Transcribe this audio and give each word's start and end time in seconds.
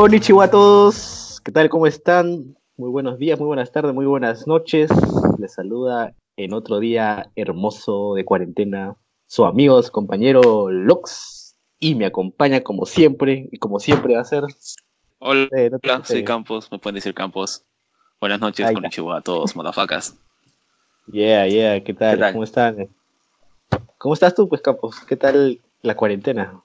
Konnichiwa 0.00 0.44
a 0.44 0.50
todos, 0.50 1.42
¿qué 1.44 1.52
tal? 1.52 1.68
¿Cómo 1.68 1.86
están? 1.86 2.56
Muy 2.78 2.88
buenos 2.88 3.18
días, 3.18 3.38
muy 3.38 3.48
buenas 3.48 3.70
tardes, 3.70 3.92
muy 3.92 4.06
buenas 4.06 4.46
noches. 4.46 4.90
Les 5.38 5.52
saluda 5.52 6.14
en 6.38 6.54
otro 6.54 6.78
día 6.80 7.30
hermoso 7.36 8.14
de 8.14 8.24
cuarentena 8.24 8.96
su 9.26 9.44
amigo, 9.44 9.82
su 9.82 9.92
compañero 9.92 10.70
Lox 10.70 11.54
y 11.78 11.96
me 11.96 12.06
acompaña 12.06 12.62
como 12.62 12.86
siempre 12.86 13.50
y 13.52 13.58
como 13.58 13.78
siempre 13.78 14.14
va 14.14 14.22
a 14.22 14.24
ser. 14.24 14.44
Hola, 15.18 15.48
Eh, 15.52 15.68
no 15.70 15.78
soy. 16.02 16.24
Campos, 16.24 16.72
me 16.72 16.78
pueden 16.78 16.94
decir 16.94 17.12
Campos. 17.12 17.62
Buenas 18.22 18.40
noches, 18.40 18.70
está. 18.70 19.16
a 19.16 19.20
todos, 19.20 19.54
motherfuckers. 19.54 20.16
Yeah, 21.12 21.46
yeah, 21.46 21.84
¿qué 21.84 21.92
tal? 21.92 22.14
¿Qué 22.14 22.20
tal? 22.22 22.32
¿Cómo 22.32 22.44
están? 22.44 22.88
¿Cómo 23.98 24.14
estás 24.14 24.34
tú, 24.34 24.48
pues, 24.48 24.62
Campos? 24.62 24.98
¿Qué 25.06 25.16
tal 25.16 25.60
la 25.82 25.94
cuarentena? 25.94 26.62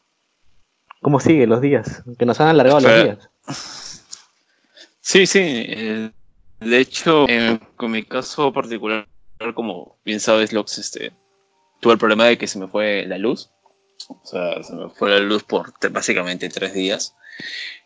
¿Cómo 1.05 1.19
siguen 1.19 1.49
los 1.49 1.61
días? 1.61 2.01
Que 2.17 2.25
nos 2.25 2.41
han 2.41 2.47
alargado 2.47 2.79
los 2.79 3.03
días. 3.03 4.01
Sí, 5.01 5.27
sí, 5.27 5.39
eh, 5.39 6.11
de 6.59 6.79
hecho, 6.79 7.27
eh, 7.29 7.59
con 7.75 7.91
mi 7.91 8.01
caso 8.01 8.51
particular, 8.51 9.07
como 9.53 9.99
bien 10.03 10.19
sabes, 10.19 10.51
Lox, 10.51 10.79
este, 10.79 11.11
tuve 11.79 11.93
el 11.93 11.99
problema 11.99 12.25
de 12.25 12.39
que 12.39 12.47
se 12.47 12.57
me 12.57 12.67
fue 12.67 13.05
la 13.05 13.19
luz. 13.19 13.51
O 14.09 14.19
sea, 14.23 14.63
se 14.63 14.73
me 14.73 14.89
fue 14.89 15.11
la 15.11 15.19
luz 15.19 15.43
por 15.43 15.73
te- 15.73 15.89
básicamente 15.89 16.49
tres 16.49 16.73
días 16.73 17.15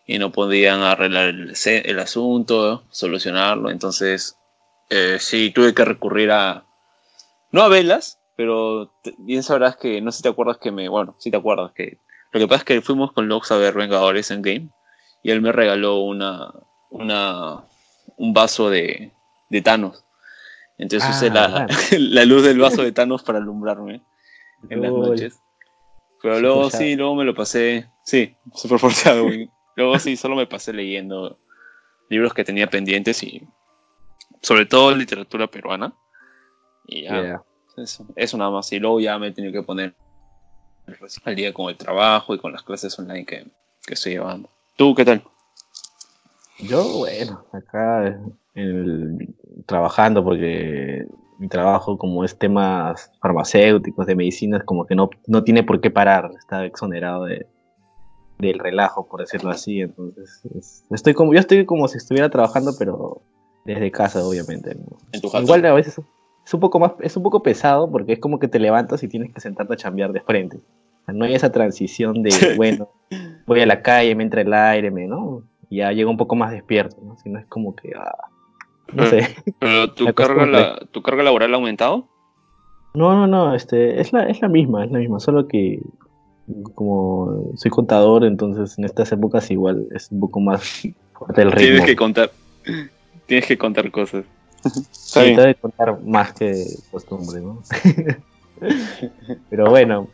y 0.08 0.18
no 0.18 0.32
podían 0.32 0.80
arreglar 0.80 1.28
el, 1.28 1.54
el 1.66 2.00
asunto, 2.00 2.86
solucionarlo. 2.90 3.70
Entonces, 3.70 4.38
eh, 4.90 5.18
sí, 5.20 5.52
tuve 5.52 5.74
que 5.74 5.84
recurrir 5.84 6.32
a, 6.32 6.66
no 7.52 7.64
a 7.64 7.68
velas, 7.68 8.22
pero 8.38 8.94
bien 9.18 9.44
sabrás 9.44 9.76
que, 9.76 10.00
no 10.00 10.10
sé 10.14 10.20
si 10.20 10.24
te 10.24 10.30
acuerdas 10.30 10.58
que 10.58 10.72
me, 10.72 10.88
bueno, 10.88 11.18
si 11.20 11.30
te 11.30 11.36
acuerdas 11.36 11.74
que, 11.74 11.98
lo 12.32 12.40
que 12.40 12.48
pasa 12.48 12.60
es 12.60 12.64
que 12.66 12.82
fuimos 12.82 13.12
con 13.12 13.28
Lox 13.28 13.52
a 13.52 13.58
ver 13.58 13.74
Vengadores 13.74 14.32
en 14.32 14.42
Game 14.42 14.70
y 15.24 15.32
él 15.32 15.42
me 15.42 15.52
regaló 15.52 16.00
una, 16.02 16.52
una, 16.90 17.64
un 18.18 18.34
vaso 18.34 18.70
de, 18.70 19.12
de 19.50 19.62
Thanos. 19.62 20.06
Entonces 20.78 21.10
Ah, 21.10 21.16
usé 21.16 21.30
la, 21.30 21.48
bueno. 21.50 21.68
la 22.00 22.26
luz 22.26 22.44
del 22.44 22.60
vaso 22.60 22.84
de 22.84 22.92
Thanos 22.92 23.24
para 23.24 23.40
alumbrarme 23.40 24.02
en 24.70 24.82
las 24.82 24.92
noches. 24.92 25.42
Pero 26.22 26.40
luego 26.40 26.64
forzado. 26.64 26.84
sí, 26.84 26.96
luego 26.96 27.16
me 27.16 27.24
lo 27.26 27.34
pasé, 27.34 27.90
sí, 28.04 28.36
súper 28.54 28.80
forzado. 28.80 29.28
luego 29.76 30.00
sí, 30.00 30.16
solo 30.18 30.36
me 30.36 30.48
pasé 30.48 30.74
leyendo 30.74 31.40
libros 32.10 32.34
que 32.34 32.44
tenía 32.44 32.68
pendientes 32.70 33.24
y 33.24 33.48
sobre 34.42 34.66
todo 34.66 34.94
literatura 34.96 35.48
peruana. 35.48 35.94
Y 36.88 37.04
ya, 37.04 37.22
Yeah. 37.22 37.44
eso, 37.78 38.06
eso 38.16 38.38
nada 38.38 38.52
más. 38.52 38.72
Y 38.74 38.80
luego 38.80 39.00
ya 39.00 39.18
me 39.20 39.28
he 39.28 39.32
tenido 39.32 39.54
que 39.54 39.64
poner 39.66 39.96
al 41.26 41.36
día 41.36 41.54
con 41.54 41.70
el 41.70 41.78
trabajo 41.78 42.34
y 42.36 42.40
con 42.40 42.52
las 42.52 42.64
clases 42.64 42.98
online 43.00 43.26
que, 43.26 43.46
que 43.86 43.94
estoy 43.94 44.14
llevando. 44.14 44.50
¿Tú 44.76 44.94
qué 44.96 45.06
tal? 45.06 45.24
Yo, 46.60 46.84
bueno, 46.98 47.46
acá 47.54 48.08
en 48.08 48.38
el- 48.56 49.36
trabajando 49.66 50.24
porque 50.24 51.06
mi 51.38 51.48
trabajo 51.48 51.98
como 51.98 52.26
es 52.26 52.38
temas 52.38 53.12
farmacéuticos, 53.22 54.06
de 54.06 54.16
medicinas, 54.16 54.64
como 54.66 54.86
que 54.86 54.96
no, 54.96 55.10
no 55.28 55.44
tiene 55.44 55.64
por 55.64 55.80
qué 55.80 55.90
parar, 55.90 56.32
está 56.38 56.66
exonerado 56.66 57.26
de, 57.26 57.48
del 58.40 58.60
relajo, 58.60 59.08
por 59.08 59.22
decirlo 59.22 59.52
así. 59.52 59.82
Entonces, 59.82 60.42
es- 60.58 60.84
estoy 60.92 61.14
como, 61.14 61.34
yo 61.34 61.40
estoy 61.40 61.66
como 61.66 61.88
si 61.88 61.98
estuviera 61.98 62.30
trabajando, 62.30 62.74
pero 62.78 63.22
desde 63.64 63.90
casa, 63.92 64.26
obviamente. 64.26 64.76
¿no? 64.76 64.98
En 65.14 65.22
tu 65.22 65.30
jato. 65.30 65.44
Igual 65.44 65.66
a 65.66 65.74
veces 65.74 66.02
es 66.50 66.54
un 66.56 66.62
poco 66.62 66.80
más, 66.80 66.94
es 67.02 67.16
un 67.16 67.22
poco 67.22 67.44
pesado 67.44 67.92
porque 67.92 68.14
es 68.14 68.20
como 68.20 68.40
que 68.40 68.48
te 68.48 68.58
levantas 68.58 69.04
y 69.04 69.08
tienes 69.08 69.32
que 69.32 69.40
sentarte 69.40 69.74
a 69.74 69.78
chambear 69.78 70.12
de 70.12 70.22
frente. 70.22 70.60
No 71.06 71.26
hay 71.26 71.36
esa 71.36 71.52
transición 71.52 72.24
de, 72.24 72.32
bueno, 72.58 72.90
voy 73.46 73.62
a 73.62 73.68
la 73.68 73.84
calle, 73.84 74.16
me 74.16 74.24
entra 74.24 74.42
el 74.42 74.52
aire, 74.52 74.90
me, 74.90 75.06
¿no? 75.06 75.44
Y 75.70 75.78
ya 75.78 75.92
llego 75.92 76.10
un 76.10 76.18
poco 76.18 76.36
más 76.36 76.52
despierto, 76.52 76.98
¿no? 77.04 77.18
Si 77.18 77.30
no 77.30 77.38
es 77.38 77.46
como 77.46 77.76
que, 77.76 77.92
ah, 77.96 78.30
no 78.94 79.06
sé. 79.06 79.28
¿Pero 79.60 79.94
tu 79.94 80.06
La 80.06 80.14
carga, 80.14 80.48
la, 80.48 80.80
tu 80.90 81.04
carga 81.04 81.22
laboral 81.22 81.54
ha 81.54 81.58
aumentado? 81.58 82.08
No, 82.96 83.14
no, 83.14 83.28
no, 83.28 83.54
este, 83.54 84.02
es 84.02 84.12
la, 84.12 84.24
es 84.24 84.42
la 84.42 84.48
misma, 84.48 84.86
es 84.86 84.92
la 84.92 84.98
misma, 84.98 85.20
solo 85.20 85.48
que 85.48 85.80
como 86.74 87.54
soy 87.58 87.70
contador, 87.70 88.26
entonces 88.26 88.76
en 88.80 88.86
estas 88.86 89.12
épocas 89.12 89.52
igual 89.52 89.86
es 89.94 90.12
un 90.12 90.20
poco 90.20 90.40
más 90.40 90.64
fuerte 91.14 91.44
el 91.44 91.52
ritmo. 91.52 91.68
Tienes 91.68 91.86
que 91.86 91.96
contar, 91.96 92.32
tienes 93.28 93.46
que 93.46 93.56
contar 93.56 93.92
cosas. 93.92 94.26
Sí, 94.92 95.20
te 95.20 95.42
debe 95.42 95.56
contar 95.56 96.00
más 96.02 96.34
que 96.34 96.66
costumbre, 96.92 97.42
¿no? 97.42 97.62
Pero 99.50 99.70
bueno, 99.70 100.08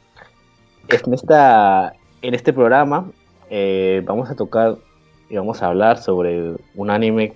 en, 0.88 1.14
esta, 1.14 1.94
en 2.22 2.34
este 2.34 2.54
programa 2.54 3.12
eh, 3.50 4.02
vamos 4.06 4.30
a 4.30 4.36
tocar 4.36 4.78
y 5.30 5.36
vamos 5.36 5.62
a 5.62 5.68
hablar 5.68 5.98
sobre 5.98 6.56
un 6.76 6.90
anime 6.90 7.34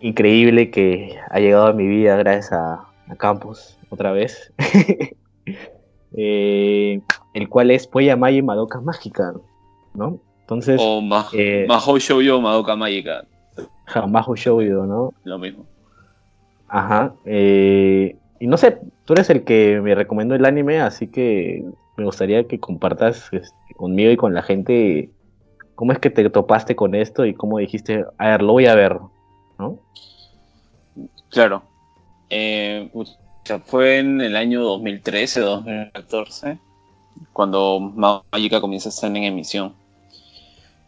increíble 0.00 0.70
que 0.70 1.18
ha 1.30 1.40
llegado 1.40 1.66
a 1.66 1.72
mi 1.72 1.86
vida 1.86 2.16
gracias 2.16 2.52
a, 2.52 2.84
a 3.08 3.16
Campos 3.16 3.78
otra 3.90 4.12
vez. 4.12 4.52
Eh, 6.14 7.00
el 7.32 7.48
cual 7.48 7.70
es 7.70 7.86
Poya 7.86 8.16
Maya 8.16 8.42
Madoka 8.42 8.82
Mágica, 8.82 9.32
¿no? 9.94 10.20
Entonces, 10.40 10.78
O 10.78 11.00
ma 11.00 11.26
eh, 11.32 11.64
Mahou 11.66 11.96
Shoujo 11.96 12.38
Madoka 12.38 12.76
Magica, 12.76 13.24
Hamajo 13.86 14.36
Shoujo, 14.36 14.84
¿no? 14.86 15.14
lo 15.24 15.38
mismo. 15.38 15.66
Ajá. 16.72 17.14
eh, 17.26 18.16
y 18.40 18.46
no 18.46 18.56
sé, 18.56 18.78
tú 19.04 19.12
eres 19.12 19.28
el 19.28 19.44
que 19.44 19.78
me 19.82 19.94
recomendó 19.94 20.34
el 20.34 20.46
anime, 20.46 20.80
así 20.80 21.06
que 21.06 21.62
me 21.98 22.04
gustaría 22.04 22.48
que 22.48 22.58
compartas 22.58 23.28
este, 23.30 23.74
conmigo 23.76 24.10
y 24.10 24.16
con 24.16 24.32
la 24.32 24.42
gente 24.42 25.10
cómo 25.74 25.92
es 25.92 25.98
que 25.98 26.08
te 26.08 26.28
topaste 26.30 26.74
con 26.74 26.94
esto 26.94 27.26
y 27.26 27.34
cómo 27.34 27.58
dijiste, 27.58 28.06
a 28.16 28.28
ver, 28.28 28.42
lo 28.42 28.52
voy 28.52 28.66
a 28.66 28.74
ver, 28.74 28.96
¿no? 29.58 29.78
Claro. 31.28 31.62
Eh, 32.30 32.90
fue 33.66 33.98
en 33.98 34.22
el 34.22 34.34
año 34.34 34.62
2013, 34.62 35.40
2014, 35.40 36.58
cuando 37.34 37.80
Magica 38.32 38.62
comienza 38.62 38.88
a 38.88 38.92
estar 38.92 39.10
en 39.10 39.24
emisión. 39.24 39.74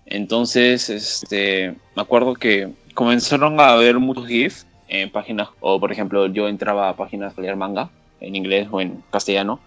Entonces, 0.06 0.88
este, 0.88 1.74
me 1.94 2.02
acuerdo 2.02 2.34
que 2.34 2.72
comenzaron 2.94 3.60
a 3.60 3.72
haber 3.72 3.98
muchos 3.98 4.26
GIFs 4.26 4.66
en 4.88 5.10
páginas, 5.10 5.48
o 5.60 5.80
por 5.80 5.90
ejemplo, 5.92 6.26
yo 6.26 6.48
entraba 6.48 6.88
a 6.88 6.96
páginas 6.96 7.36
a 7.36 7.40
leer 7.40 7.56
manga, 7.56 7.90
en 8.20 8.36
inglés 8.36 8.68
o 8.70 8.80
en 8.80 9.02
castellano, 9.10 9.60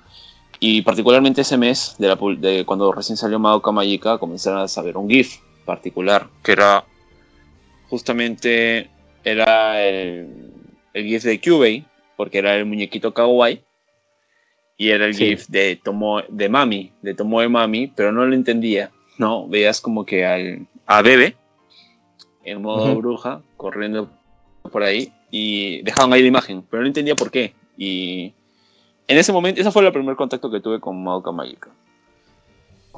y 0.59 0.81
particularmente 0.81 1.41
ese 1.41 1.57
mes, 1.57 1.95
de, 1.99 2.07
la, 2.07 2.17
de 2.37 2.65
cuando 2.65 2.91
recién 2.91 3.17
salió 3.17 3.37
Madoka 3.39 3.71
Magica, 3.71 4.17
comenzaron 4.17 4.59
a 4.61 4.67
saber 4.67 4.97
un 4.97 5.09
GIF 5.09 5.37
particular, 5.65 6.27
que 6.43 6.53
era 6.53 6.83
justamente 7.89 8.89
era 9.23 9.83
el, 9.83 10.51
el 10.93 11.05
GIF 11.05 11.23
de 11.23 11.39
Kyubey, 11.39 11.85
porque 12.15 12.39
era 12.39 12.55
el 12.55 12.65
muñequito 12.65 13.13
kawaii, 13.13 13.61
y 14.77 14.89
era 14.89 15.05
el 15.05 15.13
Sí. 15.15 15.25
GIF 15.25 15.47
de, 15.47 15.75
Tomo, 15.75 16.21
de 16.27 16.49
Mami, 16.49 16.91
de 17.01 17.13
Tomoe 17.13 17.49
Mami, 17.49 17.87
pero 17.87 18.11
no 18.11 18.25
lo 18.25 18.33
entendía, 18.33 18.91
¿no? 19.17 19.47
Veías 19.47 19.81
como 19.81 20.05
que 20.05 20.25
al, 20.25 20.67
a 20.85 21.01
Bebe, 21.01 21.35
en 22.43 22.61
modo 22.61 22.91
Ujú. 22.91 22.99
bruja, 23.01 23.41
corriendo 23.57 24.09
por 24.67 24.83
ahí, 24.83 25.11
y 25.31 25.81
dejaban 25.83 26.13
ahí 26.13 26.21
la 26.21 26.27
imagen, 26.27 26.63
pero 26.69 26.81
no 26.81 26.87
entendía 26.87 27.15
por 27.15 27.31
qué. 27.31 27.53
Y 27.77 28.33
en 29.07 29.17
ese 29.17 29.31
momento, 29.31 29.61
ese 29.61 29.71
fue 29.71 29.85
el 29.85 29.91
primer 29.91 30.15
contacto 30.15 30.49
que 30.49 30.59
tuve 30.59 30.79
con 30.79 31.03
Madoka 31.03 31.31
Magica. 31.31 31.69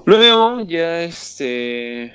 Luego, 0.06 0.62
ya 0.62 1.04
este. 1.04 2.14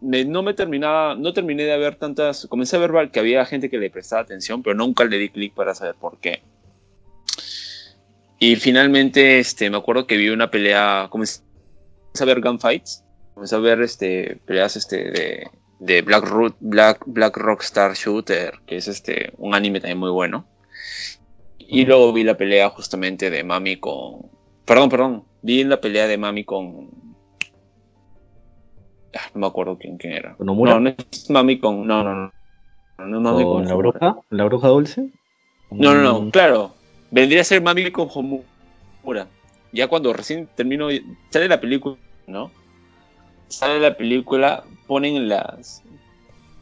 me- 0.00 0.24
no 0.24 0.42
me 0.42 0.54
terminaba, 0.54 1.14
no 1.14 1.32
terminé 1.32 1.64
de 1.64 1.78
ver 1.78 1.96
tantas. 1.96 2.46
Comencé 2.46 2.76
a 2.76 2.80
ver 2.80 3.10
que 3.10 3.18
había 3.20 3.44
gente 3.46 3.70
que 3.70 3.78
le 3.78 3.90
prestaba 3.90 4.22
atención, 4.22 4.62
pero 4.62 4.74
nunca 4.76 5.04
le 5.04 5.18
di 5.18 5.28
clic 5.30 5.54
para 5.54 5.74
saber 5.74 5.94
por 5.94 6.18
qué. 6.18 6.42
Y 8.38 8.56
finalmente, 8.56 9.40
este, 9.40 9.68
me 9.70 9.78
acuerdo 9.78 10.06
que 10.06 10.16
vi 10.16 10.28
una 10.28 10.50
pelea, 10.50 11.08
comencé 11.10 11.40
a 12.20 12.24
ver 12.24 12.40
gunfights, 12.40 13.02
comencé 13.34 13.56
a 13.56 13.58
ver 13.58 13.80
este, 13.82 14.38
peleas 14.46 14.76
este, 14.76 15.10
de, 15.10 15.50
de 15.78 16.02
Black, 16.02 16.24
Root, 16.24 16.56
Black, 16.60 17.02
Black 17.06 17.36
Rockstar 17.36 17.94
Shooter, 17.94 18.54
que 18.66 18.76
es 18.76 18.88
este, 18.88 19.32
un 19.38 19.54
anime 19.54 19.80
también 19.80 19.98
muy 19.98 20.10
bueno. 20.10 20.46
Y 21.58 21.84
luego 21.84 22.12
vi 22.12 22.24
la 22.24 22.36
pelea 22.36 22.70
justamente 22.70 23.30
de 23.30 23.44
Mami 23.44 23.76
con... 23.76 24.30
Perdón, 24.64 24.88
perdón. 24.88 25.24
Vi 25.42 25.64
la 25.64 25.80
pelea 25.80 26.06
de 26.06 26.16
Mami 26.16 26.44
con... 26.44 26.90
Ah, 29.14 29.30
no 29.34 29.40
me 29.40 29.46
acuerdo 29.46 29.76
quién, 29.78 29.98
quién 29.98 30.14
era. 30.14 30.34
¿Con 30.36 30.46
Nomura? 30.46 30.74
No, 30.74 30.80
no 30.80 30.88
es 30.88 31.30
Mami 31.30 31.58
con... 31.58 31.86
No, 31.86 32.02
no, 32.02 32.14
no. 32.14 32.32
No, 32.98 33.16
es 33.18 33.22
Mami 33.22 33.44
¿Con 33.44 33.68
la 33.68 33.74
bruja? 33.74 34.16
¿La 34.30 34.44
bruja 34.44 34.68
dulce? 34.68 35.08
No, 35.70 35.94
no, 35.94 36.02
no. 36.02 36.20
Mm, 36.22 36.30
Claro. 36.30 36.74
Vendría 37.10 37.42
a 37.42 37.44
ser 37.44 37.62
Mami 37.62 37.90
con 37.90 38.08
Homura. 38.12 39.28
Ya 39.72 39.88
cuando 39.88 40.12
recién 40.12 40.48
termino... 40.54 40.88
Sale 41.30 41.48
la 41.48 41.60
película, 41.60 41.96
¿no? 42.26 42.50
Sale 43.48 43.78
la 43.78 43.96
película, 43.96 44.64
ponen 44.88 45.28
las... 45.28 45.84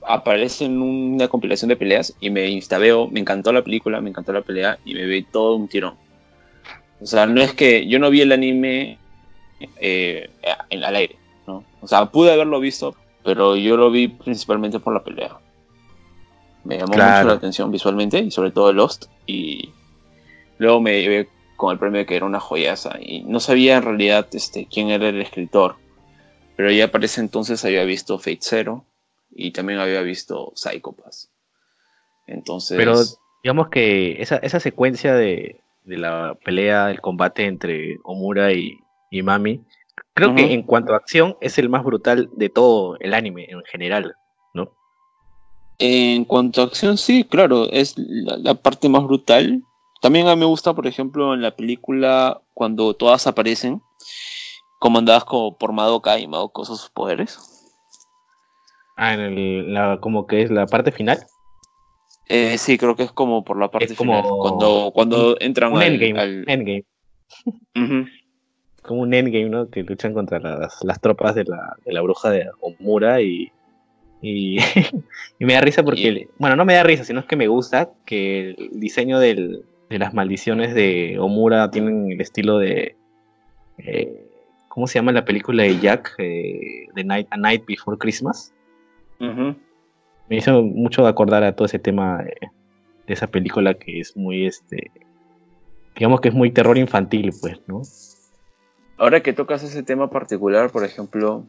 Aparece 0.08 0.66
en 0.66 0.82
una 0.82 1.26
compilación 1.28 1.68
de 1.70 1.76
peleas 1.76 2.14
y 2.20 2.28
me 2.30 2.46
instabeo, 2.48 3.08
me 3.08 3.18
encantó 3.20 3.52
la 3.52 3.62
película, 3.64 4.00
me 4.00 4.10
encantó 4.10 4.32
la 4.32 4.42
pelea 4.42 4.78
y 4.84 4.94
me 4.94 5.04
vi 5.06 5.22
todo 5.22 5.54
un 5.56 5.66
tirón. 5.68 5.94
O 7.00 7.06
sea, 7.06 7.26
no 7.26 7.40
es 7.40 7.54
que 7.54 7.86
yo 7.88 7.98
no 7.98 8.10
vi 8.10 8.20
el 8.20 8.30
anime 8.32 8.98
eh, 9.80 10.28
en- 10.70 10.84
al 10.84 10.94
aire, 10.96 11.16
¿no? 11.46 11.64
O 11.80 11.88
sea, 11.88 12.06
pude 12.06 12.30
haberlo 12.32 12.60
visto, 12.60 12.94
pero 13.24 13.56
yo 13.56 13.76
lo 13.76 13.90
vi 13.90 14.06
principalmente 14.08 14.78
por 14.78 14.92
la 14.94 15.02
pelea. 15.02 15.38
Me 16.62 16.78
llamó 16.78 16.92
Claro. 16.94 17.16
mucho 17.16 17.28
la 17.28 17.34
atención 17.34 17.70
visualmente 17.72 18.18
y 18.20 18.30
sobre 18.30 18.50
todo 18.52 18.72
Lost. 18.72 19.06
Y 19.26 19.70
luego 20.58 20.80
me 20.80 21.00
llevé 21.00 21.28
con 21.56 21.72
el 21.72 21.78
premio 21.78 21.98
de 22.00 22.06
que 22.06 22.16
era 22.16 22.26
una 22.26 22.38
joyaza. 22.40 22.96
Y 23.00 23.22
no 23.22 23.40
sabía 23.40 23.76
en 23.78 23.82
realidad 23.82 24.26
este, 24.32 24.66
quién 24.70 24.90
era 24.90 25.08
el 25.08 25.20
escritor. 25.20 25.76
Pero 26.56 26.70
ya 26.70 26.90
para 26.90 27.04
ese 27.04 27.20
entonces 27.20 27.64
había 27.64 27.84
visto 27.84 28.18
Fate 28.18 28.38
Zero 28.40 28.84
y 29.30 29.50
también 29.50 29.78
había 29.78 30.00
visto 30.02 30.52
Psycho 30.54 30.92
Pass. 30.92 31.30
Entonces. 32.26 32.76
Pero 32.76 32.94
digamos 33.42 33.68
que 33.68 34.20
esa, 34.20 34.36
esa 34.38 34.58
secuencia 34.58 35.14
de, 35.14 35.60
de 35.84 35.98
la 35.98 36.36
pelea, 36.44 36.90
el 36.90 37.00
combate 37.00 37.44
entre 37.44 37.98
Omura 38.02 38.52
y, 38.52 38.78
y 39.10 39.22
Mami, 39.22 39.60
creo 40.14 40.34
que 40.34 40.52
en 40.52 40.62
cuanto 40.62 40.94
a 40.94 40.96
acción 40.96 41.36
es 41.40 41.58
el 41.58 41.68
más 41.68 41.84
brutal 41.84 42.30
de 42.34 42.48
todo 42.48 42.96
el 43.00 43.14
anime 43.14 43.46
en 43.50 43.62
general, 43.64 44.16
¿no? 44.54 44.72
En 45.78 46.24
cuanto 46.24 46.62
a 46.62 46.64
acción, 46.64 46.96
sí, 46.96 47.24
claro, 47.24 47.70
es 47.70 47.94
la, 47.98 48.38
la 48.38 48.54
parte 48.54 48.88
más 48.88 49.04
brutal. 49.04 49.62
También 50.00 50.26
a 50.26 50.34
mí 50.34 50.40
me 50.40 50.46
gusta, 50.46 50.74
por 50.74 50.86
ejemplo, 50.86 51.34
en 51.34 51.42
la 51.42 51.54
película, 51.54 52.40
cuando 52.54 52.94
todas 52.94 53.26
aparecen, 53.26 53.82
comandadas 54.86 55.24
como 55.24 55.56
por 55.58 55.72
Madoka 55.72 56.18
y 56.18 56.26
Madoka 56.28 56.62
usa 56.62 56.76
sus 56.76 56.90
poderes. 56.90 57.38
Ah, 58.96 59.14
en 59.14 59.20
el, 59.20 59.74
la, 59.74 59.98
como 60.00 60.26
que 60.26 60.42
es 60.42 60.50
la 60.50 60.66
parte 60.66 60.92
final. 60.92 61.18
Eh, 62.28 62.56
sí, 62.58 62.78
creo 62.78 62.96
que 62.96 63.02
es 63.02 63.12
como 63.12 63.44
por 63.44 63.58
la 63.58 63.68
parte 63.70 63.92
Es 63.92 63.98
como 63.98 64.14
final. 64.22 64.30
Cuando, 64.40 64.90
cuando 64.94 65.36
entran 65.40 65.72
Un 65.72 65.78
al- 65.82 65.88
endgame, 65.92 66.20
al- 66.20 66.44
endgame. 66.48 66.84
Como 68.82 69.02
un 69.02 69.12
endgame, 69.14 69.48
¿no? 69.48 69.68
Que 69.68 69.82
luchan 69.82 70.14
contra 70.14 70.38
las, 70.38 70.82
las 70.84 71.00
tropas 71.00 71.34
de 71.34 71.44
la, 71.44 71.76
de 71.84 71.92
la 71.92 72.00
bruja 72.02 72.30
de 72.30 72.48
Omura 72.60 73.20
y. 73.20 73.50
Y, 74.22 74.56
y 75.38 75.44
me 75.44 75.54
da 75.54 75.60
risa 75.60 75.82
porque. 75.82 76.00
Y- 76.08 76.28
Bueno, 76.38 76.56
no 76.56 76.64
me 76.64 76.74
da 76.74 76.82
risa, 76.84 77.04
sino 77.04 77.20
es 77.20 77.26
que 77.26 77.36
me 77.36 77.48
gusta 77.48 77.90
que 78.06 78.50
el 78.50 78.70
diseño 78.80 79.18
del- 79.18 79.64
de 79.90 79.98
las 79.98 80.14
maldiciones 80.14 80.74
de 80.74 81.18
Omura 81.20 81.70
tienen 81.70 82.10
el 82.12 82.20
estilo 82.20 82.58
de. 82.58 82.96
eh, 83.78 84.22
¿Cómo 84.76 84.86
se 84.86 84.98
llama 84.98 85.10
la 85.10 85.24
película 85.24 85.62
de 85.62 85.80
Jack? 85.80 86.16
Eh, 86.18 86.86
The 86.94 87.02
Night, 87.02 87.28
A 87.30 87.38
Night 87.38 87.64
Before 87.66 87.96
Christmas. 87.96 88.52
Me 90.28 90.36
hizo 90.36 90.62
mucho 90.62 91.06
acordar 91.06 91.42
a 91.44 91.56
todo 91.56 91.64
ese 91.64 91.78
tema 91.78 92.18
de, 92.22 92.36
de 93.06 93.14
esa 93.14 93.26
película 93.26 93.72
que 93.72 94.00
es 94.00 94.14
muy. 94.18 94.44
este 94.46 94.90
Digamos 95.94 96.20
que 96.20 96.28
es 96.28 96.34
muy 96.34 96.50
terror 96.50 96.76
infantil, 96.76 97.32
pues, 97.40 97.58
¿no? 97.66 97.80
Ahora 98.98 99.22
que 99.22 99.32
tocas 99.32 99.62
ese 99.62 99.82
tema 99.82 100.10
particular, 100.10 100.70
por 100.70 100.84
ejemplo, 100.84 101.46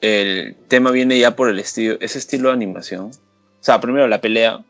el 0.00 0.56
tema 0.66 0.90
viene 0.90 1.20
ya 1.20 1.36
por 1.36 1.48
el 1.48 1.60
estilo, 1.60 1.98
ese 2.00 2.18
estilo 2.18 2.48
de 2.48 2.54
animación. 2.54 3.10
O 3.12 3.60
sea, 3.62 3.80
primero 3.80 4.08
la 4.08 4.20
pelea. 4.20 4.64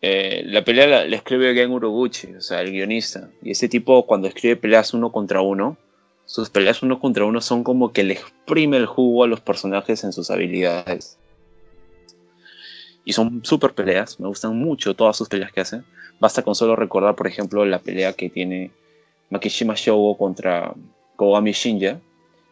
eh, 0.00 0.42
la 0.46 0.64
pelea 0.64 0.88
la, 0.88 1.04
la 1.04 1.14
escribe 1.14 1.54
Gen 1.54 1.70
Urobuchi, 1.70 2.34
o 2.34 2.40
sea, 2.40 2.62
el 2.62 2.72
guionista. 2.72 3.30
Y 3.42 3.52
ese 3.52 3.68
tipo, 3.68 4.04
cuando 4.06 4.26
escribe 4.26 4.56
peleas 4.56 4.92
uno 4.92 5.12
contra 5.12 5.40
uno, 5.40 5.76
sus 6.24 6.50
peleas 6.50 6.82
uno 6.82 6.98
contra 6.98 7.24
uno 7.24 7.40
son 7.40 7.64
como 7.64 7.92
que 7.92 8.04
le 8.04 8.14
exprime 8.14 8.76
el 8.76 8.86
jugo 8.86 9.24
a 9.24 9.26
los 9.26 9.40
personajes 9.40 10.04
en 10.04 10.12
sus 10.12 10.30
habilidades. 10.30 11.18
Y 13.04 13.12
son 13.12 13.44
super 13.44 13.74
peleas, 13.74 14.20
me 14.20 14.28
gustan 14.28 14.56
mucho 14.56 14.94
todas 14.94 15.16
sus 15.16 15.28
peleas 15.28 15.52
que 15.52 15.60
hace. 15.60 15.82
Basta 16.20 16.42
con 16.42 16.54
solo 16.54 16.76
recordar, 16.76 17.16
por 17.16 17.26
ejemplo, 17.26 17.64
la 17.64 17.80
pelea 17.80 18.12
que 18.12 18.30
tiene 18.30 18.70
Makishima 19.30 19.74
Shogo 19.76 20.16
contra 20.16 20.72
Kogami 21.16 21.52
Shinja. 21.52 22.00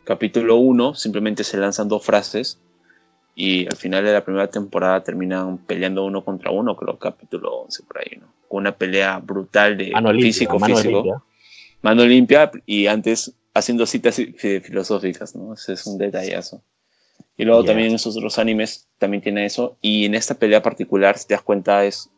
Capítulo 0.04 0.56
1, 0.56 0.94
simplemente 0.96 1.44
se 1.44 1.56
lanzan 1.56 1.88
dos 1.88 2.04
frases 2.04 2.58
y 3.34 3.66
al 3.66 3.76
final 3.76 4.04
de 4.04 4.12
la 4.12 4.24
primera 4.24 4.48
temporada 4.48 5.02
terminan 5.02 5.58
peleando 5.58 6.04
uno 6.04 6.24
contra 6.24 6.50
uno, 6.50 6.76
creo 6.76 6.98
capítulo 6.98 7.62
11 7.62 7.82
por 7.84 7.98
ahí, 7.98 8.18
¿no? 8.20 8.26
Con 8.48 8.60
una 8.60 8.72
pelea 8.72 9.18
brutal 9.18 9.76
de 9.76 9.90
Mano 9.92 10.12
limpia, 10.12 10.26
físico, 10.26 10.58
mano 10.58 10.76
físico, 10.76 10.94
limpia. 10.96 11.22
mano 11.82 12.04
limpia 12.04 12.50
y 12.66 12.86
antes 12.86 13.32
haciendo 13.60 13.86
citas 13.86 14.16
fi- 14.16 14.60
filosóficas, 14.60 15.34
¿no? 15.36 15.54
Ese 15.54 15.74
es 15.74 15.86
un 15.86 15.96
detallazo. 15.98 16.62
Y 17.36 17.44
luego 17.44 17.62
Ya. 17.62 17.68
también 17.68 17.92
en 17.92 17.98
sus 17.98 18.16
otros 18.16 18.38
animes 18.38 18.88
también 18.98 19.22
tiene 19.22 19.46
eso. 19.46 19.76
Y 19.80 20.04
en 20.04 20.14
esta 20.14 20.34
pelea 20.34 20.62
particular, 20.62 21.16
si 21.16 21.26
te 21.28 21.34
das 21.34 21.42
cuenta, 21.42 21.84
es 21.84 22.10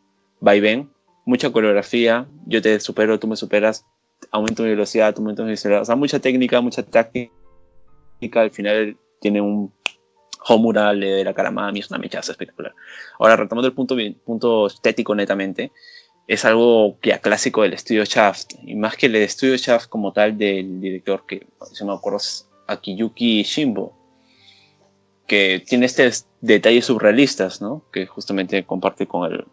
va 0.47 0.57
y 0.57 0.61
ven, 0.61 0.91
mucha 1.25 1.51
coreografía, 1.53 2.27
yo 2.47 2.61
te 2.63 2.81
supero, 2.81 3.19
tú 3.21 3.29
me 3.29 3.37
superas, 3.37 3.85
aumento 4.31 4.63
mi 4.63 4.71
velocidad, 4.71 5.15
tú 5.15 5.21
aumentas 5.21 5.45
mi 5.45 5.51
velocidad. 5.51 5.83
O 5.83 5.85
sea, 5.85 5.95
mucha 5.97 6.19
técnica, 6.19 6.61
mucha 6.61 6.83
táctica. 6.83 7.31
Al 8.35 8.51
final 8.51 8.97
tiene 9.21 9.41
un 9.41 9.73
Homura 10.49 10.93
le 10.93 11.07
de 11.09 11.25
la 11.25 11.35
cara 11.35 11.51
a 11.51 11.53
Mami, 11.53 11.79
es 11.79 11.91
una 11.91 12.01
mechaza 12.01 12.33
espectacular. 12.33 12.75
Ahora, 13.21 13.37
retomando 13.37 13.69
el 13.69 13.75
punto, 13.75 13.95
punto 14.25 14.67
estético 14.67 15.15
netamente, 15.15 15.71
es 16.33 16.47
algo 16.47 16.97
ya 17.03 17.19
clásico 17.19 17.63
del 17.63 17.75
estudio 17.75 18.05
Shaft. 18.05 18.55
Y 18.65 18.75
más 18.75 18.97
que 18.97 19.07
el 19.07 19.17
estudio 19.17 19.57
Shaft 19.57 19.89
como 19.89 20.13
tal 20.13 20.39
del 20.39 20.81
director, 20.81 21.27
que 21.27 21.47
no 21.81 21.87
me 21.89 21.93
acuerdo 21.93 22.17
es 22.17 22.49
Akiyuki 22.67 23.43
Shimbo, 23.43 23.93
que 25.27 25.63
tiene 25.67 25.85
estos 25.87 26.27
detalles 26.41 26.87
surrealistas, 26.87 27.61
¿no? 27.61 27.85
Que 27.93 28.07
justamente 28.07 28.65
comparte 28.65 29.07
con 29.07 29.31
el 29.31 29.45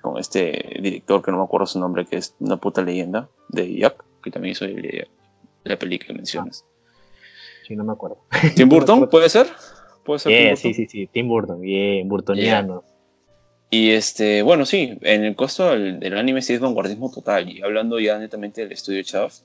con 0.00 0.18
este 0.18 0.78
director 0.80 1.20
que 1.20 1.30
no 1.30 1.38
me 1.38 1.44
acuerdo 1.44 1.66
su 1.66 1.78
nombre, 1.80 2.06
que 2.06 2.16
es 2.16 2.34
una 2.38 2.56
puta 2.56 2.80
leyenda 2.80 3.28
de 3.48 3.76
Jack, 3.76 4.02
que 4.22 4.30
también 4.30 4.52
hizo 4.52 4.64
el 4.64 5.08
la 5.64 5.78
película 5.78 6.06
que 6.06 6.14
mencionas. 6.14 6.64
Sí, 7.66 7.74
no 7.74 7.82
me 7.84 7.92
acuerdo. 7.92 8.18
Tim 8.54 8.68
Burton. 8.70 9.08
¿puede 9.10 9.28
ser? 9.28 9.48
¿Puede 10.04 10.20
ser 10.20 10.30
Tim 10.30 10.38
Yeah, 10.38 10.50
Burton? 10.50 10.56
sí, 10.62 10.74
sí, 10.74 10.86
sí. 10.86 11.06
Tim 11.08 11.28
Burton, 11.28 11.60
bien, 11.60 12.08
burtoniano. 12.08 12.84
Y 13.70 13.90
este, 13.90 14.42
bueno, 14.42 14.66
sí, 14.66 14.98
en 15.02 15.24
el 15.24 15.36
costo 15.36 15.70
del, 15.70 16.00
del 16.00 16.18
anime 16.18 16.42
sí 16.42 16.54
es 16.54 16.60
vanguardismo 16.60 17.10
total. 17.10 17.48
Y 17.48 17.62
hablando 17.62 18.00
ya 18.00 18.18
netamente 18.18 18.62
del 18.62 18.72
estudio 18.72 19.02
Shaft, 19.02 19.42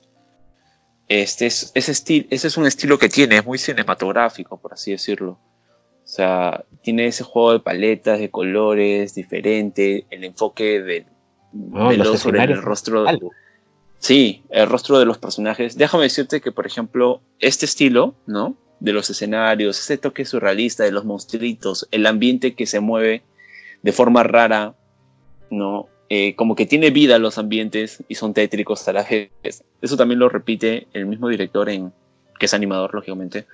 este 1.08 1.46
es, 1.46 1.70
ese, 1.74 1.92
estil- 1.92 2.26
ese 2.30 2.48
es 2.48 2.56
un 2.56 2.66
estilo 2.66 2.98
que 2.98 3.08
tiene, 3.08 3.36
es 3.36 3.46
muy 3.46 3.58
cinematográfico, 3.58 4.56
por 4.56 4.72
así 4.72 4.90
decirlo. 4.90 5.38
O 6.04 6.08
sea, 6.08 6.64
tiene 6.82 7.06
ese 7.06 7.22
juego 7.24 7.52
de 7.52 7.60
paletas, 7.60 8.18
de 8.18 8.30
colores, 8.30 9.14
diferente, 9.14 10.06
el 10.10 10.24
enfoque 10.24 10.82
de, 10.82 11.06
No, 11.52 11.88
veloz 11.88 12.08
los 12.08 12.20
sobre 12.20 12.38
el 12.38 12.42
escenarios, 12.42 12.64
rostro. 12.64 13.08
Algo. 13.08 13.30
Sí, 13.98 14.42
el 14.50 14.68
rostro 14.68 14.98
de 14.98 15.04
los 15.06 15.18
personajes. 15.18 15.76
Déjame 15.78 16.04
decirte 16.04 16.40
que, 16.40 16.50
por 16.52 16.66
ejemplo, 16.66 17.22
este 17.38 17.64
estilo, 17.64 18.14
¿no? 18.26 18.56
De 18.80 18.92
los 18.92 19.08
escenarios, 19.08 19.78
ese 19.78 19.98
toque 19.98 20.24
surrealista 20.24 20.82
de 20.84 20.92
los 20.92 21.04
monstruitos, 21.04 21.88
el 21.92 22.06
ambiente 22.06 22.54
que 22.54 22.66
se 22.66 22.80
mueve 22.80 23.22
de 23.82 23.92
forma 23.92 24.22
rara, 24.22 24.74
¿no? 25.50 25.88
Eh, 26.08 26.36
como 26.36 26.54
que 26.54 26.66
tiene 26.66 26.90
vida 26.90 27.18
los 27.18 27.36
ambientes 27.36 28.04
y 28.08 28.14
son 28.14 28.32
tétricos 28.32 28.86
a 28.86 28.92
la 28.92 29.04
vez. 29.42 29.64
Eso 29.82 29.96
también 29.96 30.20
lo 30.20 30.28
repite 30.28 30.86
el 30.92 31.06
mismo 31.06 31.28
director, 31.28 31.68
en, 31.68 31.92
que 32.38 32.46
es 32.46 32.54
animador, 32.54 32.94
lógicamente, 32.94 33.46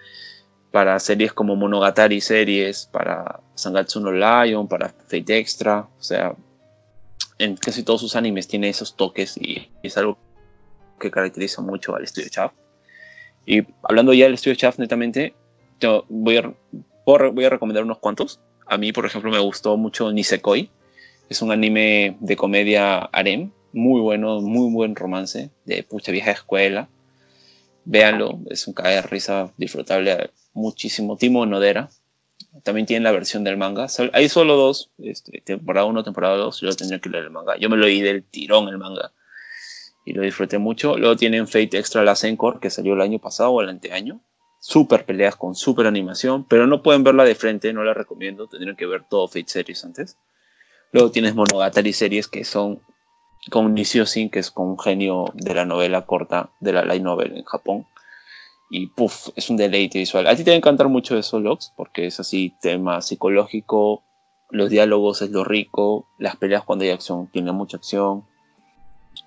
para 0.70 0.98
series 1.00 1.32
como 1.32 1.56
Monogatari 1.56 2.20
series, 2.20 2.86
para 2.92 3.40
Sangatsu 3.54 4.00
no 4.00 4.12
Lion, 4.12 4.68
para 4.68 4.88
Fate 4.88 5.38
Extra, 5.38 5.88
o 5.98 6.02
sea, 6.02 6.34
en 7.38 7.56
casi 7.56 7.82
todos 7.82 8.00
sus 8.00 8.16
animes 8.16 8.48
tiene 8.48 8.68
esos 8.68 8.96
toques 8.96 9.36
y 9.36 9.70
es 9.82 9.96
algo 9.96 10.18
que 11.00 11.10
caracteriza 11.10 11.60
mucho 11.62 11.94
al 11.94 12.04
estudio 12.04 12.28
Shaft. 12.30 12.54
Y 13.46 13.62
hablando 13.82 14.12
ya 14.12 14.26
del 14.26 14.34
estudio 14.34 14.56
Shaft 14.56 14.78
netamente, 14.78 15.34
yo 15.80 16.04
voy 16.08 16.36
a, 16.36 16.54
voy 17.04 17.44
a 17.44 17.50
recomendar 17.50 17.82
unos 17.82 17.98
cuantos. 17.98 18.40
A 18.72 18.78
mí, 18.78 18.90
por 18.90 19.04
ejemplo, 19.04 19.30
me 19.30 19.38
gustó 19.38 19.76
mucho 19.76 20.10
Nisekoi. 20.10 20.70
Es 21.28 21.42
un 21.42 21.52
anime 21.52 22.16
de 22.20 22.36
comedia 22.36 23.00
harem, 23.12 23.50
muy 23.74 24.00
bueno, 24.00 24.40
muy 24.40 24.72
buen 24.72 24.96
romance 24.96 25.50
de 25.66 25.82
pucha 25.82 26.10
vieja 26.10 26.30
escuela. 26.30 26.88
Véanlo, 27.84 28.40
es 28.48 28.66
un 28.66 28.72
caer 28.72 29.10
risa 29.10 29.52
disfrutable 29.58 30.30
muchísimo. 30.54 31.18
Timo 31.18 31.44
Nodera, 31.44 31.90
también 32.62 32.86
tiene 32.86 33.04
la 33.04 33.12
versión 33.12 33.44
del 33.44 33.58
manga. 33.58 33.88
Hay 34.14 34.30
solo 34.30 34.56
dos, 34.56 34.90
este, 34.96 35.42
temporada 35.42 35.84
1, 35.84 36.02
temporada 36.02 36.36
2, 36.36 36.62
yo 36.62 36.74
tendría 36.74 36.98
que 36.98 37.10
leer 37.10 37.24
el 37.24 37.30
manga. 37.30 37.58
Yo 37.58 37.68
me 37.68 37.76
lo 37.76 37.84
oí 37.84 38.00
del 38.00 38.24
tirón 38.24 38.68
el 38.68 38.78
manga 38.78 39.12
y 40.06 40.14
lo 40.14 40.22
disfruté 40.22 40.56
mucho. 40.56 40.96
Luego 40.96 41.16
tienen 41.16 41.46
Fate 41.46 41.76
Extra 41.76 42.04
la 42.04 42.16
Encore, 42.22 42.58
que 42.58 42.70
salió 42.70 42.94
el 42.94 43.02
año 43.02 43.18
pasado 43.18 43.50
o 43.50 43.60
el 43.60 43.68
anteaño. 43.68 44.22
Super 44.64 45.04
peleas 45.04 45.34
con 45.34 45.56
super 45.56 45.88
animación, 45.88 46.44
pero 46.44 46.68
no 46.68 46.84
pueden 46.84 47.02
verla 47.02 47.24
de 47.24 47.34
frente, 47.34 47.72
no 47.72 47.82
la 47.82 47.94
recomiendo, 47.94 48.46
tendrían 48.46 48.76
que 48.76 48.86
ver 48.86 49.02
todo 49.02 49.26
Fate 49.26 49.48
Series 49.48 49.84
antes. 49.84 50.16
Luego 50.92 51.10
tienes 51.10 51.34
Monogatari 51.34 51.92
series 51.92 52.28
que 52.28 52.44
son 52.44 52.80
con 53.50 53.74
Nishio 53.74 54.06
Sin, 54.06 54.30
que 54.30 54.38
es 54.38 54.52
con 54.52 54.68
un 54.68 54.78
genio 54.78 55.24
de 55.34 55.52
la 55.52 55.64
novela 55.64 56.06
corta, 56.06 56.50
de 56.60 56.72
la 56.72 56.84
light 56.84 57.02
novel 57.02 57.36
en 57.36 57.42
Japón. 57.42 57.86
Y 58.70 58.86
puff, 58.86 59.30
es 59.34 59.50
un 59.50 59.56
deleite 59.56 59.98
visual. 59.98 60.28
A 60.28 60.36
ti 60.36 60.44
te 60.44 60.52
va 60.52 60.54
a 60.54 60.58
encantar 60.58 60.88
mucho 60.88 61.18
eso, 61.18 61.40
Lox, 61.40 61.72
porque 61.76 62.06
es 62.06 62.20
así, 62.20 62.54
tema 62.60 63.02
psicológico, 63.02 64.04
los 64.48 64.70
diálogos 64.70 65.22
es 65.22 65.30
lo 65.30 65.42
rico, 65.42 66.06
las 66.18 66.36
peleas 66.36 66.62
cuando 66.62 66.84
hay 66.84 66.90
acción, 66.90 67.26
tiene 67.32 67.50
mucha 67.50 67.78
acción, 67.78 68.24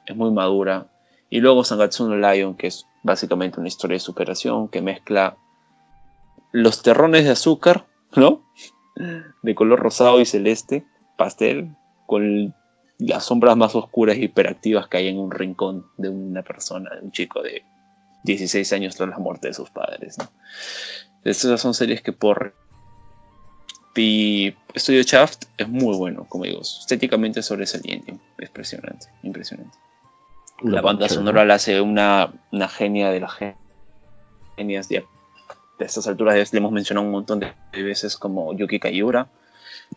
es 0.05 0.15
muy 0.15 0.31
madura. 0.31 0.87
Y 1.29 1.39
luego 1.39 1.63
Sangatsu 1.63 2.07
no 2.07 2.15
Lion, 2.15 2.55
que 2.55 2.67
es 2.67 2.85
básicamente 3.03 3.59
una 3.59 3.67
historia 3.67 3.95
de 3.95 3.99
superación 3.99 4.67
que 4.69 4.81
mezcla 4.81 5.37
los 6.51 6.81
terrones 6.81 7.25
de 7.25 7.31
azúcar, 7.31 7.85
¿no? 8.15 8.43
De 9.43 9.55
color 9.55 9.79
rosado 9.79 10.21
y 10.21 10.25
celeste, 10.25 10.85
pastel, 11.17 11.75
con 12.05 12.55
las 12.97 13.25
sombras 13.25 13.57
más 13.57 13.75
oscuras 13.75 14.17
y 14.17 14.25
hiperactivas 14.25 14.87
que 14.87 14.97
hay 14.97 15.07
en 15.09 15.19
un 15.19 15.31
rincón 15.31 15.85
de 15.97 16.09
una 16.09 16.43
persona, 16.43 16.91
de 16.95 17.01
un 17.01 17.11
chico 17.11 17.41
de 17.41 17.63
16 18.23 18.71
años 18.73 18.95
tras 18.95 19.09
la 19.09 19.19
muerte 19.19 19.49
de 19.49 19.53
sus 19.53 19.69
padres. 19.69 20.17
¿no? 20.17 20.29
Estas 21.23 21.59
son 21.59 21.73
series 21.73 22.01
que 22.01 22.13
por 22.13 22.53
y 23.97 24.53
Estudio 24.73 25.03
Shaft 25.03 25.45
es 25.57 25.69
muy 25.69 25.95
bueno, 25.95 26.25
como 26.27 26.43
digo, 26.43 26.61
estéticamente 26.61 27.41
sobresaliente, 27.41 28.17
impresionante, 28.39 29.07
impresionante. 29.23 29.77
La 30.61 30.81
banda 30.81 31.09
sonora 31.09 31.43
la 31.43 31.55
hace 31.55 31.81
una, 31.81 32.31
una 32.51 32.67
genia 32.69 33.11
de 33.11 33.19
las 33.19 33.33
genias 34.55 34.87
de, 34.87 35.05
de 35.79 35.85
estas 35.85 36.07
alturas. 36.07 36.53
Le 36.53 36.57
hemos 36.59 36.71
mencionado 36.71 37.05
un 37.05 37.11
montón 37.11 37.39
de 37.39 37.53
veces 37.73 38.15
como 38.17 38.53
Yuki 38.53 38.79
Kayura. 38.79 39.27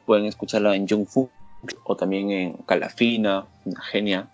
Pueden 0.05 0.27
escucharla 0.27 0.75
en 0.75 0.89
Jung 0.89 1.07
Fu 1.07 1.31
o 1.85 1.97
también 1.97 2.31
en 2.31 2.53
Calafina, 2.67 3.47
una 3.65 3.81
genia. 3.83 4.29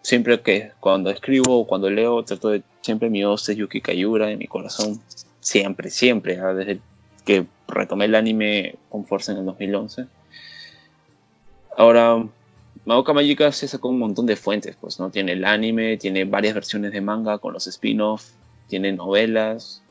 Siempre 0.00 0.40
que 0.40 0.72
cuando 0.80 1.10
escribo 1.10 1.60
o 1.60 1.66
cuando 1.66 1.90
leo, 1.90 2.24
trato 2.24 2.48
de 2.48 2.62
siempre 2.80 3.10
mi 3.10 3.22
voz 3.24 3.48
es 3.48 3.56
Yuki 3.56 3.80
Kayura 3.80 4.30
en 4.30 4.38
mi 4.38 4.46
corazón. 4.46 5.00
Siempre, 5.40 5.90
siempre, 5.90 6.38
¿ah? 6.40 6.54
desde 6.54 6.80
que 7.24 7.46
retomé 7.68 8.06
el 8.06 8.14
anime 8.14 8.76
con 8.88 9.04
fuerza 9.04 9.32
en 9.32 9.38
el 9.38 9.44
2011. 9.44 10.06
Ahora, 11.76 12.26
Madoka 12.88 13.12
Magica 13.12 13.52
se 13.52 13.68
sacó 13.68 13.90
un 13.90 13.98
montón 13.98 14.24
de 14.24 14.34
fuentes, 14.34 14.74
pues, 14.80 14.98
¿no? 14.98 15.10
Tiene 15.10 15.32
el 15.32 15.44
anime, 15.44 15.98
tiene 15.98 16.24
varias 16.24 16.54
versiones 16.54 16.90
de 16.90 17.02
manga 17.02 17.36
con 17.36 17.52
los 17.52 17.66
spin-off, 17.66 18.30
tiene 18.66 18.92
novelas, 18.92 19.82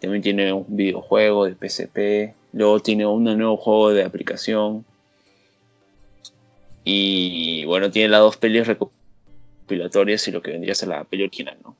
también 0.00 0.22
tiene 0.22 0.50
un 0.50 0.64
videojuego 0.66 1.44
de 1.44 1.54
PSP, 1.54 2.34
luego 2.54 2.80
tiene 2.80 3.04
un 3.04 3.24
nuevo 3.24 3.58
juego 3.58 3.90
de 3.90 4.04
aplicación. 4.04 4.86
Y 6.82 7.66
bueno, 7.66 7.90
tiene 7.90 8.08
las 8.08 8.20
dos 8.20 8.38
pelis 8.38 8.66
recopilatorias 8.66 10.26
y 10.26 10.30
lo 10.30 10.40
que 10.40 10.52
vendría 10.52 10.72
a 10.72 10.76
ser 10.76 10.88
la 10.88 11.04
peli 11.04 11.24
original, 11.24 11.58
¿no? 11.62 11.76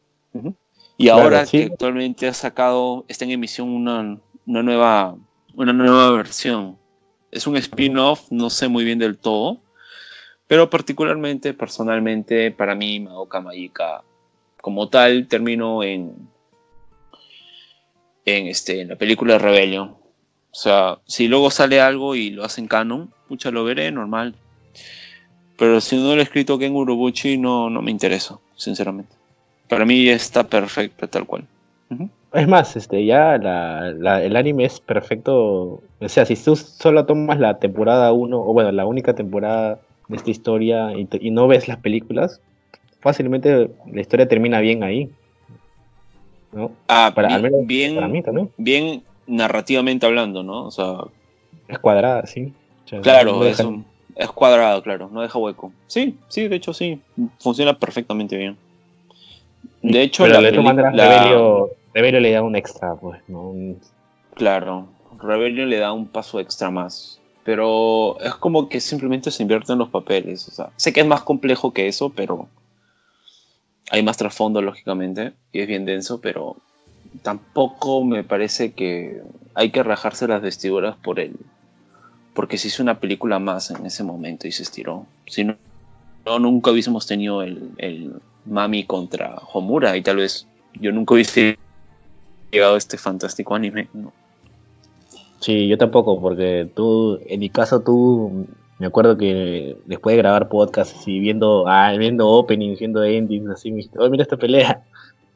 Y 0.99 1.09
ahora 1.09 1.47
que 1.47 1.71
actualmente 1.73 2.29
ha 2.29 2.35
sacado, 2.35 3.07
está 3.09 3.25
en 3.25 3.31
emisión 3.31 3.71
una, 3.71 4.19
una, 4.45 4.63
nueva, 4.63 5.17
una 5.55 5.73
nueva 5.73 6.11
versión. 6.11 6.77
Es 7.31 7.47
un 7.47 7.57
spin-off, 7.57 8.31
no 8.31 8.51
sé 8.51 8.69
muy 8.69 8.85
bien 8.85 8.99
del 8.99 9.17
todo, 9.17 9.59
pero 10.51 10.69
particularmente, 10.69 11.55
personalmente, 11.55 12.51
para 12.51 12.75
mí, 12.75 12.99
Madoka 12.99 13.41
Magica, 13.41 14.03
como 14.61 14.89
tal, 14.89 15.29
terminó 15.29 15.85
en, 15.85 16.13
en, 18.25 18.49
este, 18.49 18.81
en 18.81 18.89
la 18.89 18.97
película 18.97 19.39
Rebellion. 19.39 19.91
O 19.91 19.97
sea, 20.51 20.99
si 21.07 21.29
luego 21.29 21.53
sale 21.53 21.81
algo 21.81 22.17
y 22.17 22.31
lo 22.31 22.45
hacen 22.45 22.67
canon, 22.67 23.13
mucha 23.29 23.53
lo 23.53 23.63
veré, 23.63 23.93
normal. 23.93 24.35
Pero 25.57 25.81
si 25.81 25.95
no 25.97 26.17
lo 26.17 26.21
he 26.21 26.25
escrito 26.25 26.59
Ken 26.59 26.75
Urobuchi, 26.75 27.39
no, 27.39 27.71
no 27.71 27.81
me 27.81 27.93
interesa, 27.93 28.41
sinceramente. 28.57 29.15
Para 29.69 29.85
mí 29.85 30.09
está 30.09 30.43
perfecto, 30.49 31.09
tal 31.09 31.27
cual. 31.27 31.45
Es 32.33 32.49
más, 32.49 32.75
este, 32.75 33.05
ya 33.07 33.37
el 33.37 34.37
anime 34.37 34.65
es 34.65 34.81
perfecto. 34.81 35.81
O 36.01 36.09
sea, 36.09 36.27
si 36.27 36.35
tú 36.35 36.57
solo 36.57 37.07
tomas 37.07 37.39
la 37.39 37.61
temporada 37.61 38.11
1, 38.11 38.37
o 38.37 38.53
bueno, 38.53 38.73
la 38.73 38.85
única 38.85 39.15
temporada 39.15 39.79
de 40.11 40.17
esta 40.17 40.31
historia 40.31 40.93
y, 40.93 41.31
no 41.31 41.47
ves 41.47 41.69
las 41.69 41.79
películas, 41.79 42.41
fácilmente 43.01 43.71
la 43.91 44.01
historia 44.01 44.29
termina 44.29 44.61
bien 44.61 44.83
ahí. 44.83 45.09
¿no? 46.53 46.73
Ah, 46.89 47.13
para, 47.15 47.39
bien, 47.39 47.95
para 47.95 48.09
mí 48.09 48.23
también. 48.23 48.51
Bien 48.57 49.03
narrativamente 49.27 50.07
hablando, 50.07 50.43
¿no? 50.43 50.65
O 50.65 50.71
sea, 50.71 51.05
es 51.69 51.79
cuadrada, 51.79 52.27
sí. 52.27 52.53
claro, 53.03 53.47
es, 53.47 53.63
es 54.17 54.31
cuadrado, 54.33 54.83
claro, 54.83 55.09
no 55.13 55.23
deja 55.23 55.39
hueco. 55.39 55.73
Sí, 55.87 56.17
sí, 56.29 56.49
de 56.49 56.57
hecho 56.57 56.75
sí, 56.75 57.01
funciona 57.39 57.79
perfectamente 57.79 58.37
bien. 58.37 58.57
De 59.83 60.03
hecho, 60.03 60.27
la, 60.27 60.41
Rebelio, 61.93 62.21
le 62.21 62.31
da 62.33 62.43
un 62.43 62.57
extra, 62.57 62.95
pues, 62.97 63.21
¿no? 63.29 63.55
Claro, 64.35 64.89
Rebelio 65.19 65.67
le 65.67 65.79
da 65.79 65.93
un 65.93 66.07
paso 66.07 66.41
extra 66.41 66.71
más 66.71 67.20
pero 67.45 68.21
es 68.21 68.35
como 68.35 68.69
que 68.69 68.81
simplemente 68.81 69.31
se 69.31 69.43
invierte 69.43 69.73
en 69.73 69.79
los 69.79 69.89
papeles. 69.89 70.47
O 70.49 70.51
sea, 70.51 70.71
sé 70.77 70.93
que 70.93 71.01
es 71.01 71.07
más 71.07 71.23
complejo 71.23 71.73
que 71.73 71.89
eso, 71.89 72.11
pero 72.11 72.49
hay 73.91 74.03
más 74.03 74.17
trasfondo, 74.17 74.63
lógicamente, 74.63 75.33
y 75.53 75.61
es 75.61 75.67
bien 75.67 75.85
denso, 75.85 76.21
pero 76.21 76.57
tampoco 77.23 78.05
me 78.05 78.23
parece 78.25 78.73
que 78.73 79.23
hay 79.55 79.71
que 79.71 79.83
rajarse 79.83 80.29
las 80.29 80.43
vestiduras 80.43 80.97
por 80.97 81.19
él. 81.19 81.37
Porque 82.35 82.59
se 82.59 82.69
hizo 82.69 82.83
una 82.83 83.01
película 83.01 83.39
más 83.39 83.71
en 83.71 83.85
ese 83.85 84.05
momento 84.05 84.47
y 84.47 84.53
se 84.53 84.63
estiró. 84.63 85.07
Si 85.27 85.45
no, 85.45 85.57
nunca 86.39 86.71
hubiésemos 86.71 87.07
tenido 87.07 87.43
el, 87.43 87.71
el 87.79 88.21
Mami 88.45 88.85
contra 88.85 89.37
Homura 89.53 89.97
y 89.97 90.03
tal 90.03 90.17
vez 90.17 90.47
yo 90.75 90.93
nunca 90.93 91.15
hubiese 91.15 91.59
llegado 92.53 92.75
a 92.75 92.79
este 92.79 92.97
fantástico 92.97 93.55
anime. 93.55 93.89
Sí, 95.41 95.69
yo 95.69 95.79
tampoco, 95.79 96.21
porque 96.21 96.71
tú, 96.75 97.19
en 97.27 97.41
mi 97.41 97.49
caso, 97.49 97.81
tú, 97.81 98.47
me 98.79 98.87
acuerdo 98.87 99.17
que 99.17 99.77
después 99.87 100.15
de 100.15 100.23
grabar 100.23 100.49
podcast 100.49 101.09
y 101.09 101.19
viendo, 101.19 101.67
ah, 101.67 101.93
viendo 101.99 102.29
openings, 102.29 102.79
viendo 102.79 103.03
endings, 103.03 103.51
así, 103.51 103.73
me 103.73 103.83
oh, 103.99 104.11
mira 104.11 104.23
esta 104.23 104.37
pelea. 104.37 104.85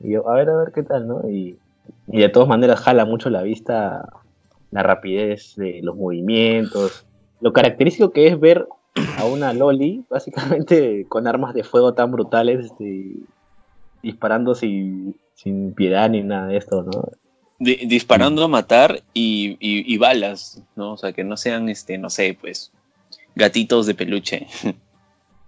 Y 0.01 0.13
yo, 0.13 0.29
a 0.29 0.35
ver, 0.35 0.51
a 0.51 0.57
ver 0.57 0.73
qué 0.73 0.83
tal, 0.83 1.09
¿no? 1.09 1.29
Y, 1.29 1.57
y 2.09 2.21
de 2.21 2.29
todas 2.29 2.49
maneras 2.49 2.81
jala 2.81 3.05
mucho 3.05 3.31
la 3.31 3.43
vista 3.43 4.09
la 4.71 4.83
rapidez 4.83 5.55
de 5.57 5.81
los 5.83 5.97
movimientos, 5.97 7.07
lo 7.41 7.53
característico 7.53 8.11
que 8.11 8.27
es 8.27 8.41
ver 8.41 8.67
a 9.19 9.25
una 9.25 9.53
Loli, 9.53 10.05
básicamente 10.11 11.07
con 11.09 11.27
armas 11.27 11.55
de 11.55 11.63
fuego 11.63 11.95
tan 11.95 12.11
brutales, 12.11 12.67
este, 12.67 13.13
disparando 14.03 14.55
sin, 14.55 15.17
sin 15.35 15.73
piedad 15.75 16.11
ni 16.11 16.23
nada 16.23 16.49
de 16.49 16.57
esto, 16.57 16.83
¿no? 16.83 17.05
Disparando 17.59 18.45
a 18.45 18.49
matar 18.49 19.03
y, 19.13 19.99
balas, 19.99 20.63
¿no? 20.77 20.93
O 20.93 20.97
sea, 20.97 21.13
que 21.13 21.25
no 21.25 21.37
sean, 21.37 21.69
este, 21.69 21.99
no 21.99 22.11
sé, 22.11 22.37
pues, 22.41 22.73
gatitos 23.35 23.87
de 23.87 23.95
peluche. 23.95 24.47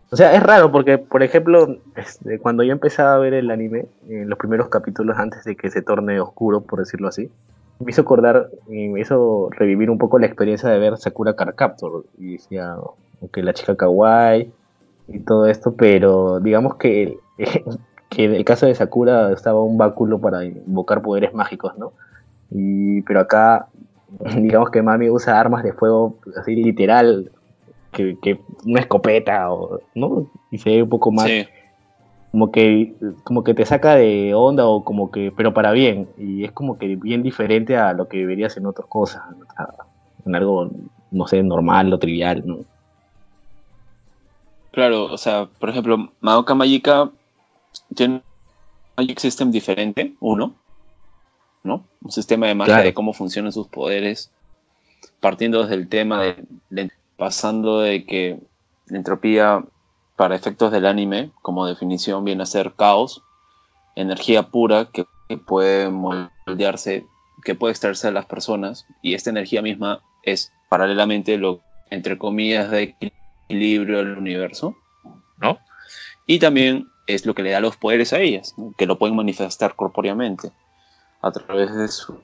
O 0.08 0.14
sea, 0.14 0.36
es 0.36 0.42
raro 0.44 0.70
porque, 0.70 0.98
por 0.98 1.25
ejemplo, 1.25 1.78
este, 1.96 2.38
cuando 2.38 2.62
yo 2.62 2.70
empezaba 2.70 3.16
a 3.16 3.18
ver 3.18 3.34
el 3.34 3.50
anime, 3.50 3.86
en 4.08 4.30
los 4.30 4.38
primeros 4.38 4.68
capítulos 4.68 5.18
antes 5.18 5.42
de 5.42 5.56
que 5.56 5.68
se 5.68 5.82
torne 5.82 6.20
oscuro, 6.20 6.60
por 6.60 6.78
decirlo 6.78 7.08
así, 7.08 7.28
me 7.80 7.90
hizo 7.90 8.02
acordar 8.02 8.50
y 8.68 8.86
me 8.88 9.00
hizo 9.00 9.50
revivir 9.50 9.90
un 9.90 9.98
poco 9.98 10.20
la 10.20 10.26
experiencia 10.26 10.68
de 10.68 10.78
ver 10.78 10.96
Sakura 10.96 11.34
Car 11.34 11.56
Captor. 11.56 12.04
Y 12.18 12.34
decía, 12.34 12.76
que 13.32 13.42
la 13.42 13.52
chica 13.52 13.76
kawaii 13.76 14.52
y 15.08 15.18
todo 15.20 15.46
esto, 15.46 15.75
pero 15.75 16.40
digamos 16.40 16.76
que 16.76 17.18
que 18.08 18.25
en 18.25 18.34
el 18.34 18.44
caso 18.44 18.66
de 18.66 18.75
Sakura 18.75 19.32
estaba 19.32 19.62
un 19.62 19.78
báculo 19.78 20.20
para 20.20 20.44
invocar 20.44 21.02
poderes 21.02 21.34
mágicos, 21.34 21.76
¿no? 21.78 21.92
Y, 22.50 23.02
pero 23.02 23.20
acá, 23.20 23.68
digamos 24.36 24.70
que 24.70 24.82
Mami 24.82 25.10
usa 25.10 25.38
armas 25.38 25.62
de 25.62 25.72
fuego 25.72 26.18
así 26.36 26.54
literal, 26.54 27.30
que, 27.92 28.38
una 28.66 28.80
escopeta, 28.80 29.50
o, 29.50 29.80
¿no? 29.94 30.30
Y 30.50 30.58
se 30.58 30.70
ve 30.70 30.82
un 30.82 30.88
poco 30.88 31.10
más... 31.10 31.30
Como 32.32 32.52
que, 32.52 32.92
como 33.25 33.44
que 33.44 33.54
te 33.54 33.64
saca 33.64 33.94
de 33.94 34.34
onda 34.34 34.66
o 34.66 34.84
como 34.84 35.10
que, 35.10 35.32
pero 35.34 35.54
para 35.54 35.72
bien, 35.72 36.06
y 36.18 36.44
es 36.44 36.52
como 36.52 36.76
que 36.76 36.96
bien 36.96 37.22
diferente 37.22 37.78
a 37.78 37.94
lo 37.94 38.08
que 38.08 38.26
verías 38.26 38.58
en 38.58 38.66
otras 38.66 38.86
cosas, 38.88 39.22
en 40.26 40.34
algo, 40.34 40.68
no 41.10 41.26
sé, 41.26 41.42
normal 41.42 41.90
o 41.94 41.98
trivial, 41.98 42.42
¿no? 42.44 42.58
Claro, 44.70 45.04
o 45.04 45.16
sea, 45.16 45.48
por 45.58 45.70
ejemplo, 45.70 46.10
Madoka 46.20 46.54
Magica 46.54 47.10
tiene 47.95 48.14
un 48.14 48.23
Magic 48.97 49.19
System 49.19 49.50
diferente, 49.50 50.14
uno, 50.21 50.55
¿no? 51.62 51.87
Un 52.00 52.11
sistema 52.11 52.47
de 52.47 52.55
magia 52.55 52.75
Claro. 52.75 52.85
de 52.87 52.95
cómo 52.95 53.12
funcionan 53.12 53.52
sus 53.52 53.69
poderes, 53.69 54.33
partiendo 55.21 55.62
desde 55.62 55.75
el 55.75 55.88
tema 55.88 56.23
de, 56.23 56.45
de- 56.71 56.90
pasando 57.16 57.81
de 57.81 58.05
que 58.05 58.40
la 58.87 58.99
entropía 58.99 59.64
para 60.16 60.35
efectos 60.37 60.73
del 60.73 60.87
anime, 60.87 61.31
como 61.43 61.66
definición, 61.66 62.25
viene 62.25 62.43
a 62.43 62.47
ser 62.47 62.75
caos, 62.75 63.23
energía 63.97 64.45
pura 64.45 64.87
que, 64.93 65.05
que 65.28 65.37
puede 65.38 65.90
moldearse, 65.90 67.05
que 67.45 67.55
puede 67.55 67.73
extraerse 67.73 68.07
de 68.09 68.12
las 68.14 68.26
personas, 68.26 68.87
y 69.02 69.14
esta 69.14 69.31
energía 69.31 69.61
misma 69.62 70.00
es 70.23 70.52
paralelamente 70.69 71.37
lo, 71.37 71.61
entre 71.90 72.16
comillas, 72.19 72.71
de 72.71 72.97
equilibrio 73.49 73.99
del 73.99 74.16
universo, 74.19 74.76
¿no? 75.38 75.59
Y 76.26 76.38
también 76.38 76.88
es 77.06 77.25
lo 77.26 77.34
que 77.34 77.42
le 77.42 77.50
da 77.50 77.60
los 77.60 77.76
poderes 77.76 78.12
a 78.12 78.20
ellas, 78.20 78.54
¿no? 78.56 78.72
que 78.76 78.86
lo 78.86 78.98
pueden 78.98 79.16
manifestar 79.16 79.75
corpóreamente 79.76 80.50
a 81.22 81.30
través 81.30 81.75
de 81.75 81.88
su, 81.88 82.18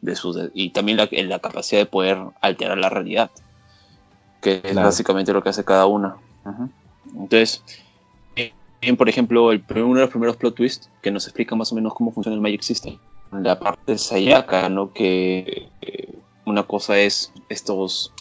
de 0.00 0.16
sus 0.16 0.38
y 0.54 0.70
también 0.70 0.96
la, 0.98 1.08
en 1.10 1.28
la 1.28 1.38
capacidad 1.38 1.80
de 1.80 1.86
poder 1.86 2.18
alterar 2.40 2.78
la 2.78 2.88
realidad, 2.88 3.30
que 4.40 4.60
es 4.64 4.74
básicamente 4.84 5.32
lo 5.32 5.42
que 5.42 5.50
hace 5.50 5.64
cada 5.64 5.86
una. 5.86 6.16
Entonces, 7.14 7.62
bien, 8.80 8.96
por 8.96 9.08
ejemplo, 9.08 9.52
el, 9.52 9.60
primer- 9.60 9.84
uno 9.84 9.96
de 9.96 10.00
los 10.02 10.10
primeros 10.10 10.36
plot 10.36 10.54
twists 10.54 10.90
que 11.02 11.10
nos 11.10 11.26
explica 11.26 11.54
más 11.54 11.70
o 11.72 11.74
menos 11.74 11.94
cómo 11.94 12.10
funciona 12.12 12.34
el 12.34 12.40
Magic 12.40 12.62
System, 12.62 12.98
la 13.30 13.58
parte 13.58 13.92
de 13.92 13.98
Sayaka, 13.98 14.68
¿no? 14.68 14.92
Que 14.92 15.68
eh, 15.82 16.14
una 16.44 16.64
cosa 16.64 16.98
es 16.98 17.32
estos 17.48 18.12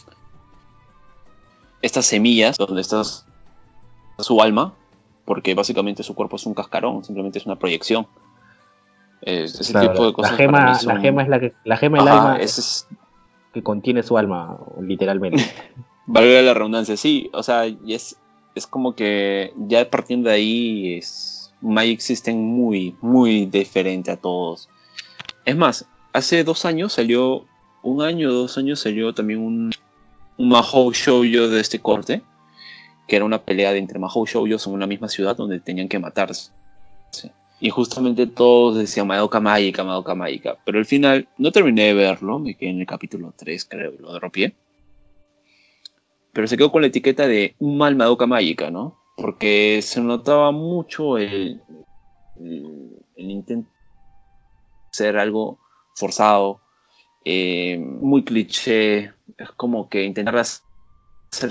estas 1.81 2.05
semillas 2.05 2.57
donde 2.57 2.81
está 2.81 3.01
su 3.03 4.41
alma, 4.41 4.73
porque 5.31 5.53
básicamente 5.55 6.03
su 6.03 6.13
cuerpo 6.13 6.35
es 6.35 6.45
un 6.45 6.53
cascarón, 6.53 7.05
simplemente 7.05 7.39
es 7.39 7.45
una 7.45 7.55
proyección. 7.55 8.05
Es- 9.21 9.57
ese 9.61 9.71
Claro, 9.71 9.91
tipo 9.93 10.05
de 10.07 10.11
cosas 10.11 10.31
la, 10.31 10.37
gema, 10.37 10.75
son- 10.75 10.93
la 10.95 10.99
gema 10.99 11.23
es 11.23 11.29
la 11.29 11.39
que 11.39 11.53
la 11.63 11.77
gema 11.77 11.99
del 11.99 12.07
Ajá, 12.09 12.17
alma 12.33 12.35
ese 12.43 12.59
es- 12.59 12.87
que 13.53 13.63
contiene 13.63 14.03
su 14.03 14.17
alma, 14.17 14.57
literalmente. 14.81 15.37
valga 16.05 16.41
la 16.41 16.53
redundancia, 16.53 16.97
sí, 16.97 17.29
o 17.31 17.43
sea, 17.43 17.65
es, 17.65 18.17
es 18.55 18.67
como 18.67 18.93
que 18.93 19.53
ya 19.55 19.89
partiendo 19.89 20.27
de 20.27 20.35
ahí 20.35 20.93
es 20.97 21.53
Magic 21.61 22.01
System 22.01 22.35
muy, 22.35 22.97
muy 22.99 23.45
diferente 23.45 24.11
a 24.11 24.17
todos. 24.17 24.67
Es 25.45 25.55
más, 25.55 25.85
hace 26.11 26.43
dos 26.43 26.65
años 26.65 26.91
salió, 26.91 27.45
un 27.83 28.01
año, 28.01 28.33
dos 28.33 28.57
años 28.57 28.81
salió 28.81 29.13
también 29.13 29.39
un, 29.39 29.71
un 30.35 30.49
Mahou 30.49 30.91
Shoujo 30.91 31.47
de 31.47 31.61
este 31.61 31.79
corte, 31.79 32.21
que 33.11 33.17
era 33.17 33.25
una 33.25 33.43
pelea 33.43 33.73
de 33.73 33.77
entre 33.77 33.99
Mahou 33.99 34.25
Shoujos 34.25 34.65
en 34.67 34.71
una 34.71 34.87
misma 34.87 35.09
ciudad 35.09 35.35
donde 35.35 35.59
tenían 35.59 35.89
que 35.89 35.99
matarse. 35.99 36.49
Y 37.59 37.69
justamente 37.69 38.25
todos 38.25 38.77
decían 38.77 39.05
Madoka 39.05 39.41
Mágica, 39.41 39.83
Madoka 39.83 40.15
Mágica. 40.15 40.57
Pero 40.63 40.79
al 40.79 40.85
final 40.85 41.27
no 41.37 41.51
terminé 41.51 41.87
de 41.87 41.93
verlo, 41.93 42.39
me 42.39 42.55
quedé 42.55 42.69
en 42.69 42.79
el 42.79 42.85
capítulo 42.85 43.33
3, 43.35 43.65
creo, 43.65 43.91
lo 43.99 44.13
dropié. 44.13 44.55
Pero 46.31 46.47
se 46.47 46.55
quedó 46.55 46.71
con 46.71 46.83
la 46.83 46.87
etiqueta 46.87 47.27
de 47.27 47.53
un 47.59 47.77
mal 47.77 47.97
Madoka 47.97 48.27
Mágica, 48.27 48.71
¿no? 48.71 48.97
Porque 49.17 49.81
se 49.81 49.99
notaba 49.99 50.51
mucho 50.51 51.17
el, 51.17 51.61
el, 52.39 52.97
el 53.17 53.29
intento 53.29 53.69
ser 54.91 55.17
algo 55.17 55.59
forzado, 55.95 56.61
eh, 57.25 57.77
muy 57.77 58.23
cliché, 58.23 59.11
es 59.37 59.51
como 59.57 59.89
que 59.89 60.05
intentar 60.05 60.37
hacer 60.37 60.61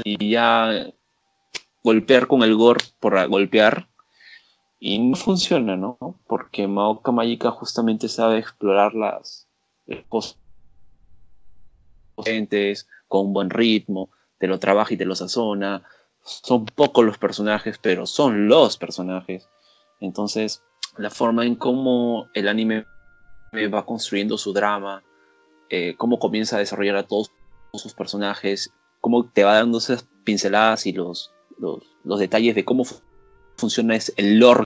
y 0.04 0.30
ya 0.30 0.90
golpear 1.82 2.26
con 2.26 2.42
el 2.42 2.54
gore 2.56 2.84
por 2.98 3.28
golpear 3.28 3.88
y 4.78 4.98
no 4.98 5.16
funciona, 5.16 5.76
¿no? 5.76 5.98
Porque 6.26 6.66
Madoka 6.66 7.12
Mágica 7.12 7.50
justamente 7.50 8.08
sabe 8.08 8.38
explorar 8.38 8.94
las 8.94 9.46
cosas 10.08 10.38
potentes, 12.14 12.88
con 13.08 13.26
un 13.26 13.32
buen 13.32 13.50
ritmo, 13.50 14.10
te 14.38 14.46
lo 14.46 14.58
trabaja 14.58 14.94
y 14.94 14.96
te 14.96 15.04
lo 15.04 15.14
sazona. 15.14 15.82
Son 16.22 16.64
pocos 16.64 17.04
los 17.04 17.18
personajes, 17.18 17.78
pero 17.78 18.06
son 18.06 18.48
los 18.48 18.76
personajes. 18.76 19.48
Entonces, 20.00 20.62
la 20.96 21.10
forma 21.10 21.44
en 21.44 21.56
cómo 21.56 22.28
el 22.34 22.48
anime 22.48 22.86
va 23.72 23.84
construyendo 23.84 24.38
su 24.38 24.52
drama, 24.52 25.02
eh, 25.68 25.94
cómo 25.96 26.18
comienza 26.18 26.56
a 26.56 26.60
desarrollar 26.60 26.96
a 26.96 27.06
todos 27.06 27.30
sus 27.74 27.94
personajes, 27.94 28.72
cómo 29.00 29.28
te 29.28 29.44
va 29.44 29.54
dando 29.54 29.78
esas 29.78 30.08
pinceladas 30.24 30.86
y 30.86 30.92
los, 30.92 31.32
los, 31.60 31.78
los 32.04 32.18
detalles 32.18 32.54
de 32.54 32.64
cómo 32.64 32.84
fu- 32.84 33.00
funciona 33.56 33.94
es 33.94 34.12
el 34.16 34.38
lore 34.38 34.64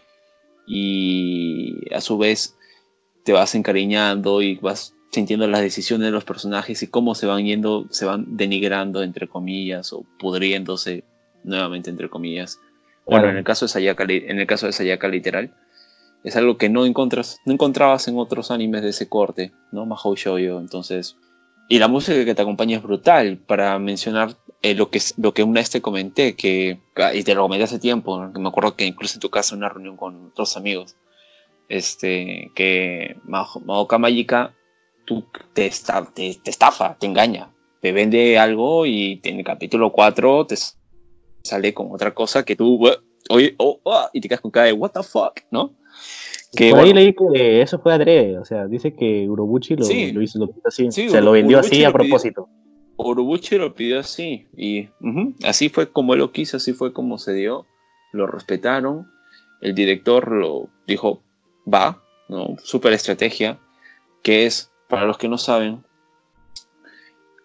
y 0.67 1.93
a 1.95 2.01
su 2.01 2.19
vez 2.19 2.57
te 3.25 3.33
vas 3.33 3.55
encariñando 3.55 4.43
y 4.43 4.57
vas 4.57 4.95
sintiendo 5.11 5.47
las 5.47 5.61
decisiones 5.61 6.07
de 6.07 6.11
los 6.13 6.25
personajes 6.25 6.83
y 6.83 6.89
cómo 6.89 7.15
se 7.15 7.27
van 7.27 7.45
yendo, 7.45 7.87
se 7.91 8.05
van 8.05 8.37
denigrando 8.37 9.03
entre 9.03 9.29
comillas 9.29 9.93
o 9.93 10.05
pudriéndose 10.19 11.05
nuevamente 11.45 11.91
entre 11.91 12.09
comillas. 12.09 12.59
Bueno, 13.07 13.23
Claro. 13.23 13.31
en 13.31 13.37
el 13.37 13.45
caso 13.45 13.67
de 13.67 13.69
Sayaka, 13.69 14.05
en 14.09 14.41
el 14.41 14.47
caso 14.47 14.67
de 14.67 14.73
Sayaka 14.73 15.09
literal, 15.09 15.55
es 16.25 16.37
algo 16.37 16.57
que 16.57 16.69
no 16.71 16.87
encontras, 16.87 17.39
no 17.45 17.53
encontrabas 17.53 18.09
en 18.09 18.19
otros 18.19 18.51
animes 18.51 18.83
de 18.83 18.89
ese 18.89 19.09
corte, 19.09 19.53
¿no? 19.73 19.85
Mahou 19.87 20.15
Shoujo, 20.17 20.59
entonces. 20.59 21.17
Y 21.69 21.79
la 21.79 21.89
música 21.89 22.25
que 22.25 22.35
te 22.35 22.43
acompaña 22.43 22.77
es 22.77 22.83
brutal, 22.83 23.39
para 23.39 23.79
mencionar 23.79 24.37
eh, 24.63 24.75
lo, 24.75 24.91
que, 24.91 25.01
lo 25.17 25.33
que 25.33 25.43
una 25.43 25.61
vez 25.61 25.71
te 25.71 25.81
comenté, 25.81 26.37
que, 26.37 26.79
y 27.15 27.23
te 27.25 27.35
lo 27.35 27.43
comenté 27.43 27.65
hace 27.65 27.79
tiempo, 27.79 28.19
¿no? 28.21 28.33
que 28.33 28.39
me 28.41 28.49
acuerdo 28.49 28.77
que 28.77 28.85
incluso 28.85 29.15
en 29.17 29.21
tu 29.21 29.31
casa 29.31 29.55
una 29.57 29.69
reunión 29.69 29.97
con 29.97 30.27
otros 30.27 30.57
amigos, 30.57 30.97
este, 31.69 32.51
que 32.55 33.17
Maho- 33.27 33.61
Madoka 33.65 33.99
Mágica 33.99 34.55
tú 35.07 35.25
te, 35.55 35.67
esta- 35.67 36.05
te, 36.05 36.35
te 36.43 36.51
estafa, 36.51 36.97
te 36.99 37.07
engaña, 37.07 37.51
te 37.81 37.93
vende 37.93 38.39
algo 38.39 38.87
y 38.87 39.21
en 39.25 39.39
el 39.39 39.45
capítulo 39.45 39.91
4 39.93 40.47
te 40.47 40.57
sale 41.43 41.75
con 41.75 41.89
otra 41.93 42.15
cosa 42.15 42.45
que 42.45 42.57
tú, 42.57 42.77
"What? 42.77 42.99
oye, 43.31 43.55
oh, 43.59 43.81
ah", 43.87 44.11
y 44.13 44.21
te 44.21 44.29
quedas 44.29 44.41
con 44.41 44.51
cara 44.51 44.67
de 44.67 44.73
what 44.73 44.93
the 44.93 45.03
fuck, 45.03 45.41
¿no? 45.51 45.75
Que, 46.57 46.71
Por 46.71 46.81
ahí 46.81 46.93
leí 46.93 47.15
que 47.15 47.63
eso 47.63 47.79
fue 47.81 47.93
adrede, 47.95 48.39
o 48.39 48.45
sea, 48.45 48.67
dice 48.67 48.95
que 48.95 49.29
Urobuchi 49.29 49.77
lo, 49.77 49.85
Sí. 49.85 50.13
lo 50.13 50.23
hizo 50.23 50.39
lo 50.39 50.49
así, 50.65 50.91
Sí, 50.93 51.09
se 51.09 51.21
lo 51.21 51.33
vendió 51.33 51.59
Urobuchi 51.59 51.77
así 51.77 51.85
a 51.85 51.89
lo 51.89 51.95
pidió. 51.95 52.09
propósito. 52.11 52.49
Urobuchi 52.97 53.57
lo 53.59 53.75
pidió 53.75 53.99
así 54.01 54.47
y 54.57 54.89
así 55.43 55.69
fue 55.69 55.91
como 55.91 56.13
él 56.15 56.21
lo 56.21 56.31
quiso, 56.33 56.57
así 56.59 56.73
fue 56.73 56.93
como 56.93 57.19
se 57.19 57.33
dio, 57.35 57.67
lo 58.13 58.27
respetaron, 58.27 59.09
el 59.61 59.75
director 59.75 60.31
lo 60.31 60.69
dijo, 60.87 61.23
va, 61.73 62.03
¿no? 62.29 62.57
Super 62.63 62.93
estrategia, 62.93 63.59
que 64.23 64.47
es, 64.47 64.71
para 64.89 65.07
los 65.07 65.19
que 65.19 65.29
no 65.29 65.39
saben, 65.39 65.83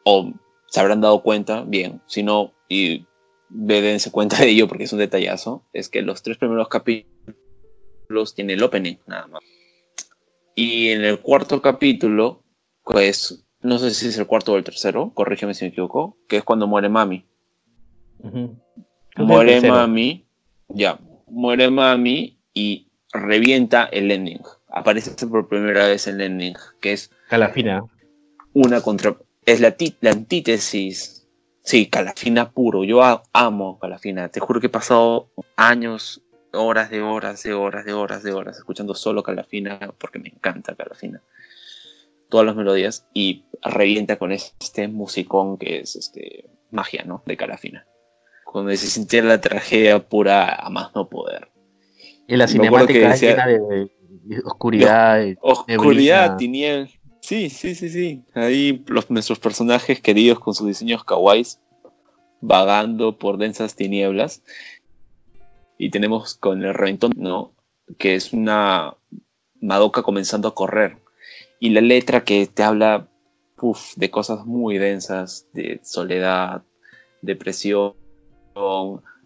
o 0.03 0.31
se 0.67 0.79
habrán 0.79 1.01
dado 1.01 1.23
cuenta, 1.23 1.63
bien, 1.65 2.01
si 2.05 2.21
no, 2.23 2.53
y 2.67 3.05
dense 3.49 4.11
cuenta 4.11 4.37
de 4.37 4.49
ello 4.49 4.67
porque 4.67 4.83
es 4.83 4.93
un 4.93 4.99
detallazo, 4.99 5.63
es 5.73 5.89
que 5.89 6.03
los 6.03 6.21
tres 6.21 6.37
primeros 6.37 6.67
capítulos 6.67 7.09
tienen 8.35 8.57
el 8.57 8.63
opening, 8.63 8.95
nada 9.07 9.27
más. 9.27 9.41
Y 10.55 10.89
en 10.89 11.05
el 11.05 11.19
cuarto 11.19 11.61
capítulo, 11.61 12.43
pues, 12.83 13.45
no 13.61 13.77
sé 13.77 13.91
si 13.91 14.07
es 14.07 14.17
el 14.17 14.25
cuarto 14.25 14.53
o 14.53 14.57
el 14.57 14.63
tercero, 14.63 15.11
corrígeme 15.13 15.53
si 15.53 15.65
me 15.65 15.69
equivoco, 15.69 16.17
que 16.27 16.37
es 16.37 16.43
cuando 16.43 16.67
muere 16.67 16.89
Mami. 16.89 17.25
Muere. 19.15 19.61
Mami, 19.61 20.25
ya, 20.69 20.99
muere 21.27 21.69
Mami 21.69 22.39
y 22.53 22.87
revienta 23.13 23.85
el 23.85 24.11
ending. 24.11 24.41
Aparece 24.69 25.27
por 25.27 25.47
primera 25.47 25.87
vez 25.87 26.07
el 26.07 26.19
ending, 26.19 26.55
que 26.81 26.93
es 26.93 27.11
Calafina. 27.29 27.83
una 28.53 28.81
contra... 28.81 29.15
Es 29.45 29.61
la, 29.61 29.75
la 30.01 30.11
antítesis. 30.11 31.27
Sí, 31.63 31.87
Calafina 31.87 32.51
puro. 32.51 32.83
Yo 32.83 33.01
amo 33.33 33.79
Calafina. 33.79 34.29
Te 34.29 34.39
juro 34.39 34.59
que 34.59 34.67
he 34.67 34.71
pasado 34.71 35.31
años, 35.55 36.21
horas 36.53 36.89
de 36.89 37.01
horas, 37.01 37.43
de 37.43 37.53
horas, 37.53 37.85
de 37.85 37.93
horas, 37.93 38.23
de 38.23 38.33
horas, 38.33 38.57
escuchando 38.57 38.95
solo 38.95 39.23
Calafina, 39.23 39.93
porque 39.97 40.19
me 40.19 40.29
encanta 40.29 40.75
Calafina. 40.75 41.21
Todas 42.29 42.45
las 42.45 42.55
melodías. 42.55 43.07
Y 43.13 43.45
revienta 43.61 44.17
con 44.17 44.31
este 44.31 44.87
musicón 44.87 45.57
que 45.57 45.79
es 45.79 45.95
este 45.95 46.49
magia, 46.71 47.03
¿no? 47.05 47.23
De 47.25 47.35
Calafina. 47.37 47.85
Cuando 48.45 48.71
se 48.71 48.87
sintiera 48.87 49.27
la 49.27 49.41
tragedia 49.41 49.99
pura 50.07 50.55
a 50.55 50.69
más 50.69 50.93
no 50.95 51.07
poder. 51.09 51.49
Y 52.27 52.35
la 52.35 52.47
cinemática 52.47 53.09
decía- 53.09 53.31
llena 53.31 53.47
de, 53.47 53.59
de 54.23 54.39
oscuridad. 54.45 55.17
de- 55.19 55.37
Oscuridad, 55.41 56.37
tiniebla. 56.37 56.89
Sí, 57.21 57.49
sí, 57.49 57.75
sí, 57.75 57.89
sí. 57.89 58.23
Ahí 58.33 58.83
los, 58.87 59.09
nuestros 59.11 59.39
personajes 59.39 59.99
queridos 60.01 60.39
con 60.39 60.53
sus 60.55 60.67
diseños 60.67 61.03
kawaiis 61.03 61.59
vagando 62.41 63.17
por 63.17 63.37
densas 63.37 63.75
tinieblas. 63.75 64.41
Y 65.79 65.91
tenemos 65.91 66.35
con 66.35 66.63
el 66.63 66.73
reventón, 66.73 67.13
¿no? 67.15 67.53
Que 67.97 68.15
es 68.15 68.33
una 68.33 68.97
Madoka 69.61 70.03
comenzando 70.03 70.49
a 70.49 70.53
correr. 70.53 70.97
Y 71.61 71.69
la 71.69 71.79
letra 71.79 72.25
que 72.25 72.45
te 72.47 72.63
habla 72.63 73.07
de 73.95 74.11
cosas 74.11 74.45
muy 74.45 74.77
densas, 74.77 75.47
de 75.53 75.79
soledad, 75.81 76.63
depresión, 77.21 77.93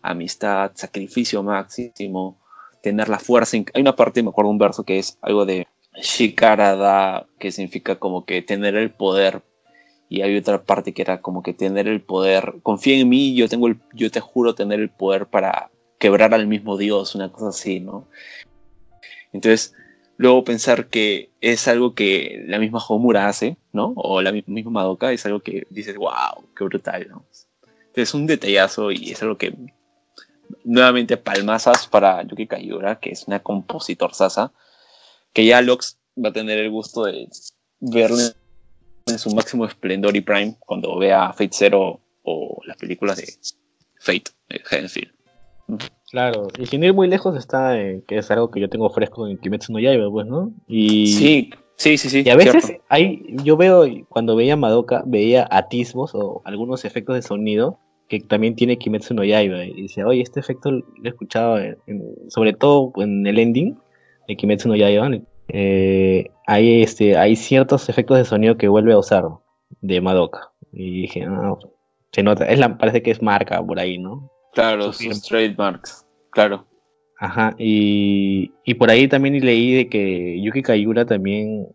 amistad, 0.03 0.71
sacrificio 0.75 1.41
máximo, 1.41 2.39
tener 2.83 3.09
la 3.09 3.17
fuerza. 3.17 3.57
Hay 3.57 3.81
una 3.81 3.95
parte, 3.95 4.21
me 4.21 4.29
acuerdo 4.29 4.51
un 4.51 4.59
verso 4.59 4.83
que 4.83 4.99
es 4.99 5.17
algo 5.21 5.47
de 5.47 5.67
Shikarada, 6.01 7.25
que 7.39 7.51
significa 7.51 7.95
como 7.95 8.25
que 8.25 8.43
tener 8.43 8.75
el 8.75 8.91
poder. 8.91 9.41
Y 10.07 10.21
hay 10.21 10.37
otra 10.37 10.63
parte 10.63 10.93
que 10.93 11.01
era 11.01 11.19
como 11.19 11.41
que 11.41 11.55
tener 11.55 11.87
el 11.87 12.01
poder. 12.01 12.55
Confía 12.61 12.99
en 12.99 13.09
mí, 13.09 13.33
yo 13.33 13.49
tengo 13.49 13.67
el, 13.67 13.79
yo 13.93 14.11
te 14.11 14.19
juro 14.19 14.53
tener 14.53 14.79
el 14.79 14.89
poder 14.89 15.25
para 15.25 15.71
quebrar 16.03 16.33
al 16.33 16.47
mismo 16.47 16.75
Dios, 16.75 17.15
una 17.15 17.31
cosa 17.31 17.47
así, 17.47 17.79
¿no? 17.79 18.09
Entonces, 19.31 19.73
luego 20.17 20.43
pensar 20.43 20.87
que 20.87 21.29
es 21.39 21.65
algo 21.69 21.95
que 21.95 22.43
la 22.45 22.59
misma 22.59 22.83
Homura 22.85 23.29
hace, 23.29 23.55
¿no? 23.71 23.93
O 23.95 24.21
la 24.21 24.33
misma 24.33 24.69
Madoka, 24.69 25.13
es 25.13 25.25
algo 25.25 25.39
que 25.39 25.65
dices, 25.69 25.95
wow, 25.95 26.43
qué 26.57 26.65
brutal, 26.65 27.07
¿no? 27.09 27.25
Es 27.95 28.13
un 28.13 28.27
detallazo 28.27 28.91
y 28.91 29.11
es 29.11 29.23
algo 29.23 29.37
que 29.37 29.55
nuevamente 30.65 31.15
palmazas 31.15 31.87
para 31.87 32.21
Yuki 32.23 32.47
Kayura, 32.47 32.99
que 32.99 33.11
es 33.11 33.25
una 33.25 33.39
compositor 33.41 34.13
sasa, 34.13 34.51
que 35.31 35.45
ya 35.45 35.61
Lux 35.61 35.99
va 36.21 36.31
a 36.31 36.33
tener 36.33 36.59
el 36.59 36.69
gusto 36.69 37.05
de 37.05 37.29
verle 37.79 38.23
en 39.05 39.19
su 39.19 39.33
máximo 39.33 39.65
esplendor 39.65 40.17
y 40.17 40.21
prime 40.21 40.57
cuando 40.59 40.97
vea 40.97 41.31
Fate 41.31 41.53
Zero 41.53 42.01
o 42.23 42.59
las 42.65 42.75
películas 42.75 43.15
de 43.15 43.33
Fate, 44.01 44.31
de 44.49 44.61
Haddonfield. 44.69 45.22
Claro, 46.13 46.47
y 46.59 46.67
sin 46.67 46.83
ir 46.83 46.93
muy 46.93 47.07
lejos 47.07 47.35
está, 47.35 47.79
eh, 47.79 48.03
que 48.07 48.19
es 48.19 48.29
algo 48.29 48.51
que 48.51 48.59
yo 48.59 48.69
tengo 48.69 48.89
fresco 48.91 49.27
en 49.27 49.39
Kimetsu 49.39 49.73
no 49.73 49.79
Yaiba, 49.79 50.11
pues, 50.11 50.27
¿no? 50.27 50.51
Y, 50.67 51.07
sí, 51.07 51.49
sí, 51.75 51.97
sí, 51.97 52.09
sí. 52.09 52.23
Y 52.23 52.29
a 52.29 52.35
veces 52.35 52.77
hay, 52.87 53.23
yo 53.43 53.57
veo, 53.57 53.83
cuando 54.09 54.35
veía 54.35 54.55
Madoka, 54.55 55.03
veía 55.07 55.47
atismos 55.49 56.13
o 56.13 56.43
algunos 56.45 56.85
efectos 56.85 57.15
de 57.15 57.23
sonido 57.23 57.79
que 58.07 58.19
también 58.19 58.55
tiene 58.55 58.77
Kimetsu 58.77 59.15
no 59.15 59.23
Yaiba. 59.23 59.65
Y 59.65 59.73
dice, 59.73 60.03
oye, 60.03 60.21
este 60.21 60.39
efecto 60.39 60.71
lo 60.71 60.83
he 61.03 61.09
escuchado, 61.09 61.57
sobre 62.27 62.53
todo 62.53 62.93
en 62.97 63.25
el 63.25 63.39
ending 63.39 63.75
de 64.27 64.35
Kimetsu 64.35 64.69
no 64.69 64.75
Yaiba. 64.75 65.09
Eh, 65.47 66.29
hay, 66.45 66.83
este, 66.83 67.17
hay 67.17 67.35
ciertos 67.35 67.89
efectos 67.89 68.17
de 68.17 68.25
sonido 68.25 68.55
que 68.57 68.67
vuelve 68.67 68.93
a 68.93 68.99
usar 68.99 69.25
de 69.81 69.99
Madoka. 69.99 70.51
Y 70.71 71.01
dije, 71.01 71.25
ah, 71.27 71.57
se 72.11 72.21
nota, 72.21 72.45
es 72.45 72.59
la, 72.59 72.77
parece 72.77 73.01
que 73.01 73.11
es 73.11 73.21
marca 73.21 73.65
por 73.65 73.79
ahí, 73.79 73.97
¿no? 73.97 74.29
Claro, 74.53 74.93
sus, 74.93 75.21
trademarks, 75.23 76.05
claro. 76.31 76.67
Ajá, 77.19 77.55
y, 77.57 78.51
y, 78.65 78.73
por 78.73 78.89
ahí 78.89 79.07
también 79.07 79.39
leí 79.43 79.73
de 79.73 79.87
que 79.87 80.41
Yuki 80.41 80.61
Kayura 80.61 81.05
también 81.05 81.67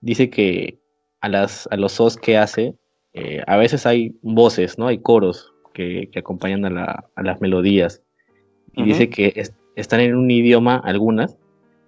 dice 0.00 0.30
que 0.30 0.78
a, 1.20 1.28
las, 1.28 1.68
a 1.70 1.76
los 1.76 2.00
os 2.00 2.16
que 2.16 2.36
hace, 2.38 2.74
eh, 3.12 3.42
a 3.46 3.56
veces 3.56 3.86
hay 3.86 4.16
voces, 4.22 4.78
¿no? 4.78 4.88
Hay 4.88 4.98
coros 4.98 5.52
que, 5.74 6.10
acompañan 6.16 6.64
a, 6.78 7.04
las 7.16 7.40
melodías. 7.40 8.02
Y 8.74 8.84
dice 8.84 9.08
que 9.08 9.42
están 9.74 10.00
en 10.00 10.14
un 10.14 10.30
idioma, 10.30 10.76
algunas, 10.84 11.38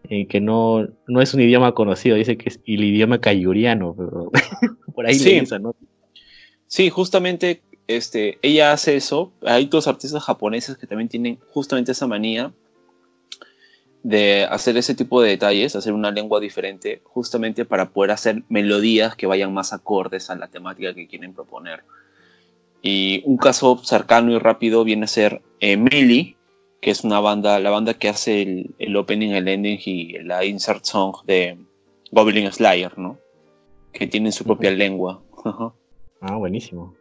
eh, 0.08 0.26
que 0.26 0.40
no, 0.40 0.86
no 1.06 1.20
es 1.20 1.34
un 1.34 1.40
idioma 1.40 1.72
conocido, 1.72 2.16
dice 2.16 2.38
que 2.38 2.48
es 2.48 2.60
el 2.66 2.82
idioma 2.82 3.20
cayuriano, 3.20 3.94
pero 3.96 4.30
por 4.94 5.06
ahí 5.06 5.14
sí. 5.14 5.42
¿no? 5.60 5.74
Sí, 6.66 6.88
justamente 6.88 7.62
este, 7.88 8.38
ella 8.42 8.72
hace 8.72 8.96
eso. 8.96 9.32
Hay 9.42 9.66
dos 9.66 9.88
artistas 9.88 10.22
japoneses 10.22 10.76
que 10.76 10.86
también 10.86 11.08
tienen 11.08 11.38
justamente 11.50 11.92
esa 11.92 12.06
manía 12.06 12.52
de 14.02 14.44
hacer 14.44 14.76
ese 14.76 14.94
tipo 14.94 15.20
de 15.20 15.30
detalles, 15.30 15.74
hacer 15.74 15.92
una 15.92 16.10
lengua 16.10 16.38
diferente, 16.38 17.00
justamente 17.04 17.64
para 17.64 17.90
poder 17.90 18.12
hacer 18.12 18.44
melodías 18.48 19.16
que 19.16 19.26
vayan 19.26 19.52
más 19.52 19.72
acordes 19.72 20.30
a 20.30 20.36
la 20.36 20.48
temática 20.48 20.94
que 20.94 21.08
quieren 21.08 21.34
proponer. 21.34 21.82
Y 22.80 23.22
un 23.24 23.38
caso 23.38 23.80
cercano 23.82 24.32
y 24.32 24.38
rápido 24.38 24.84
viene 24.84 25.04
a 25.04 25.08
ser 25.08 25.42
Emily, 25.58 26.36
que 26.80 26.90
es 26.90 27.02
una 27.02 27.18
banda, 27.18 27.58
la 27.58 27.70
banda 27.70 27.94
que 27.94 28.08
hace 28.08 28.42
el, 28.42 28.74
el, 28.78 28.96
opening, 28.96 29.30
el 29.30 29.48
ending 29.48 29.80
y 29.84 30.18
la 30.20 30.44
insert 30.44 30.84
song 30.84 31.16
de 31.26 31.58
Goblin 32.12 32.52
Slayer, 32.52 32.96
¿no? 32.98 33.18
Que 33.92 34.06
tienen 34.06 34.30
su 34.30 34.44
propia 34.44 34.70
lengua. 34.70 35.20
ah, 36.20 36.36
buenísimo. 36.36 36.94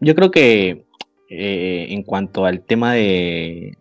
Yo 0.00 0.14
creo 0.14 0.30
que 0.30 0.84
eh, 1.28 1.86
en 1.90 2.02
cuanto 2.02 2.44
al 2.44 2.64
tema 2.64 2.94
de, 2.94 3.76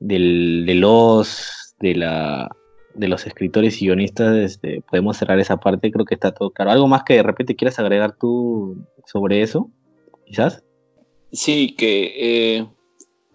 del, 0.00 0.64
de 0.66 0.74
los 0.74 1.74
de 1.80 1.94
la 1.94 2.50
de 2.94 3.08
los 3.08 3.26
escritores 3.26 3.80
y 3.80 3.86
guionistas, 3.86 4.36
este, 4.36 4.82
podemos 4.82 5.16
cerrar 5.16 5.38
esa 5.40 5.56
parte, 5.56 5.90
creo 5.90 6.04
que 6.04 6.14
está 6.14 6.32
todo 6.32 6.50
claro. 6.50 6.72
¿Algo 6.72 6.88
más 6.88 7.04
que 7.04 7.14
de 7.14 7.22
repente 7.22 7.56
quieras 7.56 7.78
agregar 7.78 8.16
tú 8.18 8.76
sobre 9.06 9.42
eso? 9.42 9.70
quizás. 10.32 10.62
Sí, 11.32 11.74
que 11.76 12.12
eh, 12.56 12.66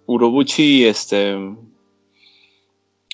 Urobuchi, 0.07 0.85
este. 0.85 1.35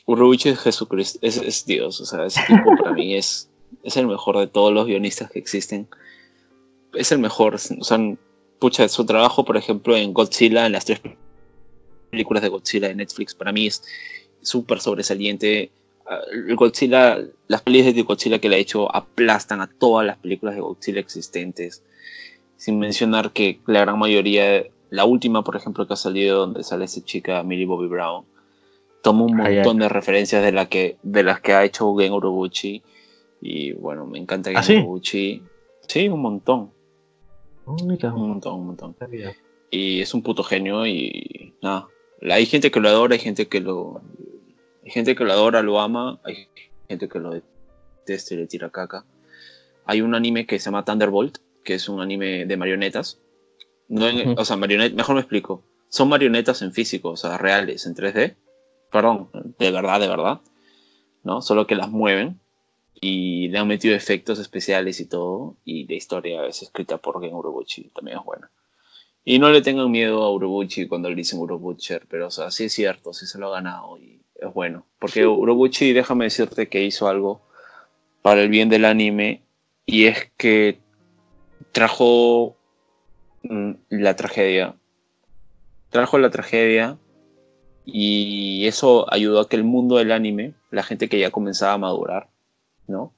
Urobuchi 0.05 0.49
es 0.49 0.59
Jesucristo, 0.59 1.19
es, 1.21 1.65
Dios, 1.65 2.01
o 2.01 2.05
sea, 2.05 2.25
ese 2.25 2.41
tipo 2.47 2.75
para 2.77 2.91
mí 2.93 3.15
es, 3.15 3.49
es 3.83 3.95
el 3.97 4.07
mejor 4.07 4.37
de 4.37 4.47
todos 4.47 4.73
los 4.73 4.85
guionistas 4.85 5.31
que 5.31 5.39
existen. 5.39 5.87
Es 6.93 7.11
el 7.11 7.19
mejor, 7.19 7.55
o 7.55 7.57
sea, 7.57 7.97
pucha, 8.59 8.87
su 8.87 9.05
trabajo, 9.05 9.43
por 9.43 9.57
ejemplo, 9.57 9.95
en 9.95 10.13
Godzilla, 10.13 10.65
en 10.65 10.73
las 10.73 10.85
tres 10.85 11.01
películas 12.09 12.43
de 12.43 12.49
Godzilla 12.49 12.87
de 12.87 12.95
Netflix, 12.95 13.33
para 13.33 13.51
mí 13.51 13.67
es 13.67 13.83
súper 14.41 14.79
sobresaliente. 14.79 15.71
Ah, 16.05 16.19
el 16.31 16.55
Godzilla, 16.55 17.17
las 17.47 17.61
películas 17.61 17.95
de 17.95 18.01
Godzilla 18.03 18.39
que 18.39 18.49
le 18.49 18.57
ha 18.57 18.59
hecho 18.59 18.93
aplastan 18.93 19.61
a 19.61 19.67
todas 19.67 20.05
las 20.05 20.17
películas 20.17 20.55
de 20.55 20.61
Godzilla 20.61 20.99
existentes 20.99 21.83
sin 22.63 22.79
mencionar 22.79 23.31
que 23.31 23.59
la 23.67 23.81
gran 23.81 23.99
mayoría, 23.99 24.63
la 24.89 25.03
última, 25.03 25.43
por 25.43 25.57
ejemplo, 25.57 25.85
que 25.85 25.95
ha 25.95 25.97
salido 25.97 26.39
donde 26.39 26.63
sale 26.63 26.85
esa 26.85 27.03
chica 27.03 27.43
Millie 27.43 27.65
Bobby 27.65 27.87
Brown, 27.87 28.23
toma 29.01 29.25
un 29.25 29.35
montón 29.35 29.79
de 29.79 29.89
referencias 29.89 30.41
de, 30.41 30.53
la 30.53 30.67
que, 30.69 30.95
de 31.03 31.23
las 31.23 31.41
que 31.41 31.51
ha 31.51 31.65
hecho 31.65 31.93
Gen 31.97 32.13
Urobuchi. 32.13 32.81
Y 33.41 33.73
bueno, 33.73 34.05
me 34.05 34.17
encanta 34.17 34.49
Gen 34.49 34.87
¿Ah. 34.87 34.87
Sí, 35.87 36.07
un 36.07 36.21
montón. 36.21 36.71
Oh, 37.65 37.75
un 37.81 37.87
montón, 37.87 38.53
un 38.53 38.65
montón. 38.67 38.95
Y 39.71 40.01
es 40.01 40.13
un 40.13 40.21
puto 40.21 40.43
genio 40.43 40.85
y 40.85 41.53
nada. 41.61 41.87
Hay 42.21 42.45
gente 42.45 42.71
que 42.71 42.79
lo 42.79 42.89
adora, 42.89 43.13
hay 43.13 43.19
gente 43.19 43.47
que 43.47 43.59
lo. 43.59 44.01
Hay 44.83 44.91
gente 44.91 45.15
que 45.15 45.23
lo 45.23 45.31
adora, 45.31 45.61
lo 45.61 45.79
ama, 45.79 46.19
hay 46.23 46.47
gente 46.87 47.07
que 47.07 47.19
lo 47.19 47.31
detesta 47.31 48.33
y 48.33 48.37
le 48.37 48.47
tira 48.47 48.69
caca. 48.69 49.05
Hay 49.85 50.01
un 50.01 50.15
anime 50.15 50.45
que 50.45 50.59
se 50.59 50.65
llama 50.65 50.85
Thunderbolt, 50.85 51.37
que 51.63 51.75
es 51.75 51.89
un 51.89 52.01
anime 52.01 52.45
de 52.45 52.57
marionetas. 52.57 53.19
No 53.87 54.07
O 54.37 54.45
sea, 54.45 54.57
marionetas, 54.57 54.95
mejor 54.95 55.15
me 55.15 55.21
explico. 55.21 55.63
Son 55.89 56.09
marionetas 56.09 56.61
en 56.61 56.73
físico, 56.73 57.11
o 57.11 57.17
sea, 57.17 57.37
reales, 57.37 57.85
en 57.85 57.95
3D. 57.95 58.35
Perdón, 58.91 59.29
de 59.57 59.71
verdad, 59.71 59.99
de 59.99 60.07
verdad. 60.07 60.41
¿No? 61.23 61.41
Solo 61.41 61.65
que 61.65 61.75
las 61.75 61.89
mueven 61.89 62.41
y 63.03 63.49
le 63.49 63.59
han 63.59 63.67
metido 63.67 63.93
efectos 63.95 64.39
especiales 64.39 65.01
y 65.01 65.05
todo. 65.05 65.57
Y 65.65 65.85
la 65.87 65.95
historia 65.95 66.45
es 66.45 66.61
escrita 66.61 66.97
por 66.97 67.21
Gen 67.21 67.33
Urobuchi, 67.33 67.89
también 67.93 68.17
es 68.17 68.23
buena. 68.23 68.49
Y 69.25 69.39
no 69.39 69.49
le 69.49 69.61
tengan 69.61 69.91
miedo 69.91 70.23
a 70.23 70.31
Urobuchi 70.31 70.87
cuando 70.87 71.09
le 71.09 71.15
dicen 71.17 71.39
Urobucher, 71.39 72.05
pero 72.09 72.27
o 72.27 72.31
sea, 72.31 72.49
sí 72.49 72.65
es 72.65 72.73
cierto, 72.73 73.13
sí 73.13 73.25
se 73.25 73.39
lo 73.39 73.47
ha 73.47 73.55
ganado 73.55 73.97
y 73.97 74.21
es 74.35 74.53
bueno. 74.53 74.85
Porque 74.99 75.27
Urobuchi, 75.27 75.91
déjame 75.91 76.25
decirte 76.25 76.69
que 76.69 76.83
hizo 76.83 77.09
algo 77.09 77.41
para 78.21 78.41
el 78.41 78.47
bien 78.47 78.69
del 78.69 78.85
anime 78.85 79.43
y 79.85 80.05
es 80.05 80.31
que 80.37 80.79
trajo 81.73 82.55
mm, 83.43 83.71
la 83.89 84.15
tragedia. 84.15 84.75
Trajo 85.89 86.17
la 86.19 86.29
tragedia 86.29 86.97
y 87.85 88.65
eso 88.65 89.11
ayudó 89.13 89.41
a 89.41 89.49
que 89.49 89.57
el 89.57 89.65
mundo 89.65 89.97
del 89.97 90.13
anime, 90.13 90.53
la 90.71 90.83
gente 90.83 91.09
que 91.09 91.19
ya 91.19 91.31
comenzaba 91.31 91.73
a 91.73 91.77
madurar, 91.77 92.32
¿no? 92.87 93.13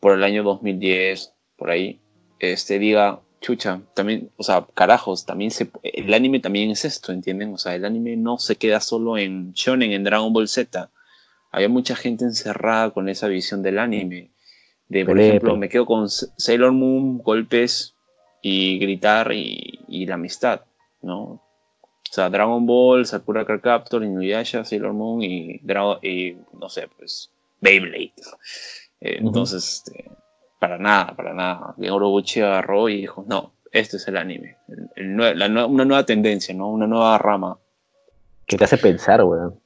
Por 0.00 0.14
el 0.14 0.24
año 0.24 0.42
2010, 0.42 1.32
por 1.56 1.70
ahí, 1.70 2.00
este, 2.38 2.78
diga, 2.78 3.20
chucha, 3.40 3.80
también, 3.94 4.30
o 4.36 4.42
sea, 4.42 4.66
carajos, 4.74 5.26
también 5.26 5.50
se, 5.50 5.70
el 5.82 6.12
anime 6.14 6.40
también 6.40 6.70
es 6.70 6.84
esto, 6.84 7.12
¿entienden? 7.12 7.52
O 7.52 7.58
sea, 7.58 7.74
el 7.74 7.84
anime 7.84 8.16
no 8.16 8.38
se 8.38 8.56
queda 8.56 8.80
solo 8.80 9.18
en 9.18 9.52
Shonen, 9.52 9.92
en 9.92 10.04
Dragon 10.04 10.32
Ball 10.32 10.48
Z. 10.48 10.90
Había 11.50 11.68
mucha 11.68 11.96
gente 11.96 12.24
encerrada 12.24 12.90
con 12.90 13.08
esa 13.08 13.28
visión 13.28 13.62
del 13.62 13.78
anime. 13.78 14.30
De, 14.88 15.04
por 15.04 15.18
ejemplo, 15.20 15.56
me 15.56 15.68
quedo 15.68 15.86
con 15.86 16.08
Sailor 16.08 16.72
Moon, 16.72 17.18
golpes 17.18 17.94
y 18.42 18.78
gritar 18.78 19.32
y, 19.32 20.06
la 20.06 20.14
amistad, 20.14 20.62
¿no? 21.02 21.22
O 21.22 22.10
sea, 22.10 22.30
Dragon 22.30 22.64
Ball, 22.64 23.04
Sakura 23.04 23.44
Card 23.44 23.60
Captor, 23.60 24.02
Inuyasha, 24.02 24.64
Sailor 24.64 24.94
Moon 24.94 25.22
y, 25.22 25.60
y 26.02 26.36
no 26.58 26.68
sé, 26.70 26.88
pues 26.96 27.30
Beyblade. 27.60 28.14
Eh, 29.00 29.18
entonces, 29.18 29.82
este, 29.84 30.10
para 30.58 30.78
nada, 30.78 31.14
para 31.16 31.34
nada. 31.34 31.74
Oroguchi 31.78 32.40
agarró 32.40 32.88
y 32.88 33.02
dijo, 33.02 33.24
no, 33.28 33.52
este 33.72 33.96
es 33.96 34.08
el 34.08 34.16
anime. 34.16 34.56
una 34.96 35.84
nueva 35.84 36.04
tendencia, 36.04 36.54
¿no? 36.54 36.70
Una 36.70 36.86
nueva 36.86 37.18
rama. 37.18 37.58
Que 38.46 38.56
te 38.56 38.64
hace 38.64 38.78
pensar, 38.78 39.22
weón. 39.24 39.60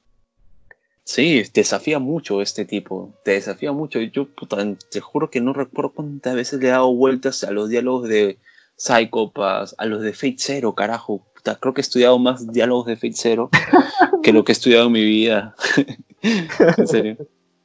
Sí, 1.05 1.43
desafía 1.53 1.99
mucho 1.99 2.41
este 2.41 2.63
tipo, 2.63 3.13
te 3.25 3.31
desafía 3.31 3.73
mucho. 3.73 3.99
Yo, 3.99 4.27
puta, 4.33 4.57
te 4.89 5.01
juro 5.01 5.29
que 5.29 5.41
no 5.41 5.51
recuerdo 5.51 5.91
cuántas 5.93 6.33
veces 6.33 6.61
le 6.61 6.67
he 6.67 6.71
dado 6.71 6.93
vueltas 6.93 7.43
a 7.43 7.51
los 7.51 7.67
diálogos 7.69 8.07
de 8.07 8.39
Psychopaths, 8.77 9.75
a 9.77 9.85
los 9.85 10.01
de 10.01 10.13
Fate 10.13 10.37
Zero, 10.37 10.75
carajo. 10.75 11.25
Puta, 11.35 11.57
creo 11.59 11.73
que 11.73 11.81
he 11.81 11.83
estudiado 11.83 12.17
más 12.19 12.51
diálogos 12.51 12.85
de 12.85 12.95
Fate 12.95 13.15
Zero 13.15 13.49
que 14.23 14.31
lo 14.31 14.45
que 14.45 14.53
he 14.53 14.55
estudiado 14.55 14.87
en 14.87 14.91
mi 14.93 15.03
vida. 15.03 15.55
en 16.21 16.87
serio. 16.87 17.17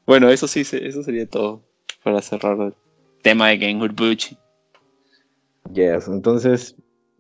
Bueno, 0.09 0.31
eso 0.31 0.49
sí, 0.49 0.63
eso 0.63 1.03
sería 1.03 1.29
todo 1.29 1.63
para 2.03 2.23
cerrar 2.23 2.59
el 2.59 2.73
tema 3.21 3.49
de 3.49 3.59
Game 3.59 3.87
Buchi. 3.89 4.39
Yes, 5.71 6.09
entonces, 6.09 6.75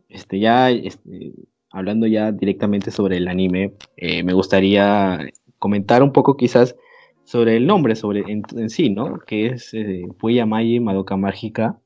este, 0.08 0.40
ya 0.40 0.70
este, 0.70 1.34
hablando 1.70 2.06
ya 2.06 2.32
directamente 2.32 2.90
sobre 2.90 3.18
el 3.18 3.28
anime, 3.28 3.74
eh, 3.98 4.22
me 4.22 4.32
gustaría 4.32 5.18
comentar 5.58 6.02
un 6.02 6.14
poco 6.14 6.38
quizás 6.38 6.76
sobre 7.24 7.58
el 7.58 7.66
nombre, 7.66 7.94
sobre 7.94 8.20
en, 8.20 8.70
sí, 8.70 8.88
¿no? 8.88 9.18
Que 9.18 9.48
es 9.48 9.74
eh, 9.74 10.08
Puella 10.18 10.46
Magi 10.46 10.80
Madoka 10.80 11.18
Mágica. 11.18 11.78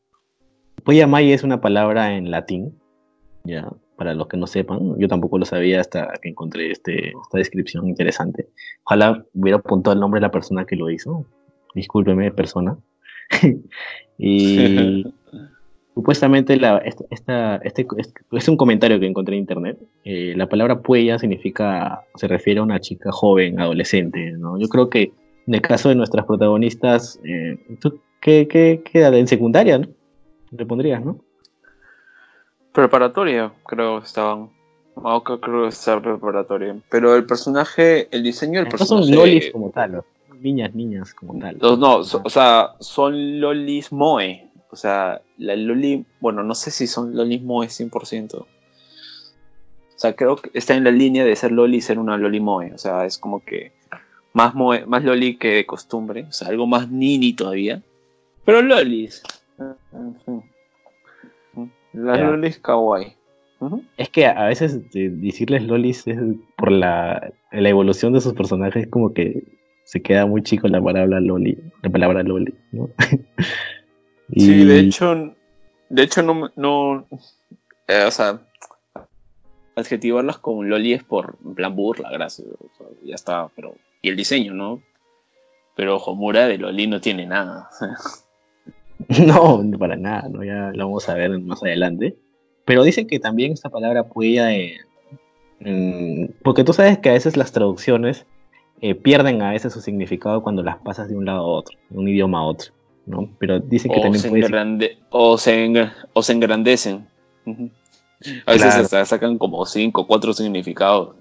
Puella 0.85 1.09
Magi 1.09 1.33
es 1.33 1.43
una 1.43 1.61
palabra 1.61 2.17
en 2.17 2.31
latín, 2.31 2.79
ya, 3.43 3.69
para 4.03 4.15
los 4.15 4.27
que 4.27 4.37
no 4.37 4.49
sepan, 4.49 4.99
yo 4.99 5.07
tampoco 5.07 5.39
lo 5.39 5.45
sabía 5.45 5.81
hasta 5.81 6.13
que 6.21 6.29
encontré 6.31 6.73
este, 6.73 7.11
esta 7.11 7.39
descripción 7.39 7.87
interesante. 7.87 8.49
Ojalá 8.85 9.25
hubiera 9.33 9.59
apuntado 9.59 9.95
el 9.95 10.01
nombre 10.01 10.19
de 10.19 10.23
la 10.23 10.33
persona 10.33 10.65
que 10.65 10.75
lo 10.75 10.91
hizo. 10.91 11.25
Discúlpeme, 11.73 12.33
persona. 12.33 12.77
y 14.19 15.05
Supuestamente 15.95 16.57
la, 16.57 16.79
esta, 16.79 17.05
esta- 17.11 17.57
este, 17.63 17.87
este- 17.99 18.21
es 18.33 18.49
un 18.49 18.57
comentario 18.57 18.99
que 18.99 19.07
encontré 19.07 19.37
en 19.37 19.43
internet. 19.43 19.79
Eh, 20.05 20.33
la 20.37 20.49
palabra 20.49 20.81
puella 20.81 21.17
significa, 21.21 22.03
se 22.17 22.27
refiere 22.27 22.59
a 22.59 22.65
una 22.65 22.81
chica 22.81 23.13
joven, 23.13 23.61
adolescente, 23.61 24.33
¿no? 24.33 24.59
Yo 24.59 24.67
creo 24.69 24.89
que 24.91 25.13
en 25.47 25.55
el 25.55 25.61
caso 25.61 25.91
de 25.91 25.95
nuestras 25.95 26.25
protagonistas, 26.27 27.21
eh, 27.25 27.57
¿tú 27.81 28.01
qué, 28.21 28.49
qué, 28.49 28.83
qué? 28.85 29.05
En 29.07 29.29
secundaria, 29.29 29.79
¿no? 29.79 29.87
Le 30.51 30.67
pondrías, 30.67 31.05
¿no? 31.05 31.19
Preparatoria, 32.73 33.53
creo 33.67 34.01
que 34.01 34.07
estaban. 34.07 34.51
Maoka 34.97 35.39
creo 35.39 35.63
que 35.63 35.69
está 35.69 36.01
preparatoria. 36.01 36.77
Pero 36.91 37.17
el 37.17 37.25
personaje, 37.25 38.09
el 38.15 38.23
diseño 38.23 38.61
del 38.61 38.65
No 38.65 38.71
personaje. 38.71 39.07
son 39.07 39.15
lolis 39.15 39.51
como 39.51 39.71
tal, 39.71 40.03
niñas, 40.41 40.75
niñas 40.75 41.15
como 41.15 41.39
tal. 41.39 41.57
No, 41.61 41.77
no, 41.77 42.05
so- 42.05 42.21
o 42.25 42.31
sea, 42.31 42.73
son 42.81 43.41
lolis 43.41 43.91
moe. 43.93 44.49
O 44.71 44.77
sea, 44.77 45.21
la 45.39 45.55
loli, 45.57 46.05
bueno, 46.21 46.43
no 46.43 46.55
sé 46.55 46.71
si 46.71 46.87
son 46.87 47.15
lolis 47.15 47.43
moe 47.43 47.69
100%. 47.69 48.35
O 48.41 48.47
sea, 49.97 50.15
creo 50.17 50.37
que 50.37 50.51
está 50.55 50.75
en 50.75 50.85
la 50.85 50.91
línea 50.91 51.25
de 51.25 51.37
ser 51.37 51.53
loli 51.53 51.77
y 51.79 51.81
ser 51.83 51.99
una 51.99 52.17
loli 52.17 52.41
moe. 52.41 52.73
O 52.75 52.79
sea, 52.79 53.05
es 53.07 53.19
como 53.19 53.45
que 53.45 53.73
más 54.33 54.55
moe, 54.55 54.85
más 54.87 55.05
loli 55.05 55.37
que 55.37 55.49
de 55.53 55.67
costumbre. 55.67 56.25
O 56.29 56.33
sea, 56.33 56.49
algo 56.49 56.67
más 56.67 56.91
nini 56.91 57.35
todavía. 57.35 57.83
Pero 58.45 58.63
lolis. 58.63 59.23
En 59.93 60.17
fin. 60.25 60.43
Las 61.93 62.19
Ya. 62.19 62.25
lolis 62.31 62.59
kawaii. 62.59 63.17
Es 63.97 64.09
que 64.09 64.27
a 64.27 64.47
veces 64.47 64.81
eh, 64.95 65.09
decirles 65.13 65.63
lolis 65.63 66.07
es 66.09 66.19
por 66.57 66.73
la, 66.73 67.33
la 67.53 67.69
evolución 67.69 68.13
de 68.13 68.21
sus 68.21 68.33
personajes, 68.35 68.89
como 68.89 69.13
que 69.15 69.45
se 69.85 70.03
queda 70.03 70.27
muy 70.27 70.43
chico 70.43 70.67
la 70.67 70.81
palabra 70.83 71.21
loli, 71.21 71.57
la 71.83 71.91
palabra 71.91 72.23
loli, 72.23 72.55
¿no? 72.73 72.91
Sí, 74.35 74.65
de 74.65 74.81
hecho, 74.81 75.35
de 75.91 76.03
hecho 76.03 76.23
no, 76.23 76.51
no 76.57 77.07
eh, 77.87 78.05
o 78.07 78.11
sea, 78.11 78.41
adjetivarlas 79.77 80.39
con 80.39 80.69
loli 80.69 80.95
es 80.95 81.05
por, 81.05 81.37
en 81.45 81.55
plan, 81.55 81.77
burla, 81.77 82.11
gracias, 82.11 82.49
o 82.49 82.71
sea, 82.79 82.87
ya 83.05 83.15
está, 83.15 83.49
pero, 83.55 83.75
y 84.01 84.09
el 84.09 84.17
diseño, 84.17 84.55
¿no? 84.55 84.81
Pero 85.77 85.99
Homura 85.99 86.47
de 86.47 86.57
loli 86.59 86.87
no 86.87 87.01
tiene 87.01 87.27
nada, 87.27 87.69
No, 89.27 89.63
para 89.79 89.97
nada, 89.97 90.29
¿no? 90.29 90.45
Ya 90.45 90.71
lo 90.75 90.87
vamos 90.87 91.09
a 91.09 91.15
ver 91.15 91.39
más 91.41 91.63
adelante. 91.63 92.17
Pero 92.65 92.85
dicen 92.85 93.07
que 93.07 93.19
también 93.19 93.53
esta 93.53 93.71
palabra 93.71 94.05
puede... 94.09 94.77
porque 96.43 96.65
tú 96.65 96.73
sabes 96.73 96.99
que 96.99 97.11
a 97.11 97.13
veces 97.15 97.37
las 97.37 97.53
traducciones 97.53 98.27
eh, 98.81 98.95
pierden 98.95 99.43
a 99.43 99.51
veces 99.51 99.73
su 99.73 99.81
significado 99.81 100.43
cuando 100.43 100.63
las 100.63 100.77
pasas 100.79 101.09
de 101.09 101.17
un 101.17 101.25
lado 101.25 101.41
a 101.41 101.47
otro, 101.47 101.77
de 101.91 101.99
un 101.99 102.09
idioma 102.09 102.41
a 102.41 102.45
otro, 102.45 102.73
¿no? 103.07 103.29
Pero 103.39 103.59
dicen 103.61 103.91
que 103.93 103.99
o 103.99 104.03
también 104.03 104.23
se, 104.23 104.29
puede... 104.29 104.47
engrande- 104.47 104.99
o, 105.11 105.39
se 105.39 105.67
engra- 105.67 105.93
o 106.13 106.23
se 106.23 106.33
engrandecen. 106.33 107.07
A 108.47 108.53
veces 108.53 108.69
Claro. 108.69 108.83
hasta 108.85 109.05
sacan 109.05 109.39
como 109.39 109.65
cinco, 109.67 110.07
cuatro 110.07 110.33
significados. 110.33 111.17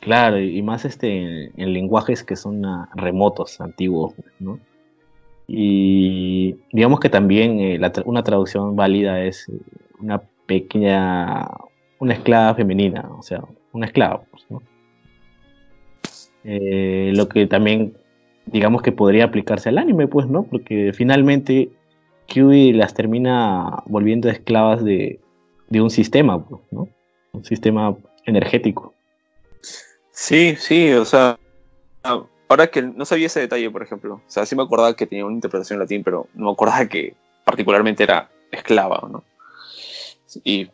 Claro, 0.00 0.38
y 0.40 0.62
más 0.62 0.84
este 0.84 1.08
en, 1.48 1.52
en 1.60 1.72
lenguajes 1.72 2.22
que 2.22 2.36
son 2.36 2.64
ah, 2.64 2.88
remotos, 2.94 3.60
antiguos, 3.60 4.14
¿no? 4.38 4.58
Y 5.48 6.56
digamos 6.72 7.00
que 7.00 7.08
también 7.08 7.60
eh, 7.60 7.80
una 8.04 8.22
traducción 8.22 8.74
válida 8.74 9.22
es 9.22 9.48
eh, 9.48 9.52
una 10.00 10.22
pequeña, 10.46 11.48
una 11.98 12.14
esclava 12.14 12.54
femenina, 12.54 13.08
o 13.16 13.22
sea, 13.22 13.42
una 13.72 13.86
esclava, 13.86 14.22
pues, 14.30 14.44
¿no? 14.48 14.62
Eh, 16.44 17.12
lo 17.14 17.28
que 17.28 17.46
también, 17.46 17.96
digamos 18.46 18.82
que 18.82 18.92
podría 18.92 19.24
aplicarse 19.24 19.68
al 19.68 19.78
anime, 19.78 20.08
pues, 20.08 20.26
¿no? 20.26 20.44
Porque 20.44 20.92
finalmente 20.92 21.70
Kyuubi 22.26 22.72
las 22.72 22.94
termina 22.94 23.82
volviendo 23.86 24.28
esclavas 24.28 24.84
de, 24.84 25.20
de 25.68 25.80
un 25.80 25.90
sistema, 25.90 26.44
pues, 26.44 26.62
¿no? 26.70 26.88
Un 27.32 27.44
sistema 27.44 27.96
energético. 28.24 28.94
Sí, 30.10 30.56
sí, 30.56 30.92
o 30.92 31.04
sea, 31.04 31.38
ahora 32.48 32.68
que 32.68 32.82
no 32.82 33.04
sabía 33.04 33.26
ese 33.26 33.40
detalle, 33.40 33.70
por 33.70 33.82
ejemplo, 33.82 34.14
o 34.14 34.30
sea, 34.30 34.46
sí 34.46 34.54
me 34.56 34.62
acordaba 34.62 34.94
que 34.94 35.06
tenía 35.06 35.24
una 35.24 35.34
interpretación 35.34 35.76
en 35.76 35.80
latín, 35.80 36.04
pero 36.04 36.28
no 36.34 36.46
me 36.46 36.52
acordaba 36.52 36.86
que 36.86 37.14
particularmente 37.44 38.02
era 38.02 38.28
esclava, 38.50 39.08
¿no? 39.10 39.24
Y 40.44 40.68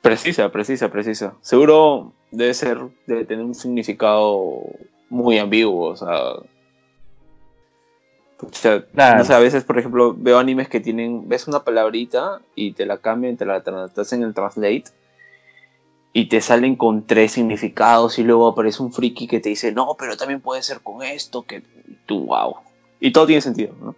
precisa, 0.00 0.50
precisa, 0.50 0.90
precisa. 0.90 1.34
Seguro 1.40 2.12
debe 2.30 2.54
ser, 2.54 2.78
debe 3.06 3.24
tener 3.24 3.44
un 3.44 3.54
significado 3.54 4.60
muy 5.08 5.38
ambiguo, 5.38 5.88
o 5.88 5.96
sea, 5.96 6.34
Claro. 8.92 9.18
no 9.18 9.24
sé, 9.24 9.34
a 9.34 9.38
veces, 9.38 9.62
por 9.62 9.78
ejemplo, 9.78 10.14
veo 10.18 10.38
animes 10.38 10.68
que 10.68 10.80
tienen, 10.80 11.28
ves 11.28 11.46
una 11.46 11.60
palabrita 11.62 12.40
y 12.56 12.72
te 12.72 12.86
la 12.86 12.98
cambian, 12.98 13.36
te 13.36 13.46
la 13.46 13.62
te 13.62 14.00
hacen 14.00 14.24
el 14.24 14.34
translate 14.34 14.84
y 16.12 16.26
te 16.26 16.40
salen 16.40 16.76
con 16.76 17.06
tres 17.06 17.32
significados 17.32 18.18
y 18.18 18.24
luego 18.24 18.48
aparece 18.48 18.82
un 18.82 18.92
friki 18.92 19.26
que 19.26 19.40
te 19.40 19.48
dice, 19.48 19.72
no, 19.72 19.96
pero 19.98 20.16
también 20.16 20.40
puede 20.40 20.62
ser 20.62 20.80
con 20.80 21.02
esto, 21.02 21.42
que 21.42 21.62
tú, 22.06 22.26
wow. 22.26 22.56
Y 23.00 23.12
todo 23.12 23.26
tiene 23.26 23.40
sentido, 23.40 23.74
¿no? 23.80 23.94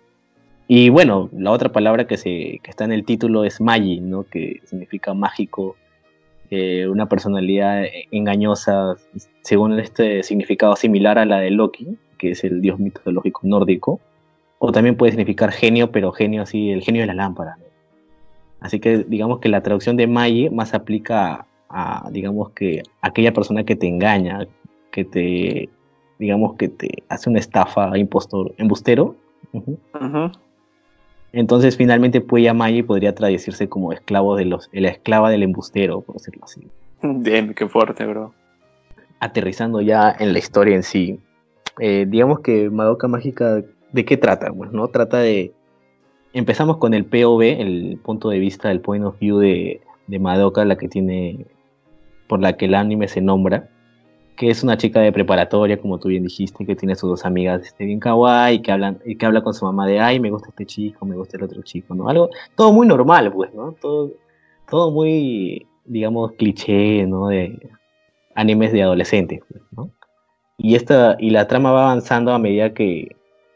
Y 0.66 0.88
bueno, 0.88 1.28
la 1.36 1.50
otra 1.50 1.72
palabra 1.72 2.06
que, 2.06 2.16
se, 2.16 2.60
que 2.62 2.70
está 2.70 2.84
en 2.84 2.92
el 2.92 3.04
título 3.04 3.44
es 3.44 3.60
Magi, 3.60 4.00
¿no? 4.00 4.24
Que 4.24 4.62
significa 4.64 5.12
mágico, 5.12 5.76
eh, 6.50 6.86
una 6.88 7.06
personalidad 7.06 7.82
engañosa, 8.10 8.96
según 9.42 9.78
este 9.78 10.22
significado 10.22 10.74
similar 10.76 11.18
a 11.18 11.26
la 11.26 11.40
de 11.40 11.50
Loki, 11.50 11.98
que 12.16 12.30
es 12.30 12.44
el 12.44 12.62
dios 12.62 12.78
mitológico 12.78 13.40
nórdico. 13.42 14.00
O 14.58 14.72
también 14.72 14.96
puede 14.96 15.12
significar 15.12 15.52
genio, 15.52 15.90
pero 15.90 16.12
genio 16.12 16.42
así, 16.42 16.70
el 16.70 16.82
genio 16.82 17.02
de 17.02 17.08
la 17.08 17.14
lámpara. 17.14 17.58
Así 18.60 18.80
que 18.80 18.98
digamos 18.98 19.40
que 19.40 19.50
la 19.50 19.62
traducción 19.62 19.98
de 19.98 20.06
Magi 20.06 20.48
más 20.48 20.72
aplica 20.72 21.46
a, 21.74 22.08
digamos 22.10 22.50
que, 22.50 22.82
aquella 23.02 23.32
persona 23.32 23.64
que 23.64 23.74
te 23.74 23.88
engaña, 23.88 24.46
que 24.92 25.04
te, 25.04 25.68
digamos 26.20 26.54
que 26.54 26.68
te 26.68 27.02
hace 27.08 27.28
una 27.28 27.40
estafa, 27.40 27.98
impostor, 27.98 28.54
embustero. 28.58 29.16
Entonces, 31.32 31.76
finalmente, 31.76 32.20
Puella 32.20 32.54
Magi 32.54 32.84
podría 32.84 33.12
traducirse 33.12 33.68
como 33.68 33.92
esclavo 33.92 34.36
de 34.36 34.44
los, 34.44 34.70
la 34.72 34.88
esclava 34.88 35.30
del 35.30 35.42
embustero, 35.42 36.00
por 36.00 36.14
decirlo 36.14 36.44
así. 36.44 36.68
Damn, 37.02 37.54
qué 37.54 37.68
fuerte, 37.68 38.06
bro. 38.06 38.32
Aterrizando 39.18 39.80
ya 39.80 40.14
en 40.16 40.32
la 40.32 40.38
historia 40.38 40.76
en 40.76 40.84
sí, 40.84 41.18
eh, 41.80 42.06
digamos 42.08 42.40
que 42.40 42.70
Madoka 42.70 43.08
Mágica, 43.08 43.62
¿de 43.92 44.04
qué 44.04 44.16
trata? 44.16 44.52
Pues, 44.52 44.70
¿no? 44.72 44.88
Trata 44.88 45.18
de. 45.18 45.52
Empezamos 46.32 46.76
con 46.78 46.94
el 46.94 47.04
POV, 47.04 47.42
el 47.42 47.98
punto 48.02 48.28
de 48.28 48.38
vista, 48.38 48.70
el 48.70 48.80
point 48.80 49.04
of 49.04 49.18
view 49.18 49.38
de, 49.38 49.80
de 50.06 50.18
Madoka, 50.18 50.64
la 50.64 50.76
que 50.76 50.88
tiene. 50.88 51.46
Por 52.26 52.40
la 52.40 52.56
que 52.56 52.66
el 52.66 52.74
anime 52.74 53.08
se 53.08 53.20
nombra, 53.20 53.68
que 54.36 54.50
es 54.50 54.62
una 54.62 54.76
chica 54.76 55.00
de 55.00 55.12
preparatoria, 55.12 55.80
como 55.80 55.98
tú 55.98 56.08
bien 56.08 56.24
dijiste, 56.24 56.66
que 56.66 56.74
tiene 56.74 56.96
sus 56.96 57.10
dos 57.10 57.24
amigas 57.24 57.62
este, 57.62 57.84
bien 57.84 58.00
kawaii, 58.00 58.62
que 58.62 58.72
hablan, 58.72 58.98
que 59.18 59.26
habla 59.26 59.42
con 59.42 59.54
su 59.54 59.64
mamá 59.64 59.86
de 59.86 60.00
ay, 60.00 60.18
me 60.18 60.30
gusta 60.30 60.48
este 60.48 60.66
chico, 60.66 61.06
me 61.06 61.16
gusta 61.16 61.36
el 61.36 61.44
otro 61.44 61.62
chico, 61.62 61.94
¿no? 61.94 62.08
Algo, 62.08 62.30
todo 62.56 62.72
muy 62.72 62.86
normal, 62.86 63.32
pues, 63.32 63.54
¿no? 63.54 63.72
Todo, 63.80 64.12
todo 64.68 64.90
muy, 64.90 65.66
digamos, 65.84 66.32
cliché, 66.32 67.06
¿no? 67.06 67.28
De 67.28 67.58
animes 68.34 68.72
de 68.72 68.82
adolescentes, 68.82 69.40
pues, 69.48 69.62
¿no? 69.72 69.90
Y 70.56 70.74
esta, 70.74 71.16
y 71.18 71.30
la 71.30 71.46
trama 71.46 71.72
va 71.72 71.84
avanzando 71.84 72.32
a 72.32 72.38
medida 72.38 72.74
que 72.74 73.08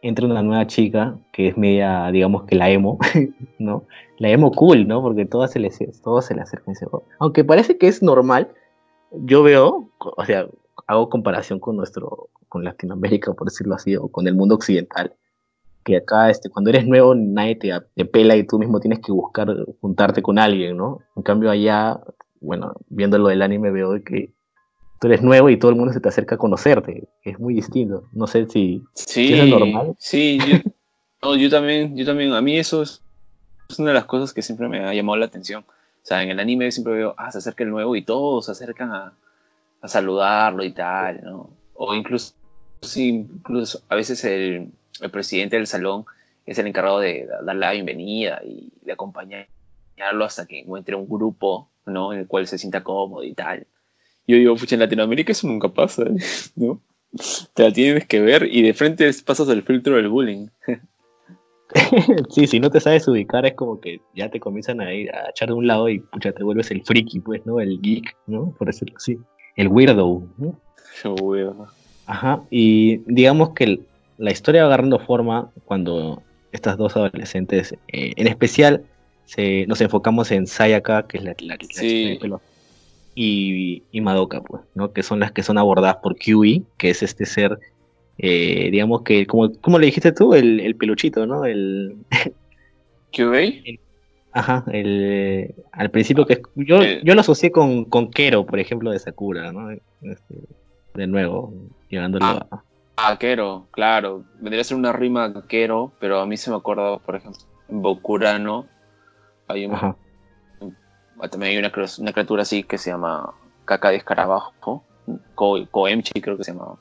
entra 0.02 0.26
una 0.26 0.42
nueva 0.42 0.66
chica, 0.66 1.16
que 1.32 1.48
es 1.48 1.56
media, 1.56 2.10
digamos 2.10 2.44
que 2.44 2.56
la 2.56 2.70
emo, 2.70 2.98
¿no? 3.58 3.84
La 4.18 4.30
emo 4.30 4.52
cool, 4.52 4.86
¿no? 4.86 5.02
Porque 5.02 5.24
todas 5.24 5.52
se 5.52 5.58
le, 5.58 5.70
todos 6.02 6.26
se 6.26 6.34
le 6.34 6.42
acercan 6.42 6.74
se 6.74 6.86
Aunque 7.18 7.44
parece 7.44 7.78
que 7.78 7.88
es 7.88 8.02
normal, 8.02 8.48
yo 9.12 9.42
veo, 9.42 9.90
o 9.98 10.24
sea, 10.24 10.46
hago 10.86 11.08
comparación 11.08 11.60
con 11.60 11.76
nuestro, 11.76 12.28
con 12.48 12.64
Latinoamérica, 12.64 13.32
por 13.34 13.48
decirlo 13.48 13.74
así, 13.74 13.96
o 13.96 14.08
con 14.08 14.26
el 14.26 14.34
mundo 14.34 14.54
occidental, 14.54 15.14
que 15.84 15.96
acá 15.96 16.30
este, 16.30 16.50
cuando 16.50 16.70
eres 16.70 16.86
nuevo 16.86 17.14
nadie 17.14 17.56
te, 17.56 17.72
te 17.94 18.04
pela 18.04 18.36
y 18.36 18.46
tú 18.46 18.58
mismo 18.58 18.80
tienes 18.80 19.00
que 19.00 19.12
buscar 19.12 19.48
juntarte 19.80 20.22
con 20.22 20.38
alguien, 20.38 20.76
¿no? 20.76 21.00
En 21.16 21.22
cambio 21.22 21.50
allá, 21.50 22.00
bueno, 22.40 22.74
viendo 22.88 23.18
lo 23.18 23.28
del 23.28 23.42
anime 23.42 23.70
veo 23.70 24.02
que 24.04 24.32
tú 25.00 25.06
eres 25.06 25.22
nuevo 25.22 25.48
y 25.50 25.58
todo 25.58 25.70
el 25.70 25.76
mundo 25.76 25.92
se 25.92 26.00
te 26.00 26.08
acerca 26.08 26.34
a 26.34 26.38
conocerte. 26.38 27.08
Es 27.22 27.38
muy 27.38 27.54
distinto. 27.54 28.08
No 28.12 28.26
sé 28.26 28.46
si, 28.48 28.82
Sí, 28.94 29.32
es 29.34 29.48
normal. 29.48 29.94
sí, 29.98 30.38
yo, 30.46 30.58
no, 31.22 31.36
yo 31.36 31.50
también, 31.50 31.96
yo 31.96 32.04
también, 32.04 32.32
a 32.32 32.40
mí 32.40 32.58
eso 32.58 32.82
es, 32.82 33.02
es 33.68 33.78
una 33.78 33.88
de 33.90 33.94
las 33.94 34.06
cosas 34.06 34.32
que 34.32 34.42
siempre 34.42 34.68
me 34.68 34.84
ha 34.84 34.94
llamado 34.94 35.16
la 35.16 35.26
atención. 35.26 35.64
O 35.68 36.06
sea, 36.08 36.22
en 36.22 36.30
el 36.30 36.40
anime 36.40 36.70
siempre 36.72 36.94
veo, 36.94 37.14
ah, 37.18 37.30
se 37.30 37.38
acerca 37.38 37.64
el 37.64 37.70
nuevo 37.70 37.94
y 37.96 38.02
todos 38.02 38.46
se 38.46 38.52
acercan 38.52 38.92
a, 38.92 39.12
a 39.82 39.88
saludarlo 39.88 40.64
y 40.64 40.72
tal, 40.72 41.20
¿no? 41.22 41.50
O 41.74 41.94
incluso, 41.94 42.32
sí, 42.80 43.08
incluso 43.08 43.82
a 43.88 43.94
veces 43.94 44.24
el, 44.24 44.70
el 45.00 45.10
presidente 45.10 45.56
del 45.56 45.66
salón 45.66 46.06
es 46.46 46.58
el 46.58 46.66
encargado 46.66 46.98
de 47.00 47.28
darle 47.44 47.60
la 47.60 47.72
bienvenida 47.72 48.40
y 48.42 48.72
de 48.82 48.92
acompañarlo 48.92 49.46
hasta 50.24 50.46
que 50.46 50.60
encuentre 50.60 50.94
un 50.96 51.06
grupo, 51.08 51.68
¿no? 51.84 52.12
En 52.12 52.20
el 52.20 52.26
cual 52.26 52.46
se 52.46 52.56
sienta 52.58 52.82
cómodo 52.82 53.22
y 53.22 53.34
tal. 53.34 53.66
Yo 54.28 54.36
digo, 54.36 54.54
pucha, 54.56 54.76
en 54.76 54.80
Latinoamérica 54.80 55.32
eso 55.32 55.48
nunca 55.48 55.68
pasa, 55.68 56.04
¿no? 56.56 56.80
Te 57.54 57.62
la 57.64 57.72
tienes 57.72 58.06
que 58.06 58.20
ver 58.20 58.46
y 58.50 58.62
de 58.62 58.74
frente 58.74 59.10
pasas 59.24 59.48
el 59.48 59.62
filtro 59.62 59.96
del 59.96 60.08
bullying. 60.08 60.48
sí, 62.30 62.46
si 62.46 62.60
no 62.60 62.70
te 62.70 62.80
sabes 62.80 63.08
ubicar 63.08 63.44
es 63.46 63.54
como 63.54 63.80
que 63.80 64.00
ya 64.14 64.30
te 64.30 64.40
comienzan 64.40 64.80
a 64.80 64.92
ir 64.92 65.10
a 65.14 65.30
echar 65.30 65.48
de 65.48 65.54
un 65.54 65.66
lado 65.66 65.88
y 65.88 66.00
pucha, 66.00 66.32
te 66.32 66.42
vuelves 66.44 66.70
el 66.70 66.84
friki, 66.84 67.20
pues, 67.20 67.44
¿no? 67.46 67.60
El 67.60 67.80
geek, 67.80 68.16
¿no? 68.26 68.54
Por 68.58 68.68
decirlo 68.68 68.96
así. 68.96 69.18
El 69.56 69.68
weirdo, 69.68 70.22
¿no? 70.36 70.60
Yo, 71.02 71.14
weón. 71.14 71.66
Ajá, 72.06 72.42
y 72.50 72.98
digamos 73.12 73.50
que 73.50 73.80
la 74.18 74.30
historia 74.30 74.62
va 74.62 74.68
agarrando 74.68 74.98
forma 74.98 75.50
cuando 75.64 76.22
estas 76.52 76.76
dos 76.78 76.96
adolescentes, 76.96 77.74
eh, 77.88 78.12
en 78.16 78.26
especial, 78.26 78.84
se, 79.24 79.66
nos 79.66 79.80
enfocamos 79.82 80.30
en 80.30 80.46
Sayaka, 80.46 81.06
que 81.06 81.18
es 81.18 81.24
la, 81.24 81.34
la, 81.40 81.54
la 81.54 81.58
chica 81.58 81.80
Sí. 81.80 82.08
de 82.10 82.16
pelo, 82.16 82.40
y, 83.20 83.82
y 83.90 84.00
Madoka, 84.00 84.42
pues, 84.42 84.62
¿no? 84.74 84.92
Que 84.92 85.02
son 85.02 85.18
las 85.18 85.32
que 85.32 85.42
son 85.42 85.58
abordadas 85.58 85.96
por 85.96 86.14
Kiwi, 86.16 86.64
que 86.76 86.90
es 86.90 87.02
este 87.02 87.26
ser, 87.26 87.58
eh, 88.18 88.68
digamos 88.70 89.02
que, 89.02 89.26
como, 89.26 89.50
como 89.60 89.78
le 89.80 89.86
dijiste 89.86 90.12
tú, 90.12 90.34
el, 90.34 90.60
el 90.60 90.76
peluchito, 90.76 91.26
¿no? 91.26 91.44
El, 91.44 91.96
¿QA? 93.12 93.40
ajá, 94.32 94.64
el, 94.72 95.54
al 95.72 95.90
principio 95.90 96.26
que 96.26 96.34
es- 96.34 96.42
yo, 96.54 96.80
Eh. 96.82 97.00
yo 97.02 97.14
lo 97.14 97.20
asocié 97.22 97.50
con, 97.50 97.84
con 97.86 98.10
Kero, 98.10 98.46
por 98.46 98.60
ejemplo, 98.60 98.90
de 98.92 98.98
Sakura, 99.00 99.50
¿no? 99.52 99.70
Este, 99.72 100.34
de 100.94 101.06
nuevo, 101.08 101.52
llegándolo 101.88 102.24
Ah. 102.24 102.46
a... 102.50 102.62
Ah, 103.00 103.16
Kero, 103.18 103.66
claro. 103.70 104.24
Vendría 104.40 104.60
a 104.60 104.64
ser 104.64 104.76
una 104.76 104.92
rima 104.92 105.32
Kero, 105.48 105.92
pero 106.00 106.18
a 106.20 106.26
mí 106.26 106.36
se 106.36 106.50
me 106.50 106.56
acuerda, 106.56 106.98
por 106.98 107.14
ejemplo, 107.16 107.40
en 107.68 107.80
Bokurano. 107.82 108.66
Hay 109.46 109.66
un, 109.66 109.74
Ajá. 109.74 109.96
Ah, 111.20 111.28
también 111.28 111.52
hay 111.52 111.58
una, 111.58 111.72
una 111.98 112.12
criatura 112.12 112.42
así 112.42 112.62
que 112.62 112.78
se 112.78 112.90
llama 112.90 113.32
Caca 113.64 113.90
de 113.90 113.96
escarabajo. 113.96 114.84
Koemchi 115.34 116.20
creo 116.20 116.36
que 116.36 116.44
se 116.44 116.52
llama. 116.52 116.74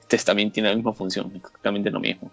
Este 0.00 0.18
también 0.18 0.50
tiene 0.50 0.70
la 0.70 0.74
misma 0.74 0.92
función, 0.92 1.30
exactamente 1.36 1.90
lo 1.90 2.00
mismo. 2.00 2.30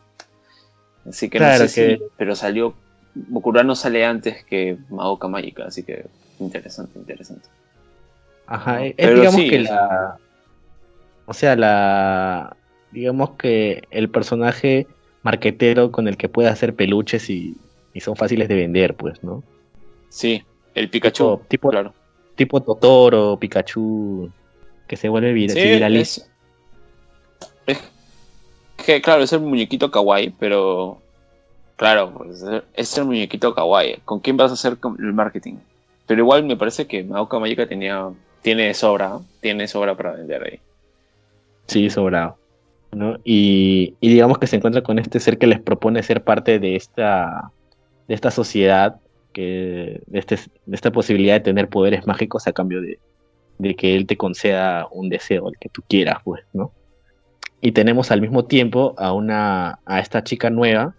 Así 1.07 1.29
que 1.29 1.37
Claro 1.37 1.63
no 1.63 1.69
sé 1.69 1.75
que- 1.75 1.97
si, 1.97 2.03
pero 2.17 2.35
salió, 2.35 2.73
Bokurano 3.13 3.75
sale 3.75 4.05
antes 4.05 4.43
que 4.45 4.77
Madoka 4.89 5.27
Mágica, 5.27 5.65
así 5.65 5.83
que 5.83 6.05
interesante, 6.39 6.97
interesante. 6.99 7.47
Ajá, 8.47 8.83
es 8.85 8.93
Pero 8.95 9.15
digamos 9.15 9.35
sí, 9.41 9.49
que 9.49 9.59
la. 9.59 10.17
O 11.25 11.33
sea, 11.33 11.55
la. 11.55 12.55
Digamos 12.91 13.31
que 13.31 13.83
el 13.91 14.09
personaje 14.09 14.87
marquetero 15.23 15.91
con 15.91 16.07
el 16.07 16.15
que 16.17 16.29
puede 16.29 16.47
hacer 16.49 16.73
peluches 16.73 17.29
y, 17.29 17.55
y 17.93 17.99
son 17.99 18.15
fáciles 18.15 18.47
de 18.47 18.55
vender, 18.55 18.95
pues, 18.95 19.21
¿no? 19.23 19.43
Sí, 20.09 20.41
el 20.79 20.89
Pikachu, 20.89 21.23
Tipo, 21.37 21.45
tipo, 21.47 21.69
claro. 21.69 21.93
tipo 22.35 22.61
Totoro, 22.61 23.37
Pikachu, 23.39 24.29
que 24.87 24.95
se 24.95 25.09
vuelve 25.09 25.33
vir 25.33 25.49
Sí, 25.51 25.59
viraliza. 25.61 26.25
es, 27.65 27.77
es 28.77 28.85
que, 28.85 29.01
claro, 29.01 29.23
es 29.23 29.33
el 29.33 29.41
muñequito 29.41 29.89
kawaii, 29.91 30.29
pero 30.39 30.99
claro, 31.75 32.13
pues, 32.13 32.43
es 32.73 32.97
el 32.97 33.05
muñequito 33.05 33.53
kawaii. 33.53 33.97
¿Con 34.05 34.19
quién 34.19 34.37
vas 34.37 34.51
a 34.51 34.53
hacer 34.53 34.77
el 34.99 35.13
marketing? 35.13 35.55
Pero 36.05 36.21
igual 36.21 36.43
me 36.45 36.55
parece 36.55 36.87
que 36.87 37.03
Madoka 37.03 37.37
Magica 37.39 37.67
tenía, 37.67 38.09
tiene 38.41 38.73
sobra, 38.73 39.19
tiene 39.41 39.67
sobra 39.67 39.95
para 39.97 40.13
vender 40.13 40.43
ahí. 40.43 40.59
Sí, 41.67 41.89
sobrado. 41.89 42.37
¿no? 42.93 43.17
Y, 43.25 43.95
y 43.99 44.09
digamos 44.09 44.37
que 44.37 44.47
se 44.47 44.55
encuentra 44.55 44.81
con 44.81 44.97
este 44.99 45.19
ser 45.19 45.37
que 45.37 45.47
les 45.47 45.59
propone 45.59 46.01
ser 46.03 46.23
parte 46.23 46.59
de 46.59 46.77
esta, 46.77 47.51
de 48.07 48.15
esta 48.15 48.31
sociedad, 48.31 48.95
que, 49.37 50.01
de, 50.07 50.17
este, 50.17 50.35
de 50.65 50.75
esta 50.75 50.91
posibilidad 50.91 51.35
de 51.35 51.41
tener 51.41 51.69
poderes 51.69 52.07
mágicos 52.07 52.47
a 52.47 52.53
cambio 52.53 52.81
de, 52.81 52.97
de 53.59 53.75
que 53.75 53.95
él 53.95 54.07
te 54.07 54.17
conceda 54.17 54.87
un 54.91 55.09
deseo, 55.09 55.47
el 55.47 55.59
que 55.59 55.69
tú 55.69 55.83
quieras, 55.87 56.17
pues, 56.23 56.43
¿no? 56.53 56.71
Y 57.61 57.73
tenemos 57.73 58.09
al 58.09 58.19
mismo 58.19 58.45
tiempo 58.45 58.95
a 58.97 59.13
una, 59.13 59.77
a 59.85 59.99
esta 59.99 60.23
chica 60.23 60.49
nueva 60.49 60.95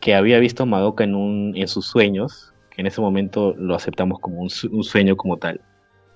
que 0.00 0.14
había 0.14 0.38
visto 0.38 0.64
a 0.64 0.66
Madoka 0.66 1.02
en, 1.02 1.14
un, 1.14 1.54
en 1.56 1.66
sus 1.66 1.86
sueños, 1.86 2.52
que 2.68 2.82
en 2.82 2.88
ese 2.88 3.00
momento 3.00 3.54
lo 3.56 3.74
aceptamos 3.74 4.18
como 4.18 4.42
un 4.42 4.50
sueño 4.50 5.16
como 5.16 5.38
tal, 5.38 5.62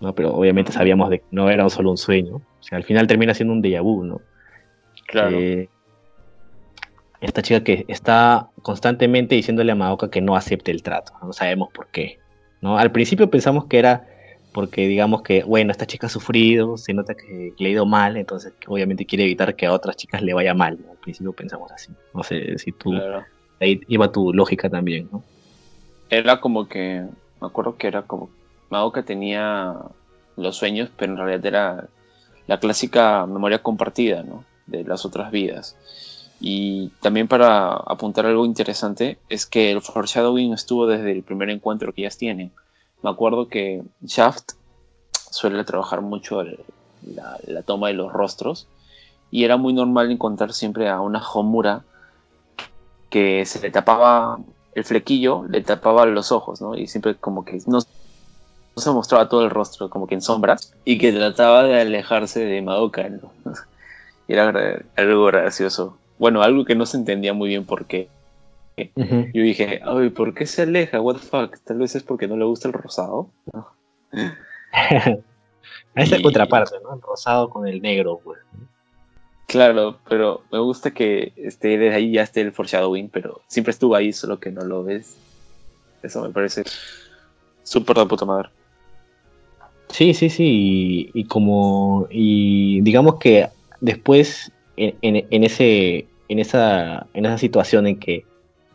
¿no? 0.02 0.14
Pero 0.14 0.34
obviamente 0.34 0.72
sabíamos 0.72 1.08
de 1.08 1.20
que 1.20 1.26
no 1.30 1.48
era 1.48 1.66
solo 1.70 1.90
un 1.90 1.96
sueño, 1.96 2.36
o 2.36 2.62
sea, 2.62 2.76
al 2.76 2.84
final 2.84 3.06
termina 3.06 3.32
siendo 3.32 3.54
un 3.54 3.62
déjà 3.62 3.80
vu, 3.80 4.04
¿no? 4.04 4.20
Claro. 5.06 5.38
Eh, 5.38 5.70
esta 7.22 7.40
chica 7.40 7.64
que 7.64 7.84
está 7.88 8.48
constantemente 8.62 9.34
diciéndole 9.34 9.72
a 9.72 9.74
Madoka 9.74 10.10
que 10.10 10.20
no 10.20 10.36
acepte 10.36 10.70
el 10.70 10.82
trato, 10.82 11.12
no 11.22 11.32
sabemos 11.32 11.70
por 11.72 11.86
qué, 11.86 12.18
¿no? 12.60 12.76
Al 12.78 12.92
principio 12.92 13.30
pensamos 13.30 13.66
que 13.66 13.78
era 13.78 14.06
porque 14.52 14.86
digamos 14.86 15.22
que, 15.22 15.44
bueno, 15.44 15.72
esta 15.72 15.86
chica 15.86 16.08
ha 16.08 16.10
sufrido, 16.10 16.76
se 16.76 16.92
nota 16.92 17.14
que, 17.14 17.54
le 17.56 17.68
ha 17.68 17.72
ido 17.72 17.86
mal, 17.86 18.16
entonces 18.16 18.52
obviamente 18.66 19.06
quiere 19.06 19.24
evitar 19.24 19.56
que 19.56 19.66
a 19.66 19.72
otras 19.72 19.96
chicas 19.96 20.20
le 20.20 20.34
vaya 20.34 20.52
mal. 20.52 20.78
Al 20.90 20.98
principio 20.98 21.32
pensamos 21.32 21.72
así. 21.72 21.90
No 22.12 22.22
sé 22.22 22.58
si 22.58 22.70
tú, 22.72 22.90
claro. 22.90 23.24
ahí 23.60 23.80
iba 23.88 24.12
tu 24.12 24.32
lógica 24.32 24.68
también, 24.68 25.08
¿no? 25.10 25.22
Era 26.10 26.40
como 26.40 26.68
que, 26.68 27.06
me 27.40 27.46
acuerdo 27.46 27.76
que 27.78 27.86
era 27.86 28.02
como, 28.02 28.28
Madoka 28.68 29.02
tenía 29.04 29.74
los 30.36 30.56
sueños, 30.56 30.90
pero 30.96 31.12
en 31.12 31.18
realidad 31.18 31.46
era 31.46 31.88
la 32.46 32.58
clásica 32.58 33.24
memoria 33.26 33.62
compartida, 33.62 34.22
¿no? 34.22 34.44
De 34.66 34.84
las 34.84 35.06
otras 35.06 35.30
vidas. 35.30 35.76
Y 36.44 36.88
también 37.00 37.28
para 37.28 37.72
apuntar 37.72 38.26
algo 38.26 38.44
interesante, 38.44 39.16
es 39.28 39.46
que 39.46 39.70
el 39.70 39.80
foreshadowing 39.80 40.52
estuvo 40.52 40.88
desde 40.88 41.12
el 41.12 41.22
primer 41.22 41.50
encuentro 41.50 41.92
que 41.92 42.00
ellas 42.00 42.18
tienen. 42.18 42.50
Me 43.00 43.10
acuerdo 43.10 43.46
que 43.46 43.84
Shaft 44.02 44.54
suele 45.12 45.62
trabajar 45.62 46.00
mucho 46.00 46.42
la, 46.42 47.62
toma 47.64 47.86
de 47.86 47.94
los 47.94 48.12
rostros, 48.12 48.66
y 49.30 49.44
era 49.44 49.56
muy 49.56 49.72
normal 49.72 50.10
encontrar 50.10 50.52
siempre 50.52 50.88
a 50.88 51.00
una 51.00 51.22
Homura 51.24 51.84
que 53.08 53.46
se 53.46 53.60
le 53.60 53.70
tapaba 53.70 54.40
el 54.74 54.84
flequillo, 54.84 55.44
le 55.48 55.60
tapaba 55.60 56.06
los 56.06 56.32
ojos, 56.32 56.60
¿no? 56.60 56.74
Y 56.74 56.88
siempre 56.88 57.14
como 57.14 57.44
que 57.44 57.60
no, 57.68 57.82
se 58.76 58.90
mostraba 58.90 59.28
todo 59.28 59.44
el 59.44 59.50
rostro, 59.50 59.88
como 59.88 60.08
que 60.08 60.16
en 60.16 60.22
sombras, 60.22 60.74
y 60.84 60.98
que 60.98 61.12
trataba 61.12 61.62
de 61.62 61.80
alejarse 61.80 62.44
de 62.44 62.62
Madoka, 62.62 63.08
era 64.26 64.82
algo 64.96 65.26
gracioso. 65.26 65.98
Bueno, 66.22 66.40
algo 66.40 66.64
que 66.64 66.76
no 66.76 66.86
se 66.86 66.96
entendía 66.98 67.32
muy 67.34 67.48
bien 67.48 67.66
por 67.66 67.86
qué. 67.86 68.08
Yo 68.76 69.42
dije, 69.42 69.80
ay, 69.84 70.10
¿por 70.10 70.34
qué 70.34 70.46
se 70.46 70.62
aleja? 70.62 71.00
What 71.00 71.14
the 71.16 71.20
fuck? 71.20 71.58
Tal 71.64 71.78
vez 71.78 71.96
es 71.96 72.04
porque 72.04 72.28
no 72.28 72.36
le 72.36 72.44
gusta 72.44 72.68
el 72.68 72.74
rosado. 72.74 73.30
Esa 74.12 75.16
es 75.96 76.12
Y- 76.20 76.22
contraparte, 76.22 76.76
¿no? 76.80 76.94
El 76.94 77.02
rosado 77.02 77.50
con 77.50 77.66
el 77.66 77.82
negro, 77.82 78.20
pues. 78.22 78.38
Claro, 79.48 79.98
pero 80.08 80.44
me 80.52 80.60
gusta 80.60 80.92
que 80.92 81.32
esté 81.38 81.76
desde 81.76 81.96
ahí 81.96 82.12
ya 82.12 82.22
esté 82.22 82.40
el 82.42 82.52
foreshadowing, 82.52 83.08
pero 83.08 83.40
siempre 83.48 83.72
estuvo 83.72 83.96
ahí, 83.96 84.12
solo 84.12 84.38
que 84.38 84.52
no 84.52 84.64
lo 84.64 84.84
ves. 84.84 85.16
Eso 86.04 86.22
me 86.22 86.30
parece 86.30 86.62
súper 87.64 87.96
de 87.96 88.06
puta 88.06 88.24
madre. 88.26 88.48
Sí, 89.88 90.14
sí, 90.14 90.30
sí, 90.30 91.10
y, 91.14 91.20
y 91.20 91.24
como, 91.24 92.06
y 92.12 92.80
digamos 92.82 93.16
que 93.18 93.48
después, 93.80 94.52
en, 94.76 94.94
en- 95.02 95.26
en 95.30 95.44
ese, 95.44 96.06
en 96.28 96.38
esa, 96.38 97.06
en 97.14 97.26
esa 97.26 97.38
situación 97.38 97.86
en 97.86 97.98
que, 97.98 98.24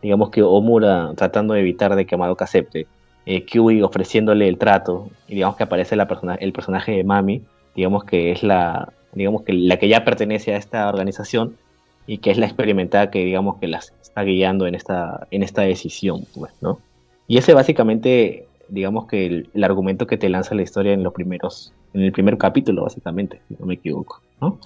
digamos 0.02 0.30
que 0.30 0.44
Omura 0.44 1.12
tratando 1.16 1.54
de 1.54 1.62
evitar 1.62 1.96
de 1.96 2.06
que 2.06 2.18
Madoka 2.18 2.46
acepte, 2.46 2.88
eh, 3.26 3.46
ofreciéndole 3.84 4.48
el 4.48 4.58
trato, 4.58 5.10
y 5.28 5.36
digamos 5.36 5.58
que 5.58 5.64
aparece 5.64 5.96
la 5.96 6.08
persona, 6.08 6.36
el 6.36 6.54
personaje 6.54 6.94
de 6.94 7.04
Mami, 7.04 7.42
digamos 7.76 8.04
que 8.04 8.32
es 8.32 8.44
la, 8.44 8.94
digamos 9.14 9.44
que 9.44 9.54
la 9.54 9.78
que 9.78 9.90
ya 9.90 10.06
pertenece 10.06 10.54
a 10.54 10.58
esta 10.58 10.88
organización, 10.88 11.58
y 12.06 12.20
que 12.20 12.32
es 12.32 12.38
la 12.38 12.46
experimentada 12.46 13.12
que 13.12 13.26
digamos 13.26 13.58
que 13.58 13.68
las 13.68 13.94
está 14.02 14.24
guiando 14.24 14.66
en 14.66 14.76
esta, 14.76 15.28
en 15.30 15.44
esta 15.44 15.64
decisión, 15.64 16.26
pues, 16.34 16.54
¿no? 16.62 16.80
Y 17.28 17.38
ese 17.38 17.54
básicamente 17.54 18.48
digamos 18.70 19.08
que 19.08 19.26
el, 19.26 19.50
el 19.54 19.64
argumento 19.64 20.08
que 20.08 20.18
te 20.18 20.30
lanza 20.30 20.56
la 20.56 20.62
historia 20.62 20.94
en 20.94 21.04
los 21.04 21.14
primeros, 21.14 21.74
en 21.94 22.02
el 22.02 22.12
primer 22.12 22.38
capítulo, 22.38 22.84
básicamente, 22.84 23.42
si 23.48 23.56
no 23.60 23.66
me 23.66 23.76
equivoco, 23.76 24.22
¿no? 24.42 24.60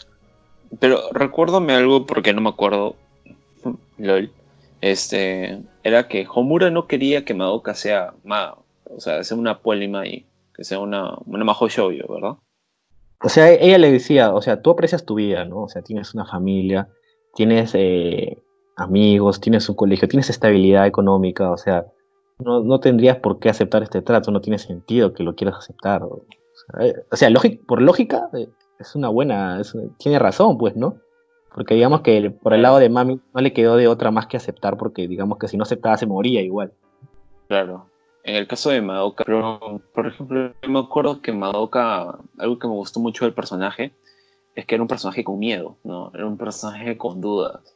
Pero 0.79 0.99
recuérdame 1.11 1.73
algo 1.73 2.05
porque 2.05 2.33
no 2.33 2.41
me 2.41 2.49
acuerdo. 2.49 2.95
LOL. 3.97 4.31
este, 4.81 5.61
era 5.83 6.07
que 6.07 6.25
Homura 6.33 6.71
no 6.71 6.87
quería 6.87 7.23
que 7.23 7.33
Madoka 7.33 7.75
sea, 7.75 8.13
ma, 8.23 8.55
o 8.85 8.99
sea, 8.99 9.23
sea 9.23 9.37
una 9.37 9.59
polima 9.59 10.07
y 10.07 10.25
que 10.55 10.63
sea 10.63 10.79
una, 10.79 11.17
una 11.25 11.43
Majo 11.43 11.67
¿verdad? 11.67 12.37
O 13.23 13.29
sea, 13.29 13.51
ella 13.51 13.77
le 13.77 13.91
decía, 13.91 14.33
o 14.33 14.41
sea, 14.41 14.61
tú 14.61 14.71
aprecias 14.71 15.05
tu 15.05 15.15
vida, 15.15 15.45
¿no? 15.45 15.63
O 15.63 15.69
sea, 15.69 15.83
tienes 15.83 16.13
una 16.15 16.25
familia, 16.25 16.87
tienes 17.35 17.71
eh, 17.75 18.37
amigos, 18.75 19.39
tienes 19.39 19.69
un 19.69 19.75
colegio, 19.75 20.07
tienes 20.07 20.29
estabilidad 20.29 20.87
económica, 20.87 21.51
o 21.51 21.57
sea, 21.57 21.85
no, 22.39 22.63
no 22.63 22.79
tendrías 22.79 23.17
por 23.17 23.39
qué 23.39 23.49
aceptar 23.49 23.83
este 23.83 24.01
trato, 24.01 24.31
no 24.31 24.41
tiene 24.41 24.57
sentido 24.57 25.13
que 25.13 25.23
lo 25.23 25.35
quieras 25.35 25.57
aceptar. 25.57 26.03
O 26.03 26.25
sea, 27.15 27.29
eh, 27.29 27.59
por 27.67 27.81
lógica, 27.81 28.29
eh, 28.33 28.49
es 28.81 28.95
una 28.95 29.09
buena, 29.09 29.59
es- 29.61 29.75
tiene 29.97 30.19
razón, 30.19 30.57
pues, 30.57 30.75
¿no? 30.75 30.97
Porque 31.53 31.75
digamos 31.75 32.01
que 32.01 32.31
por 32.31 32.53
el 32.53 32.61
lado 32.61 32.79
de 32.79 32.89
Mami 32.89 33.19
no 33.33 33.41
le 33.41 33.53
quedó 33.53 33.75
de 33.75 33.87
otra 33.87 34.11
más 34.11 34.27
que 34.27 34.37
aceptar, 34.37 34.77
porque 34.77 35.07
digamos 35.07 35.37
que 35.37 35.47
si 35.47 35.57
no 35.57 35.63
aceptaba 35.63 35.97
se 35.97 36.05
moría 36.05 36.41
igual. 36.41 36.73
Claro. 37.47 37.87
En 38.23 38.35
el 38.35 38.47
caso 38.47 38.69
de 38.69 38.81
Madoka, 38.81 39.23
pero, 39.25 39.81
por 39.93 40.07
ejemplo, 40.07 40.53
me 40.67 40.79
acuerdo 40.79 41.21
que 41.21 41.31
Madoka, 41.31 42.19
algo 42.37 42.59
que 42.59 42.67
me 42.67 42.73
gustó 42.73 42.99
mucho 42.99 43.25
del 43.25 43.33
personaje, 43.33 43.93
es 44.55 44.65
que 44.65 44.75
era 44.75 44.81
un 44.83 44.87
personaje 44.87 45.23
con 45.23 45.39
miedo, 45.39 45.77
¿no? 45.83 46.11
Era 46.13 46.25
un 46.27 46.37
personaje 46.37 46.97
con 46.97 47.19
dudas. 47.19 47.75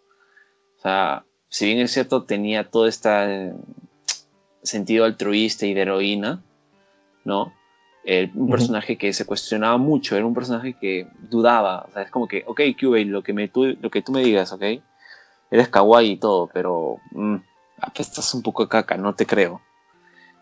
O 0.77 0.81
sea, 0.81 1.25
si 1.49 1.65
bien 1.65 1.79
es 1.79 1.91
cierto, 1.91 2.23
tenía 2.23 2.69
todo 2.69 2.85
este 2.87 3.53
sentido 4.61 5.05
altruista 5.05 5.65
y 5.65 5.73
de 5.73 5.81
heroína, 5.81 6.43
¿no? 7.23 7.53
El- 8.05 8.31
un 8.35 8.43
Ujú. 8.43 8.51
personaje 8.51 8.97
que 8.97 9.11
se 9.13 9.25
cuestionaba 9.25 9.77
mucho, 9.77 10.15
era 10.15 10.25
un 10.25 10.33
personaje 10.35 10.73
que 10.79 11.07
dudaba, 11.29 11.85
o 11.89 11.91
sea, 11.91 12.03
es 12.03 12.11
como 12.11 12.27
que, 12.27 12.43
ok, 12.45 12.61
Kyubey, 12.77 13.05
lo 13.05 13.23
que, 13.23 13.33
me, 13.33 13.47
tú, 13.47 13.65
lo 13.81 13.89
que 13.89 14.01
tú 14.03 14.11
me 14.11 14.21
digas, 14.21 14.53
ok, 14.53 14.61
eres 15.51 15.69
kawaii 15.69 16.11
y 16.11 16.17
todo, 16.17 16.47
pero 16.53 16.97
mm, 17.11 17.35
apestas 17.81 18.31
un 18.35 18.43
poco 18.43 18.63
a 18.63 18.69
caca, 18.69 18.95
no 18.97 19.15
te 19.15 19.25
creo. 19.25 19.61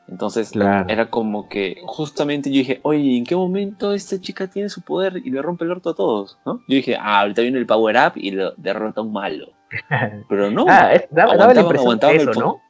Entonces, 0.09 0.51
Claro. 0.51 0.89
era 0.89 1.09
como 1.09 1.47
que 1.47 1.81
justamente 1.85 2.51
yo 2.51 2.57
dije, 2.57 2.81
oye, 2.83 3.17
¿en 3.17 3.23
qué 3.25 3.35
momento 3.37 3.93
esta 3.93 4.19
chica 4.19 4.47
tiene 4.47 4.67
su 4.67 4.81
poder 4.81 5.21
y 5.23 5.31
le 5.31 5.41
rompe 5.41 5.63
el 5.63 5.71
orto 5.71 5.91
a 5.91 5.95
todos? 5.95 6.37
¿no? 6.45 6.55
Yo 6.67 6.75
dije, 6.75 6.97
ah, 6.99 7.21
ahorita 7.21 7.41
viene 7.41 7.57
el 7.59 7.65
power 7.65 7.95
up 7.95 8.11
y 8.17 8.31
lo 8.31 8.51
derrota 8.57 8.99
a 8.99 9.03
un 9.05 9.13
malo. 9.13 9.47
Pero 10.27 10.51
no. 10.51 10.65
ah, 10.67 10.93
es- 10.93 11.07
daba, 11.09 11.37
daba 11.37 11.53
la 11.53 11.61
impresión 11.61 11.97
de 11.97 12.15
eso, 12.17 12.33
¿no? 12.33 12.61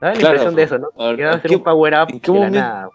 Daba 0.00 0.14
la 0.14 0.20
Claro, 0.20 0.34
impresión 0.34 0.54
de 0.56 0.62
eso, 0.64 0.78
¿no? 0.78 0.88
ver, 0.98 1.14
Que 1.16 1.22
iba 1.22 1.30
a 1.30 1.34
¿en 1.34 1.42
ser 1.42 1.50
qué- 1.50 1.56
un 1.56 1.62
power 1.62 1.94
up 1.94 2.08
en 2.10 2.20
qué 2.20 2.30
de 2.32 2.38
momento? 2.38 2.58
nada. 2.58 2.88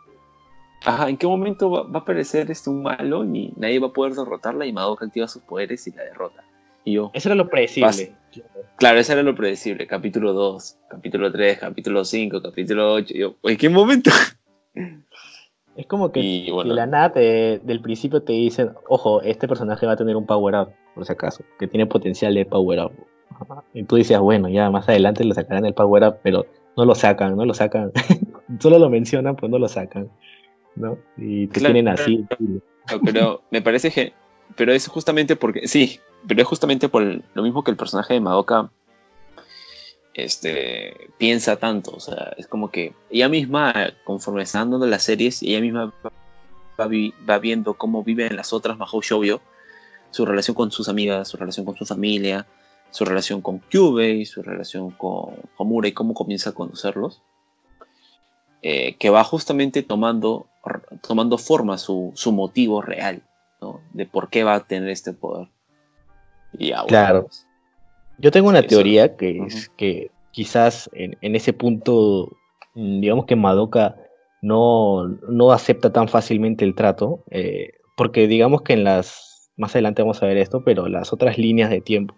Ajá, 0.86 1.10
¿en 1.10 1.18
qué 1.18 1.28
momento 1.28 1.70
va, 1.70 1.84
va 1.84 2.00
a 2.00 2.02
aparecer 2.04 2.50
este 2.52 2.70
un 2.70 2.84
malo 2.84 3.24
y 3.26 3.54
nadie 3.58 3.80
va 3.80 3.88
a 3.88 3.94
poder 3.94 4.14
derrotarla 4.14 4.66
y 4.66 4.74
Madoka 4.74 5.06
activa 5.06 5.28
sus 5.28 5.42
poderes 5.44 5.86
y 5.88 5.92
la 5.92 6.04
derrota? 6.04 6.44
Y 6.86 6.94
yo, 6.94 7.12
Eso 7.14 7.28
era 7.30 7.36
lo 7.36 7.50
predecible. 7.50 8.14
claro, 8.78 9.00
eso 9.00 9.12
era 9.14 9.22
lo 9.24 9.36
predecible. 9.36 9.86
Capítulo 9.88 10.34
2, 10.34 10.78
capítulo 10.90 11.32
3, 11.32 11.60
capítulo 11.60 12.06
5, 12.06 12.42
capítulo 12.42 12.94
8. 12.94 13.14
Y 13.14 13.20
yo, 13.20 13.36
¿en 13.44 13.58
qué 13.58 13.70
momento? 13.70 14.10
Es 15.76 15.86
como 15.86 16.12
que 16.12 16.20
Y 16.20 16.52
bueno, 16.52 16.72
de 16.72 16.76
la 16.76 16.86
nada 16.88 17.14
te- 17.14 17.60
del 17.64 17.80
principio 17.82 18.22
te 18.22 18.34
dicen, 18.34 18.72
ojo, 18.90 19.22
este 19.22 19.48
personaje 19.48 19.86
va 19.86 19.94
a 19.94 19.98
tener 19.98 20.18
un 20.18 20.26
power 20.26 20.56
up, 20.56 20.70
por 20.94 21.06
si 21.06 21.12
acaso, 21.14 21.44
que 21.58 21.68
tiene 21.68 21.86
potencial 21.86 22.34
de 22.34 22.46
power 22.46 22.80
up. 22.80 22.92
Y 23.74 23.84
tú 23.84 23.96
dices, 23.96 24.20
bueno, 24.20 24.50
ya 24.50 24.70
más 24.72 24.90
adelante 24.90 25.24
le 25.24 25.34
sacarán 25.34 25.66
el 25.66 25.74
power 25.74 26.04
up, 26.04 26.16
pero 26.22 26.46
no 26.76 26.84
lo 26.84 26.96
sacan, 26.96 27.38
no 27.38 27.46
lo 27.46 27.54
sacan. 27.54 27.92
Solo 28.60 28.78
lo 28.78 28.90
mencionan, 28.90 29.38
pues 29.38 29.50
no 29.50 29.58
lo 29.58 29.70
sacan. 29.70 30.10
¿No? 30.76 30.98
Y 31.18 31.48
te 31.48 31.60
Claro. 31.60 31.74
tienen 31.74 31.94
así. 31.94 32.26
pero 33.06 33.42
me 33.52 33.62
parece 33.62 33.92
que. 33.92 34.14
Pero 34.56 34.72
es 34.74 34.88
justamente 34.88 35.36
porque. 35.36 35.68
Sí, 35.68 36.00
pero 36.28 36.42
es 36.42 36.48
justamente 36.48 36.90
por 36.90 37.04
el- 37.04 37.24
lo 37.34 37.44
mismo 37.44 37.64
que 37.64 37.72
el 37.72 37.78
personaje 37.78 38.14
de 38.16 38.20
Madoka. 38.22 38.72
Este. 40.14 41.10
Piensa 41.18 41.58
tanto. 41.58 41.92
O 41.92 42.00
sea, 42.00 42.34
es 42.38 42.48
como 42.48 42.72
que 42.72 42.94
ella 43.10 43.30
misma, 43.30 43.74
conforme 44.06 44.44
está 44.44 44.60
dando 44.60 44.86
las 44.86 45.04
series, 45.04 45.42
ella 45.44 45.62
misma 45.62 45.94
va, 46.80 46.88
vi- 46.88 47.14
va 47.30 47.38
viendo 47.40 47.74
cómo 47.76 48.04
viven 48.04 48.36
las 48.36 48.54
otras 48.54 48.78
Mahou 48.78 49.02
Shoujo. 49.02 49.42
Su 50.12 50.26
relación 50.26 50.56
con 50.56 50.72
sus 50.72 50.90
amigas, 50.90 51.28
su 51.28 51.38
relación 51.38 51.66
con 51.66 51.76
su 51.76 51.86
familia, 51.86 52.48
su 52.90 53.06
relación 53.06 53.42
con 53.42 53.60
Kyubey, 53.60 54.26
su 54.26 54.42
relación 54.42 54.90
con 54.92 55.36
Homura 55.58 55.88
y 55.88 55.92
cómo 55.92 56.16
comienza 56.16 56.50
a 56.50 56.54
conocerlos. 56.54 57.22
Eh, 58.62 58.96
que 58.98 59.10
va 59.10 59.24
justamente 59.24 59.84
tomando, 59.84 60.48
tomando 61.08 61.38
forma 61.38 61.78
su, 61.78 62.12
su 62.16 62.32
motivo 62.32 62.82
real, 62.82 63.24
¿no? 63.62 63.82
De 63.94 64.06
por 64.06 64.30
qué 64.30 64.44
va 64.44 64.56
a 64.56 64.68
tener 64.68 64.90
este 64.90 65.14
poder. 65.14 65.48
Y 66.54 66.70
bueno, 66.72 66.86
Claro. 66.88 67.22
pues, 67.24 67.46
Yo 68.18 68.32
tengo 68.32 68.50
una 68.50 68.60
Eso. 68.60 68.68
teoría 68.70 69.16
que 69.16 69.40
es 69.48 69.70
que 69.78 70.12
quizás 70.32 70.90
en, 70.94 71.18
en 71.22 71.36
ese 71.36 71.54
punto, 71.54 72.30
mm, 72.76 73.00
digamos 73.02 73.26
que 73.26 73.36
Madoka 73.36 73.96
no, 74.42 75.08
no 75.08 75.52
acepta 75.52 75.92
tan 75.92 76.08
fácilmente 76.08 76.66
el 76.66 76.76
trato, 76.76 77.24
eh, 77.32 77.72
porque 77.96 78.28
digamos 78.28 78.62
que 78.62 78.74
en 78.74 78.84
las, 78.84 79.52
más 79.58 79.72
adelante 79.76 80.02
vamos 80.02 80.22
a 80.24 80.26
ver 80.26 80.38
esto, 80.38 80.64
pero 80.64 80.88
las 80.88 81.12
otras 81.14 81.38
líneas 81.38 81.70
de 81.70 81.82
tiempo, 81.82 82.16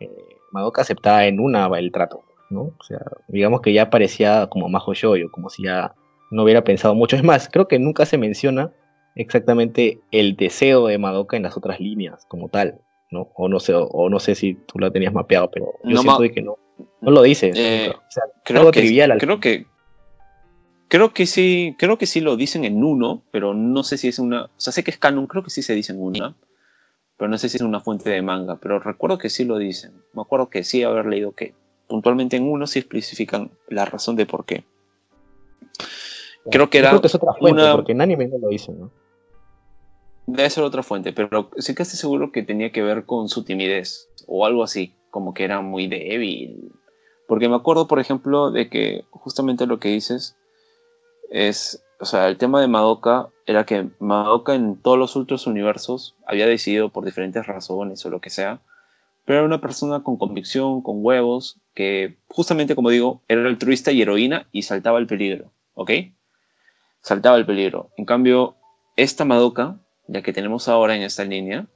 eh, 0.00 0.08
Madoka 0.52 0.82
aceptaba 0.82 1.26
en 1.26 1.38
una 1.40 1.66
el 1.78 1.92
trato, 1.92 2.24
¿no? 2.50 2.62
O 2.78 2.82
sea, 2.86 3.00
digamos 3.28 3.60
que 3.60 3.72
ya 3.72 3.90
parecía 3.90 4.48
como 4.48 4.68
Majo 4.68 4.92
Shoujo, 4.94 5.30
como 5.30 5.48
si 5.50 5.62
ya 5.64 5.94
no 6.30 6.42
hubiera 6.44 6.62
pensado 6.64 6.94
mucho. 6.94 7.16
Es 7.16 7.22
más, 7.24 7.48
creo 7.50 7.66
que 7.68 7.78
nunca 7.78 8.04
se 8.06 8.18
menciona 8.18 8.70
exactamente 9.14 10.00
el 10.10 10.36
deseo 10.36 10.86
de 10.86 10.98
Madoka 10.98 11.36
en 11.36 11.42
las 11.44 11.56
otras 11.56 11.80
líneas 11.80 12.24
como 12.28 12.48
tal. 12.48 12.80
¿no? 13.10 13.28
O 13.34 13.48
no 13.48 13.58
sé, 13.58 13.74
o, 13.74 13.84
o 13.86 14.08
no 14.08 14.20
sé 14.20 14.34
si 14.36 14.54
tú 14.54 14.78
la 14.78 14.90
tenías 14.92 15.12
mapeado, 15.12 15.50
pero 15.50 15.72
yo 15.82 15.90
No 15.90 16.02
siento 16.02 16.22
de 16.22 16.30
que 16.30 16.42
no, 16.42 16.56
no 17.00 17.10
lo 17.10 17.22
dice. 17.22 17.50
Eh, 17.54 17.86
nunca. 17.86 17.98
O 17.98 18.10
sea, 18.10 18.22
creo 18.44 18.60
algo 18.60 18.70
que, 18.72 18.80
trivial 18.80 19.10
al- 19.12 19.18
creo 19.18 19.40
que 19.40 19.66
creo 20.88 21.12
que 21.12 21.26
sí 21.26 21.74
creo 21.78 21.98
que 21.98 22.06
sí 22.06 22.20
lo 22.20 22.36
dicen 22.36 22.64
en 22.64 22.82
uno 22.82 23.22
pero 23.30 23.54
no 23.54 23.82
sé 23.84 23.96
si 23.96 24.08
es 24.08 24.18
una 24.18 24.44
o 24.46 24.50
sea 24.56 24.72
sé 24.72 24.82
que 24.82 24.90
es 24.90 24.98
canon 24.98 25.26
creo 25.28 25.42
que 25.44 25.50
sí 25.50 25.62
se 25.62 25.74
dice 25.74 25.92
en 25.92 26.02
una 26.02 26.34
pero 27.16 27.28
no 27.28 27.38
sé 27.38 27.48
si 27.48 27.58
es 27.58 27.62
una 27.62 27.78
fuente 27.80 28.10
de 28.10 28.22
manga 28.22 28.56
pero 28.60 28.80
recuerdo 28.80 29.16
que 29.18 29.30
sí 29.30 29.44
lo 29.44 29.58
dicen 29.58 29.92
me 30.14 30.22
acuerdo 30.22 30.50
que 30.50 30.64
sí 30.64 30.82
haber 30.82 31.06
leído 31.06 31.30
que 31.32 31.54
puntualmente 31.90 32.36
en 32.36 32.44
uno 32.50 32.66
sí 32.66 32.78
especifican 32.78 33.50
la 33.68 33.84
razón 33.84 34.14
de 34.16 34.24
por 34.24 34.44
qué 34.46 34.64
creo 36.50 36.70
que 36.70 36.78
era 36.78 36.90
creo 36.90 37.00
que 37.02 37.08
es 37.08 37.14
otra 37.16 37.34
fuente, 37.34 37.60
una- 37.62 37.74
porque 37.76 37.92
en 37.92 38.00
anime 38.00 38.28
no 38.28 38.38
lo 38.38 38.48
dicen, 38.48 38.78
¿no? 38.80 38.90
Debe 40.26 40.48
ser 40.48 40.62
otra 40.64 40.82
fuente, 40.84 41.12
pero 41.12 41.50
sí 41.58 41.74
que 41.74 41.82
estoy 41.82 41.98
seguro 41.98 42.30
que 42.30 42.42
tenía 42.44 42.70
que 42.70 42.82
ver 42.82 43.04
con 43.04 43.28
su 43.28 43.42
timidez 43.42 44.08
o 44.28 44.46
algo 44.46 44.62
así, 44.62 44.94
como 45.10 45.34
que 45.34 45.42
era 45.44 45.60
muy 45.60 45.88
débil. 45.88 46.70
Porque 47.26 47.48
me 47.48 47.56
acuerdo, 47.56 47.88
por 47.88 47.98
ejemplo, 47.98 48.52
de 48.52 48.68
que 48.70 49.04
justamente 49.10 49.66
lo 49.66 49.80
que 49.80 49.88
dices 49.88 50.36
es, 51.30 51.82
o 51.98 52.04
sea, 52.04 52.28
el 52.28 52.36
tema 52.38 52.60
de 52.60 52.68
Madoka 52.68 53.30
era 53.44 53.66
que 53.66 53.88
Madoka 53.98 54.54
en 54.54 54.76
todos 54.80 54.98
los 54.98 55.16
otros 55.16 55.48
universos 55.48 56.14
había 56.26 56.46
decidido 56.46 56.90
por 56.90 57.04
diferentes 57.04 57.44
razones 57.46 58.04
o 58.06 58.10
lo 58.10 58.20
que 58.20 58.30
sea, 58.30 58.60
pero 59.24 59.38
era 59.40 59.46
una 59.46 59.60
persona 59.60 60.02
con 60.02 60.16
convicción, 60.16 60.82
con 60.82 61.04
huevos, 61.04 61.58
que 61.74 62.18
justamente 62.28 62.74
como 62.74 62.90
digo, 62.90 63.22
era 63.28 63.46
altruista 63.46 63.92
y 63.92 64.02
heroína 64.02 64.48
y 64.52 64.62
saltaba 64.62 64.98
el 64.98 65.06
peligro, 65.06 65.52
¿ok? 65.74 65.90
Saltaba 67.02 67.36
el 67.36 67.46
peligro. 67.46 67.90
En 67.96 68.04
cambio, 68.04 68.56
esta 68.96 69.24
Madoka, 69.24 69.78
la 70.08 70.22
que 70.22 70.32
tenemos 70.32 70.68
ahora 70.68 70.96
en 70.96 71.02
esta 71.02 71.24
línea, 71.24 71.66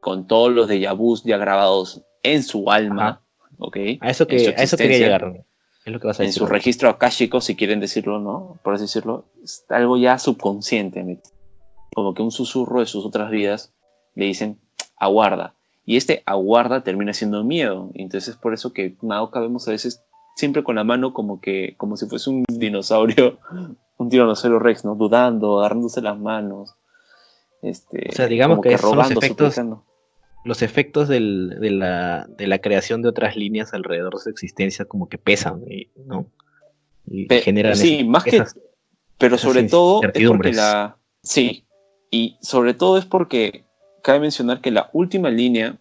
con 0.00 0.26
todos 0.26 0.52
los 0.52 0.68
déjà 0.68 0.96
vus 0.96 1.22
ya 1.24 1.36
grabados 1.38 2.02
en 2.22 2.42
su 2.42 2.70
alma, 2.70 3.08
Ajá. 3.08 3.22
¿ok? 3.58 3.76
A 4.00 4.10
eso, 4.10 4.26
que, 4.26 4.54
a 4.56 4.62
eso 4.62 4.76
quería 4.76 4.98
llegar. 4.98 5.44
Es 5.84 5.92
lo 5.92 6.00
que 6.00 6.06
vas 6.08 6.20
a 6.20 6.22
En 6.24 6.28
decir. 6.28 6.40
su 6.40 6.46
registro 6.46 6.88
akáshico, 6.88 7.40
si 7.40 7.56
quieren 7.56 7.80
decirlo, 7.80 8.18
¿no? 8.20 8.58
Por 8.62 8.74
así 8.74 8.84
decirlo, 8.84 9.24
es 9.42 9.64
algo 9.68 9.96
ya 9.96 10.18
subconsciente, 10.18 11.02
¿me- 11.02 11.20
como 11.94 12.14
que 12.14 12.22
un 12.22 12.30
susurro 12.30 12.80
de 12.80 12.86
sus 12.86 13.04
otras 13.04 13.30
vidas 13.30 13.72
le 14.14 14.26
dicen, 14.26 14.58
aguarda. 14.96 15.54
Y 15.84 15.96
este 15.96 16.22
aguarda 16.26 16.82
termina 16.84 17.12
siendo 17.12 17.42
miedo. 17.44 17.90
Entonces 17.94 18.34
es 18.34 18.36
por 18.36 18.54
eso 18.54 18.72
que 18.72 18.96
Madoka 19.02 19.40
vemos 19.40 19.66
a 19.68 19.72
veces 19.72 20.02
siempre 20.36 20.62
con 20.62 20.76
la 20.76 20.84
mano 20.84 21.12
como 21.12 21.40
que, 21.40 21.74
como 21.76 21.96
si 21.96 22.06
fuese 22.06 22.30
un 22.30 22.44
dinosaurio, 22.48 23.38
un 23.98 24.08
tiranosaurio 24.08 24.58
rex, 24.58 24.84
¿no? 24.84 24.94
Dudando, 24.94 25.58
agarrándose 25.60 26.00
las 26.00 26.18
manos. 26.18 26.74
Este, 27.62 28.08
O 28.10 28.12
sea, 28.12 28.26
digamos 28.26 28.56
como 28.56 28.62
que 28.62 28.78
son 28.78 28.96
los 28.96 28.96
robando, 28.96 29.20
efectos- 29.20 29.54
suplicando. 29.54 29.84
Los 30.44 30.62
efectos 30.62 31.06
del- 31.08 31.56
de, 31.60 31.70
la, 31.70 32.26
de 32.26 32.48
la 32.48 32.58
creación 32.58 33.00
de 33.02 33.08
otras 33.08 33.36
líneas 33.36 33.74
alrededor 33.74 34.14
de 34.14 34.20
su 34.22 34.28
existencia 34.30 34.84
como 34.86 35.08
que 35.08 35.16
pesan, 35.18 35.62
y- 35.70 35.88
¿no? 36.04 36.26
Y 37.06 37.26
Pe- 37.26 37.42
generan 37.42 37.76
sí, 37.76 37.96
esas- 37.96 38.06
más 38.08 38.24
que- 38.24 38.30
esas- 38.36 38.58
Pero 39.18 39.38
sobre 39.38 39.64
todo 39.64 40.00
es 40.02 40.28
porque 40.28 40.52
la. 40.52 40.96
Sí. 41.22 41.64
Y 42.10 42.38
sobre 42.42 42.74
todo 42.74 42.98
es 42.98 43.04
porque 43.04 43.64
cabe 44.02 44.20
mencionar 44.20 44.60
que 44.60 44.70
la 44.70 44.90
última 44.92 45.30
línea. 45.30 45.76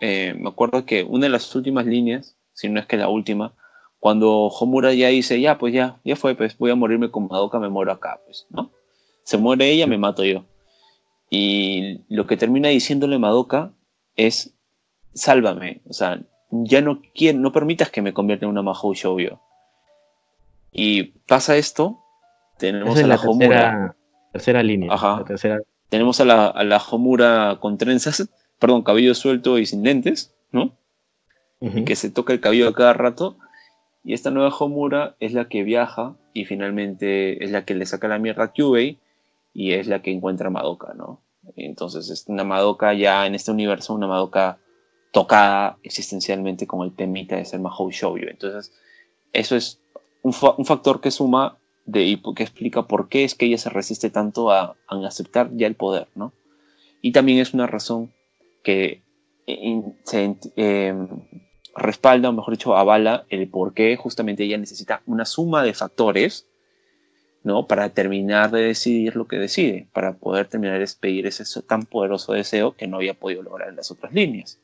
eh, 0.00 0.34
me 0.38 0.48
acuerdo 0.48 0.84
que 0.86 1.02
una 1.02 1.24
de 1.26 1.30
las 1.30 1.52
últimas 1.56 1.84
líneas, 1.84 2.36
si 2.52 2.68
no 2.68 2.78
es 2.78 2.86
que 2.86 2.96
la 2.96 3.08
última, 3.08 3.54
cuando 3.98 4.44
Homura 4.46 4.92
ya 4.94 5.08
dice, 5.08 5.40
ya, 5.40 5.58
pues 5.58 5.74
ya, 5.74 5.98
ya 6.04 6.14
fue, 6.14 6.36
pues 6.36 6.56
voy 6.56 6.70
a 6.70 6.76
morirme 6.76 7.10
con 7.10 7.26
Madoka, 7.26 7.58
me 7.58 7.68
muero 7.68 7.90
acá, 7.90 8.20
pues, 8.24 8.46
¿no? 8.50 8.70
Se 9.24 9.38
muere 9.38 9.68
ella, 9.70 9.88
me 9.88 9.98
mato 9.98 10.22
yo. 10.24 10.44
Y 11.30 12.02
lo 12.08 12.26
que 12.28 12.36
termina 12.36 12.68
diciéndole 12.68 13.18
Madoka 13.18 13.72
es, 14.14 14.54
sálvame, 15.14 15.80
o 15.88 15.92
sea, 15.92 16.20
ya 16.50 16.80
no 16.80 17.02
quiero, 17.14 17.40
no 17.40 17.50
permitas 17.50 17.90
que 17.90 18.00
me 18.00 18.12
convierta 18.14 18.44
en 18.46 18.50
una 18.52 18.62
Mahou 18.62 18.94
Shoujo. 18.94 19.40
Y 20.70 21.02
pasa 21.26 21.56
esto, 21.56 21.98
tenemos 22.56 22.96
Esa 22.96 23.04
a 23.04 23.08
la 23.08 23.16
la 23.16 23.22
Homura. 23.22 23.48
tercera, 23.48 23.96
tercera 24.32 24.62
línea. 24.62 24.92
Ajá. 24.92 25.18
la 25.18 25.24
tercera- 25.24 25.60
Tenemos 25.88 26.20
a 26.20 26.24
la, 26.24 26.46
a 26.46 26.64
la 26.64 26.78
Homura 26.78 27.58
con 27.60 27.78
trenzas, 27.78 28.28
perdón, 28.58 28.82
cabello 28.82 29.14
suelto 29.14 29.58
y 29.58 29.66
sin 29.66 29.82
lentes, 29.82 30.34
¿no? 30.52 30.76
Que 31.84 31.96
se 31.96 32.10
toca 32.10 32.32
el 32.32 32.40
cabello 32.40 32.68
a 32.68 32.72
cada 32.74 32.92
rato. 32.92 33.36
Y 34.04 34.12
esta 34.14 34.30
nueva 34.30 34.54
Homura 34.56 35.16
es 35.18 35.32
la 35.32 35.48
que 35.48 35.62
viaja 35.64 36.14
y 36.32 36.44
finalmente 36.44 37.42
es 37.44 37.50
la 37.50 37.64
que 37.64 37.74
le 37.74 37.84
saca 37.86 38.06
la 38.08 38.18
mierda 38.18 38.44
a 38.44 38.52
Kyubey 38.52 38.98
y 39.54 39.72
es 39.72 39.86
la 39.88 40.02
que 40.02 40.12
encuentra 40.12 40.48
a 40.48 40.50
Madoka, 40.50 40.94
¿no? 40.94 41.20
Entonces 41.56 42.10
es 42.10 42.26
una 42.28 42.44
Madoka 42.44 42.92
ya 42.94 43.26
en 43.26 43.34
este 43.34 43.50
universo, 43.50 43.94
una 43.94 44.06
Madoka 44.06 44.58
tocada 45.10 45.78
existencialmente 45.82 46.66
con 46.66 46.86
el 46.86 46.94
temita 46.94 47.36
de 47.36 47.44
ser 47.44 47.60
Mahou 47.60 47.90
Shoujo. 47.90 48.28
Entonces, 48.28 48.72
eso 49.32 49.56
es 49.56 49.80
un, 50.22 50.32
fa- 50.32 50.54
un 50.58 50.66
factor 50.66 51.00
que 51.00 51.10
suma 51.10 51.56
de, 51.88 52.04
y 52.04 52.22
que 52.34 52.42
explica 52.42 52.86
por 52.86 53.08
qué 53.08 53.24
es 53.24 53.34
que 53.34 53.46
ella 53.46 53.56
se 53.56 53.70
resiste 53.70 54.10
tanto 54.10 54.50
a, 54.50 54.76
a 54.86 55.06
aceptar 55.06 55.50
ya 55.54 55.66
el 55.66 55.74
poder, 55.74 56.06
¿no? 56.14 56.34
Y 57.00 57.12
también 57.12 57.38
es 57.38 57.54
una 57.54 57.66
razón 57.66 58.12
que 58.62 59.02
eh, 59.46 59.82
se 60.04 60.36
eh, 60.56 60.94
respalda, 61.74 62.28
o 62.28 62.32
mejor 62.32 62.52
dicho, 62.52 62.76
avala 62.76 63.24
el 63.30 63.48
por 63.48 63.72
qué 63.72 63.96
justamente 63.96 64.44
ella 64.44 64.58
necesita 64.58 65.02
una 65.06 65.24
suma 65.24 65.62
de 65.62 65.72
factores, 65.72 66.46
¿no? 67.42 67.66
Para 67.66 67.88
terminar 67.88 68.50
de 68.50 68.60
decidir 68.60 69.16
lo 69.16 69.26
que 69.26 69.38
decide, 69.38 69.88
para 69.94 70.18
poder 70.18 70.46
terminar 70.46 70.74
de 70.74 70.80
despedir 70.80 71.26
ese 71.26 71.62
tan 71.62 71.86
poderoso 71.86 72.34
deseo 72.34 72.76
que 72.76 72.86
no 72.86 72.98
había 72.98 73.14
podido 73.14 73.42
lograr 73.42 73.70
en 73.70 73.76
las 73.76 73.90
otras 73.90 74.12
líneas 74.12 74.60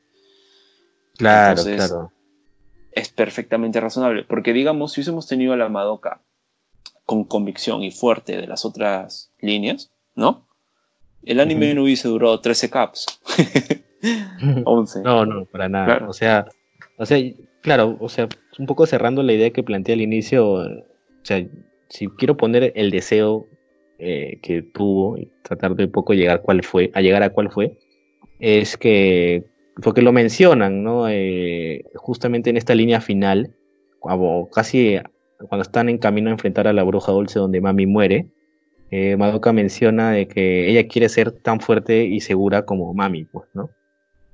Claro, 1.16 1.60
Entonces, 1.60 1.76
claro. 1.76 2.12
es 2.92 3.08
perfectamente 3.08 3.80
razonable. 3.80 4.24
Porque 4.24 4.52
digamos, 4.52 4.92
si 4.92 5.00
hubiésemos 5.00 5.26
tenido 5.26 5.52
a 5.54 5.56
la 5.56 5.68
Madoka 5.68 6.20
con 7.04 7.24
convicción 7.24 7.82
y 7.82 7.90
fuerte 7.90 8.36
de 8.36 8.46
las 8.46 8.64
otras 8.64 9.32
líneas, 9.40 9.92
¿no? 10.14 10.46
El 11.24 11.40
anime 11.40 11.68
Ujú. 11.68 11.76
no 11.76 11.82
hubiese 11.84 12.08
durado 12.08 12.40
13 12.40 12.70
caps. 12.70 13.06
11. 14.64 15.02
No, 15.02 15.24
no, 15.24 15.46
para 15.46 15.68
nada. 15.68 15.86
Claro. 15.86 16.10
O 16.10 16.12
sea, 16.12 16.46
o 16.98 17.06
sea, 17.06 17.18
claro, 17.62 17.96
o 18.00 18.08
sea, 18.08 18.28
un 18.58 18.66
poco 18.66 18.86
cerrando 18.86 19.22
la 19.22 19.32
idea 19.32 19.50
que 19.50 19.62
planteé 19.62 19.94
al 19.94 20.02
inicio, 20.02 20.46
o 20.46 20.68
sea, 21.22 21.46
si 21.88 22.08
quiero 22.08 22.36
poner 22.36 22.72
el 22.74 22.90
deseo 22.90 23.46
eh, 23.98 24.38
que 24.42 24.62
tuvo 24.62 25.16
y 25.16 25.30
tratar 25.42 25.74
de 25.74 25.84
un 25.84 25.92
poco 25.92 26.14
llegar 26.14 26.42
cuál 26.42 26.62
fue, 26.62 26.90
a 26.94 27.00
llegar 27.00 27.22
a 27.22 27.30
cuál 27.30 27.50
fue, 27.50 27.78
es 28.38 28.76
que, 28.76 29.44
porque 29.82 30.02
lo 30.02 30.12
mencionan, 30.12 30.82
¿no? 30.82 31.08
Eh, 31.08 31.84
justamente 31.94 32.50
en 32.50 32.56
esta 32.56 32.74
línea 32.74 33.00
final, 33.00 33.54
como 33.98 34.50
casi 34.50 34.98
cuando 35.48 35.62
están 35.62 35.88
en 35.88 35.98
camino 35.98 36.28
a 36.30 36.32
enfrentar 36.32 36.66
a 36.68 36.72
la 36.72 36.82
bruja 36.82 37.12
dulce 37.12 37.38
donde 37.38 37.60
Mami 37.60 37.86
muere, 37.86 38.28
eh, 38.90 39.16
Madoka 39.16 39.52
menciona 39.52 40.12
de 40.12 40.28
que 40.28 40.68
ella 40.70 40.86
quiere 40.88 41.08
ser 41.08 41.32
tan 41.32 41.60
fuerte 41.60 42.04
y 42.04 42.20
segura 42.20 42.64
como 42.64 42.92
Mami, 42.94 43.24
pues, 43.24 43.48
¿no? 43.54 43.70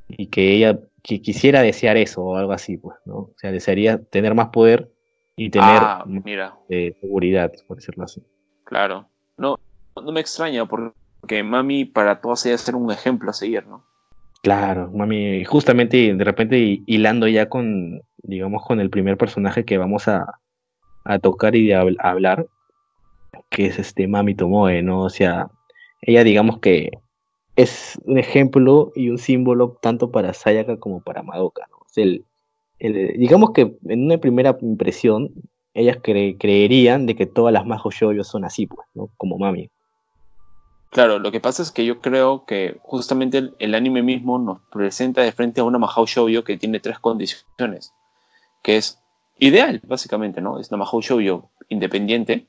y 0.08 0.26
que 0.26 0.54
ella 0.54 0.78
que 1.02 1.22
quisiera 1.22 1.62
desear 1.62 1.96
eso 1.96 2.22
o 2.22 2.36
algo 2.36 2.52
así, 2.52 2.76
pues, 2.76 2.98
¿no? 3.04 3.14
O 3.14 3.34
sea, 3.36 3.52
desearía 3.52 4.02
tener 4.02 4.34
más 4.34 4.48
poder 4.48 4.90
y 5.36 5.48
tener 5.50 5.66
ah, 5.66 6.04
mira, 6.06 6.54
eh, 6.68 6.94
seguridad, 7.00 7.52
por 7.66 7.76
decirlo 7.76 8.04
así. 8.04 8.22
claro. 8.64 9.08
No, 9.38 9.56
no 9.96 10.12
me 10.12 10.20
extraña 10.20 10.66
porque 10.66 11.42
Mami 11.42 11.84
para 11.86 12.20
todas 12.20 12.44
ellas 12.44 12.68
era 12.68 12.76
un 12.76 12.90
ejemplo 12.90 13.30
a 13.30 13.32
seguir, 13.34 13.66
¿no? 13.66 13.84
Claro, 14.42 14.90
mami, 14.90 15.44
justamente 15.44 16.14
de 16.14 16.24
repente 16.24 16.58
hi- 16.58 16.82
hilando 16.86 17.28
ya 17.28 17.48
con, 17.48 18.02
digamos, 18.22 18.64
con 18.66 18.80
el 18.80 18.88
primer 18.90 19.16
personaje 19.18 19.64
que 19.64 19.76
vamos 19.78 20.08
a, 20.08 20.39
a 21.04 21.18
tocar 21.18 21.56
y 21.56 21.68
habl- 21.70 21.96
a 22.00 22.10
hablar, 22.10 22.46
que 23.48 23.66
es 23.66 23.78
este 23.78 24.06
Mami 24.08 24.34
Tomoe, 24.34 24.82
¿no? 24.82 25.02
O 25.02 25.10
sea, 25.10 25.50
ella 26.00 26.24
digamos 26.24 26.58
que 26.58 26.90
es 27.56 27.98
un 28.04 28.18
ejemplo 28.18 28.92
y 28.94 29.10
un 29.10 29.18
símbolo 29.18 29.78
tanto 29.82 30.10
para 30.10 30.32
Sayaka 30.32 30.78
como 30.78 31.00
para 31.02 31.22
Madoka, 31.22 31.66
¿no? 31.70 31.76
O 31.78 31.86
sea, 31.88 32.04
el- 32.04 32.24
digamos 33.18 33.50
que 33.52 33.76
en 33.88 34.04
una 34.04 34.18
primera 34.18 34.56
impresión, 34.62 35.32
ellas 35.74 35.98
cre- 35.98 36.36
creerían 36.38 37.06
de 37.06 37.14
que 37.14 37.26
todas 37.26 37.52
las 37.52 37.66
Mahou 37.66 37.90
Shoujo 37.90 38.24
son 38.24 38.44
así, 38.44 38.66
pues, 38.66 38.86
¿no? 38.94 39.10
Como 39.16 39.38
Mami. 39.38 39.70
Claro, 40.90 41.18
lo 41.20 41.30
que 41.30 41.40
pasa 41.40 41.62
es 41.62 41.70
que 41.70 41.84
yo 41.84 42.00
creo 42.00 42.44
que 42.46 42.78
justamente 42.82 43.38
el, 43.38 43.54
el 43.60 43.74
anime 43.76 44.02
mismo 44.02 44.38
nos 44.38 44.60
presenta 44.72 45.22
de 45.22 45.30
frente 45.30 45.60
a 45.60 45.64
una 45.64 45.78
Mahou 45.78 46.06
Shoujo 46.06 46.42
que 46.42 46.56
tiene 46.56 46.80
tres 46.80 46.98
condiciones, 46.98 47.92
que 48.62 48.76
es 48.76 48.99
ideal, 49.40 49.80
básicamente, 49.84 50.40
¿no? 50.40 50.58
Es 50.58 50.70
una 50.70 50.84
Mahou 50.84 51.00
Shoujo 51.00 51.50
independiente, 51.68 52.46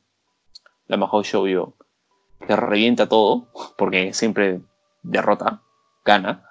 la 0.87 0.97
Mahou 0.97 1.23
Shoujo 1.23 1.73
que 2.45 2.55
revienta 2.55 3.07
todo, 3.07 3.47
porque 3.77 4.13
siempre 4.13 4.61
derrota, 5.03 5.61
gana, 6.05 6.47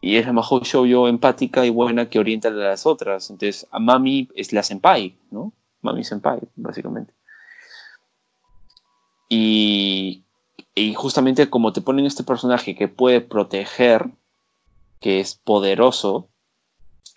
y 0.00 0.16
es 0.16 0.26
la 0.26 0.32
Mahou 0.32 0.60
Shoujo 0.60 1.08
empática 1.08 1.66
y 1.66 1.70
buena 1.70 2.08
que 2.08 2.18
orienta 2.18 2.48
a 2.48 2.52
las 2.52 2.86
otras. 2.86 3.30
Entonces, 3.30 3.66
a 3.70 3.78
Mami 3.78 4.28
es 4.34 4.52
la 4.52 4.62
senpai, 4.62 5.18
¿no? 5.30 5.52
Mami 5.82 6.04
senpai, 6.04 6.40
básicamente. 6.56 7.12
Y 9.28 10.22
y 10.74 10.94
justamente 10.94 11.50
como 11.50 11.72
te 11.72 11.82
ponen 11.82 12.06
este 12.06 12.24
personaje 12.24 12.74
que 12.74 12.88
puede 12.88 13.20
proteger, 13.20 14.10
que 15.00 15.20
es 15.20 15.34
poderoso, 15.34 16.28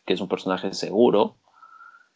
que 0.06 0.14
es 0.14 0.22
un 0.22 0.28
personaje 0.28 0.74
seguro, 0.74 1.38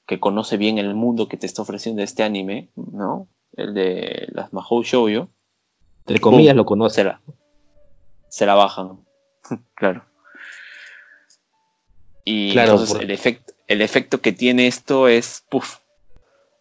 que 0.09 0.19
conoce 0.19 0.57
bien 0.57 0.79
el 0.79 0.95
mundo 0.95 1.27
que 1.27 1.37
te 1.37 1.45
está 1.45 1.61
ofreciendo 1.61 2.01
este 2.01 2.23
anime, 2.23 2.69
¿no? 2.75 3.27
El 3.55 3.75
de 3.75 4.27
las 4.31 4.51
Mahou 4.53 4.81
Shoujo, 4.81 5.29
Entre 6.07 6.19
comillas 6.19 6.55
lo 6.55 6.65
conoce. 6.65 6.95
se 6.95 7.03
la, 7.03 7.21
se 8.27 8.45
la 8.47 8.55
bajan. 8.55 9.05
claro. 9.75 10.03
Y 12.25 12.53
Claro, 12.53 12.71
entonces 12.71 12.95
por- 12.95 13.03
el, 13.03 13.11
efecto, 13.11 13.53
el 13.67 13.81
efecto 13.83 14.19
que 14.19 14.31
tiene 14.31 14.65
esto 14.65 15.07
es, 15.07 15.43
puff, 15.47 15.77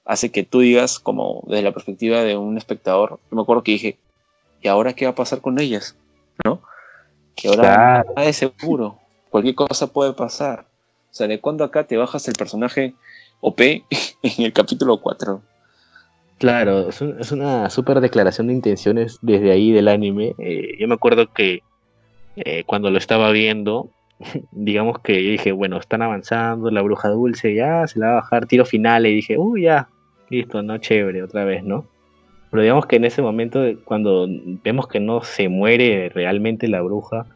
hace 0.04 0.30
que 0.30 0.42
tú 0.44 0.60
digas, 0.60 0.98
como 0.98 1.42
desde 1.46 1.62
la 1.62 1.72
perspectiva 1.72 2.22
de 2.22 2.36
un 2.36 2.58
espectador, 2.58 3.18
yo 3.30 3.36
me 3.36 3.40
acuerdo 3.40 3.62
que 3.62 3.72
dije, 3.72 3.98
¿y 4.60 4.68
ahora 4.68 4.92
qué 4.92 5.06
va 5.06 5.12
a 5.12 5.14
pasar 5.14 5.40
con 5.40 5.58
ellas? 5.58 5.96
¿No? 6.44 6.60
Y 7.42 7.48
ahora 7.48 7.62
Claro. 7.62 8.14
nada 8.14 8.28
es 8.28 8.36
seguro, 8.36 8.98
cualquier 9.30 9.54
cosa 9.54 9.86
puede 9.90 10.12
pasar. 10.12 10.66
O 11.10 11.14
sea, 11.14 11.26
¿de 11.26 11.40
cuándo 11.40 11.64
acá 11.64 11.84
te 11.84 11.96
bajas 11.96 12.28
el 12.28 12.34
personaje 12.34 12.94
OP 13.40 13.84
en 14.22 14.44
el 14.44 14.52
capítulo 14.52 15.00
4? 15.00 15.42
Claro, 16.38 16.88
es, 16.88 17.00
un- 17.00 17.16
es 17.20 17.32
una 17.32 17.68
súper 17.70 18.00
declaración 18.00 18.46
de 18.46 18.52
intenciones 18.54 19.18
desde 19.22 19.50
ahí 19.50 19.72
del 19.72 19.88
anime. 19.88 20.34
Eh, 20.38 20.76
yo 20.78 20.86
me 20.88 20.94
acuerdo 20.94 21.32
que 21.32 21.62
eh, 22.36 22.62
cuando 22.64 22.90
lo 22.90 22.98
estaba 22.98 23.30
viendo, 23.32 23.90
digamos 24.52 25.00
que 25.00 25.22
yo 25.24 25.30
dije, 25.32 25.52
bueno, 25.52 25.78
están 25.78 26.02
avanzando, 26.02 26.70
la 26.70 26.82
bruja 26.82 27.08
dulce 27.08 27.54
ya 27.54 27.86
se 27.86 27.98
la 27.98 28.06
va 28.06 28.12
a 28.12 28.20
bajar 28.20 28.46
tiro 28.46 28.64
final 28.64 29.06
y 29.06 29.14
dije, 29.14 29.36
uy, 29.38 29.62
ya, 29.62 29.88
listo, 30.30 30.62
no, 30.62 30.78
chévere, 30.78 31.22
otra 31.22 31.44
vez, 31.44 31.64
¿no? 31.64 31.84
Pero 32.50 32.62
digamos 32.62 32.86
que 32.86 32.96
en 32.96 33.04
ese 33.04 33.20
momento, 33.20 33.60
cuando 33.84 34.26
vemos 34.64 34.86
que 34.88 35.00
no 35.00 35.22
se 35.22 35.48
muere 35.48 36.08
realmente 36.08 36.66
la 36.68 36.80
bruja, 36.80 37.26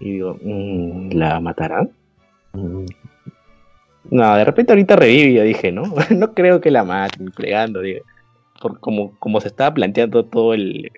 y 0.00 0.12
digo, 0.12 0.36
"Mm, 0.42 1.12
¿la 1.12 1.40
matarán? 1.40 1.90
No, 4.10 4.36
de 4.36 4.44
repente 4.44 4.72
ahorita 4.72 4.96
revive, 4.96 5.42
dije, 5.42 5.72
¿no? 5.72 5.82
no 6.10 6.34
creo 6.34 6.60
que 6.60 6.70
la 6.70 6.84
maten, 6.84 7.32
fregando, 7.32 7.80
digo 7.80 8.04
por 8.60 8.78
como, 8.78 9.18
como 9.18 9.40
se 9.40 9.48
estaba 9.48 9.74
planteando 9.74 10.24
todo 10.26 10.54
el, 10.54 10.92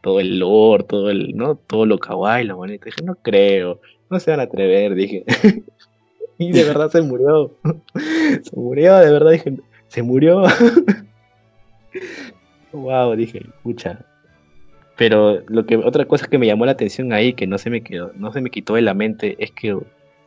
todo 0.00 0.18
el 0.18 0.38
lore, 0.38 0.84
todo 0.84 1.10
el, 1.10 1.36
¿no? 1.36 1.54
Todo 1.54 1.86
lo 1.86 1.98
kawaii, 1.98 2.46
lo 2.46 2.56
bonito. 2.56 2.86
Dije, 2.86 3.02
no 3.04 3.14
creo, 3.16 3.80
no 4.10 4.18
se 4.18 4.30
van 4.30 4.40
a 4.40 4.44
atrever, 4.44 4.94
dije. 4.94 5.24
y 6.38 6.50
de 6.50 6.64
verdad 6.64 6.90
se 6.90 7.02
murió. 7.02 7.54
se 8.42 8.56
murió, 8.56 8.96
de 8.96 9.12
verdad, 9.12 9.30
dije, 9.30 9.58
se 9.88 10.02
murió. 10.02 10.44
wow, 12.72 13.14
dije, 13.14 13.42
escucha. 13.46 14.04
Pero 14.96 15.42
lo 15.48 15.66
que 15.66 15.76
otra 15.76 16.06
cosa 16.06 16.26
que 16.26 16.38
me 16.38 16.46
llamó 16.46 16.66
la 16.66 16.72
atención 16.72 17.12
ahí, 17.12 17.34
que 17.34 17.46
no 17.46 17.58
se 17.58 17.70
me 17.70 17.82
quedó, 17.82 18.12
no 18.14 18.32
se 18.32 18.40
me 18.40 18.50
quitó 18.50 18.74
de 18.74 18.82
la 18.82 18.94
mente, 18.94 19.36
es 19.38 19.50
que 19.50 19.76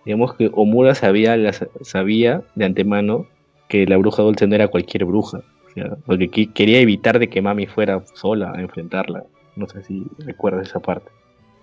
digamos 0.05 0.35
que 0.35 0.49
Omura 0.53 0.95
sabía, 0.95 1.35
sabía 1.81 2.43
de 2.55 2.65
antemano 2.65 3.25
que 3.67 3.85
la 3.85 3.97
bruja 3.97 4.21
dulce 4.21 4.47
no 4.47 4.55
era 4.55 4.67
cualquier 4.67 5.05
bruja. 5.05 5.39
O 5.39 5.73
sea, 5.73 5.97
porque 6.05 6.51
quería 6.53 6.79
evitar 6.79 7.19
de 7.19 7.29
que 7.29 7.41
Mami 7.41 7.65
fuera 7.65 8.03
sola 8.13 8.53
a 8.55 8.61
enfrentarla. 8.61 9.23
No 9.55 9.67
sé 9.67 9.83
si 9.83 10.03
recuerdas 10.19 10.69
esa 10.69 10.79
parte. 10.79 11.09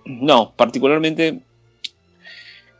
No, 0.05 0.53
particularmente 0.55 1.41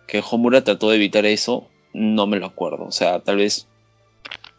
que 0.08 0.22
Homura 0.30 0.64
trató 0.64 0.90
de 0.90 0.98
evitar 0.98 1.26
eso, 1.26 1.68
no 1.94 2.28
me 2.28 2.40
lo 2.40 2.46
acuerdo. 2.46 2.86
O 2.86 2.92
sea, 2.92 3.22
tal 3.22 3.38
vez. 3.38 3.68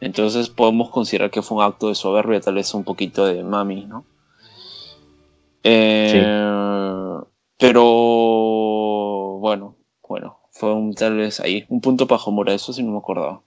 Entonces 0.00 0.48
podemos 0.48 0.90
considerar 0.90 1.30
que 1.30 1.42
fue 1.42 1.58
un 1.58 1.64
acto 1.64 1.88
de 1.88 1.94
soberbia, 1.94 2.40
tal 2.40 2.54
vez 2.54 2.74
un 2.74 2.84
poquito 2.84 3.26
de 3.26 3.42
mami, 3.42 3.86
¿no? 3.86 4.04
Eh, 5.62 6.22
Pero 7.58 8.53
fue 10.54 10.72
un, 10.72 10.94
tal 10.94 11.16
vez 11.16 11.40
ahí, 11.40 11.64
un 11.68 11.80
punto 11.80 12.06
para 12.06 12.22
Homura, 12.22 12.54
eso 12.54 12.72
sí 12.72 12.82
no 12.82 12.92
me 12.92 12.98
acordaba. 12.98 13.42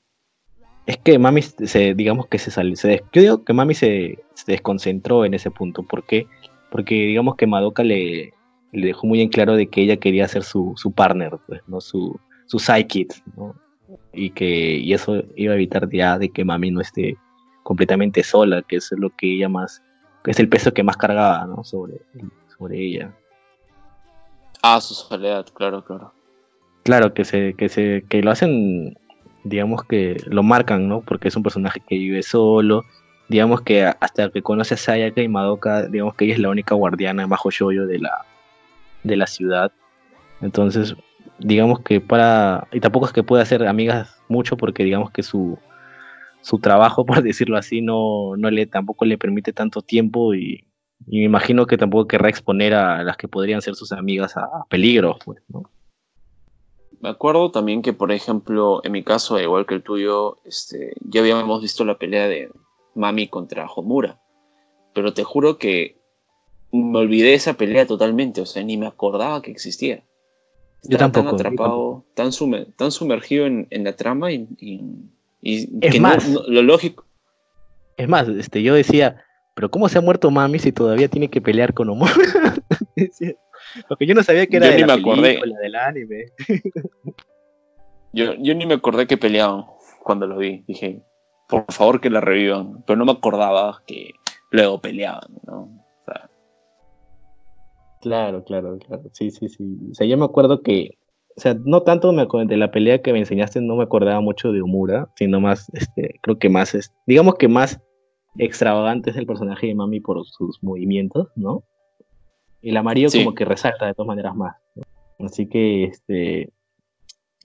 Es 0.86 0.98
que 0.98 1.18
Mami, 1.18 1.42
se, 1.42 1.94
digamos 1.94 2.28
que 2.28 2.38
se 2.38 2.52
salió, 2.52 2.76
se, 2.76 3.04
yo 3.14 3.22
digo 3.22 3.44
que 3.44 3.54
Mami 3.54 3.74
se, 3.74 4.20
se, 4.34 4.52
desconcentró 4.52 5.26
en 5.26 5.34
ese 5.34 5.50
punto, 5.50 5.84
¿por 5.84 6.06
qué? 6.06 6.28
Porque 6.70 6.96
digamos 6.96 7.36
que 7.36 7.48
Madoka 7.48 7.84
le, 7.84 8.34
le 8.74 8.88
dejó 8.88 9.08
muy 9.08 9.22
en 9.22 9.30
claro 9.30 9.56
de 9.56 9.68
que 9.68 9.82
ella 9.82 9.98
quería 9.98 10.28
ser 10.28 10.44
su, 10.44 10.74
su 10.76 10.92
partner, 10.92 11.38
pues, 11.48 11.62
¿no? 11.68 11.82
Su, 11.82 12.20
su 12.46 12.60
sidekick, 12.60 13.24
¿no? 13.36 13.56
Y 14.12 14.32
que 14.32 14.78
y 14.78 14.94
eso 14.94 15.24
iba 15.36 15.54
a 15.54 15.56
evitar 15.56 15.90
ya 15.90 16.18
de 16.18 16.30
que 16.30 16.44
Mami 16.44 16.72
no 16.72 16.82
esté 16.82 17.18
completamente 17.64 18.22
sola, 18.24 18.62
que 18.64 18.78
eso 18.78 18.96
es 18.96 19.02
lo 19.02 19.10
que 19.12 19.34
ella 19.34 19.48
más, 19.48 19.82
es 20.26 20.40
el 20.40 20.50
peso 20.50 20.74
que 20.74 20.84
más 20.84 20.98
cargaba, 20.98 21.46
¿no? 21.46 21.64
Sobre, 21.64 22.02
sobre 22.58 22.82
ella. 22.82 23.14
Ah, 24.62 24.82
su 24.82 24.94
soledad, 24.94 25.46
claro, 25.54 25.84
claro. 25.84 26.17
Claro, 26.88 27.14
que 27.14 27.26
se, 27.26 27.54
que 27.56 27.68
se, 27.68 28.06
que 28.08 28.22
lo 28.22 28.32
hacen, 28.32 28.98
digamos 29.44 29.84
que 29.84 30.24
lo 30.26 30.42
marcan, 30.42 30.88
¿no? 30.88 31.02
Porque 31.02 31.28
es 31.28 31.36
un 31.36 31.44
personaje 31.44 31.82
que 31.86 31.98
vive 31.98 32.24
solo, 32.24 32.86
digamos 33.28 33.60
que 33.60 33.84
hasta 33.84 34.30
que 34.30 34.42
conoce 34.42 34.76
a 34.76 34.78
Sayaka 34.78 35.22
y 35.22 35.28
Madoka, 35.28 35.88
digamos 35.88 36.16
que 36.16 36.24
ella 36.24 36.36
es 36.36 36.40
la 36.40 36.50
única 36.50 36.76
guardiana 36.76 37.28
bajo 37.28 37.50
yoyo 37.50 37.86
de 37.88 38.00
la, 38.00 38.26
de 39.04 39.18
la 39.18 39.28
ciudad. 39.28 39.74
Entonces, 40.40 40.96
digamos 41.40 41.82
que 41.82 42.00
para. 42.00 42.70
Y 42.72 42.80
tampoco 42.80 43.08
es 43.08 43.12
que 43.12 43.22
pueda 43.22 43.44
hacer 43.44 43.68
amigas 43.68 44.22
mucho 44.30 44.56
porque 44.56 44.86
digamos 44.86 45.12
que 45.12 45.24
su, 45.24 45.60
su 46.40 46.60
trabajo, 46.60 47.06
por 47.06 47.22
decirlo 47.22 47.58
así, 47.58 47.82
no, 47.82 48.38
no 48.38 48.50
le 48.50 48.66
tampoco 48.66 49.04
le 49.04 49.18
permite 49.18 49.52
tanto 49.52 49.82
tiempo 49.82 50.34
y, 50.34 50.64
y 51.06 51.20
me 51.20 51.26
imagino 51.26 51.68
que 51.68 51.78
tampoco 51.78 52.08
querrá 52.08 52.30
exponer 52.30 52.74
a 52.74 53.04
las 53.04 53.18
que 53.18 53.28
podrían 53.28 53.62
ser 53.62 53.76
sus 53.76 53.92
amigas 53.92 54.38
a, 54.38 54.44
a 54.44 54.64
peligro, 54.70 55.18
pues, 55.26 55.44
¿no? 55.50 55.70
Me 57.00 57.10
acuerdo 57.10 57.52
también 57.52 57.82
que, 57.82 57.94
por 57.94 58.12
ejemplo, 58.12 58.82
en 58.84 58.92
mi 58.92 59.04
caso, 59.04 59.40
igual 59.40 59.66
que 59.66 59.76
el 59.76 59.84
tuyo, 59.84 60.38
este, 60.46 60.94
ya 61.02 61.22
habíamos 61.22 61.62
visto 61.62 61.86
la 61.86 61.98
pelea 61.98 62.28
de 62.28 62.50
Mami 62.96 63.28
contra 63.28 63.68
Homura. 63.68 64.20
Pero 64.94 65.14
te 65.14 65.24
juro 65.24 65.58
que 65.60 65.98
me 66.72 67.00
olvidé 67.00 67.28
de 67.30 67.34
esa 67.36 67.54
pelea 67.54 67.86
totalmente, 67.86 68.42
o 68.42 68.46
sea, 68.46 68.64
ni 68.64 68.78
me 68.78 68.88
acordaba 68.88 69.42
que 69.42 69.52
existía. 69.52 70.04
Yo 70.84 70.98
tampoco. 70.98 71.28
Tan 71.28 71.36
atrapado, 71.36 72.06
tan, 72.14 72.32
sumer, 72.32 72.68
tan 72.76 72.92
sumergido 72.92 73.46
en, 73.46 73.68
en, 73.70 73.84
la 73.84 73.96
trama 73.96 74.32
y, 74.32 74.48
y, 74.60 74.82
y 75.42 75.70
Es 75.82 75.92
que 75.92 76.00
más. 76.00 76.28
no, 76.28 76.42
no- 76.42 76.48
lo 76.48 76.62
lógico. 76.64 77.06
Es 77.98 78.08
más, 78.08 78.28
este, 78.28 78.62
yo 78.62 78.74
decía, 78.76 79.24
pero 79.56 79.70
¿cómo 79.72 79.90
se 79.90 79.98
ha 79.98 80.02
muerto 80.02 80.30
Mami 80.32 80.60
si 80.60 80.72
todavía 80.72 81.08
tiene 81.08 81.30
que 81.30 81.42
pelear 81.42 81.74
con 81.74 81.90
Omar? 81.90 82.12
Porque 83.88 84.06
yo 84.06 84.14
no 84.16 84.24
sabía 84.24 84.48
que 84.48 84.58
era 84.58 84.68
Yo 84.68 84.72
de 84.74 84.78
ni 84.78 84.84
la 84.88 84.96
me 84.96 85.02
acordé. 85.02 85.22
película, 85.40 85.60
del 85.60 85.76
anime. 85.76 86.26
Yo, 88.14 88.34
yo 88.40 88.56
ni 88.56 88.66
me 88.66 88.76
acordé 88.76 89.06
que 89.06 89.18
peleaban 89.18 89.66
cuando 90.04 90.26
lo 90.26 90.38
vi. 90.38 90.64
Dije, 90.68 91.04
por 91.48 91.66
favor 91.72 92.02
que 92.02 92.10
la 92.10 92.22
revivan. 92.22 92.84
Pero 92.88 92.98
no 92.98 93.06
me 93.06 93.12
acordaba 93.12 93.82
que 93.86 94.12
luego 94.50 94.80
peleaban, 94.82 95.30
¿no? 95.46 95.64
O 95.64 96.04
sea, 96.06 96.30
Claro, 98.02 98.44
claro, 98.44 98.78
claro. 98.80 99.04
Sí, 99.12 99.30
sí, 99.30 99.50
sí. 99.50 99.78
O 99.92 99.94
sea, 99.94 100.08
yo 100.08 100.18
me 100.18 100.26
acuerdo 100.26 100.62
que, 100.64 100.98
o 101.36 101.42
sea, 101.42 101.56
no 101.66 101.84
tanto 101.84 102.12
me 102.14 102.24
acuerdo 102.24 102.48
de 102.48 102.58
la 102.58 102.72
pelea 102.72 103.02
que 103.02 103.14
me 103.14 103.20
enseñaste, 103.20 103.62
no 103.62 103.76
me 103.76 103.84
acordaba 103.84 104.22
mucho 104.22 104.52
de 104.52 104.62
Omura, 104.62 105.10
sino 105.16 105.40
más, 105.40 105.70
este, 105.74 106.18
creo 106.22 106.40
que 106.40 106.50
más 106.50 106.74
es, 106.74 106.94
digamos 107.06 107.36
que 107.36 107.48
más 107.48 107.80
extravagante 108.40 109.10
es 109.12 109.18
el 109.18 109.26
personaje 109.28 109.68
de 109.68 109.76
Mami 109.76 110.00
por 110.00 110.26
sus 110.26 110.64
movimientos, 110.64 111.28
¿no? 111.36 111.64
El 112.62 112.78
amarillo 112.78 113.10
Sí. 113.10 113.20
como 113.24 113.36
que 113.36 113.46
resalta 113.46 113.86
de 113.86 113.94
todas 113.94 114.08
maneras 114.08 114.36
más. 114.36 114.56
Así 115.20 115.48
que, 115.48 115.86
este, 115.86 116.52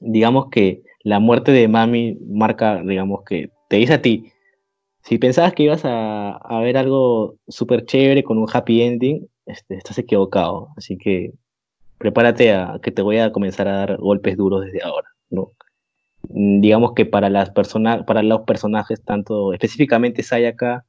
digamos 0.00 0.46
que 0.50 0.82
la 1.04 1.20
muerte 1.20 1.52
de 1.52 1.68
Mami 1.68 2.18
marca, 2.26 2.82
digamos 2.82 3.22
que 3.24 3.50
te 3.68 3.76
dice 3.76 3.94
a 3.94 4.02
ti, 4.02 4.26
si 5.02 5.18
pensabas 5.18 5.52
que 5.54 5.64
ibas 5.64 5.84
a, 5.84 6.32
a 6.36 6.60
ver 6.60 6.76
algo 6.76 7.36
súper 7.48 7.84
chévere 7.86 8.22
con 8.22 8.38
un 8.38 8.46
happy 8.52 8.82
ending, 8.82 9.26
este, 9.46 9.74
estás 9.76 9.98
equivocado. 9.98 10.68
Así 10.76 10.96
que 10.96 11.32
prepárate 11.98 12.52
a 12.52 12.78
que 12.82 12.90
te 12.92 13.02
voy 13.02 13.18
a 13.18 13.32
comenzar 13.32 13.68
a 13.68 13.76
dar 13.78 13.96
golpes 13.98 14.36
duros 14.36 14.64
desde 14.64 14.82
ahora, 14.82 15.08
¿no? 15.30 15.52
Mm, 16.28 16.60
Digamos 16.60 16.92
que 16.92 17.04
para 17.06 17.30
las 17.30 17.50
personas, 17.50 18.04
para 18.04 18.22
los 18.22 18.42
personajes, 18.42 19.02
tanto 19.02 19.52
específicamente 19.52 20.22
Sayaka 20.22 20.84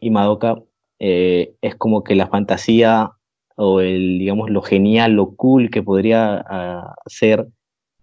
y 0.00 0.10
Madoka, 0.10 0.56
eh, 0.98 1.54
es 1.62 1.74
como 1.76 2.02
que 2.04 2.14
la 2.14 2.26
fantasía 2.28 3.12
o 3.56 3.80
el, 3.80 4.18
digamos, 4.18 4.50
lo 4.50 4.62
genial, 4.62 5.12
lo 5.12 5.34
cool 5.36 5.70
que 5.70 5.82
podría 5.82 6.44
ah, 6.48 6.94
ser 7.06 7.48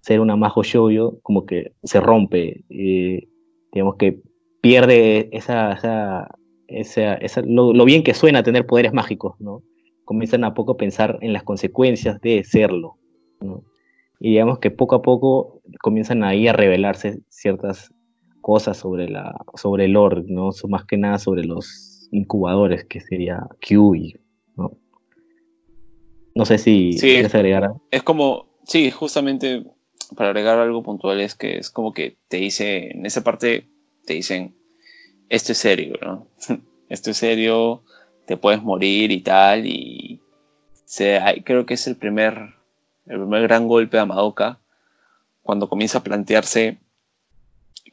ser 0.01 0.19
una 0.19 0.35
Majo 0.35 0.63
Shoujo, 0.63 1.19
como 1.21 1.45
que 1.45 1.73
se 1.83 1.99
rompe, 2.01 2.63
eh, 2.69 3.27
digamos 3.71 3.95
que 3.95 4.19
pierde 4.61 5.29
esa, 5.31 5.73
esa, 5.73 6.27
esa, 6.67 7.13
esa- 7.15 7.41
lo, 7.41 7.71
lo 7.73 7.85
bien 7.85 8.03
que 8.03 8.13
suena 8.13 8.43
tener 8.43 8.65
poderes 8.65 8.93
mágicos, 8.93 9.35
¿no? 9.39 9.61
Comienzan 10.03 10.43
a 10.43 10.53
poco 10.53 10.73
a 10.73 10.77
pensar 10.77 11.19
en 11.21 11.33
las 11.33 11.43
consecuencias 11.43 12.19
de 12.21 12.43
serlo, 12.43 12.97
¿no? 13.41 13.63
Y 14.19 14.29
digamos 14.31 14.59
que 14.59 14.71
poco 14.71 14.95
a 14.95 15.01
poco 15.01 15.61
comienzan 15.81 16.23
ahí 16.23 16.47
a 16.47 16.53
revelarse 16.53 17.19
ciertas 17.29 17.91
cosas 18.41 18.77
sobre, 18.77 19.07
la, 19.07 19.35
sobre 19.55 19.85
el 19.85 19.93
lore, 19.93 20.23
¿no? 20.27 20.49
Más 20.67 20.85
que 20.85 20.97
nada 20.97 21.19
sobre 21.19 21.43
los 21.43 22.07
incubadores, 22.11 22.85
que 22.85 23.01
sería 23.01 23.47
Q 23.67 23.95
y, 23.95 24.15
¿no? 26.35 26.45
Sé 26.45 26.57
si 26.57 26.93
Sí. 26.93 27.07
quieres 27.07 27.33
agregar 27.35 27.63
algo. 27.65 27.81
es 27.91 28.03
como, 28.03 28.47
sí, 28.65 28.91
justamente 28.91 29.63
para 30.15 30.29
agregar 30.29 30.59
algo 30.59 30.83
puntual 30.83 31.21
es 31.21 31.35
que 31.35 31.57
es 31.57 31.69
como 31.69 31.93
que 31.93 32.17
te 32.27 32.37
dice, 32.37 32.91
en 32.91 33.05
esa 33.05 33.23
parte 33.23 33.67
te 34.05 34.13
dicen, 34.13 34.55
esto 35.29 35.51
es 35.53 35.57
serio, 35.57 35.95
¿no? 36.01 36.27
esto 36.89 37.11
es 37.11 37.17
serio, 37.17 37.83
te 38.25 38.37
puedes 38.37 38.61
morir 38.61 39.11
y 39.11 39.21
tal, 39.21 39.65
y 39.65 40.21
se, 40.85 41.17
hay- 41.19 41.41
creo 41.43 41.65
que 41.65 41.75
es 41.75 41.87
el 41.87 41.95
primer, 41.95 42.33
el 43.05 43.19
primer 43.19 43.43
gran 43.43 43.67
golpe 43.67 43.97
a 43.99 44.05
Madoka 44.05 44.59
cuando 45.43 45.69
comienza 45.69 45.99
a 45.99 46.03
plantearse 46.03 46.77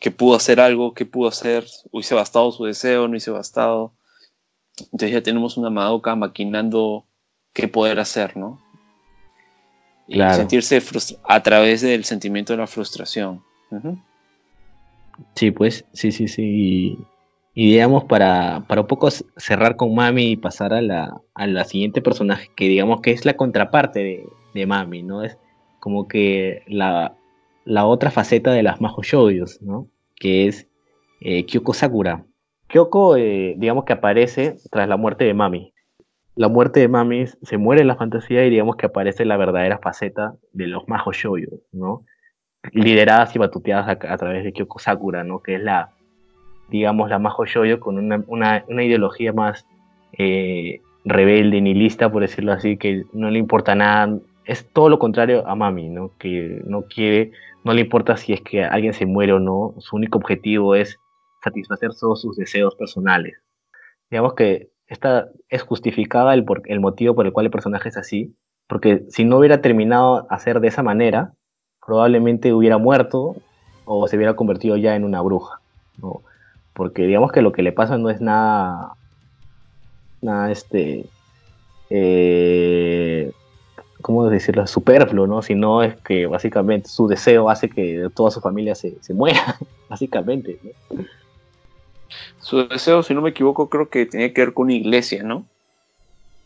que 0.01 0.11
pudo 0.11 0.36
hacer 0.36 0.61
algo, 0.61 0.95
que 0.95 1.07
pudo 1.07 1.28
hacer, 1.28 1.66
hice 1.93 2.14
bastado 2.14 2.53
su 2.53 2.64
deseo, 2.64 3.09
no 3.09 3.16
hice 3.16 3.30
bastado. 3.30 3.93
Entonces 4.78 5.11
ya 5.12 5.22
tenemos 5.22 5.57
una 5.57 5.70
Madoka 5.70 6.14
maquinando 6.14 7.05
qué 7.59 7.69
poder 7.69 7.99
hacer, 7.99 8.37
¿no? 8.37 8.61
Y 10.07 10.15
Claro. 10.15 10.35
sentirse 10.37 10.81
frustra- 10.81 11.19
a 11.29 11.43
través 11.43 11.81
del 11.83 12.05
sentimiento 12.05 12.53
de 12.53 12.59
la 12.59 12.67
frustración. 12.67 13.43
Sí, 15.35 15.51
pues, 15.51 15.85
sí, 15.93 16.13
sí, 16.13 16.29
sí. 16.29 16.43
Y, 16.43 16.99
y 17.55 17.73
digamos, 17.73 18.05
para, 18.05 18.65
para 18.69 18.83
un 18.83 18.87
poco 18.87 19.11
cerrar 19.37 19.77
con 19.77 19.95
Mami 19.95 20.31
y 20.33 20.37
pasar 20.37 20.73
a 20.73 20.81
la, 20.81 21.21
a 21.35 21.47
la 21.47 21.65
siguiente 21.65 22.01
personaje, 22.01 22.49
que 22.57 22.69
digamos 22.69 23.01
que 23.01 23.11
es 23.11 23.25
la 23.25 23.35
contraparte 23.37 23.99
de, 23.99 24.27
de 24.55 24.67
Mami, 24.67 25.03
¿no? 25.03 25.23
Es 25.25 25.37
como 25.81 26.07
que 26.09 26.63
la, 26.69 27.15
la 27.65 27.85
otra 27.87 28.11
faceta 28.11 28.53
de 28.53 28.63
las 28.63 28.81
Majo 28.81 29.03
Shoujos, 29.03 29.61
¿no? 29.61 29.89
Que 30.17 30.47
es 30.47 30.67
eh, 31.21 31.45
Kyoko 31.45 31.75
Sakura. 31.75 32.25
Kyoko, 32.69 33.17
eh, 33.17 33.55
digamos 33.59 33.85
que 33.85 33.93
aparece 33.95 34.57
tras 34.71 34.89
la 34.89 34.97
muerte 34.97 35.25
de 35.25 35.35
Mami. 35.35 35.73
La 36.39 36.49
muerte 36.49 36.78
de 36.78 36.86
Mami 36.86 37.26
se 37.26 37.59
muere 37.59 37.82
en 37.82 37.89
la 37.89 37.97
fantasía 37.97 38.47
y 38.47 38.51
digamos 38.51 38.76
que 38.76 38.86
aparece 38.86 39.24
la 39.24 39.36
verdadera 39.36 39.78
faceta 39.78 40.34
de 40.53 40.68
los 40.68 40.86
Majo 40.86 41.12
Shoujos, 41.12 41.61
¿no? 41.72 42.05
lideradas 42.72 43.34
y 43.34 43.39
batuteadas 43.39 43.89
a, 43.89 44.16
través 44.16 44.45
de 44.45 44.53
Kyoko 44.53 44.78
Sakura, 44.78 45.24
¿no? 45.24 45.41
Que 45.43 45.57
es 45.57 45.62
la, 45.62 45.91
digamos, 46.68 47.11
la 47.11 47.18
Majo 47.18 47.45
Shoujo 47.45 47.80
con 47.80 47.99
una, 47.99 48.22
una, 48.28 48.64
una 48.68 48.84
ideología 48.84 49.32
más 49.32 49.66
eh, 50.12 50.80
rebelde, 51.05 51.61
nihilista, 51.61 52.11
por 52.11 52.22
decirlo 52.22 52.53
así, 52.53 52.76
que 52.76 53.05
no 53.12 53.30
le 53.30 53.39
importa 53.39 53.74
nada. 53.74 54.18
Es 54.45 54.64
todo 54.72 54.89
lo 54.89 54.99
contrario 55.01 55.45
a 55.47 55.57
Mami, 55.57 55.89
¿no? 55.89 56.12
Que 56.18 56.62
no 56.64 56.82
quiere, 56.82 57.32
no 57.64 57.74
le 57.74 57.80
importa 57.80 58.16
si 58.16 58.32
es 58.32 58.43
que 58.43 58.64
alguien 58.64 58.93
se 58.93 59.07
muere 59.07 59.32
o 59.32 59.41
no. 59.41 59.74
Su 59.78 59.97
único 59.97 60.18
objetivo 60.18 60.74
es 60.74 60.99
satisfacer 61.43 61.91
todos 61.99 62.22
sus 62.22 62.36
deseos 62.36 62.76
personales. 62.76 63.34
Digamos 64.09 64.34
que 64.34 64.70
esta 64.89 65.28
es 65.49 65.62
justificada 65.62 66.34
el, 66.34 66.45
por, 66.45 66.62
el 66.66 66.80
motivo 66.80 67.14
por 67.14 67.26
el 67.26 67.32
cual 67.32 67.47
el 67.47 67.53
personaje 67.53 67.91
es 67.91 67.97
así, 67.97 68.34
porque 68.66 69.05
si 69.11 69.24
no 69.24 69.39
hubiera 69.39 69.61
terminado 69.61 70.26
a 70.30 70.39
ser 70.39 70.61
de 70.61 70.68
esa 70.68 70.82
manera, 70.82 71.32
probablemente 71.84 72.53
hubiera 72.53 72.78
muerto 72.78 73.36
o 73.84 74.09
se 74.09 74.16
hubiera 74.16 74.34
convertido 74.34 74.76
ya 74.76 74.97
en 74.97 75.05
una 75.05 75.20
bruja, 75.20 75.61
¿no? 75.99 76.22
Porque 76.72 77.07
digamos 77.07 77.32
que 77.32 77.43
lo 77.43 77.53
que 77.53 77.62
le 77.62 77.72
pasa 77.72 77.99
no 77.99 78.11
es 78.11 78.20
nada, 78.20 78.93
nada 80.20 80.51
este, 80.51 81.07
eh, 81.91 83.32
¿cómo 84.01 84.28
decirlo? 84.28 84.66
Superfluo, 84.66 85.26
¿no? 85.26 85.43
Sino 85.43 85.82
es 85.82 85.97
que 85.97 86.26
básicamente 86.26 86.89
su 86.89 87.09
deseo 87.09 87.51
hace 87.51 87.68
que 87.68 88.09
toda 88.14 88.30
su 88.30 88.41
familia 88.41 88.74
se, 88.74 88.97
se 89.03 89.12
muera, 89.12 89.57
básicamente, 89.89 90.59
¿no? 90.62 91.05
Su 92.41 92.67
deseo, 92.69 93.03
si 93.03 93.15
no 93.15 93.21
me 93.23 93.31
equivoco, 93.31 93.69
creo 93.69 93.89
que 93.89 94.07
tenía 94.07 94.33
que 94.33 94.41
ver 94.41 94.55
con 94.55 94.65
una 94.65 94.75
iglesia, 94.75 95.23
¿no? 95.23 95.45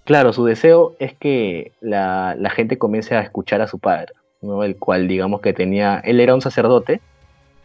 Claro, 0.05 0.33
su 0.33 0.45
deseo 0.45 0.95
es 0.99 1.15
que 1.15 1.73
la, 1.81 2.35
la 2.39 2.51
gente 2.51 2.77
comience 2.79 3.15
a 3.15 3.21
escuchar 3.21 3.61
a 3.61 3.69
su 3.69 3.79
padre, 3.79 4.13
¿no? 4.41 4.65
El 4.65 4.77
cual, 4.77 5.07
digamos 5.07 5.41
que 5.41 5.53
tenía, 5.53 6.01
él 6.05 6.19
era 6.21 6.35
un 6.35 6.41
sacerdote 6.41 7.01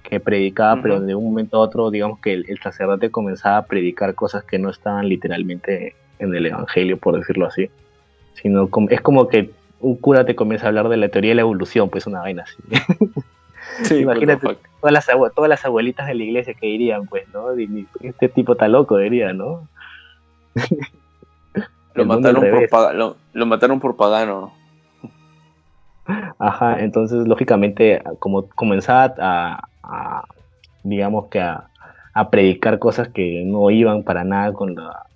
que 0.04 0.20
predicaba, 0.20 0.82
pero 0.82 1.02
de 1.02 1.16
un 1.16 1.26
momento 1.26 1.58
a 1.58 1.62
otro, 1.62 1.90
digamos 1.92 2.20
que 2.20 2.34
el, 2.34 2.46
el 2.48 2.60
sacerdote 2.60 3.10
comenzaba 3.10 3.58
a 3.58 3.66
predicar 3.66 4.14
cosas 4.16 4.44
que 4.44 4.60
no 4.60 4.70
estaban 4.70 5.10
literalmente 5.10 5.96
en 6.20 6.34
el 6.34 6.46
Evangelio, 6.46 6.98
por 6.98 7.18
decirlo 7.18 7.48
así. 7.48 7.70
Sino 8.36 8.70
como- 8.70 8.90
es 8.90 9.02
como 9.02 9.28
que 9.28 9.50
un 9.80 9.96
cura 9.98 10.26
te 10.26 10.36
comienza 10.36 10.68
a 10.68 10.70
hablar 10.70 10.90
de 10.90 10.98
la 10.98 11.10
teoría 11.10 11.32
de 11.32 11.36
la 11.36 11.42
evolución, 11.42 11.90
pues 11.90 12.08
una 12.08 12.20
vaina 12.22 12.44
así. 12.44 12.56
Sí, 13.84 13.98
Imagínate. 14.00 14.58
todas 14.82 14.94
las, 14.94 15.08
todas 15.36 15.50
las 15.50 15.66
abuelitas 15.66 16.08
de 16.08 16.16
la 16.16 16.24
iglesia 16.24 16.54
que 16.54 16.68
dirían, 16.68 17.06
pues, 17.06 17.28
¿no? 17.34 17.52
Este 18.02 18.30
tipo 18.30 18.54
está 18.54 18.68
loco, 18.68 18.98
diría, 18.98 19.34
¿no? 19.34 19.68
Lo 21.94 22.06
mataron, 22.06 22.44
por 22.70 22.96
lo, 22.96 23.18
lo 23.34 23.46
mataron 23.48 23.80
por 23.80 23.96
pagano. 23.96 24.54
Ajá, 26.38 26.80
entonces 26.80 27.28
lógicamente 27.28 28.04
como 28.20 28.48
comenzaba 28.50 29.16
a, 29.18 29.68
a, 29.82 30.24
digamos 30.84 31.26
que 31.28 31.40
a, 31.40 31.70
a 32.14 32.30
predicar 32.30 32.80
cosas 32.80 33.10
que 33.10 33.44
no 33.46 33.72
iban 33.72 34.04
para 34.04 34.24
nada 34.24 34.54
con 34.54 34.76
la 34.76 35.08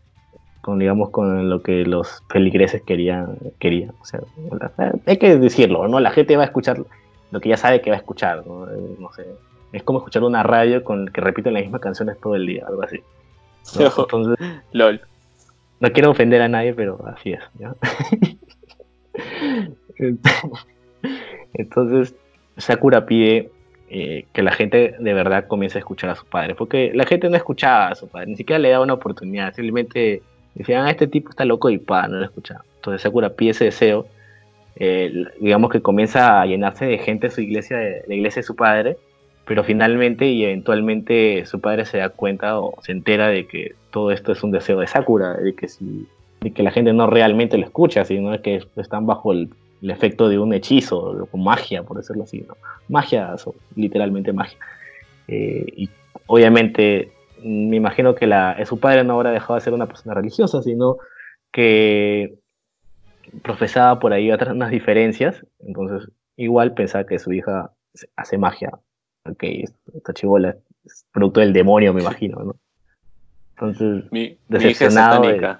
con 0.61 0.79
digamos 0.79 1.09
con 1.09 1.49
lo 1.49 1.61
que 1.63 1.85
los 1.85 2.23
feligreses 2.29 2.81
querían 2.83 3.37
querían 3.59 3.93
o 4.01 4.05
sea 4.05 4.19
hay 5.07 5.17
que 5.17 5.37
decirlo 5.37 5.87
no 5.87 5.99
la 5.99 6.11
gente 6.11 6.35
va 6.35 6.43
a 6.43 6.45
escuchar 6.45 6.83
lo 7.31 7.39
que 7.39 7.49
ya 7.49 7.57
sabe 7.57 7.81
que 7.81 7.89
va 7.89 7.95
a 7.95 7.99
escuchar 7.99 8.45
no, 8.45 8.69
Eh, 8.69 8.95
no 8.99 9.11
sé 9.13 9.25
es 9.73 9.83
como 9.83 9.99
escuchar 9.99 10.23
una 10.23 10.43
radio 10.43 10.83
con 10.83 11.07
que 11.07 11.21
repiten 11.21 11.53
las 11.53 11.63
mismas 11.63 11.81
canciones 11.81 12.19
todo 12.19 12.35
el 12.35 12.45
día 12.45 12.65
algo 12.67 12.83
así 12.83 13.01
¿no? 13.79 13.85
entonces 13.97 14.37
LOL. 14.71 15.01
no 15.79 15.91
quiero 15.91 16.11
ofender 16.11 16.41
a 16.41 16.47
nadie, 16.47 16.73
pero 16.73 16.99
así 17.07 17.33
es. 17.33 17.41
¿ya? 17.59 17.75
Entonces, 21.53 22.15
Sakura 22.57 23.05
pide 23.05 23.51
eh, 23.89 24.25
que 24.33 24.41
la 24.41 24.53
gente 24.53 24.95
de 24.99 25.13
verdad 25.13 25.47
comience 25.47 25.77
a 25.77 25.79
escuchar 25.79 26.09
a 26.09 26.15
su 26.15 26.25
padre, 26.25 26.55
porque 26.55 26.91
la 26.93 27.05
gente 27.05 27.29
no 27.29 27.35
escuchaba 27.35 27.89
a 27.89 27.95
su 27.95 28.07
padre, 28.07 28.27
ni 28.27 28.35
siquiera 28.35 28.59
le 28.59 28.69
daba 28.69 28.83
una 28.83 28.93
oportunidad, 28.93 29.53
simplemente 29.53 30.21
decían, 30.55 30.85
ah, 30.85 30.91
este 30.91 31.07
tipo 31.07 31.29
está 31.29 31.45
loco 31.45 31.69
y 31.69 31.77
pa, 31.77 32.07
no 32.07 32.17
lo 32.17 32.25
escuchaba. 32.25 32.63
Entonces 32.75 33.01
Sakura 33.01 33.29
pide 33.33 33.51
ese 33.51 33.65
deseo, 33.65 34.07
eh, 34.75 35.25
digamos 35.39 35.71
que 35.71 35.81
comienza 35.81 36.41
a 36.41 36.45
llenarse 36.45 36.85
de 36.85 36.97
gente 36.97 37.29
su 37.29 37.41
iglesia, 37.41 37.77
de 37.77 38.03
la 38.07 38.15
iglesia 38.15 38.41
de 38.41 38.47
su 38.47 38.55
padre, 38.55 38.97
pero 39.45 39.63
finalmente 39.63 40.27
y 40.27 40.43
eventualmente 40.43 41.45
su 41.45 41.59
padre 41.59 41.85
se 41.85 41.97
da 41.97 42.09
cuenta 42.09 42.59
o 42.59 42.81
se 42.81 42.91
entera 42.91 43.27
de 43.27 43.47
que 43.47 43.75
todo 43.91 44.11
esto 44.11 44.31
es 44.31 44.43
un 44.43 44.51
deseo 44.51 44.79
de 44.79 44.87
Sakura, 44.87 45.33
de 45.33 45.53
que, 45.55 45.67
si, 45.67 46.07
de 46.39 46.51
que 46.51 46.63
la 46.63 46.71
gente 46.71 46.93
no 46.93 47.07
realmente 47.07 47.57
lo 47.57 47.65
escucha, 47.65 48.05
sino 48.05 48.39
que 48.41 48.61
están 48.77 49.05
bajo 49.05 49.33
el, 49.33 49.49
el 49.81 49.89
efecto 49.89 50.29
de 50.29 50.39
un 50.39 50.53
hechizo, 50.53 51.27
o 51.31 51.37
magia, 51.37 51.83
por 51.83 51.97
decirlo 51.97 52.23
así, 52.23 52.45
¿no? 52.47 52.55
Magia, 52.87 53.37
so- 53.37 53.55
literalmente 53.75 54.31
magia. 54.31 54.57
Eh, 55.27 55.65
y 55.75 55.89
obviamente 56.27 57.11
me 57.43 57.75
imagino 57.77 58.13
que 58.15 58.27
la, 58.27 58.57
su 58.65 58.79
padre 58.79 59.03
no 59.03 59.15
habrá 59.15 59.31
dejado 59.31 59.55
de 59.55 59.61
ser 59.61 59.73
una 59.73 59.87
persona 59.87 60.13
religiosa, 60.13 60.61
sino 60.61 60.97
que 61.51 62.35
profesaba 63.43 63.99
por 63.99 64.13
ahí 64.13 64.31
otras 64.31 64.53
unas 64.53 64.71
diferencias, 64.71 65.45
entonces 65.59 66.09
igual 66.35 66.73
pensaba 66.73 67.05
que 67.05 67.19
su 67.19 67.31
hija 67.33 67.71
hace 68.15 68.37
magia, 68.37 68.71
ok, 69.29 69.43
esta 69.93 70.13
chivola 70.13 70.55
es 70.85 71.05
producto 71.11 71.39
del 71.39 71.53
demonio, 71.53 71.93
me 71.93 72.01
imagino, 72.01 72.43
¿no? 72.43 72.55
Entonces, 73.55 74.11
Mi, 74.11 74.37
mi 74.49 74.57
hija 74.57 74.67
es 74.67 74.79
Decepcionado 74.79 75.59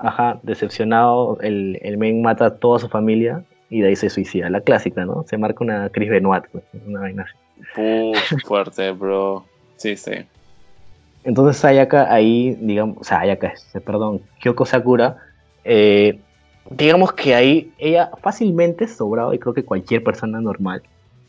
ajá, 0.00 0.40
decepcionado, 0.42 1.38
el, 1.40 1.78
el 1.82 1.98
men 1.98 2.22
mata 2.22 2.46
a 2.46 2.56
toda 2.56 2.78
su 2.78 2.88
familia 2.88 3.44
y 3.68 3.82
de 3.82 3.88
ahí 3.88 3.96
se 3.96 4.10
suicida, 4.10 4.50
la 4.50 4.62
clásica, 4.62 5.04
¿no? 5.04 5.24
Se 5.28 5.36
marca 5.36 5.62
una 5.62 5.90
Chris 5.90 6.10
Benoit, 6.10 6.44
pues, 6.50 6.64
una 6.86 7.00
vaina 7.00 7.24
así. 7.24 8.12
Fuerte, 8.46 8.90
bro. 8.92 9.44
Sí, 9.76 9.96
sí. 9.96 10.12
Entonces 11.22 11.58
Sayaka 11.58 12.12
ahí, 12.12 12.56
digamos, 12.60 13.06
Sayaka, 13.06 13.48
este, 13.48 13.80
perdón, 13.80 14.22
Kyoko 14.40 14.64
Sakura, 14.64 15.18
eh, 15.64 16.18
digamos 16.70 17.12
que 17.12 17.34
ahí 17.34 17.72
ella 17.78 18.10
fácilmente 18.22 18.86
sobraba 18.86 19.34
y 19.34 19.38
creo 19.38 19.54
que 19.54 19.64
cualquier 19.64 20.02
persona 20.04 20.40
normal 20.40 20.82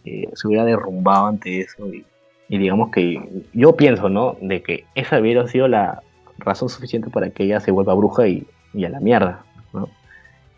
eh, 0.06 0.30
se 0.34 0.48
hubiera 0.48 0.64
derrumbado 0.66 1.28
ante 1.28 1.62
eso 1.62 1.88
y, 1.94 2.06
digamos 2.48 2.92
que 2.92 3.44
yo 3.54 3.76
pienso, 3.78 4.10
¿no? 4.10 4.36
De 4.42 4.62
que 4.62 4.84
esa 4.94 5.20
hubiera 5.20 5.48
sido 5.48 5.70
la 5.70 6.04
razón 6.38 6.68
suficiente 6.68 7.10
para 7.10 7.30
que 7.30 7.44
ella 7.44 7.62
se 7.62 7.72
vuelva 7.72 7.94
bruja 7.94 8.28
y, 8.28 8.46
a 8.86 8.90
la 8.90 9.00
mierda, 9.00 9.46
¿no? 9.74 9.88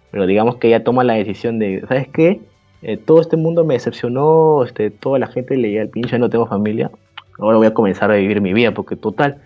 Pero 0.10 0.26
digamos 0.26 0.56
que 0.56 0.70
ella 0.70 0.84
toma 0.84 1.04
la 1.04 1.14
decisión 1.14 1.60
de, 1.60 1.84
¿sabes 1.88 2.08
qué? 2.08 2.42
Eh, 2.82 2.98
todo 2.98 3.22
este 3.22 3.38
mundo 3.38 3.64
me 3.64 3.76
decepcionó, 3.76 4.64
este, 4.64 4.90
toda 4.90 5.20
la 5.20 5.28
gente 5.28 5.56
leía 5.56 5.84
el 5.84 5.90
pinche, 5.90 6.18
no 6.18 6.30
tengo 6.30 6.48
familia, 6.48 6.90
ahora 7.38 7.58
voy 7.58 7.68
a 7.68 7.74
comenzar 7.74 8.12
a 8.12 8.16
vivir 8.16 8.42
mi 8.42 8.54
vida, 8.54 8.74
porque 8.74 8.96
total, 8.96 9.42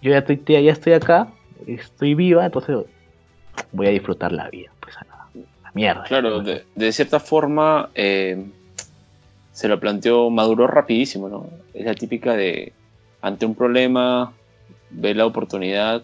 yo 0.00 0.12
ya 0.12 0.18
estoy, 0.18 0.40
ya 0.46 0.72
estoy 0.72 0.92
acá, 0.92 1.28
estoy 1.66 2.14
viva, 2.14 2.46
entonces 2.46 2.76
voy 3.72 3.88
a 3.88 3.90
disfrutar 3.90 4.32
la 4.32 4.48
vida, 4.50 4.70
la, 5.74 5.80
mierda. 5.80 6.04
Claro, 6.04 6.40
de, 6.40 6.64
de 6.74 6.92
cierta 6.92 7.20
forma 7.20 7.90
eh, 7.94 8.44
se 9.52 9.68
lo 9.68 9.78
planteó, 9.80 10.30
maduró 10.30 10.66
rapidísimo, 10.66 11.28
¿no? 11.28 11.50
Es 11.74 11.84
la 11.84 11.94
típica 11.94 12.34
de, 12.36 12.72
ante 13.22 13.46
un 13.46 13.54
problema, 13.54 14.32
ve 14.90 15.14
la 15.14 15.26
oportunidad, 15.26 16.02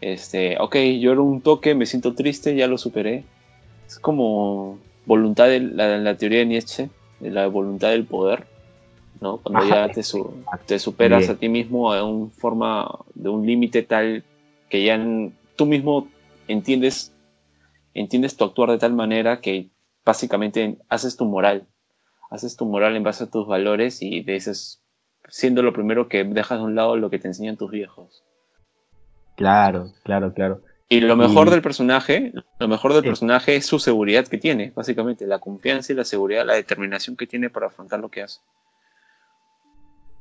este, 0.00 0.56
ok, 0.60 0.76
yo 1.00 1.12
era 1.12 1.20
un 1.20 1.40
toque, 1.40 1.74
me 1.74 1.86
siento 1.86 2.14
triste, 2.14 2.54
ya 2.54 2.66
lo 2.66 2.78
superé. 2.78 3.24
Es 3.86 3.98
como 3.98 4.78
voluntad, 5.06 5.48
de 5.48 5.60
la, 5.60 5.98
la 5.98 6.16
teoría 6.16 6.40
de 6.40 6.46
Nietzsche, 6.46 6.88
de 7.20 7.30
la 7.30 7.46
voluntad 7.48 7.90
del 7.90 8.04
poder, 8.04 8.46
¿no? 9.20 9.38
Cuando 9.38 9.62
Ajá. 9.62 9.86
ya 9.86 9.92
te, 9.92 10.02
su- 10.02 10.44
te 10.66 10.78
superas 10.78 11.20
Bien. 11.20 11.32
a 11.32 11.34
ti 11.36 11.48
mismo 11.48 11.92
a 11.92 12.04
un 12.04 12.30
forma, 12.30 12.88
de 13.14 13.28
un 13.28 13.46
límite 13.46 13.82
tal 13.82 14.22
que 14.68 14.84
ya 14.84 15.00
tú 15.56 15.66
mismo 15.66 16.08
entiendes 16.46 17.12
entiendes 18.00 18.36
tu 18.36 18.44
actuar 18.44 18.70
de 18.70 18.78
tal 18.78 18.92
manera 18.94 19.40
que 19.40 19.68
básicamente 20.04 20.78
haces 20.88 21.16
tu 21.16 21.24
moral. 21.24 21.66
Haces 22.30 22.56
tu 22.56 22.66
moral 22.66 22.96
en 22.96 23.02
base 23.02 23.24
a 23.24 23.30
tus 23.30 23.46
valores 23.46 24.02
y 24.02 24.22
dices, 24.22 24.82
siendo 25.28 25.62
lo 25.62 25.72
primero 25.72 26.08
que 26.08 26.24
dejas 26.24 26.58
de 26.58 26.64
un 26.64 26.74
lado 26.74 26.96
lo 26.96 27.10
que 27.10 27.18
te 27.18 27.28
enseñan 27.28 27.56
tus 27.56 27.70
viejos. 27.70 28.22
Claro, 29.36 29.92
claro, 30.02 30.32
claro. 30.34 30.60
Y 30.90 31.00
lo 31.00 31.16
mejor 31.16 31.48
Y- 31.48 31.50
del 31.50 31.62
personaje, 31.62 32.32
lo 32.58 32.68
mejor 32.68 32.92
del 32.94 33.02
Sí. 33.02 33.08
personaje 33.08 33.56
es 33.56 33.66
su 33.66 33.78
seguridad 33.78 34.26
que 34.26 34.38
tiene, 34.38 34.72
básicamente, 34.74 35.26
la 35.26 35.38
confianza 35.38 35.92
y 35.92 35.96
la 35.96 36.04
seguridad, 36.04 36.46
la 36.46 36.54
determinación 36.54 37.16
que 37.16 37.26
tiene 37.26 37.50
para 37.50 37.66
afrontar 37.66 38.00
lo 38.00 38.08
que 38.08 38.22
hace. 38.22 38.40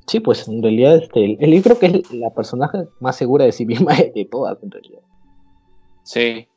Sí, 0.07 0.19
pues 0.21 0.47
en 0.47 0.61
realidad 0.61 0.95
este, 0.97 1.23
el, 1.25 1.37
el- 1.41 1.53
yo 1.55 1.63
creo 1.63 1.79
que 1.79 1.85
es 1.87 2.11
la 2.13 2.29
personaje 2.33 2.77
más 2.99 3.15
segura 3.17 3.43
de 3.45 3.51
sí 3.51 3.65
misma 3.65 3.93
de, 3.95 4.11
de 4.15 4.25
todas, 4.25 4.61
en 4.63 4.71
realidad. 4.71 5.01
Sí. 6.03 6.47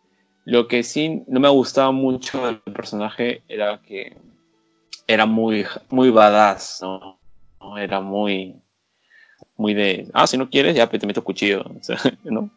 Lo 0.44 0.68
que 0.68 0.82
sí 0.82 1.22
no 1.26 1.40
me 1.40 1.48
gustaba 1.48 1.92
mucho 1.92 2.44
del 2.46 2.60
personaje 2.60 3.42
era 3.48 3.80
que 3.82 4.16
era 5.06 5.26
muy, 5.26 5.64
muy 5.90 6.10
badass, 6.10 6.80
¿no? 6.82 7.18
Era 7.76 8.00
muy, 8.00 8.56
muy 9.56 9.74
de, 9.74 10.08
ah, 10.14 10.26
si 10.26 10.38
no 10.38 10.48
quieres, 10.48 10.74
ya 10.74 10.88
te 10.88 11.06
meto 11.06 11.22
cuchillo, 11.22 11.62
o 11.80 11.82
sea, 11.82 11.98
¿no? 12.24 12.50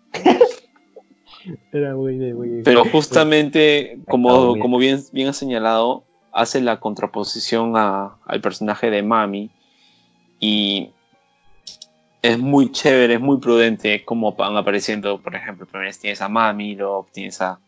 Era 1.71 1.95
muy, 1.95 2.15
muy... 2.33 2.61
Pero 2.63 2.85
justamente, 2.85 3.99
como, 4.07 4.53
bien. 4.53 4.61
como 4.61 4.77
bien, 4.77 4.99
bien 5.11 5.27
ha 5.27 5.33
señalado, 5.33 6.03
hace 6.31 6.61
la 6.61 6.79
contraposición 6.79 7.75
a- 7.75 8.17
al 8.25 8.41
personaje 8.41 8.89
de 8.89 9.03
Mami 9.03 9.49
y 10.39 10.89
es 12.21 12.39
muy 12.39 12.71
chévere, 12.71 13.15
es 13.15 13.19
muy 13.21 13.37
prudente 13.39 14.05
como 14.05 14.33
van 14.33 14.55
apareciendo, 14.55 15.19
por 15.21 15.35
ejemplo, 15.35 15.65
primero 15.65 15.91
tienes 15.99 16.21
a 16.21 16.29
Mami, 16.29 16.75
luego 16.75 17.05
tienes 17.11 17.41
a, 17.41 17.59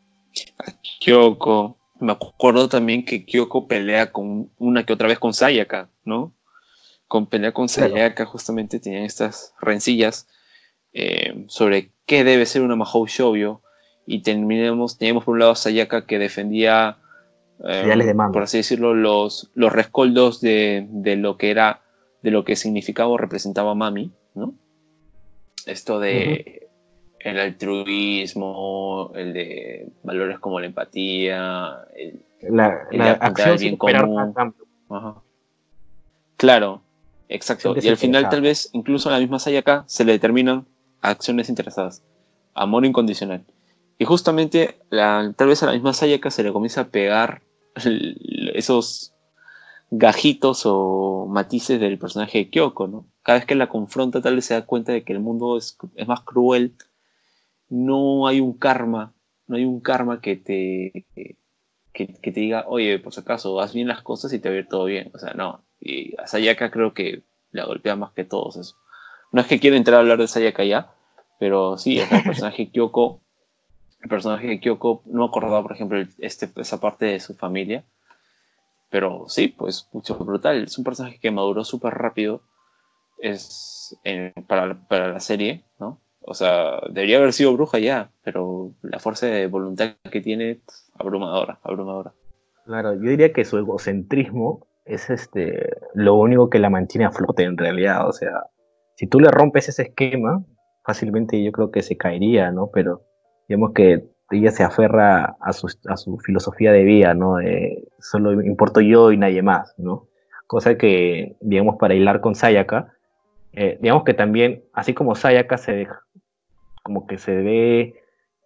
a 0.57 0.71
Kyoko. 0.99 1.77
Me 1.99 2.11
acuerdo 2.11 2.67
también 2.69 3.05
que 3.05 3.25
Kyoko 3.25 3.67
pelea 3.67 4.11
con 4.11 4.49
una 4.57 4.85
que 4.85 4.93
otra 4.93 5.07
vez 5.07 5.19
con 5.19 5.33
Sayaka, 5.33 5.89
¿no? 6.03 6.33
Con 7.07 7.27
pelea 7.27 7.53
con 7.53 7.67
Claro. 7.67 7.93
Sayaka 7.93 8.25
justamente 8.25 8.79
tenían 8.79 9.03
estas 9.03 9.53
rencillas 9.61 10.27
eh, 10.93 11.45
sobre 11.47 11.91
qué 12.05 12.23
debe 12.23 12.45
ser 12.45 12.61
una 12.61 12.75
Mahou 12.75 13.07
Shoujo 13.07 13.61
y 14.05 14.21
terminamos, 14.21 14.97
teníamos 14.97 15.23
por 15.23 15.33
un 15.33 15.39
lado 15.39 15.51
a 15.51 15.55
Sayaka 15.55 16.05
que 16.05 16.19
defendía, 16.19 16.97
eh, 17.67 18.13
por 18.31 18.43
así 18.43 18.57
decirlo, 18.57 18.93
los, 18.93 19.51
los 19.55 19.71
rescoldos 19.71 20.41
de, 20.41 20.87
de 20.89 21.15
lo 21.15 21.37
que 21.37 21.49
era, 21.49 21.81
de 22.21 22.31
lo 22.31 22.43
que 22.43 22.55
significaba 22.55 23.09
o 23.09 23.17
representaba 23.17 23.73
Mami, 23.73 24.11
¿no? 24.35 24.53
Esto 25.65 25.99
de 25.99 26.64
el 27.25 27.39
altruismo, 27.39 29.11
el 29.15 29.33
de 29.33 29.87
valores 30.03 30.39
como 30.39 30.59
la 30.59 30.67
empatía, 30.67 31.79
el, 31.95 32.21
La, 32.41 32.87
el 32.91 32.99
la 32.99 33.11
acción 33.13 33.57
bien 33.57 33.77
común. 33.77 34.33
Ajá. 34.89 35.21
Claro, 36.37 36.81
exacto. 37.29 37.69
Y 37.85 37.89
al 37.89 37.97
final 37.97 38.23
tal 38.29 38.41
vez 38.41 38.69
incluso 38.73 39.09
a 39.09 39.13
la 39.13 39.19
misma 39.19 39.39
Sayaka 39.39 39.83
se 39.87 40.05
le 40.05 40.11
determinan 40.13 40.65
acciones 41.01 41.49
interesadas, 41.49 42.03
amor 42.53 42.85
incondicional. 42.85 43.43
Y 43.97 44.05
justamente 44.05 44.77
la- 44.89 45.33
tal 45.35 45.47
vez 45.47 45.63
a 45.63 45.67
la 45.67 45.71
misma 45.73 45.93
Sayaka 45.93 46.29
se 46.29 46.43
le 46.43 46.51
comienza 46.51 46.81
a 46.81 46.87
pegar 46.87 47.41
el- 47.83 48.51
esos 48.55 49.13
gajitos 49.91 50.63
o 50.65 51.25
matices 51.29 51.79
del 51.79 51.97
personaje 51.97 52.39
de 52.39 52.49
Kyoko, 52.49 52.87
¿no? 52.87 53.05
Cada 53.23 53.39
vez 53.39 53.45
que 53.47 53.55
la 53.55 53.69
confronta 53.69 54.21
tal 54.21 54.35
vez 54.35 54.45
se 54.45 54.53
da 54.53 54.65
cuenta 54.65 54.91
de 54.91 55.03
que 55.03 55.13
el 55.13 55.19
mundo 55.19 55.57
es, 55.57 55.77
es 55.95 56.07
más 56.07 56.21
cruel, 56.21 56.73
no 57.69 58.27
hay 58.27 58.39
un 58.39 58.57
karma, 58.57 59.13
no 59.47 59.57
hay 59.57 59.65
un 59.65 59.79
karma 59.79 60.21
que 60.21 60.35
te, 60.35 61.05
que, 61.93 62.05
te 62.07 62.31
diga, 62.31 62.65
oye, 62.67 62.99
por 62.99 63.13
si 63.13 63.21
acaso, 63.21 63.59
haz 63.59 63.73
bien 63.73 63.87
las 63.87 64.01
cosas 64.01 64.33
y 64.33 64.39
te 64.39 64.49
va 64.49 64.55
a 64.55 64.59
ir 64.59 64.67
todo 64.67 64.85
bien. 64.85 65.11
O 65.13 65.19
sea, 65.19 65.33
no. 65.33 65.63
Y 65.79 66.19
a 66.19 66.27
Sayaka 66.27 66.71
creo 66.71 66.93
que 66.93 67.23
la 67.51 67.65
golpea 67.65 67.95
más 67.95 68.11
que 68.11 68.25
todos 68.25 68.57
eso. 68.57 68.75
No 69.31 69.41
es 69.41 69.47
que 69.47 69.59
quiera 69.59 69.77
entrar 69.77 69.97
a 69.97 69.99
hablar 69.99 70.17
de 70.17 70.27
Sayaka 70.27 70.63
ya, 70.63 70.93
pero 71.39 71.77
sí, 71.77 71.99
el 71.99 72.23
personaje 72.23 72.69
Kyoko, 72.69 73.21
el 74.01 74.09
personaje 74.09 74.47
de 74.47 74.59
Kyoko, 74.59 75.03
no 75.05 75.19
me 75.21 75.25
acordaba, 75.25 75.61
por 75.61 75.73
ejemplo, 75.73 76.03
este, 76.19 76.49
esa 76.57 76.79
parte 76.79 77.05
de 77.05 77.19
su 77.19 77.35
familia, 77.35 77.83
pero 78.89 79.25
sí, 79.27 79.47
pues 79.47 79.89
mucho 79.91 80.15
brutal. 80.17 80.63
Es 80.63 80.77
un 80.77 80.83
personaje 80.83 81.19
que 81.19 81.31
maduró 81.31 81.63
súper 81.63 81.93
rápido 81.93 82.41
es, 83.19 83.97
para, 84.47 84.75
para, 84.87 85.11
la 85.11 85.19
serie, 85.19 85.63
¿no? 85.79 85.99
O 86.27 86.33
sea, 86.33 86.79
debería 86.89 87.17
haber 87.17 87.33
sido 87.33 87.53
bruja 87.53 87.77
ya, 87.79 88.09
pero 88.23 88.71
la 88.81 88.99
fuerza 88.99 89.27
de 89.27 89.47
voluntad 89.47 89.91
que 90.11 90.21
tiene, 90.21 90.59
abrumadora, 90.97 91.59
abrumadora. 91.63 92.13
Claro, 92.65 92.93
yo 92.95 93.09
diría 93.09 93.31
que 93.31 93.45
su 93.45 93.57
egocentrismo 93.57 94.65
es 94.85 95.09
este 95.09 95.69
lo 95.93 96.15
único 96.15 96.49
que 96.49 96.59
la 96.59 96.69
mantiene 96.69 97.05
a 97.05 97.11
flote 97.11 97.43
en 97.43 97.57
realidad. 97.57 98.07
O 98.07 98.11
sea, 98.11 98.45
si 98.95 99.05
tú 99.05 99.19
le 99.19 99.29
rompes 99.29 99.69
ese 99.69 99.83
esquema, 99.83 100.43
fácilmente 100.83 101.43
yo 101.43 101.51
creo 101.51 101.69
que 101.69 101.83
se 101.83 101.95
caería, 101.95 102.51
¿no? 102.51 102.71
Pero 102.73 103.03
digamos 103.47 103.73
que 103.73 104.05
ella 104.31 104.51
se 104.51 104.63
aferra 104.63 105.37
a 105.39 105.53
su, 105.53 105.67
a 105.87 105.97
su 105.97 106.17
filosofía 106.17 106.71
de 106.71 106.83
vida, 106.83 107.13
¿no? 107.13 107.35
De 107.35 107.87
solo 107.99 108.41
importo 108.41 108.81
yo 108.81 109.11
y 109.11 109.17
nadie 109.17 109.43
más, 109.43 109.75
¿no? 109.77 110.07
Cosa 110.47 110.75
que, 110.75 111.35
digamos, 111.41 111.77
para 111.77 111.93
hilar 111.93 112.21
con 112.21 112.33
Sayaka, 112.33 112.93
eh, 113.53 113.77
digamos 113.81 114.03
que 114.03 114.13
también, 114.13 114.63
así 114.73 114.93
como 114.93 115.15
Sayaka 115.15 115.57
se 115.57 115.87
como 116.85 117.07
que 117.07 117.17
se 117.17 117.35
ve, 117.35 117.95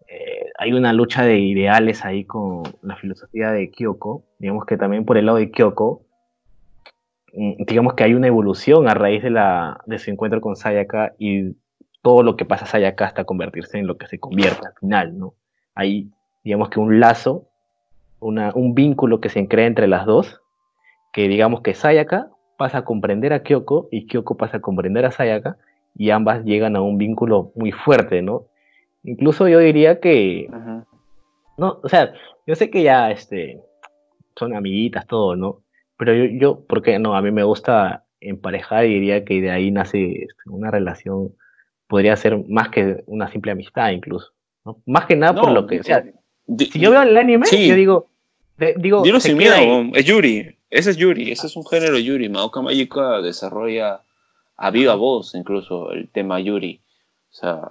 eh, 0.08 0.46
hay 0.58 0.72
una 0.72 0.94
lucha 0.94 1.26
de 1.26 1.40
ideales 1.40 2.06
ahí 2.06 2.24
con 2.24 2.64
la 2.82 2.96
filosofía 2.96 3.52
de 3.52 3.70
Kyoko, 3.70 4.24
digamos 4.40 4.66
que 4.66 4.78
también 4.78 5.04
por 5.04 5.18
el 5.18 5.26
lado 5.26 5.40
de 5.40 5.52
Kyoko, 5.52 6.04
mm, 7.34 7.64
digamos 7.68 7.96
que 7.96 8.06
hay 8.06 8.14
una 8.14 8.28
evolución 8.28 8.88
a 8.88 8.94
raíz 8.94 9.24
de, 9.24 9.30
la, 9.30 9.82
de 9.88 10.00
su 10.00 10.10
encuentro 10.10 10.40
con 10.40 10.56
Sayaka 10.56 11.16
y 11.20 11.58
todo 12.02 12.24
lo 12.24 12.38
que 12.38 12.46
pasa 12.46 12.64
a 12.64 12.70
Sayaka 12.70 13.08
hasta 13.08 13.26
convertirse 13.26 13.78
en 13.78 13.88
lo 13.88 13.98
que 13.98 14.08
se 14.08 14.20
convierte 14.20 14.68
al 14.68 14.74
final, 14.80 15.20
¿no? 15.20 15.34
hay, 15.76 16.10
digamos 16.46 16.70
que 16.70 16.80
un 16.80 17.02
lazo, 17.02 17.50
un 18.22 18.74
vínculo 18.74 19.20
que 19.20 19.28
se 19.28 19.46
crea 19.50 19.66
entre 19.66 19.88
las 19.88 20.06
dos, 20.06 20.42
que 21.12 21.28
digamos 21.28 21.60
que 21.60 21.74
Sayaka 21.74 22.30
pasa 22.58 22.80
a 22.80 22.86
comprender 22.86 23.34
a 23.34 23.44
Kyoko 23.44 23.90
y 23.92 24.08
Kyoko 24.08 24.38
pasa 24.38 24.58
a 24.58 24.62
comprender 24.62 25.06
a 25.06 25.12
Sayaka 25.12 25.58
y 26.00 26.12
ambas 26.12 26.46
llegan 26.46 26.78
a 26.78 26.82
un 26.82 26.98
vínculo 26.98 27.52
muy 27.56 27.74
fuerte, 27.74 28.22
¿no? 28.22 28.46
Incluso 29.04 29.50
yo 29.50 29.60
diría 29.60 30.00
que, 30.00 30.50
no, 31.58 31.80
o 31.84 31.90
sea, 31.90 32.14
yo 32.48 32.56
sé 32.56 32.70
que 32.70 32.84
ya, 32.84 33.12
este, 33.12 33.62
son 34.38 34.56
amiguitas, 34.56 35.06
todo, 35.06 35.36
¿no? 35.36 35.62
Pero 35.98 36.14
yo, 36.14 36.26
yo, 36.26 36.66
porque 36.68 36.98
no, 37.00 37.18
a 37.18 37.22
mí 37.22 37.32
me 37.32 37.44
gusta 37.44 38.06
emparejar 38.22 38.86
y 38.86 38.94
diría 38.94 39.26
que 39.26 39.42
de 39.42 39.52
ahí 39.52 39.72
nace 39.72 40.24
este, 40.24 40.50
una 40.50 40.72
relación, 40.72 41.36
podría 41.88 42.16
ser 42.16 42.48
más 42.48 42.70
que 42.70 43.04
una 43.06 43.30
simple 43.30 43.52
amistad 43.52 43.92
incluso. 43.92 44.32
Más 44.86 45.06
que 45.06 45.18
nada 45.18 45.42
por 45.42 45.52
lo 45.52 45.68
que. 45.68 45.82
O 45.82 45.84
sea, 45.84 46.06
si 46.58 46.80
yo 46.80 46.92
veo 46.92 47.02
el 47.02 47.18
anime, 47.18 47.46
yo 47.52 47.76
digo. 47.76 48.10
digo 48.78 49.02
Dilo 49.02 49.20
sin 49.20 49.38
miedo, 49.38 49.56
es 49.94 50.06
Yuri. 50.06 50.56
Ese 50.70 50.92
es 50.92 50.98
Yuri, 50.98 51.32
ese 51.32 51.48
es 51.48 51.58
un 51.58 51.66
género 51.66 52.00
Yuri. 52.00 52.30
Maoka 52.30 52.62
Magica 52.62 53.22
desarrolla 53.22 54.04
a 54.60 54.72
viva 54.72 54.96
voz 54.96 55.34
incluso 55.36 55.92
el 55.92 56.10
tema 56.10 56.40
Yuri. 56.40 56.82
O 57.32 57.34
sea, 57.34 57.62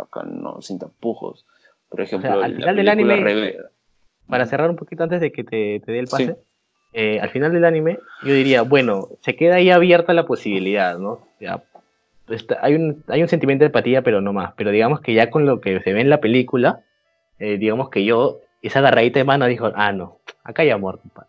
acá 0.00 0.22
no, 0.24 0.60
sin 0.62 0.78
tapujos. 0.78 1.46
Por 1.88 2.00
ejemplo, 2.00 2.42
al 2.42 2.54
final 2.54 2.76
del 2.76 2.88
anime, 2.88 3.56
para 4.26 4.46
cerrar 4.46 4.70
un 4.70 4.76
poquito 4.76 5.02
antes 5.02 5.20
de 5.20 5.32
que 5.32 5.44
te, 5.44 5.80
te 5.80 5.92
dé 5.92 5.98
el 5.98 6.06
pase, 6.06 6.36
eh, 6.92 7.20
al 7.20 7.30
final 7.30 7.52
del 7.52 7.64
anime, 7.64 7.98
yo 8.22 8.32
diría, 8.32 8.62
bueno, 8.62 9.08
se 9.20 9.36
queda 9.36 9.56
ahí 9.56 9.70
abierta 9.70 10.12
la 10.12 10.26
posibilidad, 10.26 10.98
¿no? 10.98 11.26
Ya, 11.40 11.62
hay, 12.60 12.74
un, 12.74 13.02
hay 13.08 13.22
un 13.22 13.28
sentimiento 13.28 13.64
de 13.64 13.66
empatía, 13.66 14.02
pero 14.02 14.20
no 14.20 14.32
más. 14.32 14.52
Pero 14.56 14.70
digamos 14.70 15.00
que 15.00 15.14
ya 15.14 15.30
con 15.30 15.46
lo 15.46 15.60
que 15.60 15.80
se 15.80 15.92
ve 15.92 16.00
en 16.00 16.10
la 16.10 16.20
película, 16.20 16.82
eh, 17.38 17.58
digamos 17.58 17.90
que 17.90 18.04
yo, 18.04 18.40
esa 18.62 18.78
agarradita 18.78 19.18
de 19.18 19.24
mano 19.24 19.46
dijo, 19.46 19.70
ah, 19.74 19.92
no, 19.92 20.18
acá 20.44 20.62
hay 20.62 20.70
amor, 20.70 21.00
compadre. 21.00 21.28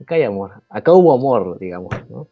Acá 0.00 0.14
hay 0.14 0.22
amor. 0.22 0.62
Acá 0.68 0.92
hubo 0.92 1.12
amor, 1.12 1.58
digamos, 1.58 1.92
¿no? 2.08 2.28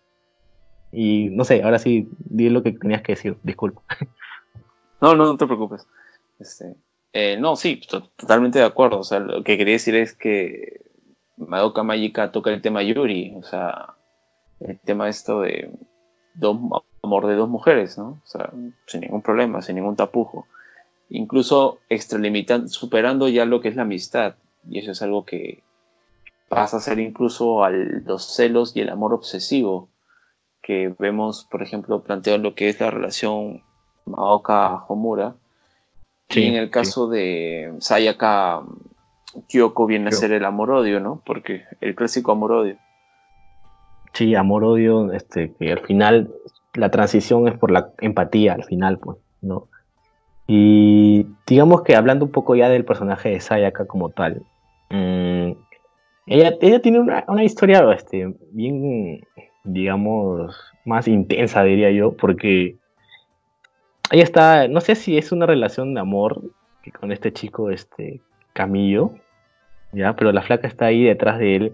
Y 0.99 1.29
no 1.29 1.45
sé, 1.45 1.63
ahora 1.63 1.79
sí, 1.79 2.09
di 2.19 2.49
lo 2.49 2.63
que 2.63 2.73
tenías 2.73 3.03
que 3.03 3.13
decir, 3.13 3.37
disculpa. 3.43 3.83
No, 4.99 5.15
no, 5.15 5.27
no 5.27 5.37
te 5.37 5.45
preocupes. 5.45 5.87
Este, 6.39 6.75
eh, 7.13 7.37
no, 7.39 7.55
sí, 7.55 7.83
totalmente 7.87 8.61
de 8.61 8.65
acuerdo. 8.65 9.01
O 9.01 9.05
sea, 9.05 9.19
lo 9.19 9.45
que 9.45 9.59
quería 9.59 9.75
decir 9.75 9.95
es 9.95 10.15
que 10.15 10.87
Madoka 11.37 11.83
Magica 11.83 12.33
toca 12.33 12.51
el 12.51 12.63
tema 12.63 12.83
Yuri, 12.83 13.35
o 13.37 13.43
sea, 13.43 13.95
el 14.59 14.79
tema 14.81 15.11
esto 15.11 15.43
de 15.43 15.71
dos 16.33 16.57
amor 17.03 17.27
de 17.27 17.35
dos 17.35 17.51
mujeres, 17.51 17.99
¿no? 17.99 18.23
O 18.25 18.27
sea, 18.27 18.51
sin 18.87 19.03
ningún 19.03 19.21
problema, 19.21 19.61
sin 19.61 19.77
ningún 19.77 19.97
tapujo. 19.97 20.47
Incluso 21.11 21.79
extralimitando, 21.91 22.69
superando 22.69 23.29
ya 23.29 23.45
lo 23.45 23.61
que 23.61 23.69
es 23.69 23.77
la 23.77 23.83
amistad. 23.83 24.37
Y 24.67 24.79
eso 24.79 24.93
es 24.93 25.03
algo 25.03 25.27
que 25.27 25.63
pasa 26.49 26.79
a 26.79 26.81
ser 26.81 27.01
incluso 27.01 27.65
a 27.65 27.69
los 27.69 28.35
celos 28.35 28.75
y 28.75 28.81
el 28.81 28.89
amor 28.89 29.13
obsesivo 29.13 29.91
que 30.67 30.93
vemos, 30.99 31.47
por 31.49 31.63
ejemplo, 31.63 32.03
planteado 32.03 32.41
lo 32.41 32.57
que 32.57 32.69
es 32.69 32.81
la 32.81 32.91
relación 32.91 33.63
Maoka-Homura. 34.05 35.37
y 36.31 36.45
en 36.45 36.57
el 36.57 36.71
caso 36.71 37.07
de 37.09 37.73
Sayaka 37.79 38.63
Kyoko 39.49 39.87
viene 39.87 40.09
a 40.09 40.13
ser 40.13 40.33
el 40.33 40.45
amor-odio, 40.45 40.99
¿no? 40.99 41.23
Porque 41.25 41.63
el 41.81 41.95
clásico 41.95 42.33
amor-odio. 42.33 42.79
Sí, 44.13 44.35
amor-odio, 44.35 45.13
este, 45.13 45.53
que 45.53 45.71
al 45.71 45.87
final 45.87 46.35
la 46.75 46.91
transición 46.91 47.47
es 47.47 47.57
por 47.57 47.71
la 47.71 47.93
empatía 48.01 48.55
al 48.55 48.65
final, 48.65 48.99
pues, 48.99 49.19
¿no? 49.43 49.69
Y 50.49 51.29
digamos 51.47 51.83
que 51.83 51.95
hablando 51.95 52.25
un 52.25 52.33
poco 52.33 52.57
ya 52.57 52.69
del 52.69 52.85
personaje 52.85 53.29
de 53.29 53.41
Sayaka 53.41 53.87
como 53.87 54.11
tal, 54.11 54.43
mm, 54.91 55.53
ella, 56.27 56.57
ella 56.61 56.83
tiene 56.83 56.99
una, 56.99 57.25
una, 57.29 57.45
historia 57.45 57.89
este, 57.93 58.35
bien, 58.51 59.21
digamos, 59.67 60.57
más 60.85 61.09
intensa, 61.09 61.63
diría 61.65 61.91
yo, 61.91 62.17
porque 62.17 62.77
ella 64.11 64.23
está, 64.23 64.69
no 64.69 64.81
sé 64.81 64.95
si 64.95 65.19
es 65.19 65.33
una 65.33 65.47
relación 65.47 65.95
de 65.95 66.01
amor 66.01 66.43
con 67.01 67.13
este 67.13 67.33
chico, 67.33 67.71
este, 67.71 68.21
Camillo, 68.53 69.13
¿ya? 69.93 70.17
Pero 70.17 70.33
la 70.33 70.43
flaca 70.43 70.67
está 70.67 70.87
ahí 70.87 71.05
detrás 71.05 71.39
de 71.39 71.57
él 71.57 71.73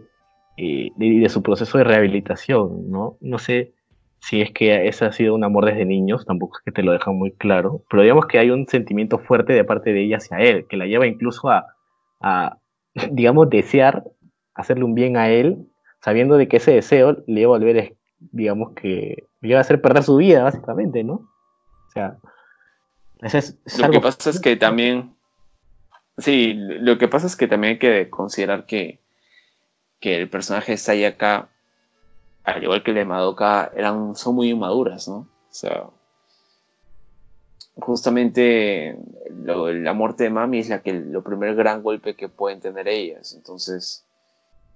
y 0.56 0.88
eh, 0.88 1.20
de, 1.20 1.28
su 1.28 1.42
proceso 1.42 1.78
de 1.78 1.84
rehabilitación, 1.84 2.90
¿no? 2.90 3.16
No 3.20 3.38
sé 3.38 3.72
si 4.18 4.40
es 4.40 4.52
que 4.52 4.88
ese 4.88 5.04
ha 5.04 5.12
sido 5.12 5.34
un 5.34 5.44
amor 5.44 5.64
desde 5.64 5.84
niños, 5.84 6.24
tampoco 6.26 6.58
es 6.58 6.64
que 6.64 6.72
te 6.72 6.82
lo 6.82 6.92
dejan 6.92 7.16
muy 7.16 7.32
claro, 7.32 7.82
pero 7.90 8.02
digamos 8.02 8.26
que 8.26 8.38
hay 8.38 8.50
un 8.50 8.66
sentimiento 8.68 9.18
fuerte 9.18 9.52
de 9.52 9.64
parte 9.64 9.92
de 9.92 10.04
ella 10.04 10.18
hacia 10.18 10.38
él, 10.38 10.66
que 10.68 10.76
la 10.76 10.86
lleva 10.86 11.06
incluso 11.06 11.50
a, 11.50 12.58
digamos, 13.10 13.50
desear 13.50 14.04
hacerle 14.54 14.84
un 14.84 14.94
bien 14.94 15.16
a 15.16 15.30
él, 15.30 15.66
sabiendo 16.02 16.36
de 16.36 16.48
que 16.48 16.58
ese 16.58 16.72
deseo 16.72 17.22
le 17.26 17.40
iba 17.40 17.54
a 17.54 17.58
volver, 17.58 17.96
digamos 18.18 18.72
que, 18.74 19.28
le 19.40 19.48
iba 19.48 19.58
a 19.58 19.62
hacer 19.62 19.80
perder 19.80 20.02
su 20.02 20.16
vida, 20.16 20.42
básicamente, 20.42 21.04
¿no? 21.04 21.14
O 21.14 21.90
sea, 21.92 22.18
es, 23.20 23.58
lo 23.78 23.90
que 23.90 24.00
pasa 24.00 24.30
es 24.30 24.40
que 24.40 24.56
también, 24.56 25.14
sí, 26.18 26.54
lo 26.56 26.98
que 26.98 27.08
pasa 27.08 27.26
es 27.26 27.36
que 27.36 27.48
también 27.48 27.74
hay 27.74 27.78
que 27.78 28.10
considerar 28.10 28.66
que, 28.66 29.00
que 30.00 30.16
el 30.16 30.28
personaje 30.28 30.76
ahí 30.88 31.04
acá 31.04 31.48
al 32.44 32.62
igual 32.62 32.82
que 32.82 32.90
el 32.90 32.96
de 32.96 33.04
Madoka, 33.04 33.72
eran, 33.74 34.16
son 34.16 34.34
muy 34.34 34.50
inmaduras, 34.50 35.08
¿no? 35.08 35.16
O 35.16 35.54
sea, 35.54 35.86
justamente 37.76 38.98
la 39.44 39.92
muerte 39.92 40.24
de 40.24 40.30
Mami 40.30 40.58
es 40.58 40.68
la 40.68 40.82
que, 40.82 40.92
lo 40.92 41.22
primer 41.22 41.54
gran 41.54 41.82
golpe 41.82 42.14
que 42.16 42.28
pueden 42.28 42.60
tener 42.60 42.88
ellas. 42.88 43.34
Entonces, 43.34 44.04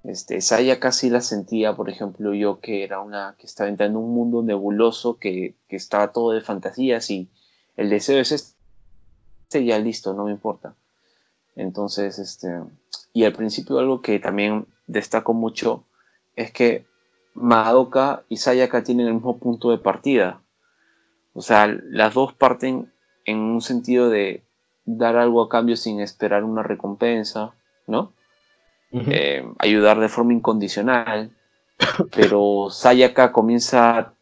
este, 0.07 0.41
Saya 0.41 0.79
casi 0.79 1.11
la 1.11 1.21
sentía, 1.21 1.75
por 1.75 1.91
ejemplo, 1.91 2.33
yo 2.33 2.61
que 2.61 2.85
era 2.85 3.01
una 3.01 3.35
que 3.39 3.47
estaba 3.47 3.69
entrando 3.69 3.99
en 3.99 4.05
un 4.05 4.15
mundo 4.15 4.43
nebuloso 4.43 5.19
que, 5.19 5.57
que 5.69 5.77
estaba 5.77 6.13
todo 6.13 6.33
de 6.33 6.41
fantasías 6.41 7.11
y 7.11 7.29
el 7.77 7.91
deseo 7.91 8.21
es 8.21 8.31
este, 8.33 9.65
ya 9.65 9.79
listo, 9.79 10.15
no 10.15 10.25
me 10.25 10.31
importa. 10.31 10.75
Entonces, 11.57 12.19
este, 12.19 12.63
y 13.13 13.25
al 13.25 13.33
principio 13.33 13.79
algo 13.79 14.01
que 14.01 14.19
también 14.21 14.67
destaco 14.87 15.35
mucho 15.35 15.85
es 16.37 16.53
que 16.53 16.87
Madoka 17.35 18.25
y 18.29 18.37
Sayaka 18.37 18.85
tienen 18.85 19.09
el 19.09 19.15
mismo 19.15 19.39
punto 19.39 19.71
de 19.71 19.79
partida. 19.79 20.43
O 21.35 21.43
sea, 21.43 21.67
las 21.67 22.15
dos 22.15 22.33
parten 22.33 22.93
en 23.25 23.39
un 23.39 23.61
sentido 23.61 24.09
de 24.09 24.45
dar 24.85 25.17
algo 25.17 25.43
a 25.43 25.49
cambio 25.49 25.77
sin 25.77 26.01
esperar 26.01 26.45
una 26.45 26.63
recompensa, 26.63 27.55
¿no? 27.87 28.13
Eh, 28.93 29.45
ayudar 29.59 30.01
de 30.01 30.09
forma 30.09 30.33
incondicional. 30.33 31.31
Pero 32.15 32.69
Sayaka 32.71 33.33
comienza, 33.33 34.15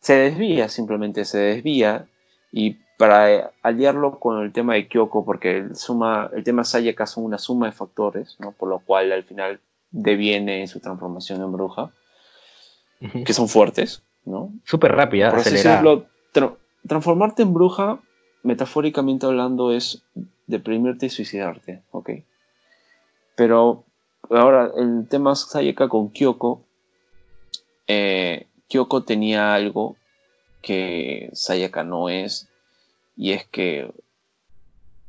se 0.00 0.14
desvía, 0.16 0.68
simplemente 0.68 1.24
se 1.24 1.38
desvía, 1.38 2.06
y 2.50 2.78
para 2.98 3.50
aliarlo 3.62 4.18
con 4.20 4.42
el 4.42 4.52
tema 4.52 4.74
de 4.74 4.86
Kyoko, 4.88 5.24
porque 5.24 5.58
el, 5.58 5.76
suma, 5.76 6.30
el 6.34 6.44
tema 6.44 6.64
Sayaka 6.64 7.06
son 7.06 7.24
una 7.24 7.38
suma 7.38 7.66
de 7.66 7.72
factores, 7.72 8.36
¿no? 8.38 8.52
por 8.52 8.68
lo 8.68 8.78
cual 8.78 9.10
al 9.12 9.24
final 9.24 9.60
deviene 9.90 10.60
en 10.60 10.68
su 10.68 10.80
transformación 10.80 11.42
en 11.42 11.52
bruja, 11.52 11.90
que 13.26 13.32
son 13.32 13.48
fuertes, 13.48 14.04
¿no? 14.24 14.52
Súper 14.64 14.92
rápida, 14.92 15.30
Por 15.30 15.40
tra- 16.32 16.56
transformarte 16.86 17.42
en 17.42 17.52
bruja, 17.52 17.98
metafóricamente 18.44 19.26
hablando, 19.26 19.72
es 19.72 20.04
deprimirte 20.46 21.06
y 21.06 21.10
suicidarte, 21.10 21.82
¿ok? 21.90 22.10
Pero 23.34 23.84
ahora, 24.38 24.70
el 24.76 25.06
tema 25.08 25.34
Sayaka 25.34 25.88
con 25.88 26.10
Kyoko, 26.10 26.64
eh, 27.86 28.48
Kyoko 28.68 29.04
tenía 29.04 29.54
algo 29.54 29.96
que 30.62 31.30
Sayaka 31.32 31.84
no 31.84 32.08
es, 32.08 32.48
y 33.16 33.32
es 33.32 33.46
que 33.46 33.92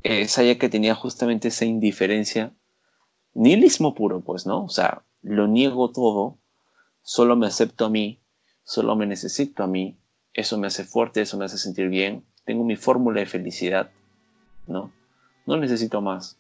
eh, 0.04 0.28
Sayaka 0.28 0.70
tenía 0.70 0.96
justamente 0.96 1.48
esa 1.48 1.66
indiferencia, 1.66 2.52
nihilismo 3.34 3.96
puro, 3.96 4.22
pues, 4.22 4.46
¿no? 4.46 4.66
O 4.66 4.70
sea, 4.70 5.04
lo 5.22 5.48
niego 5.48 5.92
todo, 5.92 6.38
solo 7.02 7.36
me 7.36 7.48
acepto 7.48 7.86
a 7.86 7.90
mí, 7.90 8.20
solo 8.64 8.96
me 8.96 9.06
necesito 9.06 9.64
a 9.64 9.68
mí, 9.68 9.98
eso 10.34 10.58
me 10.58 10.68
hace 10.68 10.84
fuerte, 10.84 11.22
eso 11.22 11.38
me 11.38 11.46
hace 11.46 11.58
sentir 11.58 11.90
bien, 11.90 12.26
tengo 12.46 12.64
mi 12.64 12.76
fórmula 12.76 13.22
de 13.22 13.26
felicidad, 13.26 13.92
¿no? 14.68 14.92
No 15.46 15.58
necesito 15.58 16.02
más. 16.02 16.38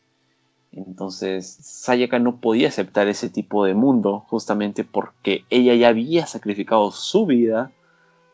Entonces, 0.75 1.45
Sayaka 1.61 2.19
no 2.19 2.37
podía 2.37 2.67
aceptar 2.67 3.07
ese 3.07 3.29
tipo 3.29 3.65
de 3.65 3.75
mundo 3.75 4.25
justamente 4.27 4.83
porque 4.83 5.45
ella 5.49 5.75
ya 5.75 5.89
había 5.89 6.25
sacrificado 6.25 6.91
su 6.91 7.25
vida, 7.25 7.71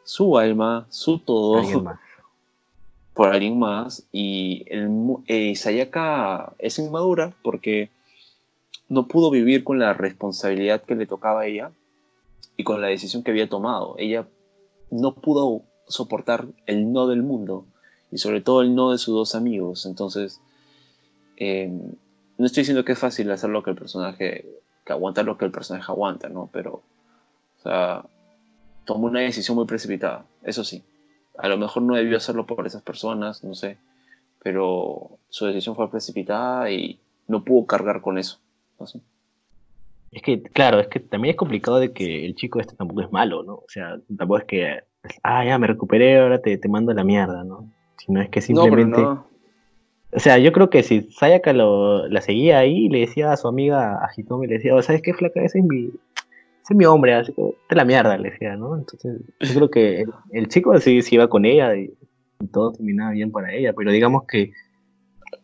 su 0.04 0.38
alma, 0.38 0.88
su 0.90 1.20
todo 1.20 1.58
Alguien 1.58 1.84
más. 1.84 2.00
por 3.14 3.30
alguien 3.30 3.60
más 3.60 4.08
y 4.14 4.64
el, 4.68 4.90
eh, 5.28 5.54
Sayaka 5.56 6.54
es 6.60 6.80
inmadura 6.80 7.34
porque 7.44 7.90
no 8.88 9.08
pudo 9.08 9.30
vivir 9.30 9.66
con 9.66 9.78
la 9.78 9.94
responsabilidad 9.94 10.82
que 10.84 10.96
le 10.96 11.06
tocaba 11.06 11.42
a 11.42 11.46
ella 11.46 11.72
y 12.56 12.64
con 12.64 12.82
la 12.82 12.88
decisión 12.88 13.24
que 13.24 13.32
había 13.32 13.50
tomado. 13.50 13.96
Ella 13.98 14.28
no 14.92 15.14
pudo 15.16 15.64
soportar 15.88 16.48
el 16.66 16.94
no 16.94 17.08
del 17.08 17.22
mundo 17.22 17.66
y 18.12 18.18
sobre 18.18 18.40
todo 18.40 18.62
el 18.62 18.74
no 18.76 18.92
de 18.92 18.98
sus 18.98 19.14
dos 19.14 19.36
amigos. 19.36 19.86
Entonces, 19.86 20.40
eh, 21.36 21.70
no 22.40 22.46
estoy 22.46 22.62
diciendo 22.62 22.86
que 22.86 22.94
es 22.94 23.00
fácil 23.00 23.30
hacer 23.32 23.50
lo 23.50 23.62
que 23.62 23.72
el 23.72 23.76
personaje, 23.76 24.46
que 24.86 24.94
aguantar 24.94 25.26
lo 25.26 25.38
que 25.38 25.44
el 25.44 25.52
personaje 25.52 25.92
aguanta, 25.92 26.30
¿no? 26.30 26.50
Pero, 26.54 26.72
o 26.72 27.62
sea, 27.62 28.06
tomó 28.86 29.08
una 29.08 29.20
decisión 29.20 29.58
muy 29.58 29.66
precipitada, 29.66 30.26
eso 30.44 30.64
sí. 30.64 30.82
A 31.38 31.50
lo 31.50 31.58
mejor 31.58 31.84
no 31.84 31.96
debió 31.96 32.16
hacerlo 32.16 32.46
por 32.46 32.66
esas 32.66 32.82
personas, 32.82 33.44
no 33.44 33.56
sé. 33.56 33.78
Pero 34.42 35.20
su 35.28 35.48
decisión 35.48 35.76
fue 35.76 35.92
precipitada 35.92 36.72
y 36.72 36.98
no 37.28 37.44
pudo 37.44 37.68
cargar 37.68 38.00
con 38.00 38.18
eso. 38.18 38.40
¿no? 38.80 38.86
Es 40.12 40.22
que, 40.22 40.42
claro, 40.42 40.80
es 40.80 40.88
que 40.88 41.02
también 41.02 41.34
es 41.34 41.38
complicado 41.38 41.78
de 41.80 41.92
que 41.92 42.26
el 42.26 42.36
chico 42.36 42.62
este 42.62 42.74
tampoco 42.76 43.02
es 43.02 43.12
malo, 43.12 43.44
¿no? 43.44 43.56
O 43.56 43.68
sea, 43.68 44.00
tampoco 44.18 44.40
es 44.40 44.46
que, 44.46 44.80
ah, 45.24 45.44
ya 45.44 45.60
me 45.60 45.68
recuperé, 45.68 46.20
ahora 46.20 46.42
te, 46.42 46.58
te 46.58 46.70
mando 46.70 46.94
la 46.94 47.04
mierda, 47.04 47.44
¿no? 47.44 47.70
Sino 47.98 48.22
es 48.22 48.30
que 48.30 48.40
simplemente... 48.40 49.02
No, 49.02 49.08
pero 49.08 49.14
no. 49.14 49.29
O 50.12 50.20
sea, 50.20 50.40
yo 50.40 50.52
creo 50.52 50.70
que 50.70 50.82
si 50.84 51.02
Sayaka 51.12 51.54
lo, 51.54 52.08
la 52.08 52.22
seguía 52.22 52.60
ahí 52.60 52.86
y 52.86 52.90
le 52.90 53.02
decía 53.02 53.32
a 53.32 53.38
su 53.38 53.48
amiga, 53.48 53.94
a 54.04 54.10
Hitomi, 54.16 54.48
le 54.48 54.56
decía, 54.56 54.76
"Oh, 54.76 54.82
¿sabes 54.82 55.02
qué, 55.02 55.14
flaca? 55.14 55.42
Ese 55.42 55.60
es 55.60 55.66
mi, 55.66 55.86
ese 55.86 56.72
es 56.72 56.76
mi 56.76 56.86
hombre, 56.86 57.14
así 57.14 57.34
que 57.34 57.56
te 57.68 57.76
la 57.76 57.86
mierda, 57.86 58.18
le 58.18 58.32
decía, 58.32 58.56
¿no? 58.56 58.76
Entonces, 58.76 59.22
yo 59.40 59.54
creo 59.56 59.70
que 59.70 60.06
el, 60.32 60.48
chico 60.48 60.78
sí, 60.80 61.02
sí 61.04 61.16
iba 61.16 61.28
con 61.30 61.46
ella 61.46 61.76
y, 61.76 61.94
y 62.40 62.48
todo 62.48 62.72
terminaba 62.72 63.12
bien 63.12 63.32
para 63.32 63.54
ella, 63.54 63.74
pero 63.74 63.92
digamos 63.92 64.24
que 64.28 64.52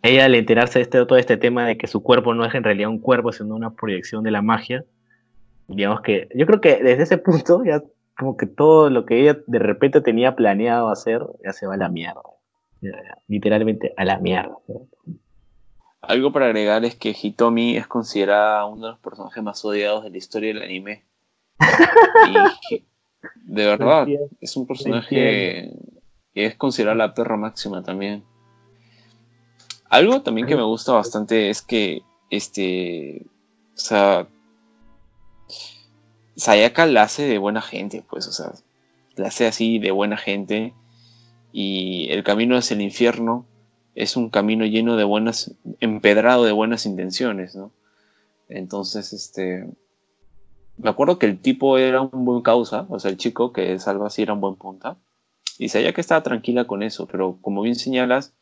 ella 0.02 0.26
al 0.26 0.36
enterarse 0.36 0.80
de 0.80 0.84
este, 0.84 1.06
todo 1.06 1.18
este 1.18 1.38
tema 1.38 1.68
de 1.68 1.78
que 1.78 1.88
su 1.88 2.02
cuerpo 2.02 2.34
no 2.34 2.46
es 2.46 2.54
en 2.56 2.64
realidad 2.64 2.90
un 2.90 3.00
cuerpo, 3.00 3.32
sino 3.32 3.56
una 3.56 3.72
proyección 3.72 4.24
de 4.24 4.32
la 4.32 4.42
magia, 4.42 4.84
digamos 5.68 6.02
que 6.02 6.28
yo 6.36 6.46
creo 6.46 6.62
que 6.62 6.84
desde 6.84 7.04
ese 7.04 7.18
punto 7.18 7.64
ya 7.64 7.82
como 8.18 8.38
que 8.38 8.46
todo 8.46 8.90
lo 8.90 9.06
que 9.06 9.22
ella 9.22 9.38
de 9.48 9.60
repente 9.60 10.02
tenía 10.02 10.36
planeado 10.36 10.90
hacer 10.90 11.22
ya 11.44 11.54
se 11.54 11.68
va 11.68 11.74
a 11.74 11.78
la 11.78 11.90
mierda. 11.90 12.22
Literalmente 13.28 13.94
a 13.98 14.06
la 14.06 14.18
mierda. 14.20 14.58
Algo 16.02 16.32
para 16.32 16.46
agregar 16.46 16.86
es 16.86 16.96
que 16.96 17.16
Hitomi 17.20 17.78
es 17.78 17.88
considerada 17.88 18.66
uno 18.66 18.86
de 18.86 18.92
los 18.92 19.00
personajes 19.00 19.44
más 19.44 19.64
odiados 19.66 20.04
de 20.04 20.12
la 20.12 20.18
historia 20.18 20.54
del 20.54 20.64
anime. 20.64 21.04
Y 22.70 22.84
de 23.46 23.66
verdad, 23.66 24.08
es 24.40 24.56
un 24.56 24.68
personaje 24.68 25.72
que 26.34 26.46
es 26.46 26.56
considerada 26.56 26.96
la 26.96 27.14
perra 27.14 27.38
máxima 27.38 27.82
también. 27.82 28.24
Algo 29.90 30.22
también 30.22 30.48
que 30.48 30.56
me 30.56 30.64
gusta 30.64 30.92
bastante 30.92 31.50
es 31.50 31.62
que 31.62 32.02
este. 32.30 33.26
O 33.76 33.78
sea. 33.78 34.28
Sayaka 36.36 36.86
la 36.86 37.04
hace 37.04 37.24
de 37.24 37.38
buena 37.38 37.62
gente, 37.62 38.04
pues, 38.10 38.28
o 38.28 38.34
sea, 38.34 38.52
la 39.16 39.30
hace 39.30 39.48
así 39.48 39.80
de 39.80 39.92
buena 39.92 40.18
gente. 40.18 40.74
Y 41.58 42.12
el 42.12 42.26
camino 42.26 42.58
hacia 42.58 42.76
el 42.76 42.82
infierno 42.82 43.46
es 43.96 44.18
un 44.18 44.30
camino 44.30 44.66
lleno 44.66 44.98
de 44.98 45.06
buenas, 45.06 45.56
empedrado 45.80 46.44
de 46.44 46.52
buenas 46.52 46.86
intenciones, 46.86 47.56
¿no? 47.56 47.72
Entonces, 48.50 49.14
este. 49.14 49.66
Me 50.76 50.90
acuerdo 50.90 51.18
que 51.18 51.28
el 51.28 51.40
tipo 51.40 51.78
era 51.78 52.02
un 52.02 52.26
buen 52.26 52.42
causa, 52.42 52.86
o 52.90 53.00
sea, 53.00 53.10
el 53.10 53.16
chico 53.16 53.54
que 53.54 53.80
salva 53.80 54.08
así 54.08 54.22
era 54.22 54.34
un 54.34 54.42
buen 54.42 54.56
punta. 54.56 54.98
Y 55.58 55.70
Sayaka 55.70 56.02
estaba 56.02 56.24
tranquila 56.24 56.66
con 56.68 56.84
eso, 56.84 57.08
pero 57.08 57.38
como 57.40 57.62
bien 57.62 57.76
señalas, 57.76 58.34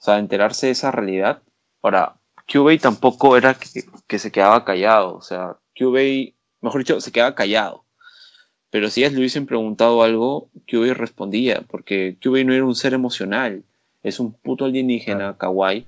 o 0.00 0.02
sea, 0.02 0.18
enterarse 0.18 0.66
de 0.66 0.72
esa 0.72 0.90
realidad. 0.90 1.44
Ahora, 1.82 2.16
Kyubei 2.46 2.80
tampoco 2.80 3.36
era 3.36 3.54
que, 3.54 3.84
que 4.08 4.18
se 4.18 4.32
quedaba 4.32 4.64
callado. 4.64 5.14
O 5.14 5.22
sea, 5.22 5.56
Kyubei, 5.74 6.34
mejor 6.60 6.80
dicho, 6.80 7.00
se 7.00 7.12
quedaba 7.12 7.36
callado. 7.36 7.84
Pero 8.70 8.88
si 8.88 9.00
ellas 9.00 9.12
le 9.12 9.18
hubiesen 9.18 9.46
preguntado 9.46 10.02
algo, 10.02 10.48
Kyubei 10.66 10.92
respondía, 10.92 11.62
porque 11.68 12.16
Kyubei 12.20 12.44
no 12.44 12.52
era 12.54 12.64
un 12.64 12.74
ser 12.74 12.94
emocional. 12.94 13.64
Es 14.02 14.20
un 14.20 14.32
puto 14.32 14.64
alienígena 14.64 15.36
kawaii 15.36 15.86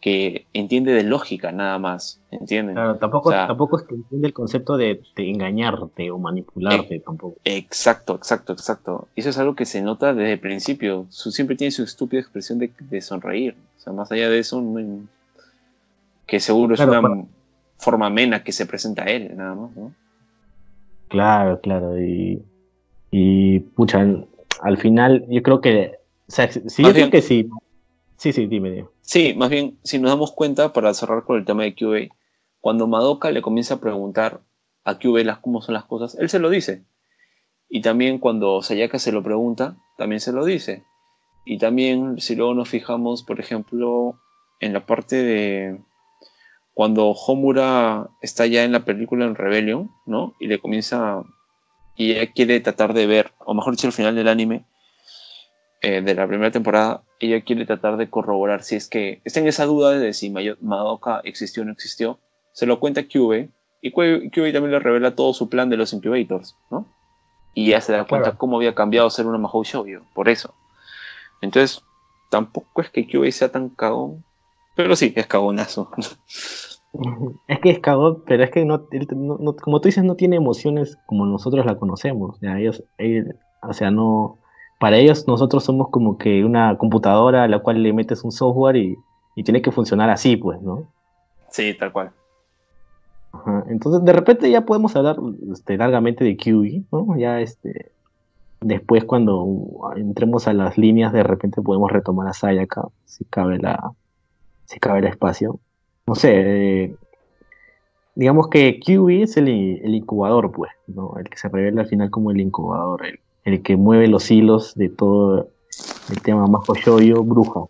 que 0.00 0.44
entiende 0.52 0.92
de 0.92 1.02
lógica 1.04 1.50
nada 1.52 1.78
más. 1.78 2.20
¿Entienden? 2.30 2.74
Claro, 2.74 2.96
tampoco, 2.96 3.28
O 3.30 3.32
sea- 3.32 3.46
tampoco 3.46 3.78
es 3.78 3.84
que 3.84 3.94
entiende 3.94 4.26
el 4.28 4.34
concepto 4.34 4.76
de, 4.76 5.00
de 5.16 5.30
engañarte 5.30 6.10
o 6.10 6.18
manipularte, 6.18 6.98
tampoco. 7.00 7.36
Exacto, 7.44 8.14
exacto, 8.16 8.52
exacto. 8.52 9.08
Y 9.14 9.20
eso 9.20 9.30
es 9.30 9.38
algo 9.38 9.54
que 9.54 9.64
se 9.64 9.80
nota 9.80 10.12
desde 10.12 10.32
el 10.32 10.40
principio. 10.40 11.06
Su, 11.08 11.30
siempre 11.30 11.56
tiene 11.56 11.70
su 11.70 11.84
estúpida 11.84 12.20
expresión 12.20 12.58
de, 12.58 12.70
de 12.78 13.00
sonreír. 13.00 13.54
O 13.78 13.80
sea, 13.80 13.92
más 13.94 14.10
allá 14.12 14.28
de 14.28 14.40
eso, 14.40 14.60
no 14.60 15.06
que 16.26 16.40
seguro 16.40 16.74
es 16.74 16.80
una 16.80 17.00
para- 17.00 17.24
forma 17.78 18.06
amena 18.06 18.42
que 18.42 18.52
se 18.52 18.66
presenta 18.66 19.04
a 19.04 19.06
él, 19.06 19.36
nada 19.36 19.54
más, 19.54 19.70
¿no? 19.76 19.92
Claro, 21.14 21.60
claro. 21.60 21.96
Y, 22.00 22.42
y 23.12 23.60
pucha, 23.60 24.04
al 24.62 24.78
final 24.78 25.24
yo 25.28 25.42
creo 25.44 25.60
que, 25.60 25.92
o 26.28 26.32
sea, 26.32 26.50
si 26.50 26.58
yo 26.60 26.64
Más 26.64 26.74
creo 26.76 26.92
bien- 26.94 27.10
que 27.12 27.22
sí. 27.22 27.48
Sí, 28.16 28.32
sí, 28.32 28.46
dime, 28.46 28.70
dime. 28.72 28.88
Sí, 29.00 29.32
más 29.36 29.48
bien, 29.48 29.78
si 29.84 29.98
nos 30.00 30.10
damos 30.10 30.32
cuenta, 30.32 30.72
para 30.72 30.92
cerrar 30.92 31.22
con 31.22 31.36
el 31.38 31.44
tema 31.44 31.62
de 31.62 31.74
QA, 31.76 32.12
cuando 32.60 32.88
Madoka 32.88 33.30
le 33.30 33.42
comienza 33.42 33.74
a 33.74 33.80
preguntar 33.80 34.40
a 34.82 34.98
QA 34.98 35.22
las, 35.22 35.38
cómo 35.38 35.62
son 35.62 35.74
las 35.74 35.84
cosas, 35.84 36.16
él 36.18 36.28
se 36.28 36.40
lo 36.40 36.50
dice. 36.50 36.82
Y 37.68 37.80
también 37.80 38.18
cuando 38.18 38.60
Sayaka 38.62 38.98
se 38.98 39.12
lo 39.12 39.22
pregunta, 39.22 39.76
también 39.96 40.18
se 40.20 40.32
lo 40.32 40.44
dice. 40.44 40.82
Y 41.44 41.58
también, 41.58 42.18
si 42.20 42.34
luego 42.34 42.54
nos 42.54 42.68
fijamos, 42.68 43.22
por 43.22 43.38
ejemplo, 43.38 44.18
en 44.58 44.72
la 44.72 44.84
parte 44.84 45.22
de 45.22 45.78
cuando 46.74 47.10
Homura 47.10 48.08
está 48.20 48.46
ya 48.46 48.64
en 48.64 48.72
la 48.72 48.84
película 48.84 49.24
en 49.24 49.34
Rebellion, 49.36 49.90
¿no? 50.06 50.34
Y 50.40 50.48
le 50.48 50.58
comienza. 50.58 51.22
Y 51.96 52.12
ella 52.12 52.32
quiere 52.32 52.58
tratar 52.60 52.92
de 52.92 53.06
ver, 53.06 53.32
o 53.38 53.54
mejor 53.54 53.74
dicho, 53.74 53.86
al 53.86 53.92
final 53.92 54.16
del 54.16 54.26
anime, 54.28 54.64
eh, 55.82 56.00
de 56.02 56.14
la 56.14 56.26
primera 56.26 56.50
temporada, 56.50 57.02
ella 57.20 57.42
quiere 57.42 57.64
tratar 57.66 57.96
de 57.96 58.10
corroborar 58.10 58.62
si 58.64 58.74
es 58.74 58.88
que 58.88 59.20
está 59.24 59.38
en 59.40 59.46
esa 59.46 59.66
duda 59.66 59.92
de 59.92 60.12
si 60.12 60.30
Madoka 60.30 61.20
existió 61.24 61.62
o 61.62 61.66
no 61.66 61.72
existió. 61.72 62.18
Se 62.52 62.66
lo 62.66 62.80
cuenta 62.80 63.04
Kyubey 63.04 63.50
y 63.80 63.90
Kyubey 63.92 64.52
también 64.52 64.72
le 64.72 64.78
revela 64.80 65.14
todo 65.14 65.32
su 65.34 65.48
plan 65.48 65.68
de 65.70 65.76
los 65.76 65.92
Incubators, 65.92 66.56
¿no? 66.70 66.86
Y 67.54 67.68
ya 67.70 67.80
se 67.80 67.92
da 67.92 68.04
cuenta 68.06 68.30
Claro. 68.30 68.38
cómo 68.38 68.56
había 68.56 68.74
cambiado 68.74 69.06
a 69.06 69.10
ser 69.10 69.26
una 69.26 69.38
Mahou 69.38 69.62
Shoujo, 69.62 70.04
por 70.14 70.28
eso. 70.28 70.54
Entonces, 71.40 71.82
tampoco 72.30 72.80
es 72.80 72.90
que 72.90 73.06
Kyubey 73.06 73.30
sea 73.30 73.52
tan 73.52 73.68
cagón, 73.68 74.24
pero 74.74 74.96
sí, 74.96 75.12
es 75.16 75.26
cagonazo. 75.26 75.90
Es 77.48 77.58
que 77.58 77.70
es 77.70 77.80
cagón, 77.80 78.22
pero 78.24 78.44
es 78.44 78.50
que 78.52 78.64
no, 78.64 78.86
él 78.92 79.08
no- 79.16 79.36
no- 79.38 79.56
como 79.56 79.80
tú 79.80 79.88
dices, 79.88 80.04
no 80.04 80.14
tiene 80.14 80.36
emociones 80.36 80.96
como 81.06 81.26
nosotros 81.26 81.66
la 81.66 81.76
conocemos. 81.76 82.38
Ellos, 82.40 82.84
o 83.62 83.72
sea, 83.72 83.90
no, 83.90 84.38
para 84.78 84.98
ellos 84.98 85.26
nosotros 85.26 85.64
somos 85.64 85.88
como 85.90 86.18
que 86.18 86.44
una 86.44 86.78
computadora 86.78 87.44
a 87.44 87.48
la 87.48 87.58
cual 87.60 87.82
le 87.82 87.92
metes 87.92 88.22
un 88.24 88.30
software 88.32 88.76
y, 88.76 88.96
y 89.34 89.42
tiene 89.42 89.60
que 89.62 89.72
funcionar 89.72 90.08
así, 90.10 90.36
pues, 90.36 90.60
¿no? 90.62 90.92
sí, 91.50 91.74
tal 91.74 91.92
cual. 91.92 92.12
Ajá, 93.32 93.64
Entonces, 93.68 94.04
de 94.04 94.12
repente 94.12 94.50
ya 94.50 94.64
podemos 94.64 94.94
hablar 94.96 95.16
este, 95.52 95.76
largamente 95.76 96.24
de 96.24 96.36
QE, 96.36 96.84
¿no? 96.92 97.16
Ya 97.18 97.40
este, 97.40 97.92
después 98.60 99.04
cuando 99.04 99.46
entremos 99.96 100.48
a 100.48 100.52
las 100.54 100.78
líneas, 100.78 101.12
de 101.12 101.22
repente 101.24 101.62
podemos 101.62 101.90
retomar 101.92 102.28
a 102.28 102.32
Sayaka, 102.32 102.88
si 103.04 103.24
cabe 103.26 103.58
la, 103.58 103.92
si 104.66 104.78
cabe 104.80 105.00
el 105.00 105.06
espacio. 105.06 105.58
No 106.06 106.14
sé, 106.14 106.32
eh, 106.84 106.96
digamos 108.14 108.48
que 108.48 108.80
QE 108.80 109.22
es 109.22 109.36
el, 109.36 109.48
incubador, 109.48 110.52
pues, 110.52 110.72
¿no? 110.86 111.14
El 111.18 111.28
que 111.28 111.38
se 111.38 111.48
revela 111.48 111.82
al 111.82 111.88
final 111.88 112.10
como 112.10 112.30
el 112.30 112.40
incubador, 112.40 113.06
el, 113.06 113.20
el 113.44 113.62
que 113.62 113.76
mueve 113.76 114.08
los 114.08 114.30
hilos 114.30 114.74
de 114.74 114.88
todo 114.88 115.48
el 116.10 116.22
tema 116.22 116.46
Majo 116.46 116.74
Shoyo, 116.74 117.22
bruja. 117.22 117.60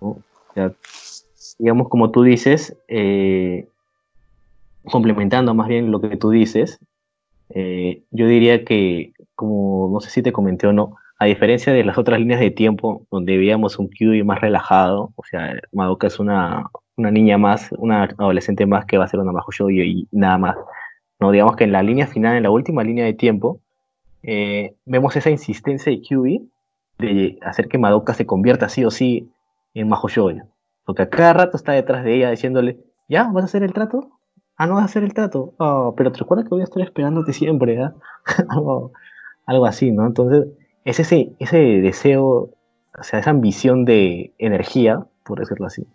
¿no? 0.00 0.08
O 0.08 0.22
sea, 0.54 0.72
digamos, 1.58 1.88
como 1.88 2.10
tú 2.10 2.22
dices, 2.22 2.76
eh, 2.88 3.68
complementando 4.84 5.54
más 5.54 5.68
bien 5.68 5.90
lo 5.90 6.00
que 6.00 6.16
tú 6.16 6.30
dices, 6.30 6.78
eh, 7.50 8.02
yo 8.10 8.26
diría 8.26 8.64
que, 8.64 9.12
como 9.34 9.90
no 9.92 10.00
sé 10.00 10.10
si 10.10 10.22
te 10.22 10.32
comenté 10.32 10.66
o 10.66 10.72
no, 10.72 10.96
a 11.20 11.26
diferencia 11.26 11.70
de 11.74 11.84
las 11.84 11.98
otras 11.98 12.18
líneas 12.18 12.40
de 12.40 12.50
tiempo 12.50 13.06
donde 13.10 13.36
veíamos 13.36 13.78
un 13.78 13.88
QI 13.88 14.24
más 14.24 14.40
relajado, 14.40 15.12
o 15.16 15.22
sea, 15.22 15.52
Madoka 15.70 16.06
es 16.06 16.18
una, 16.18 16.70
una 16.96 17.10
niña 17.10 17.36
más, 17.36 17.68
una 17.76 18.04
adolescente 18.04 18.64
más 18.64 18.86
que 18.86 18.96
va 18.96 19.04
a 19.04 19.08
ser 19.08 19.20
una 19.20 19.30
Majo 19.30 19.52
Shoyo 19.52 19.82
y 19.82 20.08
nada 20.12 20.38
más. 20.38 20.56
No, 21.20 21.30
digamos 21.30 21.56
que 21.56 21.64
en 21.64 21.72
la 21.72 21.82
línea 21.82 22.06
final, 22.06 22.38
en 22.38 22.42
la 22.44 22.50
última 22.50 22.82
línea 22.84 23.04
de 23.04 23.12
tiempo, 23.12 23.60
eh, 24.22 24.74
vemos 24.86 25.14
esa 25.14 25.28
insistencia 25.28 25.92
de 25.92 26.00
QB 26.00 26.40
de 26.98 27.38
hacer 27.42 27.68
que 27.68 27.76
Madoka 27.76 28.14
se 28.14 28.24
convierta 28.24 28.70
sí 28.70 28.86
o 28.86 28.90
sí 28.90 29.30
en 29.74 29.90
Majo 29.90 30.08
Shoyo. 30.08 30.44
Porque 30.86 31.02
a 31.02 31.10
cada 31.10 31.34
rato 31.34 31.58
está 31.58 31.72
detrás 31.72 32.02
de 32.02 32.14
ella 32.14 32.30
diciéndole, 32.30 32.78
¿ya? 33.10 33.24
¿Vas 33.24 33.42
a 33.42 33.44
hacer 33.44 33.62
el 33.62 33.74
trato? 33.74 34.08
Ah, 34.56 34.66
no 34.66 34.76
vas 34.76 34.84
a 34.84 34.86
hacer 34.86 35.04
el 35.04 35.12
trato. 35.12 35.52
Oh, 35.58 35.92
pero 35.94 36.12
te 36.12 36.20
recuerda 36.20 36.44
que 36.44 36.48
voy 36.48 36.62
a 36.62 36.64
estar 36.64 36.82
esperándote 36.82 37.34
siempre, 37.34 37.74
¿eh? 37.74 37.90
algo 39.44 39.66
así, 39.66 39.90
¿no? 39.90 40.06
Entonces, 40.06 40.46
es 40.84 41.00
ese, 41.00 41.32
ese 41.38 41.58
deseo, 41.58 42.50
o 42.98 43.02
sea, 43.02 43.20
esa 43.20 43.30
ambición 43.30 43.84
de 43.84 44.32
energía, 44.38 45.04
por 45.24 45.38
decirlo 45.38 45.66
así, 45.66 45.86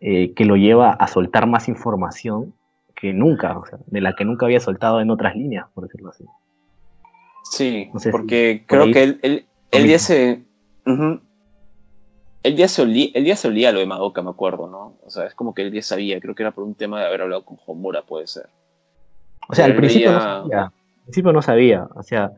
eh, 0.00 0.32
que 0.34 0.44
lo 0.44 0.56
lleva 0.56 0.92
a 0.92 1.06
soltar 1.06 1.46
más 1.46 1.68
información 1.68 2.54
que 2.94 3.12
nunca, 3.12 3.58
o 3.58 3.66
sea, 3.66 3.78
de 3.86 4.00
la 4.00 4.14
que 4.14 4.24
nunca 4.24 4.46
había 4.46 4.60
soltado 4.60 5.00
en 5.00 5.10
otras 5.10 5.34
líneas, 5.34 5.66
por 5.74 5.84
decirlo 5.84 6.10
así. 6.10 6.24
Sí, 7.44 7.90
no 7.92 8.00
sé 8.00 8.10
porque 8.10 8.58
si 8.60 8.66
creo 8.66 8.92
que 8.92 9.02
él, 9.02 9.20
él, 9.22 9.46
él 9.70 9.86
ya 9.86 9.98
se... 9.98 10.42
Uh 10.86 10.90
-huh. 10.90 11.20
Él 12.42 12.56
ya, 12.56 12.68
se 12.68 12.80
olía, 12.80 13.08
él 13.12 13.26
ya 13.26 13.36
se 13.36 13.48
olía 13.48 13.70
lo 13.70 13.80
de 13.80 13.86
Madoka, 13.86 14.22
me 14.22 14.30
acuerdo, 14.30 14.66
¿no? 14.66 14.96
O 15.04 15.10
sea, 15.10 15.26
es 15.26 15.34
como 15.34 15.52
que 15.52 15.60
él 15.60 15.72
ya 15.72 15.82
sabía, 15.82 16.18
creo 16.20 16.34
que 16.34 16.42
era 16.42 16.52
por 16.52 16.64
un 16.64 16.74
tema 16.74 16.98
de 16.98 17.06
haber 17.06 17.20
hablado 17.20 17.44
con 17.44 17.58
Homura, 17.66 18.00
puede 18.00 18.26
ser. 18.26 18.48
O 19.46 19.54
sea, 19.54 19.66
al 19.66 19.76
principio 19.76 20.12
no 20.12 20.20
sabía, 20.20 20.62
al 20.62 20.72
principio 21.02 21.32
no 21.32 21.42
sabía, 21.42 21.88
o 21.94 22.02
sea, 22.02 22.32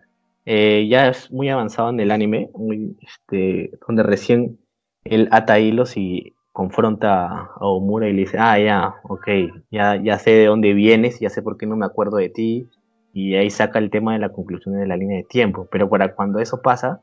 eh, 0.44 0.86
ya 0.88 1.08
es 1.08 1.30
muy 1.30 1.48
avanzado 1.48 1.90
en 1.90 2.00
el 2.00 2.10
anime, 2.10 2.50
muy, 2.54 2.96
este, 3.00 3.70
donde 3.86 4.02
recién 4.02 4.58
él 5.04 5.28
ata 5.30 5.58
hilos 5.58 5.96
y 5.96 6.34
confronta 6.52 7.26
a 7.26 7.66
Omura 7.66 8.08
y 8.08 8.12
le 8.12 8.22
dice, 8.22 8.38
ah, 8.38 8.58
ya, 8.58 8.94
ok, 9.04 9.28
ya, 9.70 9.96
ya 9.96 10.18
sé 10.18 10.30
de 10.32 10.46
dónde 10.46 10.74
vienes, 10.74 11.18
ya 11.18 11.30
sé 11.30 11.42
por 11.42 11.56
qué 11.56 11.66
no 11.66 11.76
me 11.76 11.86
acuerdo 11.86 12.18
de 12.18 12.28
ti, 12.28 12.68
y 13.12 13.34
ahí 13.34 13.50
saca 13.50 13.78
el 13.78 13.90
tema 13.90 14.12
de 14.14 14.18
la 14.18 14.30
conclusión 14.30 14.76
de 14.78 14.86
la 14.86 14.96
línea 14.96 15.18
de 15.18 15.24
tiempo. 15.24 15.68
Pero 15.70 15.88
para 15.88 16.14
cuando 16.14 16.38
eso 16.38 16.62
pasa, 16.62 17.00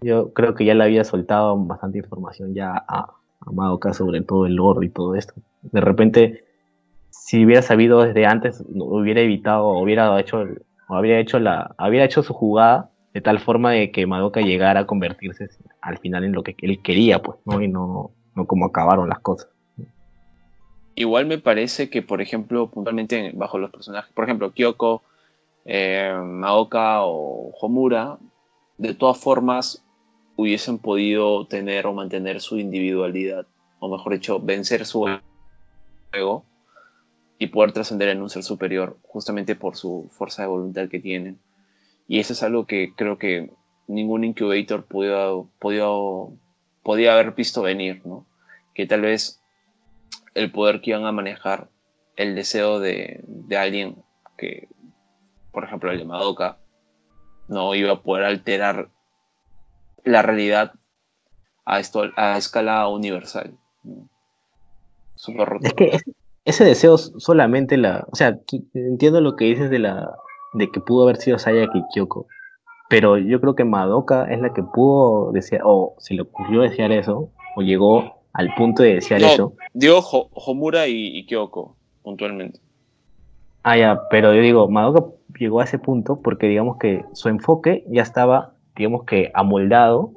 yo 0.00 0.32
creo 0.32 0.54
que 0.54 0.64
ya 0.64 0.74
le 0.74 0.84
había 0.84 1.04
soltado 1.04 1.56
bastante 1.56 1.98
información 1.98 2.54
ya 2.54 2.72
a, 2.72 3.10
a 3.40 3.92
sobre 3.92 4.22
todo 4.22 4.46
el 4.46 4.54
lore 4.54 4.86
y 4.86 4.90
todo 4.90 5.14
esto. 5.14 5.34
De 5.62 5.80
repente, 5.80 6.44
si 7.10 7.44
hubiera 7.44 7.62
sabido 7.62 8.02
desde 8.02 8.26
antes, 8.26 8.64
hubiera 8.68 9.20
evitado, 9.20 9.68
hubiera 9.78 10.18
hecho, 10.18 10.44
o 10.90 10.96
habría 10.96 11.20
hecho 11.20 11.38
la, 11.38 11.74
habría 11.78 12.04
hecho 12.04 12.22
su 12.24 12.34
jugada 12.34 12.90
de 13.14 13.20
tal 13.20 13.38
forma 13.38 13.70
de 13.70 13.92
que 13.92 14.06
Madoka 14.06 14.40
llegara 14.40 14.80
a 14.80 14.86
convertirse 14.86 15.48
al 15.80 15.98
final 15.98 16.24
en 16.24 16.32
lo 16.32 16.42
que 16.42 16.56
él 16.58 16.82
quería, 16.82 17.20
pues, 17.20 17.38
¿no? 17.44 17.62
Y 17.62 17.68
no, 17.68 18.10
no 18.34 18.46
como 18.46 18.66
acabaron 18.66 19.08
las 19.08 19.20
cosas. 19.20 19.48
Igual 20.96 21.26
me 21.26 21.38
parece 21.38 21.90
que, 21.90 22.02
por 22.02 22.20
ejemplo, 22.20 22.70
puntualmente 22.70 23.30
bajo 23.34 23.56
los 23.58 23.70
personajes, 23.70 24.12
por 24.12 24.24
ejemplo, 24.24 24.52
Kyoko, 24.52 25.02
eh, 25.64 26.12
Maoka 26.24 27.02
o 27.04 27.52
Homura, 27.60 28.18
de 28.76 28.94
todas 28.94 29.18
formas 29.18 29.84
hubiesen 30.34 30.78
podido 30.78 31.46
tener 31.46 31.86
o 31.86 31.92
mantener 31.92 32.40
su 32.40 32.58
individualidad, 32.58 33.46
o 33.78 33.88
mejor 33.88 34.14
dicho, 34.14 34.40
vencer 34.40 34.84
su 34.84 35.06
ego 36.12 36.44
y 37.40 37.48
poder 37.48 37.72
trascender 37.72 38.10
en 38.10 38.20
un 38.20 38.28
ser 38.30 38.44
superior, 38.44 38.98
justamente 39.02 39.56
por 39.56 39.74
su 39.74 40.08
fuerza 40.12 40.42
de 40.42 40.48
voluntad 40.48 40.88
que 40.88 41.00
tienen. 41.00 41.40
Y 42.06 42.20
eso 42.20 42.34
es 42.34 42.42
algo 42.42 42.66
que 42.66 42.92
creo 42.94 43.18
que 43.18 43.50
ningún 43.88 44.24
incubator 44.24 44.84
podía, 44.84 45.26
podía, 45.58 45.86
podía 46.82 47.14
haber 47.14 47.32
visto 47.32 47.62
venir, 47.62 48.02
¿no? 48.04 48.26
Que 48.74 48.86
tal 48.86 49.00
vez 49.00 49.42
el 50.34 50.52
poder 50.52 50.82
que 50.82 50.90
iban 50.90 51.06
a 51.06 51.12
manejar, 51.12 51.70
el 52.16 52.34
deseo 52.34 52.78
de, 52.78 53.24
de 53.26 53.56
alguien 53.56 53.96
que 54.36 54.68
por 55.50 55.64
ejemplo 55.64 55.90
el 55.90 55.98
de 55.98 56.04
Madoka, 56.04 56.58
no 57.48 57.74
iba 57.74 57.92
a 57.92 58.02
poder 58.02 58.24
alterar 58.24 58.90
la 60.04 60.20
realidad 60.20 60.74
a, 61.64 61.80
esto, 61.80 62.10
a 62.16 62.36
escala 62.36 62.86
universal. 62.88 63.58
Roto. 65.26 65.66
Es 65.66 65.74
que 65.74 66.12
ese 66.44 66.64
deseo 66.64 66.98
solamente 66.98 67.76
la. 67.76 68.06
O 68.10 68.16
sea, 68.16 68.38
entiendo 68.74 69.20
lo 69.20 69.36
que 69.36 69.46
dices 69.46 69.70
de 69.70 69.78
la. 69.78 70.14
de 70.54 70.70
que 70.70 70.80
pudo 70.80 71.04
haber 71.04 71.16
sido 71.16 71.38
Sayaka 71.38 71.78
y 71.78 71.84
Kyoko. 71.92 72.26
Pero 72.88 73.18
yo 73.18 73.40
creo 73.40 73.54
que 73.54 73.64
Madoka 73.64 74.24
es 74.24 74.40
la 74.40 74.52
que 74.52 74.62
pudo 74.62 75.30
desear, 75.32 75.62
o 75.64 75.94
se 75.98 76.14
le 76.14 76.22
ocurrió 76.22 76.62
desear 76.62 76.90
eso, 76.90 77.30
o 77.54 77.62
llegó 77.62 78.16
al 78.32 78.52
punto 78.54 78.82
de 78.82 78.94
desear 78.94 79.20
no, 79.20 79.26
eso. 79.28 79.52
Digo 79.74 80.00
Homura 80.34 80.88
y, 80.88 81.16
y 81.16 81.26
Kyoko, 81.26 81.76
puntualmente. 82.02 82.58
Ah, 83.62 83.76
ya, 83.76 84.00
pero 84.10 84.34
yo 84.34 84.40
digo, 84.40 84.68
Madoka 84.68 85.04
llegó 85.38 85.60
a 85.60 85.64
ese 85.64 85.78
punto 85.78 86.20
porque 86.20 86.46
digamos 86.46 86.78
que 86.78 87.04
su 87.12 87.28
enfoque 87.28 87.84
ya 87.88 88.02
estaba, 88.02 88.54
digamos 88.74 89.04
que 89.04 89.30
amoldado 89.34 90.12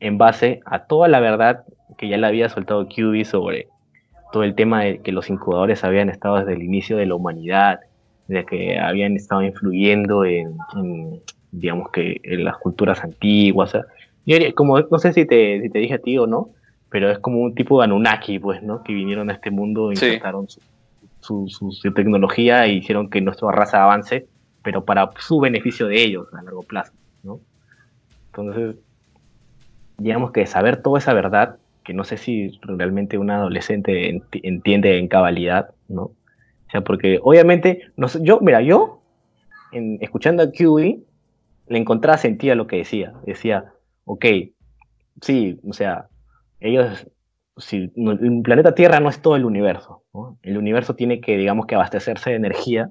en 0.00 0.18
base 0.18 0.60
a 0.66 0.84
toda 0.84 1.08
la 1.08 1.20
verdad 1.20 1.64
que 1.96 2.08
ya 2.08 2.16
le 2.16 2.26
había 2.26 2.48
soltado 2.48 2.86
QB 2.86 3.24
sobre 3.24 3.68
todo 4.32 4.42
el 4.44 4.54
tema 4.54 4.82
de 4.84 4.98
que 5.00 5.12
los 5.12 5.30
incubadores 5.30 5.84
habían 5.84 6.08
estado 6.08 6.36
desde 6.38 6.54
el 6.54 6.62
inicio 6.62 6.96
de 6.96 7.06
la 7.06 7.14
humanidad, 7.14 7.80
de 8.26 8.44
que 8.44 8.78
habían 8.78 9.14
estado 9.16 9.42
influyendo 9.42 10.24
en, 10.24 10.56
en 10.76 11.22
digamos 11.50 11.90
que 11.90 12.20
en 12.24 12.44
las 12.44 12.56
culturas 12.56 13.04
antiguas. 13.04 13.74
O 13.74 13.82
sea, 13.82 14.52
como, 14.54 14.80
no 14.80 14.98
sé 14.98 15.12
si 15.12 15.26
te, 15.26 15.60
si 15.60 15.70
te 15.70 15.78
dije 15.78 15.94
a 15.94 15.98
ti 15.98 16.16
o 16.18 16.26
no, 16.26 16.50
pero 16.88 17.10
es 17.10 17.18
como 17.18 17.40
un 17.40 17.54
tipo 17.54 17.78
de 17.78 17.84
Anunnaki, 17.84 18.38
pues, 18.38 18.62
¿no? 18.62 18.82
Que 18.82 18.92
vinieron 18.92 19.30
a 19.30 19.34
este 19.34 19.50
mundo 19.50 19.90
Sí. 19.94 20.06
intentaron 20.06 20.48
su, 20.48 20.60
su, 21.20 21.46
su- 21.48 21.72
su 21.72 21.92
tecnología 21.92 22.64
e 22.66 22.72
hicieron 22.74 23.10
que 23.10 23.20
nuestra 23.20 23.50
raza 23.50 23.82
avance, 23.82 24.26
pero 24.62 24.84
para 24.84 25.10
su 25.18 25.40
beneficio 25.40 25.86
de 25.88 26.02
ellos 26.02 26.26
a 26.32 26.42
largo 26.42 26.62
plazo, 26.62 26.92
¿no? 27.22 27.40
Entonces, 28.26 28.76
digamos 29.98 30.32
que 30.32 30.46
saber 30.46 30.82
toda 30.82 30.98
esa 30.98 31.12
verdad, 31.12 31.56
que 31.84 31.94
no 31.94 32.04
sé 32.04 32.16
si 32.16 32.58
realmente 32.62 33.18
un 33.18 33.30
adolescente 33.30 34.10
enti- 34.12 34.40
entiende 34.42 34.98
en 34.98 35.08
cabalidad, 35.08 35.70
¿no? 35.88 36.02
O 36.04 36.70
sea, 36.70 36.80
porque 36.82 37.18
obviamente, 37.22 37.82
no 37.96 38.08
sé, 38.08 38.20
yo, 38.22 38.40
mira, 38.40 38.60
yo, 38.62 39.02
en- 39.72 39.98
escuchando 40.00 40.42
a 40.42 40.50
QE, 40.50 41.00
le 41.68 41.78
encontraba 41.78 42.18
sentido 42.18 42.52
a 42.52 42.56
lo 42.56 42.66
que 42.66 42.76
decía. 42.76 43.12
Decía, 43.26 43.72
ok, 44.04 44.24
sí, 45.20 45.58
o 45.68 45.72
sea, 45.72 46.08
ellos, 46.60 47.06
si 47.56 47.90
no- 47.96 48.12
el 48.12 48.42
planeta 48.42 48.74
Tierra 48.74 49.00
no 49.00 49.08
es 49.08 49.20
todo 49.20 49.36
el 49.36 49.44
universo, 49.44 50.02
¿no? 50.14 50.38
El 50.42 50.56
universo 50.58 50.94
tiene 50.94 51.20
que, 51.20 51.36
digamos, 51.36 51.66
que 51.66 51.74
abastecerse 51.74 52.30
de 52.30 52.36
energía 52.36 52.90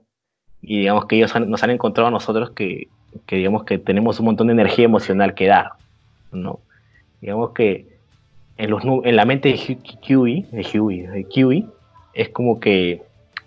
y 0.61 0.79
digamos 0.79 1.05
que 1.05 1.15
ellos 1.17 1.33
nos 1.47 1.63
han 1.63 1.71
encontrado 1.71 2.07
a 2.07 2.11
nosotros 2.11 2.51
que, 2.51 2.87
que, 3.25 3.37
digamos, 3.37 3.63
que 3.63 3.77
tenemos 3.79 4.19
un 4.19 4.25
montón 4.27 4.47
de 4.47 4.53
energía 4.53 4.85
emocional 4.85 5.33
que 5.33 5.47
dar, 5.47 5.71
¿no? 6.31 6.59
Digamos 7.19 7.51
que 7.51 7.90
en, 8.63 8.69
los, 8.69 8.83
en 8.83 9.15
la 9.15 9.25
mente 9.25 9.49
de 9.49 9.55
Hu- 9.55 9.97
Huey, 10.07 10.45
de 10.51 10.79
Huey, 10.79 11.01
de 11.01 11.25
Huey, 11.43 11.67
es 12.13 12.29
como 12.29 12.59
que, 12.59 13.01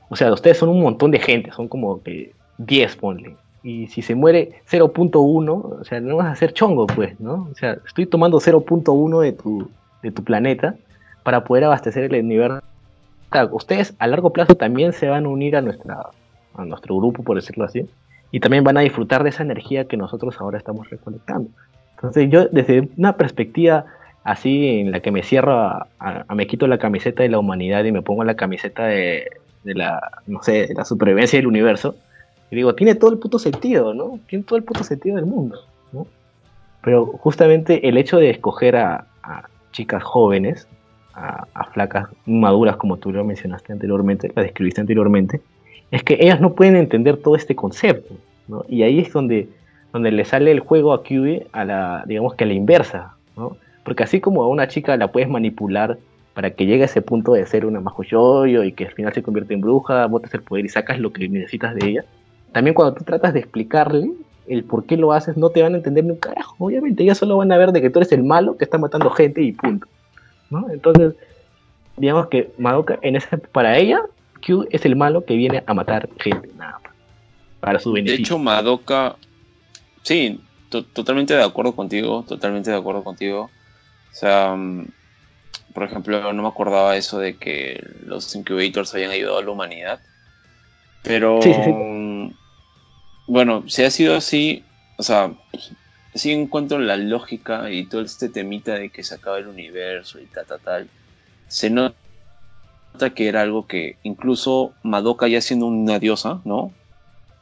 o 0.09 0.17
sea, 0.17 0.33
ustedes 0.33 0.59
son 0.59 0.69
un 0.71 0.81
montón 0.83 1.11
de 1.11 1.19
gente, 1.19 1.53
son 1.53 1.69
como 1.69 2.03
que 2.03 2.33
10, 2.59 2.97
ponle. 2.97 3.37
Y 3.63 3.87
si 3.87 4.03
se 4.03 4.15
muere 4.15 4.61
0.1, 4.71 5.49
o 5.81 5.85
sea, 5.85 6.01
no 6.01 6.17
vas 6.17 6.27
a 6.27 6.33
hacer 6.33 6.53
chongo, 6.53 6.87
pues, 6.87 7.19
¿no? 7.21 7.49
O 7.51 7.55
sea, 7.55 7.79
estoy 7.87 8.07
tomando 8.07 8.39
0.1 8.39 9.21
de 9.21 9.33
tu, 9.33 9.69
de 10.03 10.11
tu 10.11 10.23
planeta 10.23 10.75
para 11.23 11.45
poder 11.45 11.65
abastecer 11.65 12.05
el 12.13 12.25
universo. 12.25 12.61
Ustedes 13.53 13.95
a 13.99 14.07
largo 14.07 14.31
plazo 14.33 14.55
también 14.55 14.93
se 14.93 15.09
van 15.09 15.25
a 15.25 15.29
unir 15.29 15.57
a, 15.57 15.61
nuestra, 15.61 16.07
a 16.55 16.65
nuestro 16.65 16.97
grupo, 16.99 17.23
por 17.25 17.37
decirlo 17.37 17.65
así, 17.65 17.89
y 18.31 18.41
también 18.41 18.63
van 18.65 18.77
a 18.77 18.81
disfrutar 18.81 19.23
de 19.23 19.31
esa 19.31 19.43
energía 19.43 19.87
que 19.87 19.97
nosotros 19.97 20.37
ahora 20.41 20.59
estamos 20.59 20.89
recolectando. 20.91 21.49
Entonces 21.97 22.29
yo 22.31 22.47
desde 22.49 22.89
una 22.97 23.17
perspectiva 23.17 23.87
así 24.25 24.81
en 24.81 24.91
la 24.91 25.01
que 25.01 25.11
me 25.13 25.23
cierro, 25.23 25.53
a, 25.53 25.87
a- 25.99 26.35
me 26.35 26.47
quito 26.47 26.67
la 26.67 26.79
camiseta 26.79 27.23
de 27.23 27.29
la 27.29 27.39
humanidad 27.39 27.85
y 27.85 27.93
me 27.93 28.03
pongo 28.03 28.25
la 28.25 28.35
camiseta 28.37 28.87
de, 28.87 29.29
de 29.63 29.75
la, 29.75 30.01
no 30.27 30.43
sé, 30.43 30.67
de 30.67 30.75
la 30.75 30.85
supervivencia 30.85 31.39
del 31.39 31.47
universo. 31.47 31.95
Y 32.51 32.57
digo, 32.57 32.75
tiene 32.75 32.95
todo 32.95 33.13
el 33.13 33.19
puto 33.19 33.39
sentido, 33.39 33.95
¿no? 33.95 34.19
Tiene 34.29 34.45
todo 34.45 34.57
el 34.59 34.65
puto 34.65 34.83
sentido 34.85 35.17
del 35.17 35.27
mundo, 35.27 35.59
¿no? 35.93 36.07
Pero 36.83 37.07
justamente 37.07 37.89
el 37.89 37.97
hecho 37.97 38.19
de 38.19 38.31
escoger 38.31 38.77
a, 38.77 39.07
a 39.23 39.49
chicas 39.73 40.03
jóvenes, 40.03 40.69
a, 41.15 41.47
a, 41.55 41.65
flacas 41.65 42.09
maduras, 42.27 42.77
como 42.77 42.97
tú 42.99 43.13
lo 43.13 43.25
mencionaste 43.25 43.73
anteriormente, 43.73 44.31
la 44.35 44.43
describiste 44.43 44.81
anteriormente, 44.81 45.41
es 45.91 46.03
que 46.03 46.19
ellas 46.21 46.41
no 46.41 46.55
pueden 46.55 46.77
entender 46.77 47.17
todo 47.17 47.37
este 47.37 47.55
concepto, 47.57 48.15
¿no? 48.49 48.65
Y 48.69 48.83
ahí 48.83 49.01
es 49.01 49.13
donde, 49.13 49.49
donde 49.93 50.11
le 50.13 50.25
sale 50.25 50.51
el 50.51 50.61
juego 50.61 50.93
a 50.93 51.03
QB 51.03 51.47
a 51.53 51.65
la, 51.65 52.05
digamos 52.07 52.35
que 52.35 52.45
a 52.45 52.47
la 52.47 52.55
inversa, 52.55 53.15
¿no? 53.37 53.57
Porque 53.85 54.03
así 54.03 54.21
como 54.21 54.43
a 54.43 54.49
una 54.49 54.69
chica 54.69 54.97
la 54.97 55.13
puedes 55.13 55.29
manipular 55.29 55.99
para 56.35 56.51
que 56.51 56.67
llegue 56.67 56.83
a 56.83 56.87
ese 56.87 57.01
punto 57.01 57.35
de 57.35 57.47
ser 57.47 57.65
una 57.65 57.81
majoyoyo 57.81 58.65
y 58.65 58.73
que 58.73 58.87
al 58.87 58.93
final 58.93 59.13
se 59.13 59.23
convierte 59.23 59.55
en 59.55 59.61
bruja, 59.61 60.07
botes 60.07 60.35
el 60.35 60.43
poder 60.43 60.65
y 60.65 60.69
sacas 60.69 60.99
lo 60.99 61.13
que 61.13 61.29
necesitas 61.29 61.75
de 61.77 61.89
ella, 61.89 62.05
también 62.53 62.75
cuando 62.75 62.95
tú 62.95 63.05
tratas 63.05 63.33
de 63.35 63.41
explicarle 63.41 64.11
el 64.47 64.65
por 64.65 64.85
qué 64.85 64.97
lo 64.97 65.13
haces, 65.13 65.37
no 65.37 65.51
te 65.51 65.63
van 65.63 65.75
a 65.75 65.77
entender 65.77 66.05
ni 66.05 66.11
un 66.11 66.19
carajo. 66.19 66.57
Obviamente, 66.59 67.03
ellas 67.03 67.19
solo 67.19 67.37
van 67.37 67.53
a 67.53 67.57
ver 67.57 67.73
de 67.73 67.81
que 67.81 67.91
tú 67.91 68.01
eres 68.01 68.13
el 68.13 68.25
malo 68.25 68.57
que 68.57 68.65
está 68.65 68.79
matando 68.79 69.11
gente 69.11 69.43
y 69.43 69.53
punto. 69.53 69.87
¿no? 70.51 70.69
Entonces, 70.71 71.15
digamos 71.97 72.27
que 72.29 72.53
Madoka, 72.59 72.99
en 73.03 73.17
ese, 73.17 73.39
para 73.39 73.79
ella, 73.79 74.03
Q 74.45 74.67
es 74.71 74.85
el 74.85 74.97
malo 74.97 75.25
que 75.25 75.37
viene 75.37 75.63
a 75.67 75.75
matar 75.75 76.09
gente, 76.19 76.49
nada 76.57 76.79
más. 76.83 76.93
Para 77.61 77.79
su 77.79 77.93
beneficio. 77.93 78.17
De 78.17 78.23
hecho, 78.23 78.39
Madoka, 78.39 79.17
sí, 80.03 80.41
to 80.69 80.85
totalmente 80.85 81.35
de 81.35 81.43
acuerdo 81.43 81.75
contigo, 81.75 82.25
totalmente 82.27 82.71
de 82.71 82.77
acuerdo 82.77 83.03
contigo. 83.03 83.51
O 84.15 84.17
sea, 84.17 84.55
mm, 84.55 84.87
por 85.75 85.83
ejemplo, 85.83 86.33
no 86.33 86.43
me 86.43 86.49
acordaba 86.49 86.97
eso 86.97 87.19
de 87.19 87.37
que 87.37 87.85
los 88.07 88.33
incubators 88.37 88.95
habían 88.95 89.11
ayudado 89.11 89.39
a 89.39 89.43
la 89.43 89.51
humanidad. 89.51 90.01
Pero, 91.03 91.43
sí, 91.43 91.53
sí, 91.53 91.63
sí. 91.65 92.37
bueno, 93.27 93.65
si 93.69 93.83
ha 93.83 93.91
sido 93.91 94.15
así, 94.15 94.65
o 94.99 95.03
sea, 95.03 95.33
sí 96.15 96.31
encuentro 96.31 96.79
la 96.79 96.97
lógica 96.97 97.71
y 97.73 97.87
todo 97.87 98.03
este 98.03 98.29
temita 98.29 98.75
de 98.75 98.91
que 98.91 99.03
se 99.03 99.17
acaba 99.17 99.39
el 99.39 99.49
universo 99.49 100.21
y 100.21 100.27
tal, 100.27 100.47
tal, 100.47 100.61
tal. 100.61 100.89
Se 101.49 101.69
nota 101.69 101.97
que 103.17 103.27
era 103.27 103.43
algo 103.43 103.67
que 103.67 103.97
incluso 104.05 104.73
Madoka 104.85 105.27
ya 105.27 105.41
siendo 105.41 105.67
una 105.67 105.99
diosa, 105.99 106.41
¿no? 106.45 106.73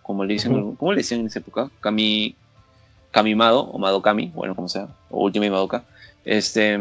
Como 0.03 0.25
le 0.25 0.33
dicen, 0.33 0.55
uh 0.55 0.73
-huh. 0.73 0.77
¿cómo 0.79 0.93
le 0.93 0.99
decían 1.03 1.21
en 1.21 1.27
esa 1.27 1.41
época? 1.41 1.71
Kami, 1.81 2.35
Kamimado 3.11 3.61
o 3.61 3.79
Madokami, 3.79 4.33
bueno, 4.35 4.57
como 4.57 4.71
sea, 4.71 4.89
o 5.11 5.23
Ultimate 5.25 5.51
Madoka. 5.51 5.85
Este, 6.25 6.79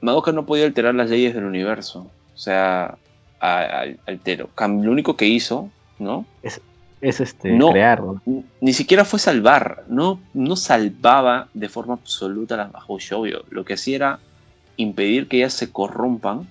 Madoka 0.00 0.32
no 0.32 0.46
podía 0.46 0.64
alterar 0.64 0.94
las 0.94 1.10
leyes 1.10 1.34
del 1.34 1.44
universo, 1.44 2.10
o 2.34 2.38
sea, 2.38 2.96
alteró. 3.40 4.50
Lo 4.58 4.92
único 4.92 5.16
que 5.16 5.26
hizo, 5.26 5.70
¿no? 5.98 6.24
Es, 6.42 6.60
es 7.00 7.20
este, 7.20 7.52
no, 7.52 7.70
crear. 7.70 8.02
¿no? 8.02 8.22
Ni 8.60 8.72
siquiera 8.72 9.04
fue 9.04 9.18
salvar, 9.18 9.84
no, 9.88 10.20
no 10.34 10.56
salvaba 10.56 11.48
de 11.54 11.68
forma 11.68 11.94
absoluta 11.94 12.54
a 12.54 12.58
las 12.58 12.72
Mahou 12.72 12.98
Shoujo. 12.98 13.44
Lo 13.50 13.64
que 13.64 13.74
hacía 13.74 13.96
era 13.96 14.18
impedir 14.76 15.28
que 15.28 15.38
ellas 15.38 15.52
se 15.52 15.70
corrompan 15.70 16.48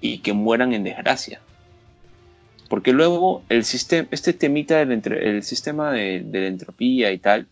y 0.00 0.18
que 0.18 0.32
mueran 0.32 0.72
en 0.72 0.84
desgracia. 0.84 1.40
Porque 2.68 2.92
luego 2.92 3.42
el 3.50 3.64
sistema, 3.64 4.08
este 4.10 4.32
temita 4.32 4.78
del 4.78 4.92
entre, 4.92 5.28
el 5.28 5.42
sistema 5.42 5.92
de, 5.92 6.22
de, 6.24 6.40
la 6.40 6.46
entropía 6.46 7.12
y 7.12 7.18
tal, 7.18 7.46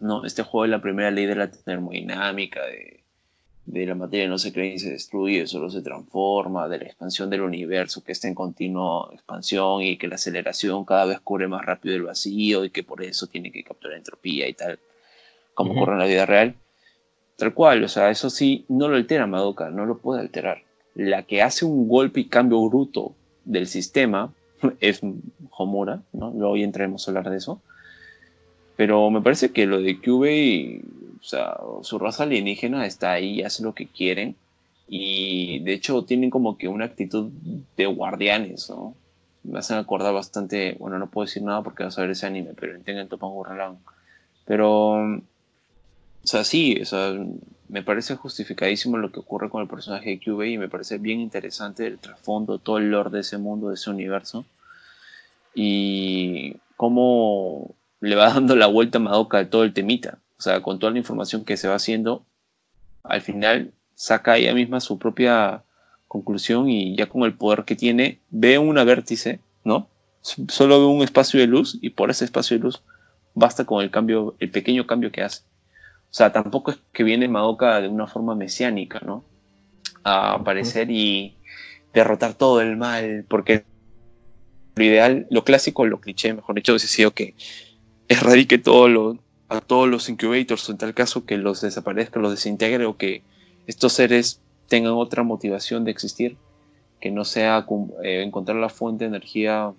¿no? 0.00 0.24
Este 0.24 0.42
juego 0.42 0.64
es 0.64 0.70
la 0.70 0.82
primera 0.82 1.10
ley 1.10 1.26
de 1.26 1.34
la 1.36 1.50
termodinámica, 1.50 2.64
de, 2.64 3.02
de 3.68 3.84
la 3.84 3.94
materia 3.94 4.28
no 4.28 4.38
se 4.38 4.52
crea 4.52 4.72
y 4.72 4.78
se 4.78 4.90
destruye, 4.92 5.46
solo 5.46 5.68
se 5.70 5.82
transforma, 5.82 6.68
de 6.68 6.78
la 6.78 6.84
expansión 6.84 7.28
del 7.28 7.42
universo 7.42 8.02
que 8.02 8.12
está 8.12 8.26
en 8.26 8.34
continua 8.34 9.10
expansión 9.12 9.82
y 9.82 9.98
que 9.98 10.08
la 10.08 10.14
aceleración 10.14 10.86
cada 10.86 11.04
vez 11.04 11.20
cubre 11.20 11.48
más 11.48 11.66
rápido 11.66 11.94
el 11.94 12.04
vacío 12.04 12.64
y 12.64 12.70
que 12.70 12.82
por 12.82 13.02
eso 13.02 13.26
tiene 13.26 13.52
que 13.52 13.62
capturar 13.62 13.98
entropía 13.98 14.48
y 14.48 14.54
tal, 14.54 14.78
como 15.52 15.72
uh 15.72 15.74
-huh. 15.74 15.76
ocurre 15.78 15.92
en 15.92 15.98
la 15.98 16.06
vida 16.06 16.26
real. 16.26 16.54
Tal 17.36 17.54
cual, 17.54 17.84
o 17.84 17.88
sea, 17.88 18.10
eso 18.10 18.30
sí, 18.30 18.64
no 18.68 18.88
lo 18.88 18.96
altera 18.96 19.26
Madoka, 19.26 19.70
no 19.70 19.84
lo 19.86 19.98
puede 19.98 20.20
alterar. 20.20 20.62
La 20.94 21.22
que 21.24 21.42
hace 21.42 21.64
un 21.64 21.88
golpe 21.88 22.20
y 22.20 22.24
cambio 22.24 22.66
bruto 22.68 23.14
del 23.44 23.66
sistema 23.66 24.32
es 24.80 25.00
Homura, 25.50 26.02
¿no? 26.12 26.30
Luego 26.30 26.56
ya 26.56 26.64
entraremos 26.64 27.06
a 27.06 27.10
hablar 27.10 27.30
de 27.30 27.36
eso. 27.36 27.60
Pero 28.78 29.10
me 29.10 29.20
parece 29.20 29.50
que 29.50 29.66
lo 29.66 29.80
de 29.82 30.00
Cube, 30.00 30.84
o 31.20 31.24
sea, 31.24 31.56
su 31.82 31.98
raza 31.98 32.22
alienígena 32.22 32.86
está 32.86 33.10
ahí, 33.10 33.42
hace 33.42 33.64
lo 33.64 33.74
que 33.74 33.88
quieren. 33.88 34.36
Y 34.86 35.58
de 35.64 35.72
hecho 35.72 36.04
tienen 36.04 36.30
como 36.30 36.56
que 36.56 36.68
una 36.68 36.84
actitud 36.84 37.28
de 37.76 37.86
guardianes, 37.86 38.70
¿no? 38.70 38.94
Me 39.42 39.58
hacen 39.58 39.78
acordar 39.78 40.14
bastante, 40.14 40.76
bueno, 40.78 40.96
no 41.00 41.10
puedo 41.10 41.26
decir 41.26 41.42
nada 41.42 41.60
porque 41.64 41.82
vas 41.82 41.98
a 41.98 42.02
ver 42.02 42.12
ese 42.12 42.26
anime, 42.26 42.50
pero 42.54 42.76
entienden 42.76 43.08
Topan 43.08 43.30
Gurralán. 43.30 43.78
Pero, 44.44 44.92
o 44.92 45.22
sea, 46.22 46.44
sí, 46.44 46.78
o 46.80 46.84
sea, 46.84 47.18
me 47.68 47.82
parece 47.82 48.14
justificadísimo 48.14 48.96
lo 48.96 49.10
que 49.10 49.18
ocurre 49.18 49.50
con 49.50 49.60
el 49.60 49.68
personaje 49.68 50.10
de 50.10 50.20
QB 50.20 50.42
y 50.44 50.58
me 50.58 50.68
parece 50.68 50.98
bien 50.98 51.18
interesante 51.18 51.84
el 51.84 51.98
trasfondo, 51.98 52.60
todo 52.60 52.78
el 52.78 52.92
lore 52.92 53.10
de 53.10 53.20
ese 53.22 53.38
mundo, 53.38 53.70
de 53.70 53.74
ese 53.74 53.90
universo. 53.90 54.44
Y 55.52 56.54
cómo 56.76 57.74
le 58.00 58.16
va 58.16 58.32
dando 58.32 58.56
la 58.56 58.66
vuelta 58.66 58.98
a 58.98 59.00
Madoka 59.00 59.38
a 59.38 59.50
todo 59.50 59.64
el 59.64 59.72
temita. 59.72 60.18
O 60.38 60.42
sea, 60.42 60.62
con 60.62 60.78
toda 60.78 60.92
la 60.92 60.98
información 60.98 61.44
que 61.44 61.56
se 61.56 61.68
va 61.68 61.74
haciendo, 61.74 62.24
al 63.02 63.20
final 63.22 63.72
saca 63.94 64.36
ella 64.36 64.54
misma 64.54 64.80
su 64.80 64.98
propia 64.98 65.64
conclusión 66.06 66.68
y 66.68 66.96
ya 66.96 67.06
con 67.06 67.22
el 67.22 67.34
poder 67.34 67.64
que 67.64 67.76
tiene, 67.76 68.20
ve 68.30 68.58
una 68.58 68.84
vértice, 68.84 69.40
¿no? 69.64 69.88
Solo 70.22 70.80
ve 70.80 70.86
un 70.86 71.02
espacio 71.02 71.40
de 71.40 71.46
luz 71.46 71.78
y 71.80 71.90
por 71.90 72.10
ese 72.10 72.24
espacio 72.24 72.56
de 72.56 72.64
luz 72.64 72.82
basta 73.34 73.64
con 73.64 73.82
el 73.82 73.90
cambio, 73.90 74.36
el 74.38 74.50
pequeño 74.50 74.86
cambio 74.86 75.12
que 75.12 75.22
hace. 75.22 75.42
O 76.10 76.14
sea, 76.14 76.32
tampoco 76.32 76.70
es 76.70 76.78
que 76.92 77.04
viene 77.04 77.28
Madoka 77.28 77.80
de 77.80 77.88
una 77.88 78.06
forma 78.06 78.34
mesiánica, 78.34 79.00
¿no? 79.00 79.24
A 80.02 80.34
aparecer 80.34 80.90
y 80.90 81.36
derrotar 81.92 82.34
todo 82.34 82.60
el 82.60 82.76
mal, 82.76 83.26
porque 83.28 83.64
lo 84.76 84.84
ideal, 84.84 85.26
lo 85.30 85.44
clásico, 85.44 85.84
lo 85.84 86.00
cliché, 86.00 86.32
mejor 86.32 86.54
dicho, 86.54 86.72
hubiese 86.72 86.86
sido 86.86 87.10
que 87.10 87.34
erradique 88.08 88.58
todo 88.58 88.88
lo, 88.88 89.18
a 89.48 89.60
todos 89.60 89.88
los 89.88 90.08
incubators, 90.08 90.68
en 90.68 90.78
tal 90.78 90.94
caso 90.94 91.24
que 91.24 91.36
los 91.36 91.60
desaparezca, 91.60 92.20
los 92.20 92.32
desintegre 92.32 92.86
o 92.86 92.96
que 92.96 93.22
estos 93.66 93.92
seres 93.92 94.40
tengan 94.68 94.92
otra 94.92 95.22
motivación 95.22 95.84
de 95.84 95.90
existir, 95.90 96.36
que 97.00 97.10
no 97.10 97.24
sea 97.24 97.66
eh, 98.02 98.22
encontrar 98.22 98.56
la 98.56 98.68
fuente 98.68 99.04
de 99.04 99.08
energía 99.08 99.72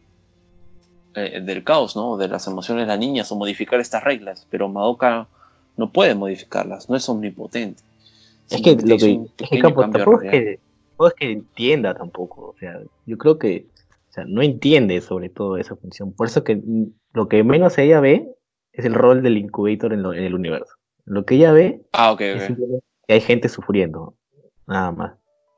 eh, 1.15 1.41
del 1.41 1.63
caos, 1.63 1.95
¿no? 1.95 2.17
De 2.17 2.27
las 2.27 2.47
emociones 2.47 2.83
de 2.83 2.87
las 2.87 2.99
niñas 2.99 3.31
o 3.31 3.35
modificar 3.35 3.79
estas 3.79 4.03
reglas, 4.03 4.47
pero 4.49 4.69
Madoka 4.69 5.27
no 5.75 5.91
puede 5.91 6.15
modificarlas, 6.15 6.89
no 6.89 6.95
es 6.95 7.07
omnipotente. 7.09 7.83
Es 8.49 8.61
que, 8.61 8.75
lo 8.75 8.97
que, 8.97 9.21
es 9.37 9.49
que 9.49 9.61
tampoco, 9.61 10.21
es 10.21 10.31
que, 10.31 10.59
tampoco 10.89 11.07
es 11.07 11.13
que 11.13 11.31
entienda 11.31 11.93
tampoco, 11.93 12.41
o 12.49 12.55
sea, 12.59 12.79
yo 13.05 13.17
creo 13.17 13.37
que 13.37 13.65
o 13.75 13.78
sea, 14.19 14.25
no 14.27 14.41
entiende 14.41 15.01
sobre 15.01 15.29
todo 15.29 15.57
esa 15.57 15.75
función. 15.75 16.13
Por 16.13 16.27
eso 16.27 16.43
que 16.43 16.61
lo 17.13 17.27
que 17.27 17.43
menos 17.43 17.77
ella 17.77 17.99
ve 17.99 18.27
es 18.73 18.85
el 18.85 18.93
rol 18.93 19.21
del 19.21 19.37
incubator 19.37 19.93
en, 19.93 20.03
lo, 20.03 20.13
en 20.13 20.23
el 20.23 20.35
universo. 20.35 20.75
Lo 21.05 21.25
que 21.25 21.35
ella 21.35 21.51
ve 21.51 21.81
ah, 21.93 22.11
okay, 22.11 22.37
es 22.37 22.43
okay. 22.51 22.55
que 23.07 23.13
hay 23.13 23.21
gente 23.21 23.49
sufriendo, 23.49 24.15
nada 24.67 24.91
más. 24.91 25.13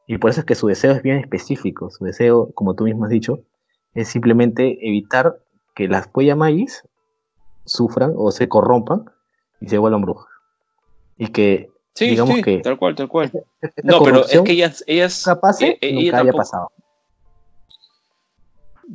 Y 0.08 0.18
por 0.18 0.30
eso 0.30 0.42
es 0.42 0.46
que 0.46 0.56
su 0.56 0.68
deseo 0.68 0.92
es 0.92 1.02
bien 1.04 1.18
específico. 1.18 1.90
Su 1.90 2.06
deseo, 2.06 2.52
como 2.54 2.76
tú 2.76 2.86
mismo 2.86 3.06
has 3.06 3.12
dicho, 3.12 3.44
es 3.94 4.08
simplemente 4.08 4.78
evitar 4.82 5.38
que 5.76 5.88
las 5.88 6.08
Poyamayis 6.08 6.84
sufran 7.66 8.14
o 8.16 8.32
se 8.32 8.50
corrompan 8.50 9.06
y 9.60 9.70
se 9.70 9.78
vuelvan 9.78 10.02
brujas. 10.02 10.28
Y 11.18 11.28
que, 11.28 11.70
sí, 11.94 12.10
digamos 12.10 12.36
sí, 12.36 12.44
que. 12.44 12.60
Tal 12.60 12.78
cual, 12.78 12.96
tal 12.96 13.08
cual. 13.08 13.32
No, 13.84 14.04
pero 14.04 14.26
es 14.26 14.42
que 14.42 14.52
ellas. 14.54 14.84
ellas 14.88 15.24
capaz 15.24 15.62
eh, 15.62 15.78
nunca 15.82 16.00
haya 16.00 16.12
tampoco... 16.12 16.38
pasado. 16.38 16.72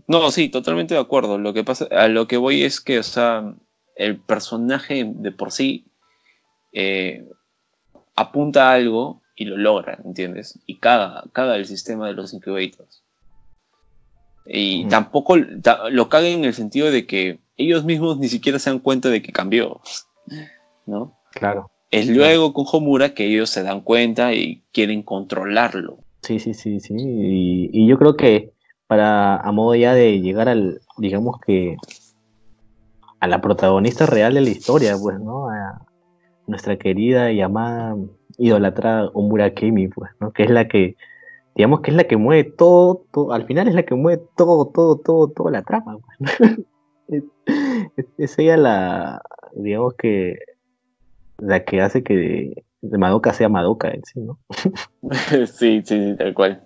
No, 0.06 0.30
sí, 0.30 0.48
totalmente 0.48 0.94
de 0.94 1.00
acuerdo. 1.00 1.38
Lo 1.38 1.52
que 1.54 1.64
pasa, 1.64 1.86
a 1.90 2.08
lo 2.08 2.26
que 2.26 2.36
voy 2.36 2.62
es 2.62 2.80
que, 2.80 2.98
o 2.98 3.02
sea, 3.02 3.54
el 3.94 4.18
personaje 4.18 5.04
de 5.06 5.32
por 5.32 5.52
sí 5.52 5.86
eh, 6.72 7.24
apunta 8.14 8.70
a 8.70 8.74
algo 8.74 9.22
y 9.34 9.46
lo 9.46 9.56
logra, 9.56 9.98
¿entiendes? 10.04 10.58
Y 10.66 10.78
caga, 10.78 11.24
caga 11.32 11.56
el 11.56 11.66
sistema 11.66 12.06
de 12.06 12.14
los 12.14 12.32
incubators. 12.32 13.02
Y 14.46 14.84
mm. 14.84 14.88
tampoco 14.88 15.36
lo 15.36 16.08
caga 16.08 16.28
en 16.28 16.44
el 16.44 16.54
sentido 16.54 16.90
de 16.90 17.06
que 17.06 17.38
ellos 17.56 17.84
mismos 17.84 18.18
ni 18.18 18.28
siquiera 18.28 18.58
se 18.58 18.70
dan 18.70 18.78
cuenta 18.78 19.08
de 19.08 19.22
que 19.22 19.32
cambió, 19.32 19.80
¿no? 20.86 21.18
Claro. 21.32 21.70
Es 21.90 22.08
luego 22.08 22.52
con 22.52 22.66
Homura 22.70 23.14
que 23.14 23.26
ellos 23.26 23.48
se 23.48 23.62
dan 23.62 23.80
cuenta 23.80 24.34
y 24.34 24.62
quieren 24.72 25.02
controlarlo. 25.02 25.98
Sí, 26.22 26.40
sí, 26.40 26.52
sí, 26.52 26.80
sí. 26.80 26.94
Y, 26.98 27.70
y 27.72 27.86
yo 27.86 27.96
creo 27.96 28.16
que 28.16 28.52
para 28.86 29.36
a 29.36 29.52
modo 29.52 29.74
ya 29.74 29.94
de 29.94 30.20
llegar 30.20 30.48
al, 30.48 30.80
digamos 30.98 31.40
que 31.44 31.76
a 33.20 33.26
la 33.28 33.40
protagonista 33.40 34.06
real 34.06 34.34
de 34.34 34.40
la 34.42 34.50
historia, 34.50 34.96
pues, 35.00 35.18
¿no? 35.18 35.48
A 35.48 35.80
nuestra 36.46 36.76
querida 36.76 37.32
y 37.32 37.40
amada 37.40 37.96
idolatrada 38.38 39.10
Omura 39.14 39.52
Kemi, 39.54 39.88
pues, 39.88 40.10
¿no? 40.20 40.30
Que 40.32 40.44
es 40.44 40.50
la 40.50 40.68
que 40.68 40.96
digamos 41.54 41.80
que 41.80 41.90
es 41.90 41.96
la 41.96 42.04
que 42.04 42.16
mueve 42.18 42.44
todo, 42.44 43.06
todo, 43.12 43.32
al 43.32 43.46
final 43.46 43.66
es 43.68 43.74
la 43.74 43.82
que 43.84 43.94
mueve 43.94 44.22
todo, 44.36 44.66
todo, 44.66 44.98
todo, 44.98 45.28
toda 45.28 45.50
la 45.50 45.62
trama. 45.62 45.96
pues. 45.98 46.58
es, 47.08 47.24
es- 47.96 48.06
es 48.18 48.38
ella 48.38 48.56
la, 48.58 49.22
digamos 49.54 49.94
que, 49.94 50.36
la 51.38 51.64
que 51.64 51.80
hace 51.80 52.02
que 52.02 52.64
Madoka 52.82 53.32
sea 53.32 53.48
Madoka 53.48 53.88
en 53.90 54.04
sí, 54.04 54.20
¿no? 54.20 54.38
sí, 55.46 55.46
sí, 55.46 55.82
sí, 55.84 56.14
tal 56.18 56.34
cual. 56.34 56.62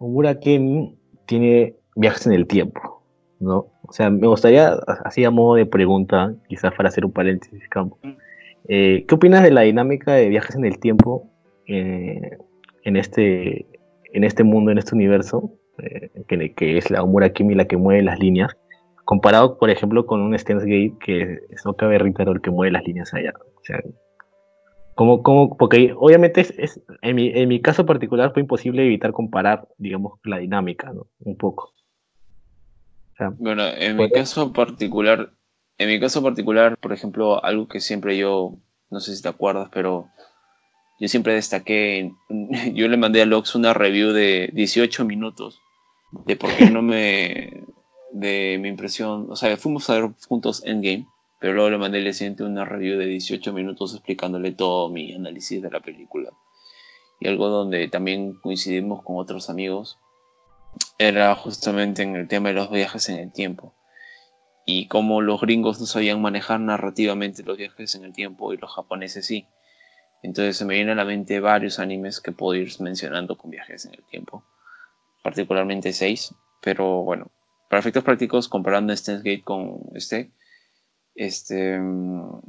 Omura 0.00 0.38
Kemi 0.40 0.98
tiene 1.32 1.74
viajes 1.96 2.26
en 2.26 2.34
el 2.34 2.46
tiempo, 2.46 3.02
¿no? 3.40 3.66
O 3.88 3.92
sea, 3.92 4.10
me 4.10 4.26
gustaría, 4.26 4.74
así 5.02 5.24
a 5.24 5.30
modo 5.30 5.54
de 5.54 5.64
pregunta, 5.64 6.34
quizás 6.46 6.74
para 6.74 6.90
hacer 6.90 7.06
un 7.06 7.12
paréntesis, 7.12 7.66
Campo. 7.70 7.98
Eh, 8.68 9.06
¿Qué 9.08 9.14
opinas 9.14 9.42
de 9.42 9.50
la 9.50 9.62
dinámica 9.62 10.12
de 10.12 10.28
viajes 10.28 10.56
en 10.56 10.66
el 10.66 10.78
tiempo 10.78 11.30
eh, 11.66 12.36
en, 12.84 12.96
este, 12.98 13.64
en 14.12 14.24
este 14.24 14.44
mundo, 14.44 14.72
en 14.72 14.78
este 14.78 14.94
universo, 14.94 15.54
eh, 15.78 16.10
que, 16.28 16.52
que 16.52 16.76
es 16.76 16.90
la 16.90 17.02
Omura 17.02 17.32
Kemi 17.32 17.54
la 17.54 17.64
que 17.64 17.78
mueve 17.78 18.02
las 18.02 18.18
líneas, 18.18 18.54
comparado, 19.06 19.56
por 19.56 19.70
ejemplo, 19.70 20.04
con 20.04 20.20
un 20.20 20.38
Steins 20.38 20.64
Gate 20.64 20.96
que 21.00 21.38
es 21.48 21.64
Oka 21.64 21.86
Berritaro 21.86 22.32
el 22.32 22.42
que 22.42 22.50
mueve 22.50 22.72
las 22.72 22.84
líneas 22.84 23.14
allá? 23.14 23.32
O 23.56 23.64
sea, 23.64 23.80
¿cómo, 24.94 25.22
cómo? 25.22 25.56
porque 25.56 25.94
obviamente 25.96 26.40
es, 26.42 26.54
es- 26.58 26.80
en, 27.02 27.16
mi, 27.16 27.28
en 27.28 27.48
mi 27.48 27.60
caso 27.60 27.86
particular 27.86 28.32
fue 28.32 28.42
imposible 28.42 28.84
evitar 28.84 29.12
comparar, 29.12 29.68
digamos, 29.78 30.18
la 30.24 30.38
dinámica, 30.38 30.92
¿no? 30.92 31.06
Un 31.20 31.36
poco. 31.36 31.64
O 31.64 33.16
sea, 33.16 33.30
Bueno, 33.30 33.62
en 33.66 33.96
mi 33.96 34.10
caso 34.10 34.52
particular, 34.52 35.32
en 35.78 35.88
mi 35.88 36.00
caso 36.00 36.22
particular, 36.22 36.76
por 36.78 36.92
ejemplo, 36.92 37.44
algo 37.44 37.68
que 37.68 37.80
siempre 37.80 38.16
yo, 38.16 38.56
no 38.90 39.00
sé 39.00 39.14
si 39.14 39.22
te 39.22 39.28
acuerdas, 39.28 39.68
pero 39.72 40.08
yo 41.00 41.08
siempre 41.08 41.34
destaqué, 41.34 42.12
yo 42.74 42.88
le 42.88 42.96
mandé 42.96 43.22
a 43.22 43.26
Lox 43.26 43.54
una 43.54 43.74
review 43.74 44.12
de 44.12 44.50
18 44.52 45.04
minutos 45.04 45.60
de 46.26 46.36
por 46.36 46.50
qué 46.56 46.70
no 46.70 46.82
me, 46.82 47.64
de 48.12 48.58
mi 48.60 48.68
impresión, 48.68 49.26
o 49.30 49.36
sea, 49.36 49.56
fuimos 49.56 49.88
a 49.90 49.94
ver 49.94 50.10
juntos 50.28 50.62
Endgame, 50.64 51.06
pero 51.42 51.54
luego 51.54 51.70
le 51.70 51.78
mandé 51.78 51.98
día 51.98 52.12
siguiente 52.12 52.44
una 52.44 52.64
review 52.64 52.96
de 53.00 53.06
18 53.06 53.52
minutos 53.52 53.94
explicándole 53.94 54.52
todo 54.52 54.88
mi 54.88 55.12
análisis 55.12 55.60
de 55.60 55.72
la 55.72 55.80
película. 55.80 56.30
Y 57.18 57.26
algo 57.26 57.48
donde 57.48 57.88
también 57.88 58.34
coincidimos 58.34 59.02
con 59.02 59.16
otros 59.16 59.50
amigos 59.50 59.98
era 60.98 61.34
justamente 61.34 62.04
en 62.04 62.14
el 62.14 62.28
tema 62.28 62.50
de 62.50 62.54
los 62.54 62.70
viajes 62.70 63.08
en 63.08 63.18
el 63.18 63.32
tiempo. 63.32 63.74
Y 64.66 64.86
cómo 64.86 65.20
los 65.20 65.40
gringos 65.40 65.80
no 65.80 65.86
sabían 65.86 66.22
manejar 66.22 66.60
narrativamente 66.60 67.42
los 67.42 67.58
viajes 67.58 67.96
en 67.96 68.04
el 68.04 68.12
tiempo 68.12 68.52
y 68.52 68.56
los 68.56 68.72
japoneses 68.72 69.26
sí. 69.26 69.48
Entonces 70.22 70.56
se 70.56 70.64
me 70.64 70.74
vienen 70.74 70.92
a 70.92 71.02
la 71.02 71.04
mente 71.04 71.40
varios 71.40 71.80
animes 71.80 72.20
que 72.20 72.30
puedo 72.30 72.54
ir 72.54 72.70
mencionando 72.78 73.36
con 73.36 73.50
viajes 73.50 73.84
en 73.84 73.94
el 73.94 74.04
tiempo. 74.04 74.44
Particularmente 75.24 75.92
seis. 75.92 76.36
Pero 76.60 77.02
bueno, 77.02 77.32
para 77.68 77.80
efectos 77.80 78.04
prácticos, 78.04 78.48
comparando 78.48 78.96
Steins 78.96 79.24
Gate 79.24 79.42
con 79.42 79.80
este, 79.96 80.30
este 81.14 81.78
mm, 81.78 82.40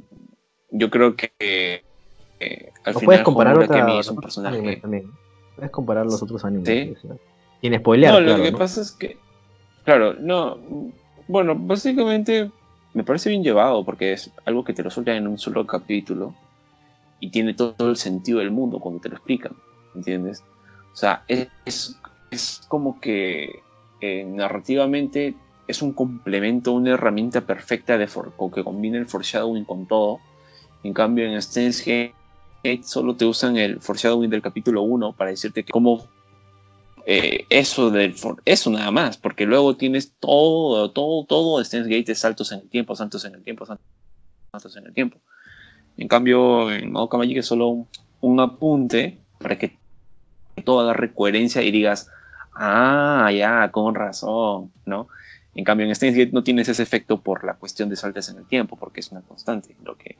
yo 0.70 0.90
creo 0.90 1.16
que 1.16 1.84
eh, 2.40 2.72
al 2.84 2.96
¿O 2.96 2.98
final 2.98 3.04
puedes 3.04 3.22
comparar 3.22 3.58
otra, 3.58 3.98
es 3.98 4.08
un 4.08 4.16
personaje 4.16 4.76
también? 4.76 5.10
Puedes 5.56 5.70
comparar 5.70 6.04
los 6.04 6.22
otros 6.22 6.44
animes. 6.44 6.98
Sí. 7.00 7.08
Sin 7.60 7.78
spoilear, 7.78 8.12
No, 8.12 8.20
lo 8.20 8.26
claro, 8.26 8.42
que 8.42 8.52
¿no? 8.52 8.58
pasa 8.58 8.80
es 8.80 8.92
que, 8.92 9.16
claro, 9.84 10.14
no, 10.14 10.58
bueno, 11.28 11.54
básicamente 11.56 12.50
me 12.92 13.04
parece 13.04 13.30
bien 13.30 13.42
llevado 13.42 13.84
porque 13.84 14.12
es 14.12 14.30
algo 14.44 14.64
que 14.64 14.72
te 14.72 14.82
lo 14.82 14.90
sueltan 14.90 15.16
en 15.16 15.28
un 15.28 15.38
solo 15.38 15.66
capítulo 15.66 16.34
y 17.20 17.30
tiene 17.30 17.54
todo, 17.54 17.88
el 17.88 17.96
sentido 17.96 18.40
del 18.40 18.50
mundo 18.50 18.80
cuando 18.80 19.00
te 19.00 19.08
lo 19.08 19.16
explican, 19.16 19.52
¿entiendes? 19.94 20.44
O 20.92 20.96
sea, 20.96 21.24
es, 21.28 21.48
es, 21.64 21.96
es 22.30 22.60
como 22.68 23.00
que 23.00 23.62
eh, 24.00 24.24
narrativamente 24.24 25.34
es 25.66 25.82
un 25.82 25.92
complemento, 25.92 26.72
una 26.72 26.92
herramienta 26.92 27.40
perfecta 27.40 27.96
de 27.98 28.06
for- 28.06 28.32
que 28.54 28.64
combina 28.64 28.98
el 28.98 29.06
foreshadowing 29.06 29.64
con 29.64 29.86
todo. 29.86 30.20
En 30.82 30.92
cambio, 30.92 31.26
en 31.26 31.40
Steins 31.40 31.84
Gate 31.84 32.82
solo 32.82 33.16
te 33.16 33.24
usan 33.24 33.56
el 33.56 33.80
foreshadowing 33.80 34.30
del 34.30 34.42
capítulo 34.42 34.82
1 34.82 35.12
para 35.12 35.30
decirte 35.30 35.64
que 35.64 35.72
cómo 35.72 36.06
eh, 37.06 37.44
eso 37.50 37.90
del 37.90 38.14
eso 38.44 38.70
nada 38.70 38.90
más, 38.90 39.18
porque 39.18 39.44
luego 39.44 39.76
tienes 39.76 40.14
todo, 40.18 40.90
todo, 40.90 41.24
todo 41.26 41.62
de 41.62 41.80
Gate 41.82 42.12
es 42.12 42.18
saltos 42.18 42.50
en 42.52 42.60
el 42.60 42.68
tiempo, 42.68 42.96
saltos 42.96 43.24
en 43.24 43.34
el 43.34 43.42
tiempo, 43.42 43.66
saltos 43.66 44.76
en 44.76 44.86
el 44.86 44.94
tiempo. 44.94 45.18
En 45.96 46.08
cambio, 46.08 46.72
en 46.72 46.90
Madoka 46.90 47.18
Magic 47.18 47.38
es 47.38 47.46
solo 47.46 47.68
un, 47.68 47.88
un 48.20 48.40
apunte 48.40 49.18
para 49.38 49.58
que 49.58 49.78
todo 50.64 50.80
agarre 50.80 51.12
coherencia 51.12 51.62
y 51.62 51.70
digas, 51.70 52.08
ah, 52.54 53.30
ya, 53.32 53.70
con 53.70 53.94
razón, 53.94 54.72
¿no? 54.86 55.08
En 55.54 55.64
cambio, 55.64 55.86
en 55.86 55.94
Steins 55.94 56.16
Gate 56.16 56.32
no 56.32 56.42
tienes 56.42 56.68
ese 56.68 56.82
efecto 56.82 57.20
por 57.20 57.44
la 57.44 57.54
cuestión 57.54 57.88
de 57.88 57.96
saltos 57.96 58.28
en 58.28 58.38
el 58.38 58.46
tiempo, 58.46 58.76
porque 58.76 59.00
es 59.00 59.12
una 59.12 59.20
constante, 59.22 59.76
lo 59.84 59.96
que 59.96 60.16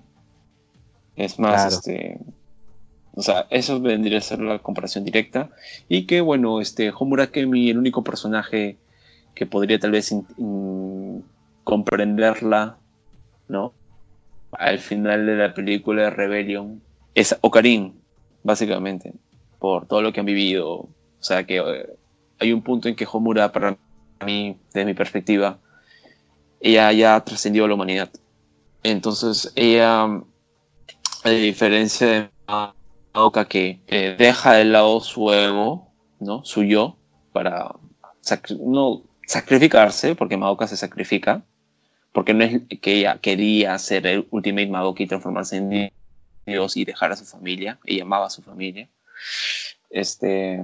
es 1.17 1.39
más, 1.39 1.63
Claro. 1.63 1.77
este, 1.77 2.21
o 3.15 3.23
sea, 3.23 3.47
eso 3.51 3.81
vendría 3.81 4.19
a 4.19 4.23
ser 4.23 4.41
la 4.41 4.59
comparación 4.61 5.05
directa. 5.05 5.51
Y 5.89 6.07
que, 6.07 6.21
bueno, 6.21 6.61
este, 6.61 6.93
Homura 6.97 7.29
Kemi, 7.29 7.71
el 7.71 7.79
único 7.79 8.03
personaje 8.05 8.77
que 9.35 9.47
podría 9.47 9.79
tal 9.79 9.91
vez 9.93 10.13
in- 10.13 10.27
in- 10.37 11.25
comprenderla, 11.65 12.79
¿no? 13.49 13.73
Al 14.53 14.79
final 14.79 15.27
de 15.27 15.37
la 15.37 15.55
película 15.55 16.03
de 16.05 16.11
Rebellion, 16.11 16.81
es 17.15 17.37
Ocarín, 17.41 17.95
básicamente, 18.45 19.13
por 19.59 19.87
todo 19.87 20.03
lo 20.03 20.13
que 20.13 20.21
han 20.21 20.27
vivido. 20.27 20.75
O 20.75 20.89
sea, 21.21 21.45
que 21.45 21.59
eh, 21.59 21.89
hay 22.39 22.53
un 22.53 22.63
punto 22.63 22.89
en 22.89 22.95
que 22.97 23.07
Homura, 23.11 23.51
para 23.51 23.77
mí, 24.25 24.59
desde 24.73 24.87
mi 24.87 24.95
perspectiva, 24.95 25.59
ella 26.61 26.93
ya 26.93 27.21
trascendió 27.25 27.65
a 27.65 27.69
la 27.69 27.75
humanidad. 27.75 28.11
Entonces, 28.83 29.53
ella, 29.55 30.05
a 30.05 31.31
diferencia 31.31 32.07
de 32.07 32.31
Madoka 32.47 33.47
que 33.47 33.81
deja 34.19 34.55
de 34.55 34.65
lado 34.65 35.01
su 35.01 35.33
ego, 35.33 35.89
¿no? 36.21 36.45
Su 36.45 36.63
yo, 36.65 36.97
para 37.33 37.75
no 38.61 39.03
sacrificarse, 39.27 40.15
porque 40.15 40.37
Madoka 40.37 40.67
se 40.67 40.77
sacrifica, 40.77 41.43
porque 42.13 42.35
no 42.35 42.45
es 42.45 42.63
que 42.81 42.93
ella 42.93 43.19
quería 43.19 43.79
ser 43.79 44.07
el 44.07 44.27
Ultimate 44.31 44.69
Madoka 44.69 45.03
y 45.03 45.07
transformarse 45.07 45.57
en 45.57 45.93
Dios 46.47 46.77
y 46.77 46.85
dejar 46.85 47.13
a 47.13 47.17
su 47.17 47.25
familia, 47.25 47.79
ella 47.85 48.03
amaba 48.03 48.27
a 48.27 48.31
su 48.31 48.43
familia. 48.43 48.89
Este, 49.91 50.61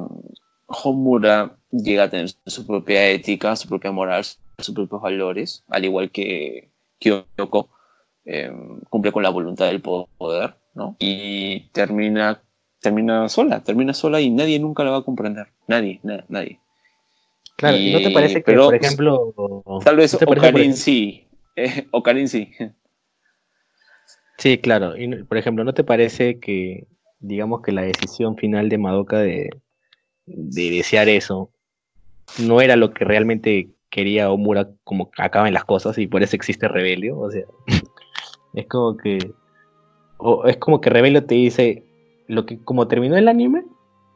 Homura 0.84 1.56
llega 1.70 2.04
a 2.04 2.10
tener 2.10 2.30
su 2.46 2.66
propia 2.66 3.08
ética, 3.08 3.56
su 3.56 3.68
propia 3.68 3.90
moral, 3.90 4.24
sus 4.24 4.74
propios 4.74 5.00
valores, 5.02 5.64
al 5.68 5.84
igual 5.84 6.10
que 6.10 6.68
Kyoko 6.98 7.68
eh, 8.24 8.52
cumple 8.88 9.10
con 9.12 9.22
la 9.22 9.30
voluntad 9.30 9.66
del 9.66 9.80
poder, 9.80 10.54
¿no? 10.74 10.96
Y 11.00 11.68
termina, 11.72 12.40
termina 12.80 13.28
sola, 13.28 13.60
termina 13.64 13.92
sola 13.94 14.20
y 14.20 14.30
nadie 14.30 14.58
nunca 14.60 14.84
la 14.84 14.90
va 14.92 14.98
a 14.98 15.02
comprender. 15.02 15.48
Nadie, 15.66 15.98
na- 16.02 16.24
nadie. 16.28 16.60
Claro, 17.56 17.76
¿y 17.76 17.92
no 17.92 18.00
te 18.00 18.10
parece 18.10 18.34
que, 18.36 18.42
pero- 18.42 18.66
por 18.66 18.74
ejemplo... 18.74 19.34
Tal 19.84 19.96
vez 19.96 20.12
¿no 20.12 20.18
te 20.20 20.26
parece, 20.26 20.26
por 20.26 20.38
Ocarín 20.38 20.70
ejemplo- 20.72 20.76
sí. 20.76 21.26
Eh, 21.56 21.88
Ocarín 21.90 22.28
sí. 22.28 22.52
Sí, 24.38 24.58
claro. 24.58 24.96
Y, 24.96 25.24
por 25.24 25.36
ejemplo, 25.36 25.64
¿no 25.64 25.74
te 25.74 25.84
parece 25.84 26.38
que, 26.40 26.86
digamos 27.18 27.60
que 27.62 27.72
la 27.72 27.82
decisión 27.82 28.36
final 28.36 28.68
de 28.68 28.78
Madoka 28.78 29.18
de, 29.18 29.50
de 30.36 30.70
desear 30.70 31.08
eso 31.08 31.50
no 32.38 32.60
era 32.60 32.76
lo 32.76 32.92
que 32.92 33.04
realmente 33.04 33.68
quería 33.90 34.30
Omura 34.30 34.70
como 34.84 35.10
que 35.10 35.22
acaben 35.22 35.52
las 35.52 35.64
cosas 35.64 35.98
y 35.98 36.06
por 36.06 36.22
eso 36.22 36.36
existe 36.36 36.68
Rebelio? 36.68 37.18
O 37.18 37.30
sea, 37.30 37.44
es 38.54 38.66
como 38.66 38.96
que... 38.96 39.32
o 40.18 40.46
es 40.46 40.56
como 40.58 40.80
que 40.80 40.90
Rebelio 40.90 41.24
te 41.24 41.34
dice, 41.34 41.84
lo 42.28 42.46
que 42.46 42.58
como 42.58 42.86
terminó 42.88 43.16
el 43.16 43.28
anime, 43.28 43.64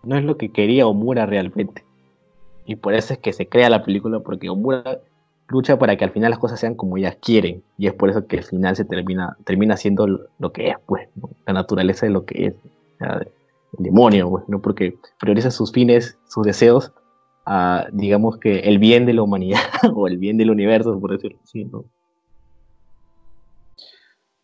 no 0.05 0.17
es 0.17 0.25
lo 0.25 0.37
que 0.37 0.51
quería 0.53 0.87
Omura 0.87 1.27
realmente. 1.27 1.85
Y 2.67 2.77
por 2.77 2.95
eso 2.95 3.13
es 3.15 3.19
que 3.19 3.33
se 3.33 3.49
crea 3.49 3.69
la 3.69 3.85
película, 3.85 4.21
porque 4.21 4.49
Omura 4.49 5.01
lucha 5.49 5.79
para 5.79 5.97
que 5.97 6.05
al 6.05 6.11
final 6.13 6.31
las 6.31 6.39
cosas 6.39 6.61
sean 6.61 6.75
como 6.75 6.97
ellas 6.97 7.17
quieren. 7.21 7.63
Y 7.77 7.87
es 7.89 7.93
por 7.93 8.09
eso 8.09 8.27
que 8.27 8.39
al 8.39 8.45
final 8.45 8.77
se 8.77 8.85
termina, 8.85 9.37
termina 9.45 9.77
siendo 9.77 10.07
lo- 10.07 10.53
que 10.53 10.69
es, 10.69 10.77
pues, 10.87 11.09
la 11.47 11.53
naturaleza 11.53 12.07
de 12.07 12.13
lo 12.13 12.25
que 12.25 12.47
es. 12.47 12.55
El 13.79 13.85
demonio, 13.85 14.45
¿no? 14.49 14.61
Porque 14.61 14.99
prioriza 15.19 15.51
sus 15.51 15.73
fines, 15.73 16.19
sus 16.29 16.45
deseos, 16.45 16.93
a, 17.47 17.87
digamos 17.93 18.39
que 18.39 18.61
el 18.61 18.79
bien 18.79 19.07
de 19.07 19.13
la 19.15 19.23
humanidad 19.23 19.61
o 19.95 20.07
el 20.09 20.19
bien 20.19 20.37
del 20.37 20.51
universo, 20.51 20.99
por 20.99 21.13
decirlo 21.13 21.39
así, 21.43 21.65
¿no? 21.65 21.85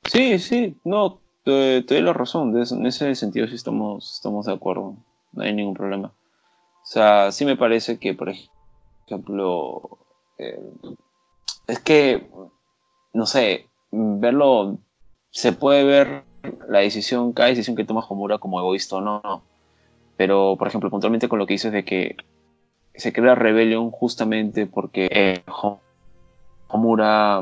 Sí, 0.04 0.38
sí, 0.38 0.76
no, 0.84 1.20
te, 1.44 1.82
te 1.82 1.94
doy 1.94 2.02
la 2.02 2.12
razón. 2.12 2.56
en 2.56 2.86
ese 2.86 3.14
sentido 3.14 3.46
sí 3.46 3.54
estamos, 3.54 4.14
estamos 4.16 4.46
de 4.46 4.52
acuerdo. 4.52 4.96
No 5.32 5.42
hay 5.42 5.54
ningún 5.54 5.74
problema. 5.74 6.08
O 6.08 6.86
sea, 6.86 7.30
sí 7.30 7.44
me 7.44 7.56
parece 7.56 7.98
que, 7.98 8.14
por 8.14 8.32
ejemplo, 9.06 9.98
eh, 10.38 10.60
es 11.66 11.78
que, 11.80 12.28
no 13.12 13.26
sé, 13.26 13.68
verlo, 13.92 14.78
se 15.30 15.52
puede 15.52 15.84
ver 15.84 16.24
la 16.68 16.80
decisión, 16.80 17.32
cada 17.32 17.48
decisión 17.48 17.76
que 17.76 17.84
toma 17.84 18.04
Homura 18.08 18.38
como 18.38 18.60
egoísta 18.60 18.96
o 18.96 19.00
no. 19.00 19.42
Pero, 20.16 20.56
por 20.58 20.68
ejemplo, 20.68 20.90
puntualmente 20.90 21.28
con 21.28 21.38
lo 21.38 21.46
que 21.46 21.54
dices 21.54 21.72
de 21.72 21.84
que 21.84 22.16
se 22.94 23.12
crea 23.12 23.34
Rebellion 23.34 23.90
justamente 23.90 24.66
porque 24.66 25.08
eh, 25.10 25.42
Homura 26.68 27.40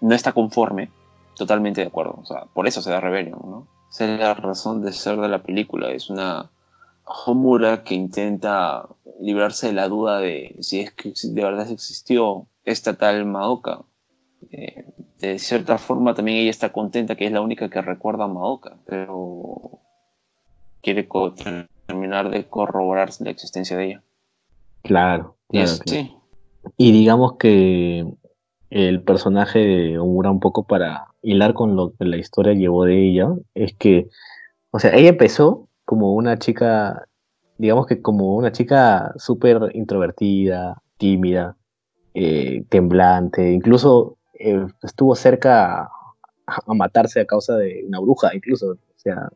no 0.00 0.14
está 0.14 0.32
conforme, 0.32 0.90
totalmente 1.36 1.80
de 1.80 1.88
acuerdo, 1.88 2.18
o 2.22 2.24
sea, 2.24 2.44
por 2.54 2.66
eso 2.66 2.80
se 2.82 2.90
da 2.90 3.00
Rebellion, 3.00 3.40
¿no? 3.44 3.66
Esa 3.90 4.12
es 4.12 4.20
la 4.20 4.34
razón 4.34 4.82
de 4.82 4.92
ser 4.92 5.16
de 5.18 5.28
la 5.28 5.42
película, 5.42 5.90
es 5.90 6.10
una 6.10 6.50
Homura 7.26 7.82
que 7.82 7.94
intenta 7.94 8.86
librarse 9.20 9.68
de 9.68 9.72
la 9.72 9.88
duda 9.88 10.18
de 10.18 10.56
si 10.60 10.80
es 10.80 10.92
que 10.92 11.12
de 11.12 11.42
verdad 11.42 11.68
existió 11.70 12.46
esta 12.64 12.94
tal 12.94 13.26
Madoka. 13.26 13.80
Eh, 14.50 14.84
de 15.18 15.38
cierta 15.38 15.78
forma 15.78 16.14
también 16.14 16.38
ella 16.38 16.50
está 16.50 16.72
contenta 16.72 17.14
que 17.16 17.26
es 17.26 17.32
la 17.32 17.40
única 17.42 17.68
que 17.68 17.82
recuerda 17.82 18.24
a 18.24 18.28
Madoka, 18.28 18.78
pero 18.86 19.80
quiere 20.82 21.06
terminar 21.86 22.30
de 22.30 22.48
corroborar 22.48 23.10
la 23.20 23.30
existencia 23.30 23.76
de 23.76 23.84
ella. 23.86 24.02
Claro, 24.82 25.36
Y, 25.50 25.58
claro, 25.58 25.72
es- 25.72 25.80
claro. 25.80 26.02
sí, 26.04 26.16
Y 26.76 26.92
digamos 26.92 27.36
que 27.36 28.06
el 28.70 29.02
personaje 29.02 29.58
de 29.58 29.98
Omura 29.98 30.30
un 30.30 30.40
poco 30.40 30.64
para 30.66 31.08
hilar 31.22 31.54
con 31.54 31.76
lo 31.76 31.92
que 31.94 32.04
la 32.04 32.16
historia 32.16 32.54
llevó 32.54 32.84
de 32.84 33.08
ella, 33.08 33.28
es 33.54 33.74
que, 33.74 34.08
o 34.70 34.78
sea, 34.78 34.94
ella 34.94 35.10
empezó 35.10 35.68
como 35.84 36.14
una 36.14 36.38
chica, 36.38 37.06
digamos 37.58 37.86
que 37.86 38.00
como 38.02 38.36
una 38.36 38.52
chica 38.52 39.12
súper 39.16 39.70
introvertida, 39.74 40.82
tímida, 40.98 41.56
eh, 42.14 42.64
temblante, 42.68 43.52
incluso 43.52 44.18
eh, 44.40 44.66
estuvo 44.82 45.14
cerca 45.14 45.82
a, 45.82 45.90
a 46.46 46.74
matarse 46.74 47.20
a 47.20 47.26
causa 47.26 47.56
de 47.56 47.84
una 47.86 48.00
bruja, 48.00 48.34
incluso, 48.34 48.72
o 48.72 48.78
sea, 48.98 49.28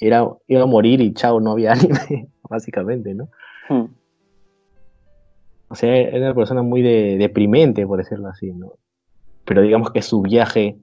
era, 0.00 0.28
iba 0.46 0.62
a 0.62 0.66
morir 0.66 1.00
y 1.00 1.12
chao, 1.14 1.40
no 1.40 1.52
había 1.52 1.72
anime, 1.74 2.28
básicamente, 2.48 3.14
¿no? 3.14 3.28
Hmm. 3.68 3.86
O 5.70 5.74
sea, 5.74 5.94
era 5.96 6.18
una 6.18 6.34
persona 6.34 6.62
muy 6.62 6.82
de- 6.82 7.16
deprimente, 7.18 7.86
por 7.86 7.98
decirlo 7.98 8.28
así, 8.28 8.52
¿no? 8.52 8.72
Pero 9.44 9.62
digamos 9.62 9.90
que 9.90 10.02
su 10.02 10.22
viaje, 10.22 10.78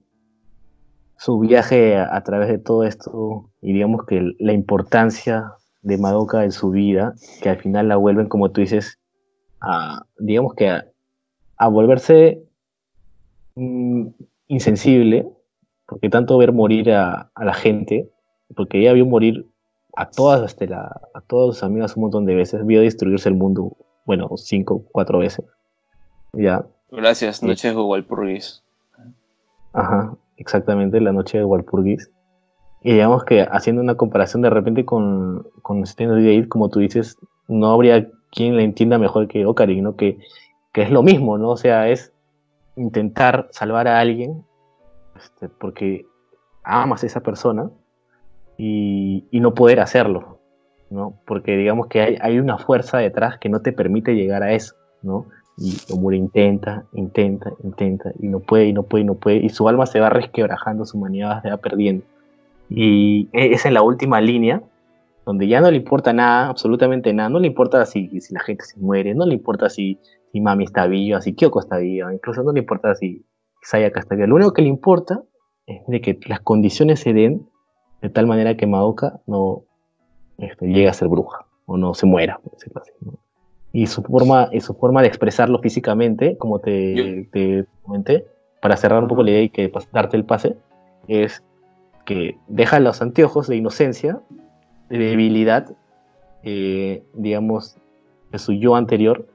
su 1.18 1.40
viaje 1.40 1.95
a, 1.98 2.16
a 2.16 2.24
través 2.24 2.49
de 2.49 2.57
todo 2.60 2.84
esto, 2.84 3.49
y 3.62 3.74
digamos 3.74 4.06
que 4.06 4.34
la 4.40 4.53
importancia 4.53 5.53
de 5.82 5.98
Madoka 5.98 6.44
en 6.44 6.52
su 6.52 6.72
vida, 6.72 7.14
que 7.41 7.49
al 7.49 7.57
final 7.57 7.88
la 7.88 7.95
vuelven, 7.95 8.28
como 8.28 8.52
tú 8.52 8.62
dices, 8.62 8.99
a, 9.62 10.03
digamos 10.20 10.53
que 10.56 10.70
a, 10.70 10.86
a 11.57 11.68
volverse 11.68 12.44
insensible, 14.48 15.27
porque 15.88 16.10
tanto 16.10 16.38
ver 16.38 16.52
morir 16.52 16.91
a, 16.91 17.30
a 17.34 17.45
la 17.45 17.53
gente, 17.53 18.10
porque 18.56 18.80
ella 18.80 18.94
vio 18.94 19.06
morir 19.06 19.48
a 19.95 20.10
todas, 20.10 20.44
este, 20.44 20.68
la- 20.68 21.02
a 21.14 21.22
todos 21.22 21.56
sus 21.56 21.64
amigas 21.64 21.95
un 21.95 22.03
montón 22.03 22.26
de 22.26 22.36
veces, 22.36 22.65
vio 22.65 22.82
destruirse 22.82 23.30
el 23.30 23.36
mundo, 23.36 23.76
bueno, 24.06 24.30
cinco, 24.36 24.84
cuatro 24.91 25.19
veces. 25.19 25.45
Ya, 26.34 26.65
Gracias, 26.91 27.38
Sí. 27.38 27.45
Noches 27.48 27.76
de 27.76 27.82
Walpurgis. 27.82 28.64
ajá, 29.73 30.15
exactamente, 30.38 31.02
la 31.02 31.11
noche 31.11 31.38
de 31.40 31.44
Walpurgis. 31.45 32.10
Y 32.84 32.94
digamos 32.94 33.23
que 33.26 33.41
haciendo 33.41 33.82
una 33.82 33.95
comparación 33.95 34.41
de 34.44 34.49
repente 34.49 34.86
con, 34.86 35.48
con 35.61 35.82
Stand 35.86 36.48
como 36.48 36.69
tú 36.69 36.80
dices, 36.80 37.18
no 37.48 37.72
habría 37.72 38.10
quien 38.32 38.56
la 38.56 38.61
entienda 38.64 38.98
mejor 38.99 39.27
que 39.27 39.45
Ocarina, 39.45 39.82
¿no? 39.90 39.95
Que, 39.95 40.19
que 40.72 40.84
es 40.84 40.91
lo 40.91 41.02
mismo, 41.03 41.38
¿no? 41.38 41.49
O 41.49 41.57
sea, 41.57 41.90
es 41.90 42.14
intentar 42.76 43.47
salvar 43.52 43.88
a 43.88 43.99
alguien 43.99 44.43
este, 45.15 45.49
porque 45.49 46.06
amas 46.64 47.03
a 47.03 47.07
esa 47.07 47.22
persona 47.22 47.69
y, 48.57 49.27
no 49.31 49.53
poder 49.53 49.80
hacerlo, 49.80 50.39
¿no? 50.89 51.19
Porque 51.26 51.56
digamos 51.57 51.88
que 51.88 52.02
hay, 52.02 52.18
hay 52.22 52.39
una 52.39 52.57
fuerza 52.57 52.97
detrás 52.97 53.38
que 53.38 53.49
no 53.49 53.61
te 53.61 53.72
permite 53.72 54.15
llegar 54.15 54.43
a 54.43 54.53
eso, 54.53 54.76
¿no? 55.02 55.26
Y 55.57 55.77
Omura 55.93 56.18
intenta, 56.18 56.85
intenta, 56.93 57.52
intenta, 57.64 58.11
y 58.19 58.27
no 58.27 58.39
puede, 58.39 58.65
y 58.68 58.73
no 58.73 58.84
puede, 58.84 59.03
y 59.03 59.06
no 59.06 59.15
puede, 59.15 59.38
y 59.38 59.49
su 59.49 59.68
alma 59.69 59.85
se 59.85 59.99
va 59.99 60.10
resquebrajando, 60.10 60.85
su 60.85 60.97
humanidad 60.97 61.41
se 61.41 61.49
va 61.49 61.57
perdiendo. 61.57 62.03
Y 62.69 63.30
e- 63.31 63.53
es 63.53 63.65
en 63.65 63.73
la 63.73 63.81
última 63.81 64.19
línea, 64.19 64.61
donde 65.26 65.47
ya 65.47 65.61
no 65.61 65.72
le 65.72 65.77
importa 65.77 66.11
nada, 66.14 66.49
absolutamente 66.49 67.14
nada, 67.14 67.30
no 67.30 67.39
le 67.39 67.47
importa 67.47 67.85
si, 67.85 68.19
si 68.19 68.34
la 68.34 68.41
gente 68.41 68.65
se 68.65 68.80
muere, 68.80 69.14
no 69.15 69.26
le 69.26 69.34
importa 69.34 69.69
si, 69.69 69.99
si 70.36 70.41
Mami 70.41 70.66
está 70.66 70.86
viva, 70.86 71.22
si 71.22 71.34
Kyoko 71.34 71.62
está 71.62 71.78
viva, 71.78 72.14
incluso 72.14 72.44
no 72.44 72.52
le 72.52 72.60
importa 72.60 72.94
si 72.94 73.24
Sayaka 73.62 74.02
está 74.02 74.16
viva. 74.16 74.28
Lo 74.28 74.36
único 74.36 74.52
que 74.52 74.64
le 74.64 74.68
importa 74.68 75.24
es 75.66 75.80
de 75.88 76.02
que 76.02 76.20
las 76.28 76.41
condiciones 76.41 76.99
se 76.99 77.14
den 77.14 77.48
de 78.02 78.10
tal 78.10 78.28
manera 78.28 78.57
que 78.57 78.68
Madoka 78.68 79.22
no 79.28 79.64
este, 80.38 80.68
llegue 80.68 80.90
a 80.90 80.94
ser 80.94 81.07
bruja 81.07 81.45
o 81.68 81.78
no 81.78 81.94
se 81.94 82.06
muera, 82.06 82.38
por 82.44 82.52
decirlo 82.52 82.82
así. 82.82 82.91
¿no? 82.99 83.14
Y 83.72 83.88
su 83.88 84.03
forma, 84.03 84.49
y 84.52 84.60
su 84.60 84.74
forma 84.74 85.02
de 85.03 85.07
expresarlo 85.07 85.60
físicamente, 85.60 86.38
como 86.38 86.60
te, 86.60 87.30
te 87.32 87.66
comenté, 87.84 88.26
para 88.62 88.76
cerrar 88.76 89.02
un 89.02 89.07
poco 89.07 89.24
la 89.24 89.32
idea 89.32 89.44
y 89.44 89.49
que 89.49 89.72
darte 89.94 90.18
el 90.18 90.26
pase, 90.26 90.57
es 91.07 91.45
que 92.03 92.38
deja 92.49 92.82
los 92.82 93.02
anteojos 93.02 93.48
de 93.48 93.56
inocencia, 93.56 94.20
de 94.90 94.98
debilidad, 94.98 95.78
eh, 96.44 97.06
digamos, 97.14 97.78
de 98.34 98.38
su 98.38 98.52
yo 98.52 98.76
anterior, 98.76 99.30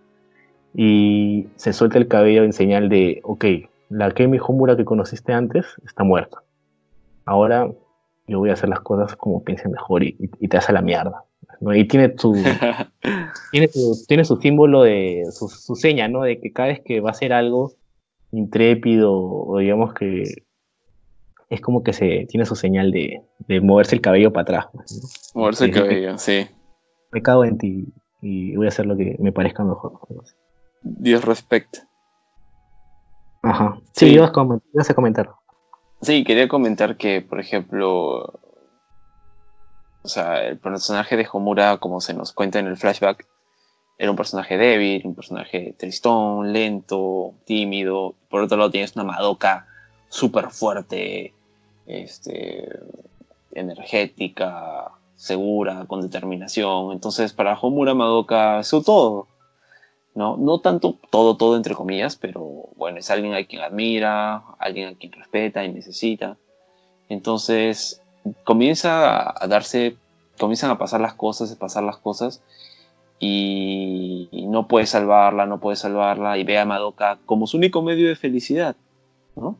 y 0.74 1.48
se 1.56 1.72
suelta 1.72 1.98
el 1.98 2.08
cabello 2.08 2.44
en 2.44 2.52
señal 2.52 2.88
de, 2.88 3.20
ok, 3.24 3.44
la 3.88 4.10
Kemi 4.12 4.38
Homura 4.38 4.76
que 4.76 4.84
conociste 4.84 5.32
antes 5.32 5.66
está 5.84 6.04
muerta. 6.04 6.42
Ahora 7.24 7.70
yo 8.26 8.38
voy 8.38 8.50
a 8.50 8.54
hacer 8.54 8.68
las 8.68 8.80
cosas 8.80 9.16
como 9.16 9.42
piense 9.42 9.68
mejor 9.68 10.04
y, 10.04 10.14
te 10.48 10.56
hace 10.56 10.72
la 10.72 10.82
mierda. 10.82 11.24
¿no? 11.60 11.74
Y 11.74 11.86
tiene 11.86 12.14
su, 12.16 12.32
tiene 13.50 13.68
su, 13.68 14.04
tiene 14.06 14.24
su 14.24 14.36
símbolo 14.36 14.82
de 14.82 15.24
su, 15.32 15.48
su 15.48 15.74
seña, 15.74 16.08
¿no? 16.08 16.22
De 16.22 16.40
que 16.40 16.52
cada 16.52 16.68
vez 16.68 16.80
que 16.84 17.00
va 17.00 17.10
a 17.10 17.12
hacer 17.12 17.32
algo 17.32 17.72
intrépido 18.32 19.12
o 19.12 19.58
digamos 19.58 19.92
que 19.94 20.22
es 21.50 21.60
como 21.60 21.82
que 21.82 21.92
se 21.92 22.26
tiene 22.28 22.46
su 22.46 22.54
señal 22.54 22.92
de, 22.92 23.22
de 23.48 23.60
moverse 23.60 23.96
el 23.96 24.00
cabello 24.00 24.32
para 24.32 24.42
atrás. 24.42 24.66
pues, 24.72 24.92
¿no? 25.34 25.40
Moverse 25.40 25.64
el 25.64 25.72
cabello, 25.72 26.16
sí. 26.16 26.46
Me 27.10 27.22
cago 27.22 27.44
en 27.44 27.58
ti 27.58 27.92
y 28.22 28.54
voy 28.54 28.66
a 28.66 28.68
hacer 28.68 28.86
lo 28.86 28.96
que 28.96 29.16
me 29.18 29.32
parezca 29.32 29.64
mejor. 29.64 29.98
Dios 30.82 31.24
respect. 31.24 31.78
Ajá. 33.42 33.78
Sí, 33.92 34.06
Sí. 34.06 34.12
ibas, 34.14 34.30
a 34.30 34.32
comen- 34.32 34.62
ibas 34.72 34.90
a 34.90 34.94
comentar. 34.94 35.30
Sí, 36.02 36.24
quería 36.24 36.48
comentar 36.48 36.96
que, 36.96 37.20
por 37.22 37.40
ejemplo, 37.40 38.40
o 40.02 40.08
sea, 40.08 40.46
el 40.46 40.58
personaje 40.58 41.16
de 41.16 41.28
Homura, 41.30 41.76
como 41.78 42.00
se 42.00 42.14
nos 42.14 42.32
cuenta 42.32 42.58
en 42.58 42.66
el 42.66 42.76
flashback, 42.76 43.26
era 43.98 44.10
un 44.10 44.16
personaje 44.16 44.56
débil, 44.56 45.02
un 45.04 45.14
personaje 45.14 45.74
tristón, 45.78 46.52
lento, 46.54 47.34
tímido. 47.44 48.14
Por 48.30 48.42
otro 48.42 48.56
lado, 48.56 48.70
tienes 48.70 48.94
una 48.96 49.04
Madoka 49.04 49.66
súper 50.08 50.48
fuerte, 50.50 51.34
este, 51.86 52.66
energética, 53.52 54.92
segura, 55.16 55.84
con 55.86 56.00
determinación. 56.00 56.92
Entonces, 56.92 57.34
para 57.34 57.58
Homura, 57.58 57.92
Madoka 57.94 58.60
es 58.60 58.68
su 58.68 58.82
todo. 58.82 59.26
¿No? 60.14 60.36
No 60.36 60.60
tanto 60.60 60.96
todo, 61.10 61.36
todo 61.36 61.56
entre 61.56 61.74
comillas, 61.74 62.16
pero 62.16 62.68
bueno, 62.76 62.98
es 62.98 63.10
alguien 63.10 63.34
a 63.34 63.44
quien 63.44 63.62
admira, 63.62 64.42
alguien 64.58 64.88
a 64.88 64.94
quien 64.94 65.12
respeta 65.12 65.64
y 65.64 65.72
necesita. 65.72 66.36
Entonces 67.08 68.02
comienza 68.44 69.42
a 69.42 69.46
darse, 69.46 69.96
comienzan 70.38 70.70
a 70.70 70.78
pasar 70.78 71.00
las 71.00 71.14
cosas, 71.14 71.52
a 71.52 71.58
pasar 71.58 71.82
las 71.82 71.96
cosas, 71.96 72.42
y, 73.18 74.28
y 74.30 74.46
no 74.46 74.66
puede 74.66 74.86
salvarla, 74.86 75.46
no 75.46 75.60
puede 75.60 75.76
salvarla, 75.76 76.38
y 76.38 76.44
ve 76.44 76.58
a 76.58 76.64
Madoka 76.64 77.18
como 77.26 77.46
su 77.46 77.58
único 77.58 77.82
medio 77.82 78.08
de 78.08 78.16
felicidad, 78.16 78.76
¿no? 79.36 79.56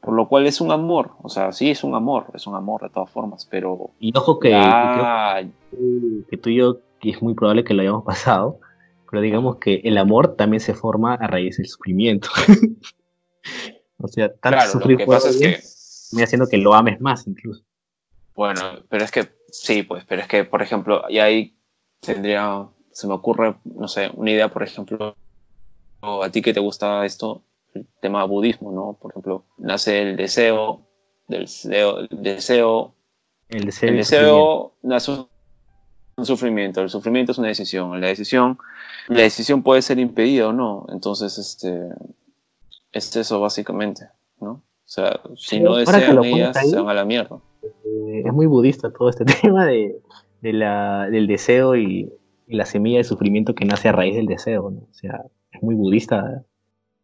Por 0.00 0.14
lo 0.14 0.28
cual 0.28 0.46
es 0.46 0.60
un 0.60 0.70
amor, 0.70 1.10
o 1.20 1.28
sea, 1.28 1.50
sí 1.50 1.68
es 1.68 1.82
un 1.82 1.96
amor, 1.96 2.26
es 2.34 2.46
un 2.46 2.54
amor 2.54 2.82
de 2.82 2.90
todas 2.90 3.10
formas, 3.10 3.46
pero 3.50 3.90
Y 3.98 4.16
ojo 4.16 4.38
que, 4.38 4.50
creo 4.50 6.24
que 6.30 6.36
tú 6.36 6.50
y 6.50 6.56
yo, 6.56 6.76
que 7.00 7.10
es 7.10 7.20
muy 7.20 7.34
probable 7.34 7.64
que 7.64 7.74
lo 7.74 7.82
hayamos 7.82 8.04
pasado, 8.04 8.60
pero 9.10 9.22
digamos 9.22 9.56
que 9.56 9.80
el 9.84 9.98
amor 9.98 10.36
también 10.36 10.60
se 10.60 10.74
forma 10.74 11.14
a 11.14 11.26
raíz 11.26 11.56
del 11.58 11.66
sufrimiento. 11.66 12.28
o 13.98 14.08
sea, 14.08 14.28
tanto 14.28 14.40
claro, 14.58 14.66
lo 14.66 14.72
sufrir 14.72 14.96
que 14.98 15.04
es 15.04 16.10
que 16.12 16.22
haciendo 16.22 16.48
que 16.48 16.58
lo 16.58 16.74
ames 16.74 17.00
más 17.00 17.26
incluso. 17.26 17.64
Bueno, 18.34 18.60
pero 18.88 19.04
es 19.04 19.10
que, 19.10 19.28
sí, 19.50 19.82
pues, 19.82 20.04
pero 20.04 20.22
es 20.22 20.28
que, 20.28 20.44
por 20.44 20.62
ejemplo, 20.62 21.04
y 21.08 21.18
ahí 21.18 21.56
tendría, 22.00 22.68
se 22.92 23.06
me 23.06 23.14
ocurre, 23.14 23.56
no 23.64 23.88
sé, 23.88 24.10
una 24.14 24.30
idea, 24.30 24.48
por 24.48 24.62
ejemplo, 24.62 25.16
a 26.02 26.30
ti 26.30 26.42
que 26.42 26.52
te 26.52 26.60
gusta 26.60 27.04
esto, 27.06 27.42
el 27.74 27.86
tema 28.00 28.24
budismo, 28.24 28.72
¿no? 28.72 28.98
Por 29.00 29.12
ejemplo, 29.12 29.46
nace 29.56 30.02
el 30.02 30.16
deseo, 30.16 30.86
del 31.28 31.42
deseo, 31.42 31.98
el 31.98 32.08
deseo, 32.22 32.94
El 33.48 33.64
deseo. 33.66 33.88
el 33.90 33.96
deseo 33.96 34.74
nace 34.82 35.10
un- 35.12 35.28
un 36.16 36.24
sufrimiento, 36.24 36.80
el 36.80 36.88
sufrimiento 36.88 37.32
es 37.32 37.38
una 37.38 37.48
decisión, 37.48 38.00
la 38.00 38.08
decisión, 38.08 38.58
la 39.08 39.22
decisión 39.22 39.62
puede 39.62 39.82
ser 39.82 39.98
impedida 39.98 40.48
o 40.48 40.52
no, 40.52 40.86
entonces, 40.88 41.36
este, 41.36 41.88
es 42.92 43.14
eso 43.14 43.40
básicamente, 43.40 44.08
¿no? 44.40 44.50
O 44.50 44.88
sea, 44.88 45.20
si 45.36 45.56
Sí, 45.56 45.60
no 45.60 45.76
desean 45.76 46.24
ellas, 46.24 46.56
ahí, 46.56 46.70
se 46.70 46.76
van 46.76 46.88
a 46.88 46.94
la 46.94 47.04
mierda. 47.04 47.38
Eh, 47.62 48.22
es 48.24 48.32
muy 48.32 48.46
budista 48.46 48.90
todo 48.90 49.10
este 49.10 49.24
tema 49.42 49.66
de, 49.66 50.00
de 50.40 50.52
la, 50.52 51.10
del 51.10 51.26
deseo 51.26 51.76
y, 51.76 52.10
y 52.46 52.56
la 52.56 52.64
semilla 52.64 52.98
de 52.98 53.04
sufrimiento 53.04 53.54
que 53.54 53.64
nace 53.64 53.88
a 53.88 53.92
raíz 53.92 54.14
del 54.14 54.26
deseo, 54.26 54.70
¿no? 54.70 54.80
O 54.90 54.94
sea, 54.94 55.24
es 55.52 55.62
muy 55.62 55.74
budista. 55.74 56.44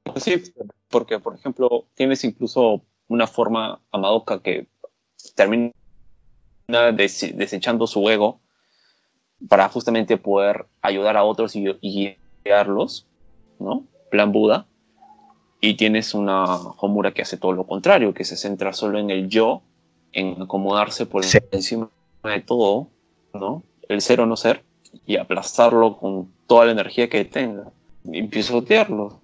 Pues 0.04 0.24
sí, 0.24 0.42
porque 0.88 1.18
por 1.18 1.34
ejemplo, 1.34 1.86
tienes 1.94 2.24
incluso 2.24 2.82
una 3.08 3.26
forma 3.26 3.80
amadoka 3.90 4.40
que 4.40 4.68
termina 5.34 5.72
desechando 6.94 7.86
su 7.86 8.08
ego 8.08 8.40
para 9.48 9.68
justamente 9.68 10.16
poder 10.16 10.66
ayudar 10.80 11.16
a 11.16 11.24
otros 11.24 11.56
y, 11.56 11.64
y 11.80 12.16
guiarlos, 12.44 13.06
¿no? 13.58 13.84
Plan 14.10 14.32
Buda. 14.32 14.66
Y 15.60 15.74
tienes 15.74 16.14
una 16.14 16.56
Homura 16.78 17.12
que 17.12 17.22
hace 17.22 17.36
todo 17.36 17.52
lo 17.52 17.66
contrario, 17.66 18.14
que 18.14 18.24
se 18.24 18.36
centra 18.36 18.72
solo 18.72 18.98
en 18.98 19.10
el 19.10 19.28
yo, 19.28 19.62
en 20.12 20.42
acomodarse 20.42 21.06
por 21.06 21.24
encima 21.52 21.88
de 22.24 22.40
todo, 22.40 22.88
¿no? 23.32 23.62
El 23.88 24.00
ser 24.00 24.20
o 24.20 24.26
no 24.26 24.36
ser, 24.36 24.64
y 25.06 25.16
aplastarlo 25.16 25.98
con 25.98 26.32
toda 26.46 26.66
la 26.66 26.72
energía 26.72 27.08
que 27.08 27.24
tenga, 27.24 27.70
y 28.04 28.22
pisotearlo. 28.24 29.20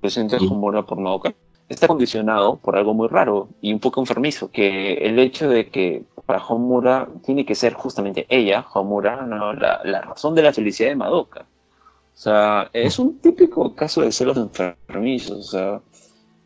Presente 0.00 0.38
sí. 0.38 0.46
Homura 0.46 0.82
por 0.82 0.98
Maoka 0.98 1.34
está 1.70 1.86
condicionado 1.86 2.56
por 2.56 2.76
algo 2.76 2.94
muy 2.94 3.08
raro 3.08 3.48
y 3.60 3.72
un 3.72 3.78
poco 3.78 4.00
enfermizo, 4.00 4.50
que 4.50 4.94
el 4.94 5.18
hecho 5.18 5.48
de 5.48 5.68
que 5.68 6.02
para 6.30 6.46
Homura 6.46 7.08
tiene 7.26 7.44
que 7.44 7.56
ser 7.56 7.72
justamente 7.72 8.24
ella, 8.28 8.64
Homura, 8.72 9.26
¿no? 9.26 9.52
la, 9.52 9.80
la 9.82 10.00
razón 10.02 10.36
de 10.36 10.42
la 10.44 10.52
felicidad 10.52 10.90
de 10.90 10.94
Madoka. 10.94 11.40
O 11.40 12.16
sea, 12.16 12.70
es 12.72 13.00
un 13.00 13.18
típico 13.18 13.74
caso 13.74 14.02
de 14.02 14.12
celos 14.12 14.36
enfermizos. 14.36 15.38
O 15.48 15.50
sea, 15.50 15.80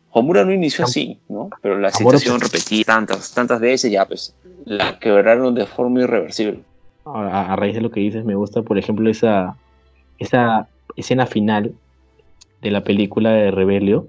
Homura 0.09 0.43
no 0.43 0.51
inició 0.51 0.85
así, 0.85 1.19
¿no? 1.29 1.51
Pero 1.61 1.77
la 1.77 1.91
situación 1.91 2.41
repetida 2.41 2.83
tantas, 2.95 3.31
tantas 3.35 3.59
veces 3.59 3.91
ya, 3.91 4.07
pues, 4.07 4.35
la 4.63 4.97
quebraron 4.97 5.53
de 5.53 5.67
forma 5.67 6.01
irreversible. 6.01 6.61
A, 7.05 7.53
a, 7.53 7.55
raíz 7.55 7.75
de 7.75 7.81
lo 7.81 7.91
que 7.91 7.99
dices, 7.99 8.25
me 8.25 8.33
gusta, 8.33 8.63
por 8.63 8.79
ejemplo, 8.79 9.07
esa, 9.07 9.55
esa 10.17 10.67
escena 10.95 11.27
final 11.27 11.75
de 12.63 12.71
la 12.71 12.83
película 12.83 13.29
de 13.29 13.51
Rebelio, 13.51 14.07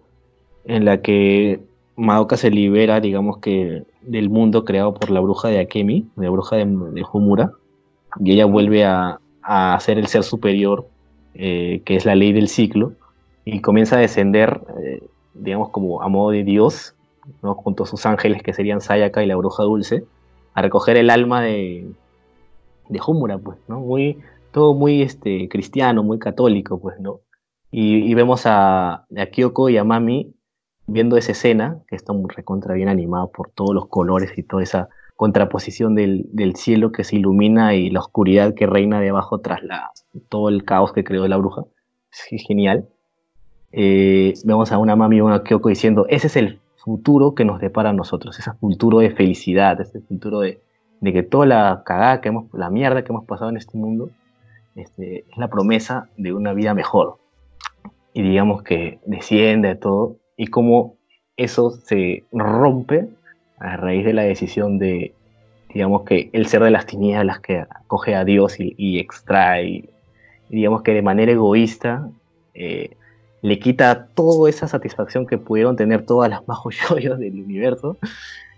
en 0.65 0.86
la 0.86 1.03
que 1.03 1.61
Madoka 1.97 2.39
se 2.39 2.51
libera, 2.51 2.98
digamos 2.98 3.40
que, 3.40 3.82
del 4.07 4.31
mundo 4.31 4.65
creado 4.65 4.95
por 4.95 5.11
la 5.11 5.20
bruja 5.20 5.49
de 5.49 5.61
Akemi, 5.61 6.09
la 6.16 6.31
bruja 6.31 6.57
de, 6.57 6.65
de 6.65 7.05
Homura, 7.12 7.53
y 8.20 8.33
ella 8.33 8.47
vuelve 8.47 8.85
a, 8.85 9.20
a 9.43 9.78
ser 9.81 9.99
el 9.99 10.07
ser 10.07 10.23
superior 10.23 10.87
eh, 11.39 11.83
que 11.85 11.97
es 11.97 12.07
la 12.07 12.15
ley 12.15 12.33
del 12.33 12.49
ciclo, 12.49 12.93
y 13.45 13.61
comienza 13.61 13.97
a 13.97 14.01
descender, 14.01 14.62
eh, 14.83 15.03
digamos, 15.35 15.69
como 15.69 16.03
a 16.03 16.09
modo 16.09 16.31
de 16.31 16.45
Dios, 16.45 16.95
¿no? 17.43 17.55
junto 17.55 17.85
a 17.85 17.87
sus 17.87 18.07
ángeles, 18.07 18.43
que 18.43 18.55
serían 18.55 18.81
Sayaka 18.81 19.23
y 19.23 19.27
la 19.27 19.37
bruja 19.37 19.62
dulce, 19.62 20.05
a 20.55 20.62
recoger 20.62 20.97
el 20.97 21.11
alma 21.11 21.43
de, 21.43 21.91
de 22.89 23.01
Humura, 23.07 23.37
pues, 23.37 23.59
¿no? 23.69 23.81
Muy, 23.81 24.19
todo 24.51 24.73
muy 24.73 25.03
este, 25.03 25.49
cristiano, 25.51 26.03
muy 26.03 26.19
católico, 26.19 26.81
pues, 26.81 26.99
¿no? 27.01 27.20
Y, 27.70 28.11
y 28.11 28.15
vemos 28.15 28.47
a, 28.47 29.05
a, 29.15 29.27
Kyoko 29.31 29.69
y 29.69 29.77
a 29.77 29.85
Mami 29.85 30.33
viendo 30.87 31.17
esa 31.17 31.33
escena, 31.33 31.79
que 31.89 31.97
está 31.97 32.13
muy 32.13 32.31
recontra 32.35 32.75
bien 32.75 32.89
animado 32.89 33.31
por 33.31 33.51
todos 33.51 33.75
los 33.75 33.89
colores 33.89 34.37
y 34.37 34.43
toda 34.43 34.63
esa 34.63 34.89
contraposición 35.17 35.95
del, 35.95 36.55
cielo 36.57 36.93
que 36.93 37.03
se 37.03 37.17
ilumina 37.17 37.75
y 37.75 37.91
la 37.91 38.01
oscuridad 38.01 38.55
que 38.55 38.67
reina 38.67 39.01
de 39.01 39.09
abajo 39.09 39.41
tras 39.41 39.61
todo 40.29 40.49
el 40.49 40.65
caos 40.65 40.93
que 40.93 41.05
creó 41.05 41.27
la 41.27 41.39
bruja. 41.39 41.65
Es 42.13 42.43
genial. 42.47 42.89
Eh, 43.73 44.35
vemos 44.45 44.73
a 44.73 44.79
una 44.79 44.95
mami 44.95 45.17
y 45.17 45.21
una 45.21 45.43
Kyoko 45.43 45.69
diciendo, 45.69 46.07
ese 46.09 46.29
es 46.29 46.37
el 46.37 46.61
futuro 46.77 47.35
que 47.35 47.45
nos 47.45 47.61
depara 47.61 47.91
a 47.91 47.93
nosotros, 47.93 48.39
ese 48.39 48.53
futuro 48.53 49.01
de 49.01 49.11
felicidad, 49.11 49.81
ese 49.81 50.01
futuro 50.01 50.41
de, 50.41 50.61
de 51.01 51.13
que 51.13 51.23
toda 51.23 51.47
la 51.47 51.83
cagada 51.85 52.21
que 52.21 52.29
hemos, 52.29 52.53
la 52.53 52.71
mierda 52.71 53.03
que 53.03 53.13
hemos 53.13 53.25
pasado 53.25 53.51
en 53.51 53.57
este 53.57 53.77
mundo, 53.77 54.11
este, 54.77 55.25
es 55.31 55.37
la 55.37 55.49
promesa 55.49 56.09
de 56.17 56.33
una 56.33 56.53
vida 56.53 56.75
mejor. 56.75 57.19
Y 58.13 58.23
digamos 58.23 58.63
que 58.63 59.01
desciende 59.05 59.75
todo, 59.75 60.17
y 60.37 60.49
cómo 60.49 60.97
eso 61.37 61.71
se 61.71 62.25
rompe 62.33 63.09
a 63.59 63.77
raíz 63.77 64.05
de 64.05 64.13
la 64.13 64.23
decisión 64.23 64.79
de, 64.79 65.15
digamos 65.73 66.03
que 66.03 66.31
el 66.33 66.47
ser 66.47 66.63
de 66.63 66.71
las 66.71 66.87
tinieblas 66.87 67.41
que 67.41 67.59
acoge 67.59 68.15
a 68.15 68.25
Dios 68.25 68.57
y, 68.59 68.99
extrae, 68.99 69.89
digamos 70.49 70.83
que 70.83 70.93
de 70.93 71.03
manera 71.03 71.33
egoísta 71.33 72.09
eh, 72.55 72.97
le 73.43 73.59
quita 73.59 74.09
toda 74.15 74.49
esa 74.49 74.69
satisfacción 74.69 75.27
que 75.27 75.39
pudieron 75.39 75.77
tener 75.77 76.05
todas 76.05 76.31
las 76.31 76.47
majos 76.49 76.77
del 76.99 77.41
universo, 77.43 77.97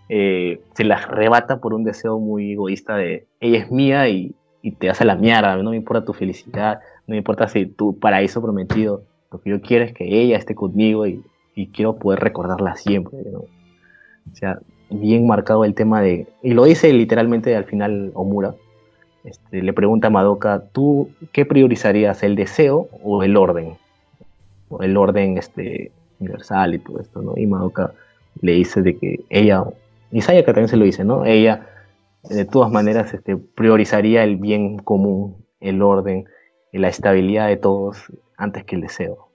eh, 0.09 0.61
se 0.75 0.85
las 0.85 1.05
arrebata 1.05 1.61
por 1.61 1.75
un 1.75 1.85
deseo 1.85 2.19
muy 2.19 2.53
egoísta 2.53 2.97
de 2.97 3.27
ella 3.41 3.59
es 3.59 3.71
mía 3.71 4.09
y, 4.09 4.35
y, 4.63 4.73
te 4.73 4.89
hace 4.89 5.05
la 5.05 5.17
mierda, 5.17 5.57
no 5.57 5.71
me 5.71 5.77
importa 5.77 6.05
tu 6.05 6.15
felicidad, 6.15 6.81
no 7.07 7.13
me 7.13 7.19
importa 7.19 7.49
si 7.49 7.67
tu 7.67 7.99
paraíso 7.99 8.41
prometido, 8.41 9.03
lo 9.31 9.41
que 9.41 9.51
yo 9.51 9.61
quiero 9.61 9.85
es 9.85 9.93
que 9.93 10.05
ella 10.23 10.39
esté 10.39 10.55
conmigo 10.55 11.07
y, 11.07 11.23
y 11.59 11.66
quiero 11.66 11.97
poder 11.97 12.20
recordarla 12.20 12.76
siempre. 12.76 13.18
O 13.35 13.48
sea, 14.32 14.60
bien 14.90 15.26
marcado 15.26 15.64
el 15.64 15.74
tema 15.74 16.01
de, 16.01 16.28
y 16.40 16.55
lo 16.55 16.64
dice 16.64 16.93
literalmente 16.93 17.56
al 17.56 17.64
final 17.64 18.12
Omura, 18.14 18.55
este, 19.24 19.60
le 19.60 19.72
pregunta 19.72 20.06
a 20.06 20.10
Madoka, 20.10 20.62
¿tú 20.70 21.10
qué 21.32 21.44
priorizarías, 21.44 22.22
el 22.22 22.36
deseo 22.36 22.89
o 23.02 23.24
el 23.24 23.36
orden? 23.36 23.76
O 24.68 24.82
el 24.85 24.97
orden 24.97 25.36
este, 25.36 25.90
universal 26.20 26.74
y 26.74 26.78
todo 26.78 27.01
esto, 27.01 27.22
¿no? 27.22 27.36
Y 27.36 27.48
Madoka 27.48 27.93
le 28.40 28.52
dice 28.52 28.80
de 28.82 28.97
que 28.97 29.24
ella, 29.28 29.64
y 30.12 30.20
Sayaka 30.20 30.52
también 30.52 30.68
se 30.68 30.76
lo 30.76 30.85
dice, 30.85 31.05
¿no? 31.05 31.24
Ella 31.24 31.66
de 32.22 32.44
todas 32.44 32.70
maneras 32.70 33.12
este, 33.12 33.36
priorizaría 33.36 34.22
el 34.22 34.36
bien 34.36 34.78
común, 34.78 35.44
el 35.59 35.82
orden, 35.82 36.26
la 36.70 36.86
estabilidad 36.89 37.48
de 37.48 37.56
todos 37.56 38.12
antes 38.36 38.62
que 38.64 38.76
el 38.76 38.82
deseo. 38.82 39.28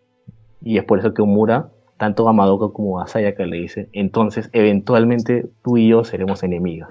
Y 0.62 0.78
es 0.78 0.86
por 0.86 1.00
eso 1.00 1.14
que 1.14 1.22
Omura 1.22 1.70
tanto 2.04 2.28
a 2.28 2.34
Madoka 2.34 2.74
como 2.74 3.00
a 3.00 3.08
Sayaka 3.08 3.46
le 3.46 3.62
dice, 3.62 3.88
entonces 3.94 4.50
eventualmente 4.52 5.46
tú 5.64 5.78
y 5.78 5.88
yo 5.88 6.04
seremos 6.04 6.44
enemigos. 6.44 6.90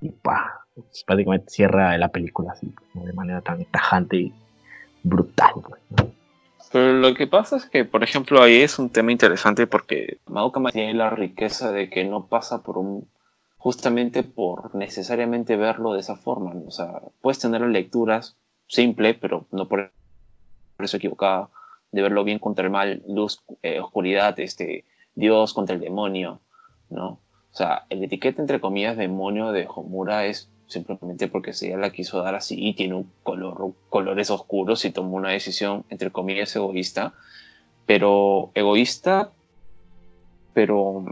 Y 0.00 0.10
pa, 0.10 0.66
prácticamente 1.04 1.50
cierra 1.50 1.98
la 1.98 2.10
película 2.10 2.52
así, 2.52 2.72
¿no? 2.94 3.04
de 3.04 3.12
manera 3.12 3.40
tan 3.40 3.64
tajante 3.64 4.18
y 4.18 4.32
brutal. 5.02 5.50
Pues, 5.68 5.80
¿no? 5.90 6.12
Pero 6.70 6.92
lo 6.92 7.12
que 7.14 7.26
pasa 7.26 7.56
es 7.56 7.66
que, 7.66 7.84
por 7.84 8.04
ejemplo, 8.04 8.40
ahí 8.40 8.60
es 8.60 8.78
un 8.78 8.88
tema 8.88 9.10
interesante 9.10 9.66
porque 9.66 10.18
Madoka 10.28 10.60
tiene 10.70 10.94
la 10.94 11.10
riqueza 11.10 11.72
de 11.72 11.90
que 11.90 12.04
no 12.04 12.26
pasa 12.26 12.62
por 12.62 12.78
un 12.78 13.08
justamente 13.58 14.22
por 14.22 14.76
necesariamente 14.76 15.56
verlo 15.56 15.94
de 15.94 16.00
esa 16.00 16.14
forma. 16.14 16.52
O 16.68 16.70
sea, 16.70 17.00
puedes 17.20 17.40
tener 17.40 17.62
lecturas 17.62 18.36
simple, 18.68 19.14
pero 19.14 19.48
no 19.50 19.66
por 19.66 19.90
eso 20.78 20.98
equivocada 20.98 21.50
de 21.92 22.02
verlo 22.02 22.24
bien 22.24 22.38
contra 22.38 22.64
el 22.64 22.70
mal, 22.70 23.02
luz, 23.08 23.42
eh, 23.62 23.80
oscuridad, 23.80 24.38
este, 24.40 24.84
Dios 25.14 25.52
contra 25.54 25.74
el 25.74 25.80
demonio, 25.80 26.40
¿no? 26.88 27.20
O 27.52 27.56
sea, 27.56 27.86
el 27.90 28.04
etiqueta 28.04 28.40
entre 28.40 28.60
comillas 28.60 28.96
demonio 28.96 29.52
de 29.52 29.66
Homura 29.68 30.26
es 30.26 30.48
simplemente 30.66 31.26
porque 31.26 31.50
ella 31.50 31.76
la 31.76 31.90
quiso 31.90 32.22
dar 32.22 32.36
así 32.36 32.56
y 32.58 32.74
tiene 32.74 32.94
un 32.94 33.10
color, 33.24 33.74
colores 33.88 34.30
oscuros 34.30 34.84
y 34.84 34.90
tomó 34.90 35.16
una 35.16 35.30
decisión 35.30 35.84
entre 35.88 36.10
comillas 36.10 36.54
egoísta, 36.54 37.12
pero 37.86 38.52
egoísta, 38.54 39.32
pero 40.54 41.04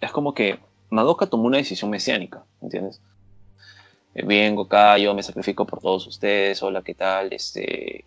es 0.00 0.10
como 0.10 0.32
que 0.32 0.58
Madoka 0.88 1.26
tomó 1.26 1.44
una 1.44 1.58
decisión 1.58 1.90
mesiánica, 1.90 2.44
¿entiendes? 2.62 3.02
Vengo 4.14 4.62
acá, 4.62 4.96
yo 4.96 5.14
me 5.14 5.22
sacrifico 5.22 5.66
por 5.66 5.80
todos 5.80 6.06
ustedes, 6.06 6.62
hola, 6.62 6.80
¿qué 6.80 6.94
tal? 6.94 7.34
Este, 7.34 8.04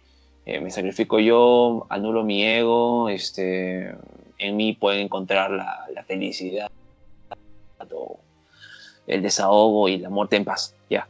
eh, 0.49 0.59
me 0.59 0.71
sacrifico 0.71 1.19
yo, 1.19 1.85
anulo 1.89 2.23
mi 2.23 2.43
ego, 2.43 3.07
este, 3.09 3.93
en 4.39 4.57
mí 4.57 4.73
pueden 4.73 5.01
encontrar 5.01 5.51
la, 5.51 5.85
la 5.93 6.03
felicidad, 6.03 6.71
el 9.05 9.21
desahogo 9.21 9.89
y 9.89 9.97
la 9.97 10.09
muerte 10.09 10.37
en 10.37 10.45
paz, 10.45 10.75
ya. 10.89 11.07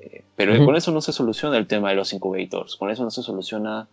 Eh, 0.00 0.22
pero 0.36 0.52
uh 0.52 0.56
-huh. 0.56 0.66
con 0.66 0.76
eso 0.76 0.92
no 0.92 1.00
se 1.00 1.12
soluciona 1.12 1.56
el 1.56 1.66
tema 1.66 1.88
de 1.88 1.96
los 1.96 2.12
incubators, 2.12 2.76
con 2.76 2.90
eso 2.90 3.02
no 3.02 3.10
se 3.10 3.22
soluciona 3.22 3.88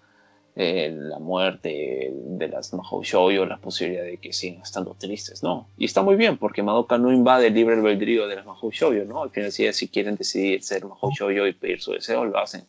eh, 0.57 0.91
la 0.93 1.19
muerte 1.19 2.11
de 2.13 2.47
las 2.49 2.73
Mahou 2.73 3.01
Shoujo, 3.01 3.45
la 3.45 3.57
posibilidad 3.57 4.03
de 4.03 4.17
que 4.17 4.33
sigan 4.33 4.61
estando 4.63 4.95
tristes, 4.99 5.43
¿no? 5.43 5.67
Y 5.77 5.85
está 5.85 6.01
muy 6.01 6.15
bien, 6.15 6.37
porque 6.37 6.61
Madoka 6.61 6.97
no 6.97 7.13
invade 7.13 7.47
el 7.47 7.53
libre 7.53 7.75
albedrío 7.75 8.27
de 8.27 8.35
las 8.35 8.45
Mahou 8.45 8.69
Shoujo, 8.71 9.05
¿no? 9.05 9.23
Al 9.23 9.29
final, 9.29 9.51
si, 9.53 9.71
si 9.71 9.87
quieren 9.87 10.15
decidir 10.17 10.61
ser 10.61 10.83
Mahou 10.83 11.11
Shoujo 11.11 11.47
y 11.47 11.53
pedir 11.53 11.79
su 11.79 11.93
deseo, 11.93 12.25
lo 12.25 12.37
hacen 12.37 12.65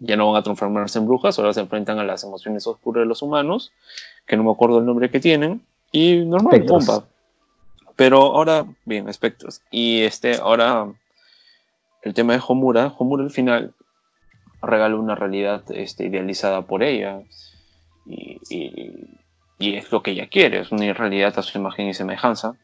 ya 0.00 0.16
no 0.16 0.30
van 0.30 0.40
a 0.40 0.42
transformarse 0.42 0.98
en 0.98 1.06
brujas, 1.06 1.38
ahora 1.38 1.52
se 1.52 1.60
enfrentan 1.60 1.98
a 1.98 2.04
las 2.04 2.22
emociones 2.24 2.66
oscuras 2.66 3.02
de 3.02 3.06
los 3.06 3.22
humanos, 3.22 3.72
que 4.26 4.36
no 4.36 4.44
me 4.44 4.50
acuerdo 4.50 4.78
el 4.78 4.86
nombre 4.86 5.10
que 5.10 5.20
tienen, 5.20 5.62
y 5.90 6.24
normal, 6.24 6.62
bomba. 6.62 7.04
Pero 7.96 8.20
ahora, 8.22 8.66
bien, 8.84 9.08
espectros. 9.08 9.62
Y 9.70 10.02
este, 10.02 10.36
ahora, 10.36 10.92
el 12.02 12.14
tema 12.14 12.34
de 12.34 12.42
Homura, 12.46 12.94
Homura 12.98 13.24
al 13.24 13.30
final 13.30 13.74
regala 14.62 14.96
una 14.96 15.14
realidad 15.14 15.64
este, 15.70 16.06
idealizada 16.06 16.62
por 16.62 16.82
ella, 16.82 17.22
y, 18.06 18.40
y, 18.48 19.18
y, 19.58 19.74
es 19.74 19.90
lo 19.90 20.02
que 20.02 20.12
ella 20.12 20.28
quiere, 20.28 20.60
es 20.60 20.70
una 20.72 20.92
realidad 20.92 21.38
a 21.38 21.42
su 21.42 21.58
imagen 21.58 21.88
y 21.88 21.94
semejanza, 21.94 22.54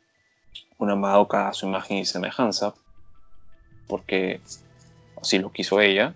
una 0.79 0.95
Madoka 0.95 1.49
a 1.49 1.53
su 1.53 1.67
imagen 1.67 1.99
y 1.99 2.05
semejanza, 2.05 2.75
porque 3.89 4.41
así 5.21 5.39
lo 5.39 5.53
quiso 5.53 5.81
ella 5.81 6.15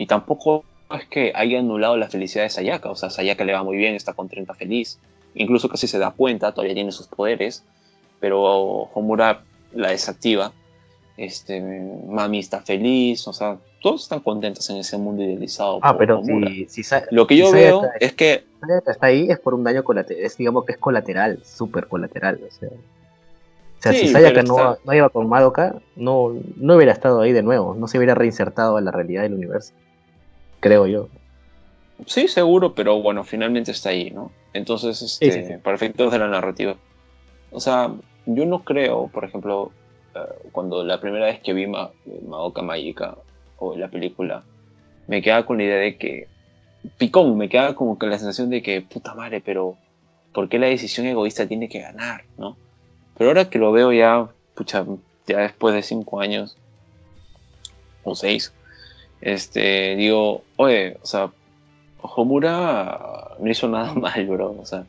Y 0.00 0.06
tampoco 0.06 0.64
es 0.98 1.04
que 1.08 1.30
haya 1.34 1.58
anulado 1.58 1.94
la 1.98 2.08
felicidad 2.08 2.44
de 2.44 2.48
Sayaka. 2.48 2.90
O 2.90 2.96
sea, 2.96 3.10
Sayaka 3.10 3.44
le 3.44 3.52
va 3.52 3.62
muy 3.62 3.76
bien, 3.76 3.94
está 3.94 4.14
contenta, 4.14 4.54
feliz. 4.54 4.98
Incluso 5.34 5.68
casi 5.68 5.86
se 5.86 5.98
da 5.98 6.10
cuenta, 6.10 6.52
todavía 6.52 6.72
tiene 6.74 6.90
sus 6.90 7.06
poderes. 7.06 7.62
Pero 8.18 8.42
Homura 8.42 9.42
la 9.74 9.90
desactiva. 9.90 10.52
Este, 11.18 11.60
Mami 11.60 12.38
está 12.38 12.62
feliz, 12.62 13.28
o 13.28 13.34
sea, 13.34 13.58
todos 13.82 14.04
están 14.04 14.20
contentos 14.20 14.70
en 14.70 14.78
ese 14.78 14.96
mundo 14.96 15.22
idealizado. 15.22 15.78
Ah, 15.82 15.90
por 15.92 15.98
pero 15.98 16.20
Homura. 16.20 16.48
si, 16.48 16.66
si 16.70 16.82
Sa- 16.82 17.04
Lo 17.10 17.26
que 17.26 17.36
yo 17.36 17.52
veo 17.52 17.84
está- 17.84 17.96
es 18.00 18.12
que 18.14 18.44
está 18.86 19.06
ahí 19.06 19.28
es 19.30 19.38
por 19.38 19.52
un 19.52 19.62
daño 19.62 19.84
colateral, 19.84 20.24
es, 20.24 20.38
digamos 20.38 20.64
que 20.64 20.72
es 20.72 20.78
colateral, 20.78 21.40
súper 21.44 21.88
colateral. 21.88 22.40
O 22.48 22.50
sea, 22.50 22.70
o 22.70 23.82
sea 23.82 23.92
Sí, 23.92 23.98
si 23.98 24.08
Sayaka 24.08 24.42
no, 24.44 24.56
está- 24.56 24.78
no 24.82 24.94
iba 24.94 25.10
con 25.10 25.28
Madoka, 25.28 25.74
no, 25.94 26.34
no 26.56 26.76
hubiera 26.76 26.92
estado 26.92 27.20
ahí 27.20 27.32
de 27.32 27.42
nuevo, 27.42 27.74
no 27.74 27.86
se 27.86 27.98
hubiera 27.98 28.14
reinsertado 28.14 28.78
a 28.78 28.80
la 28.80 28.90
realidad 28.90 29.22
del 29.22 29.34
universo. 29.34 29.74
Creo 30.60 30.86
yo. 30.86 31.08
Sí, 32.06 32.28
seguro, 32.28 32.74
pero 32.74 33.00
bueno, 33.02 33.24
finalmente 33.24 33.72
está 33.72 33.90
ahí, 33.90 34.10
¿no? 34.10 34.30
Entonces, 34.52 35.02
este, 35.02 35.32
Sí, 35.32 35.42
sí, 35.42 35.48
sí. 35.48 35.54
para 35.62 35.76
efectos 35.76 36.12
de 36.12 36.18
la 36.18 36.28
narrativa. 36.28 36.76
O 37.50 37.60
sea, 37.60 37.92
yo 38.26 38.46
no 38.46 38.64
creo, 38.64 39.08
por 39.08 39.24
ejemplo, 39.24 39.72
eh, 40.14 40.20
cuando 40.52 40.84
la 40.84 41.00
primera 41.00 41.26
vez 41.26 41.40
que 41.40 41.52
vi 41.52 41.66
Ma 41.66 41.90
Madoka 42.26 42.62
Mágica 42.62 43.16
o 43.58 43.76
la 43.76 43.88
película, 43.88 44.42
me 45.06 45.22
quedaba 45.22 45.44
con 45.44 45.58
la 45.58 45.64
idea 45.64 45.76
de 45.76 45.96
que, 45.96 46.28
picón, 46.96 47.36
me 47.36 47.48
quedaba 47.48 47.74
como 47.74 47.98
con 47.98 48.10
la 48.10 48.18
sensación 48.18 48.50
de 48.50 48.62
que, 48.62 48.80
puta 48.80 49.14
madre, 49.14 49.40
pero 49.40 49.76
¿por 50.32 50.48
qué 50.48 50.58
la 50.58 50.66
decisión 50.66 51.06
egoísta 51.06 51.46
tiene 51.46 51.68
que 51.68 51.80
ganar, 51.80 52.24
no? 52.38 52.56
Pero 53.16 53.30
ahora 53.30 53.50
que 53.50 53.58
lo 53.58 53.72
veo 53.72 53.92
ya, 53.92 54.28
pucha, 54.54 54.86
ya 55.26 55.38
después 55.40 55.74
de 55.74 55.82
cinco 55.82 56.20
años 56.20 56.56
o 58.04 58.14
seis, 58.14 58.52
este, 59.20 59.96
digo, 59.96 60.42
oye, 60.56 60.96
o 61.02 61.06
sea, 61.06 61.30
Homura 62.02 63.28
no 63.38 63.50
hizo 63.50 63.68
nada 63.68 63.94
mal, 63.94 64.26
bro. 64.26 64.56
O 64.58 64.64
sea, 64.66 64.84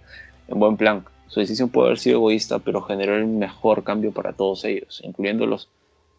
en 0.47 0.59
buen 0.59 0.77
plan. 0.77 1.03
Su 1.27 1.39
decisión 1.39 1.69
puede 1.69 1.87
haber 1.87 1.99
sido 1.99 2.17
egoísta, 2.17 2.59
pero 2.59 2.81
generó 2.81 3.15
el 3.15 3.25
mejor 3.25 3.83
cambio 3.85 4.11
para 4.11 4.33
todos 4.33 4.65
ellos, 4.65 5.01
incluyendo 5.03 5.45
los. 5.45 5.69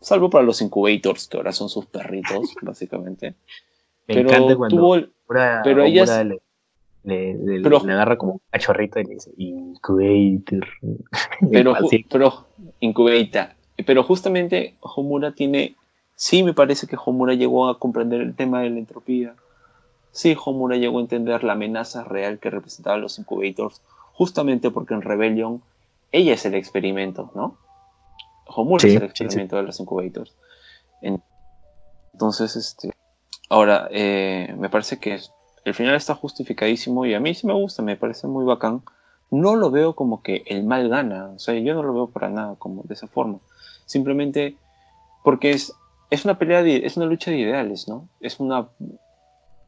Salvo 0.01 0.31
para 0.31 0.45
los 0.45 0.61
incubators, 0.63 1.29
que 1.29 1.37
ahora 1.37 1.53
son 1.53 1.69
sus 1.69 1.87
perritos, 1.87 2.55
básicamente. 2.63 3.35
Me 4.09 4.15
pero 4.15 4.21
encanta 4.31 4.57
cuando 4.57 4.77
tuvo 4.77 4.95
el- 4.97 5.13
Homura- 5.29 5.61
pero 5.63 5.85
ellas- 5.85 6.09
Homura 6.11 6.25
le, 6.25 6.41
le- 7.05 7.35
le- 7.59 7.63
Pero- 7.63 7.85
le 7.85 7.93
agarra 7.93 8.17
como 8.17 8.33
un 8.33 8.41
cachorrito 8.51 8.99
y 9.01 9.05
le 9.05 9.15
dice 9.15 9.31
Incubator. 9.37 10.67
pero, 11.53 11.75
ju- 11.75 12.07
pero 12.11 12.47
incubata. 12.81 13.55
Pero 13.87 14.03
justamente 14.05 14.77
Homura 14.81 15.33
tiene. 15.33 15.77
Sí, 16.23 16.45
me 16.45 16.55
parece 16.55 16.87
que 16.87 16.97
Homura 17.05 17.35
llegó 17.35 17.69
a 17.69 17.81
comprender 17.81 18.21
el 18.21 18.37
tema 18.37 18.61
de 18.61 18.71
la 18.71 18.79
entropía. 18.79 19.35
Sí, 20.13 20.37
Homura 20.45 20.77
llegó 20.77 20.99
a 20.99 21.01
entender 21.01 21.43
la 21.43 21.55
amenaza 21.55 22.05
real 22.05 22.39
que 22.39 22.49
representaban 22.49 23.01
los 23.01 23.19
incubators, 23.19 23.81
justamente 24.13 24.71
porque 24.71 24.95
en 24.95 25.03
Rebellion 25.03 25.63
ella 26.13 26.35
es 26.35 26.47
el 26.47 26.55
experimento, 26.55 27.33
¿no? 27.35 27.57
Homura 28.47 28.83
Sí, 28.83 28.91
es 28.91 28.95
el 28.95 29.03
sí, 29.03 29.09
experimento 29.09 29.57
de 29.57 29.63
los 29.65 29.81
incubators. 29.81 30.33
En- 31.01 31.21
Entonces, 32.13 32.55
este. 32.55 32.93
Ahora, 33.49 33.89
eh, 33.91 34.55
me 34.57 34.71
parece 34.71 35.01
que 35.01 35.19
el 35.65 35.75
final 35.75 35.97
está 35.97 36.15
justificadísimo 36.15 37.05
y 37.05 37.15
a 37.15 37.21
mí 37.21 37.35
sí 37.35 37.49
me 37.49 37.53
gusta, 37.53 37.83
me 37.83 37.97
parece 37.97 38.29
muy 38.29 38.45
bacán. 38.45 38.83
No 39.33 39.57
lo 39.57 39.73
veo 39.73 39.97
como 39.97 40.23
que 40.23 40.45
el 40.47 40.63
mal 40.63 40.89
gana, 40.89 41.33
o 41.35 41.41
sea, 41.41 41.59
yo 41.59 41.75
no 41.75 41.83
lo 41.83 41.93
veo 41.93 42.07
para 42.11 42.29
nada 42.29 42.55
como 42.61 42.85
de 42.85 42.95
esa 42.95 43.09
forma. 43.09 43.41
Simplemente 43.87 44.57
porque 45.25 45.51
es, 45.51 45.75
es 46.13 46.27
una 46.27 46.39
pelea, 46.39 46.63
de- 46.63 46.85
es 46.85 46.99
una 46.99 47.07
lucha 47.07 47.31
de 47.31 47.39
ideales, 47.39 47.89
¿no? 47.89 48.07
Es 48.21 48.39
una 48.39 48.69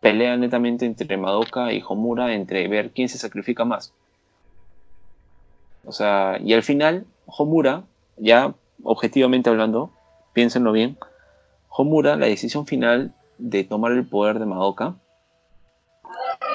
pelea 0.01 0.37
netamente 0.37 0.85
entre 0.85 1.17
Madoka 1.17 1.73
y 1.73 1.83
Homura, 1.89 2.35
entre 2.35 2.69
ver 2.69 2.91
quién 2.91 3.09
se 3.09 3.17
sacrifica 3.17 3.65
más. 3.65 3.95
O 5.87 5.93
sea, 5.93 6.39
y 6.45 6.53
al 6.53 6.63
final, 6.63 7.07
Homura, 7.25 7.85
ya 8.19 8.55
objetivamente 8.83 9.49
hablando, 9.49 9.91
piénsenlo 10.35 10.73
bien, 10.73 10.99
Homura, 11.71 12.17
la 12.17 12.27
decisión 12.27 12.67
final 12.67 13.15
de 13.39 13.65
tomar 13.65 13.93
el 13.93 14.07
poder 14.07 14.39
de 14.39 14.45
Madoka, 14.45 14.97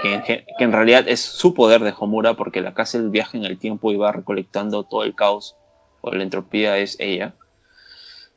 que 0.04 0.14
en, 0.14 0.22
que 0.22 0.46
en 0.60 0.72
realidad 0.72 1.08
es 1.08 1.20
su 1.20 1.56
poder 1.56 1.82
de 1.82 1.96
Homura, 2.00 2.36
porque 2.36 2.62
la 2.62 2.76
que 2.76 2.84
hace 2.84 3.00
el 3.00 3.10
viaje 3.10 3.38
en 3.40 3.46
el 3.46 3.58
tiempo 3.58 3.92
y 3.92 3.98
va 3.98 4.12
recolectando 4.12 4.84
todo 4.84 5.04
el 5.04 5.16
caos 5.16 5.56
o 6.02 6.12
la 6.12 6.22
entropía 6.22 6.78
es 6.78 6.96
ella, 7.00 7.34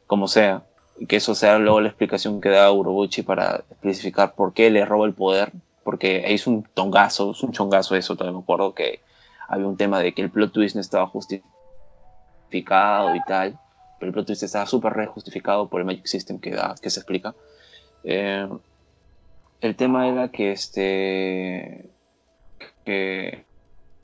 como 0.07 0.29
sea, 0.29 0.65
que 1.09 1.17
eso 1.17 1.35
sea 1.35 1.59
luego 1.59 1.81
la 1.81 1.89
explicación 1.89 2.41
que 2.41 2.51
da 2.51 2.71
Urobuchi 2.71 3.23
para 3.23 3.65
especificar 3.71 4.35
por 4.35 4.53
qué 4.53 4.71
le 4.71 4.85
roba 4.85 5.07
el 5.07 5.15
poder, 5.15 5.53
porque 5.85 6.33
es 6.33 6.47
un 6.47 6.63
tongazo, 6.63 7.33
es 7.33 7.43
un 7.43 7.53
chongazo 7.53 7.97
eso, 7.97 8.15
todavía 8.15 8.39
me 8.39 8.43
acuerdo 8.43 8.75
que 8.75 9.01
había 9.49 9.67
un 9.67 9.77
tema 9.77 9.99
de 10.01 10.15
que 10.15 10.23
el 10.23 10.31
plot 10.31 10.53
twist 10.53 10.75
no 10.77 10.81
estaba 10.81 11.07
justificado 11.07 11.45
y 13.17 13.23
tal, 13.25 13.59
pero 13.99 14.09
el 14.09 14.13
plot 14.15 14.27
twist 14.27 14.43
estaba 14.43 14.67
súper 14.67 14.93
re 14.93 15.07
justificado 15.07 15.69
por 15.69 15.81
el 15.81 15.87
Magic 15.87 16.07
System 16.07 16.39
que, 16.39 16.53
da, 16.53 16.75
que 16.81 16.91
se 16.91 17.01
explica. 17.01 17.35
Eh, 18.05 18.49
el 19.61 19.77
tema 19.77 20.09
era 20.09 20.29
que 20.29 20.53
este 20.53 21.91
que 22.85 23.45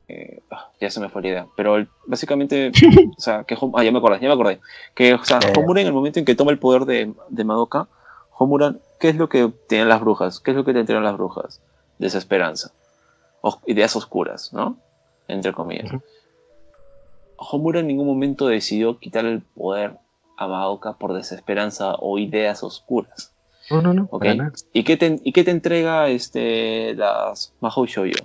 eh, 0.09 0.40
ah, 0.51 0.70
ya 0.80 0.90
se 0.90 1.01
me 1.01 1.09
fue 1.09 1.22
la 1.22 1.28
idea. 1.28 1.47
Pero 1.56 1.76
el- 1.76 1.89
básicamente 2.06 2.72
o 3.16 3.20
sea 3.20 3.44
que 3.44 3.56
Hom- 3.56 3.72
ah, 3.76 3.85
ya 3.85 3.93
me 3.93 3.98
acordé 3.98 4.20
ya 4.20 4.28
me 4.28 4.35
acordé. 4.35 4.60
Que 4.94 5.14
o 5.14 5.24
sea 5.24 5.39
Eh. 5.39 5.52
Homura 5.56 5.80
en 5.80 5.86
el 5.86 5.93
momento 5.93 6.18
en 6.18 6.24
que 6.24 6.35
toma 6.35 6.51
el 6.51 6.59
poder 6.59 6.85
de, 6.85 7.12
de 7.28 7.44
Madoka 7.44 7.89
Homura 8.36 8.74
qué 9.01 9.09
es 9.10 9.16
lo 9.16 9.28
que 9.28 9.51
tienen 9.68 9.89
las 9.89 10.01
brujas 10.01 10.40
qué 10.40 10.51
es 10.52 10.56
lo 10.56 10.64
que 10.64 10.72
te 10.72 10.80
entregan 10.80 11.05
las 11.05 11.16
brujas 11.16 11.60
desesperanza. 11.98 12.72
O- 13.43 13.60
ideas 13.66 13.94
oscuras 13.97 14.52
no 14.52 14.76
entre 15.28 15.52
comillas. 15.52 15.93
Ujú. 15.93 16.02
Homura 17.36 17.80
en 17.80 17.86
ningún 17.86 18.06
momento 18.06 18.48
decidió 18.48 18.98
quitar 18.98 19.24
el 19.24 19.43
poder 19.43 19.93
a 20.36 20.47
Madoka 20.48 20.94
por 20.94 21.12
desesperanza 21.14 21.94
o 21.98 22.18
ideas 22.18 22.62
oscuras. 22.62 23.32
No, 23.70 23.82
no, 23.82 23.93
no. 23.93 24.09
¿Y 24.72 24.85
qué 24.85 24.97
te, 24.97 25.20
y 25.22 25.32
qué 25.32 25.44
te 25.44 25.51
entrega 25.51 26.09
este, 26.09 26.94
las 26.94 27.52
Mahou 27.60 27.85
Shoujo? 27.86 28.22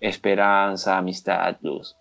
Esperanza, 0.00 0.98
amistad, 0.98 1.56
luz. 1.62 1.96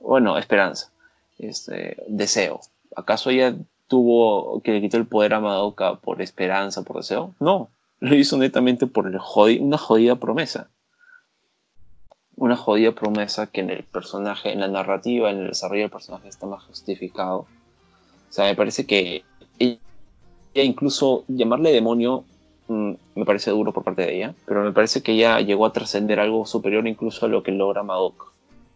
Bueno, 0.00 0.38
esperanza. 0.38 0.92
Este, 1.38 1.96
deseo. 2.08 2.60
¿Acaso 2.94 3.30
ella 3.30 3.54
tuvo 3.88 4.60
que 4.62 4.72
le 4.72 4.80
quitó 4.80 4.96
el 4.96 5.06
poder 5.06 5.34
a 5.34 5.40
Madoka 5.40 5.96
por 5.96 6.22
esperanza, 6.22 6.82
por 6.82 6.96
deseo? 6.96 7.34
No. 7.40 7.70
Lo 8.00 8.14
hizo 8.14 8.36
netamente 8.36 8.86
por 8.86 9.06
el 9.06 9.18
una 9.60 9.78
jodida 9.78 10.16
promesa. 10.16 10.68
Una 12.36 12.56
jodida 12.56 12.92
promesa 12.92 13.46
que 13.46 13.62
en 13.62 13.70
el 13.70 13.84
personaje, 13.84 14.52
en 14.52 14.60
la 14.60 14.68
narrativa, 14.68 15.30
en 15.30 15.38
el 15.38 15.48
desarrollo 15.48 15.82
del 15.82 15.90
personaje 15.90 16.28
está 16.28 16.46
más 16.46 16.64
justificado. 16.64 17.38
O 17.38 18.32
sea, 18.32 18.44
me 18.44 18.54
parece 18.54 18.86
que 18.86 19.24
ella 19.58 19.78
incluso 20.54 21.24
llamarle 21.28 21.72
demonio 21.72 22.24
mm, 22.68 22.92
me 23.16 23.24
parece 23.24 23.50
duro 23.50 23.72
por 23.72 23.82
parte 23.82 24.02
de 24.02 24.14
ella, 24.16 24.34
pero 24.46 24.62
me 24.62 24.72
parece 24.72 25.02
que 25.02 25.12
ella 25.12 25.40
llegó 25.40 25.66
a 25.66 25.72
trascender 25.72 26.20
algo 26.20 26.46
superior 26.46 26.86
incluso 26.86 27.26
a 27.26 27.28
lo 27.28 27.42
que 27.42 27.50
logra 27.50 27.82
Madoka. 27.82 28.26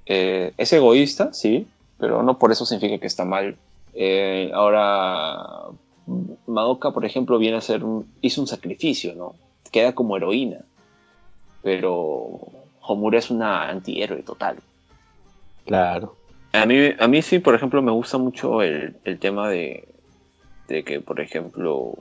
Eh, 0.06 0.52
es 0.56 0.72
egoísta, 0.72 1.32
sí, 1.32 1.66
pero 1.98 2.22
no 2.22 2.38
por 2.38 2.50
eso 2.50 2.66
significa 2.66 2.98
que 2.98 3.06
está 3.06 3.24
mal. 3.24 3.56
Eh, 3.94 4.50
ahora, 4.54 5.36
Madoka, 6.46 6.90
por 6.90 7.04
ejemplo, 7.04 7.38
viene 7.38 7.58
a 7.58 7.74
un- 7.84 8.06
hizo 8.22 8.40
un 8.40 8.46
sacrificio, 8.46 9.14
¿no? 9.14 9.34
Queda 9.70 9.92
como 9.94 10.16
heroína, 10.16 10.58
pero 11.62 12.38
Homura 12.82 13.18
es 13.18 13.30
una 13.30 13.68
antihéroe 13.68 14.22
total. 14.22 14.56
Claro. 15.66 16.16
A 16.52 16.66
mí, 16.66 16.76
a 16.98 17.06
mí 17.06 17.22
sí, 17.22 17.38
por 17.38 17.54
ejemplo, 17.54 17.80
me 17.82 17.92
gusta 17.92 18.18
mucho 18.18 18.62
el, 18.62 18.96
el 19.04 19.18
tema 19.20 19.48
de, 19.48 19.86
de 20.66 20.82
que, 20.82 21.00
por 21.00 21.20
ejemplo, 21.20 21.92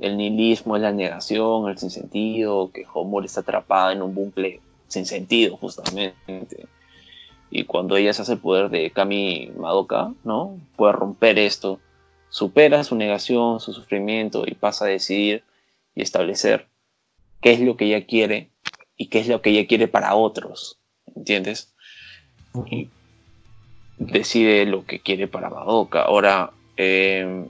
el 0.00 0.16
nihilismo 0.16 0.76
es 0.76 0.82
la 0.82 0.92
negación, 0.92 1.68
el 1.68 1.78
sinsentido, 1.78 2.70
que 2.72 2.84
Homura 2.92 3.26
está 3.26 3.40
atrapada 3.40 3.92
en 3.92 4.02
un 4.02 4.14
bucle 4.14 4.60
sin 4.88 5.06
sentido, 5.06 5.56
justamente. 5.56 6.14
Y 7.50 7.64
cuando 7.64 7.96
ella 7.96 8.12
se 8.12 8.22
hace 8.22 8.32
el 8.32 8.38
poder 8.38 8.70
de 8.70 8.90
Kami 8.90 9.52
Madoka, 9.56 10.12
¿no? 10.24 10.58
Puede 10.76 10.92
romper 10.92 11.38
esto, 11.38 11.80
supera 12.30 12.84
su 12.84 12.96
negación, 12.96 13.60
su 13.60 13.72
sufrimiento 13.72 14.44
y 14.46 14.54
pasa 14.54 14.86
a 14.86 14.88
decidir 14.88 15.44
y 15.94 16.02
establecer 16.02 16.68
qué 17.40 17.52
es 17.52 17.60
lo 17.60 17.76
que 17.76 17.86
ella 17.86 18.06
quiere 18.06 18.50
y 18.96 19.08
qué 19.08 19.20
es 19.20 19.28
lo 19.28 19.42
que 19.42 19.50
ella 19.50 19.66
quiere 19.66 19.88
para 19.88 20.14
otros, 20.14 20.78
¿entiendes? 21.14 21.72
y 22.66 22.88
decide 23.98 24.66
lo 24.66 24.84
que 24.84 25.00
quiere 25.00 25.28
para 25.28 25.50
Madoka. 25.50 26.02
Ahora, 26.02 26.52
eh, 26.76 27.46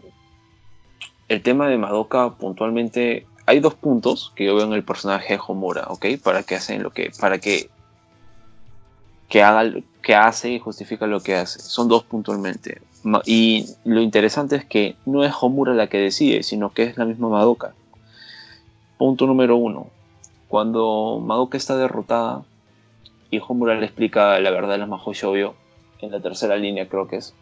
el 1.33 1.43
tema 1.43 1.69
de 1.69 1.79
Madoka 1.79 2.31
puntualmente, 2.31 3.27
hay 3.47 3.61
dos 3.61 3.75
puntos 3.75 4.33
que 4.35 4.45
yo 4.45 4.55
veo 4.55 4.67
en 4.67 4.73
el 4.73 4.85
personaje 4.85 5.35
de 5.35 5.41
Homura, 5.47 5.87
¿ok? 5.89 6.07
Para 6.23 6.43
que 6.43 6.55
hacen 6.55 6.83
lo 6.83 6.91
que, 6.91 7.11
para 7.19 7.39
que 7.39 7.71
que 9.33 9.43
haga 9.43 9.65
lo 9.65 9.81
que 10.03 10.15
hace 10.15 10.51
y 10.51 10.59
justifica 10.59 11.07
lo 11.07 11.21
que 11.21 11.35
hace. 11.35 11.59
Son 11.61 11.89
dos 11.89 12.05
puntualmente. 12.05 12.83
Y 13.25 13.65
lo 13.85 14.03
interesante 14.03 14.57
es 14.57 14.67
que 14.67 14.95
no 15.07 15.25
es 15.25 15.33
Homura 15.41 15.73
la 15.73 15.87
que 15.87 15.97
decide, 15.97 16.43
sino 16.43 16.75
que 16.75 16.83
es 16.83 16.99
la 16.99 17.07
misma 17.07 17.31
Madoka. 17.31 17.73
punto 18.99 19.27
número 19.27 19.57
uno. 19.57 19.87
Cuando 20.49 21.19
Madoka 21.25 21.57
está 21.57 21.79
derrotada 21.79 22.43
y 23.31 23.41
Homura 23.41 23.75
le 23.75 23.87
explica 23.87 24.39
la 24.39 24.51
verdad 24.51 24.73
de 24.73 24.79
los 24.79 24.89
Mahou 24.91 25.15
Shoujo, 25.15 25.55
en 26.01 26.11
la 26.11 26.21
tercera 26.21 26.57
línea 26.57 26.87
creo 26.87 27.09
que 27.09 27.17
es, 27.17 27.35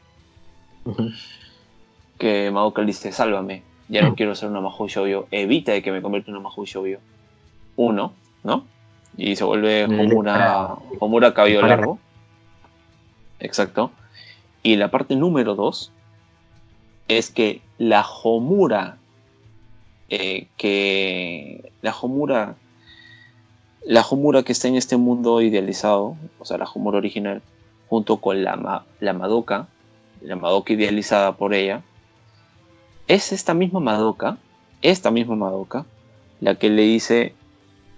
que 2.18 2.52
Madoka 2.52 2.82
le 2.82 2.86
dice, 2.86 3.10
sálvame, 3.10 3.64
ya 3.90 4.02
no 4.02 4.14
quiero 4.14 4.34
ser 4.36 4.48
una 4.48 4.60
Mahou 4.60 4.86
Shoujo, 4.86 5.26
evita 5.32 5.72
de 5.72 5.82
que 5.82 5.90
me 5.90 6.00
convierta 6.00 6.30
en 6.30 6.36
una 6.36 6.44
Mahou 6.44 6.64
Shoujo. 6.64 7.00
Uno, 7.76 8.12
¿no? 8.44 8.64
Y 9.16 9.34
se 9.34 9.44
vuelve 9.44 9.84
Homura, 9.84 10.76
Homura 11.00 11.34
cabello 11.34 11.66
largo. 11.66 11.98
Exacto. 13.40 13.90
Y 14.62 14.76
la 14.76 14.90
parte 14.90 15.16
número 15.16 15.56
dos 15.56 15.90
es 17.08 17.30
que 17.30 17.60
la 17.78 18.06
Homura 18.06 18.98
eh, 20.08 20.46
que 20.56 21.72
la 21.82 21.92
Homura 21.92 22.54
la 23.84 24.02
Homura 24.02 24.44
que 24.44 24.52
está 24.52 24.68
en 24.68 24.76
este 24.76 24.96
mundo 24.96 25.40
idealizado, 25.40 26.16
o 26.38 26.44
sea, 26.44 26.58
la 26.58 26.66
Homura 26.66 26.98
original, 26.98 27.42
junto 27.88 28.18
con 28.18 28.44
la, 28.44 28.84
la 29.00 29.12
Madoka, 29.14 29.66
la 30.20 30.36
Madoka 30.36 30.72
idealizada 30.72 31.32
por 31.36 31.54
ella, 31.54 31.82
es 33.10 33.32
esta 33.32 33.54
misma 33.54 33.80
Madoka, 33.80 34.38
esta 34.82 35.10
misma 35.10 35.34
Madoka, 35.34 35.84
la 36.38 36.54
que 36.54 36.70
le 36.70 36.82
dice, 36.82 37.34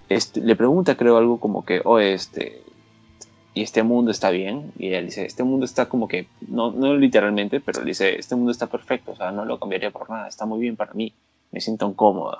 este, 0.09 0.40
le 0.40 0.56
pregunta 0.56 0.97
creo 0.97 1.18
algo 1.18 1.39
como 1.39 1.66
que, 1.66 1.82
oh, 1.84 1.98
este, 1.98 2.62
y 3.52 3.60
este 3.62 3.82
mundo 3.82 4.10
está 4.10 4.30
bien, 4.30 4.72
y 4.78 4.89
ella 4.89 5.02
dice, 5.02 5.26
este 5.26 5.44
mundo 5.44 5.66
está 5.66 5.86
como 5.90 6.09
que, 6.09 6.28
no, 6.48 6.72
no 6.72 6.97
literalmente, 6.97 7.60
pero 7.60 7.80
le 7.80 7.89
dice, 7.89 8.18
este 8.18 8.36
mundo 8.36 8.52
está 8.52 8.68
perfecto, 8.68 9.12
o 9.12 9.16
sea, 9.16 9.32
no 9.32 9.44
lo 9.44 9.60
cambiaría 9.60 9.90
por 9.90 10.09
nada, 10.09 10.28
está 10.28 10.47
muy 10.47 10.60
bien 10.60 10.76
para 10.76 10.94
mí, 10.94 11.12
me 11.51 11.60
siento 11.60 11.93
cómoda. 11.94 12.39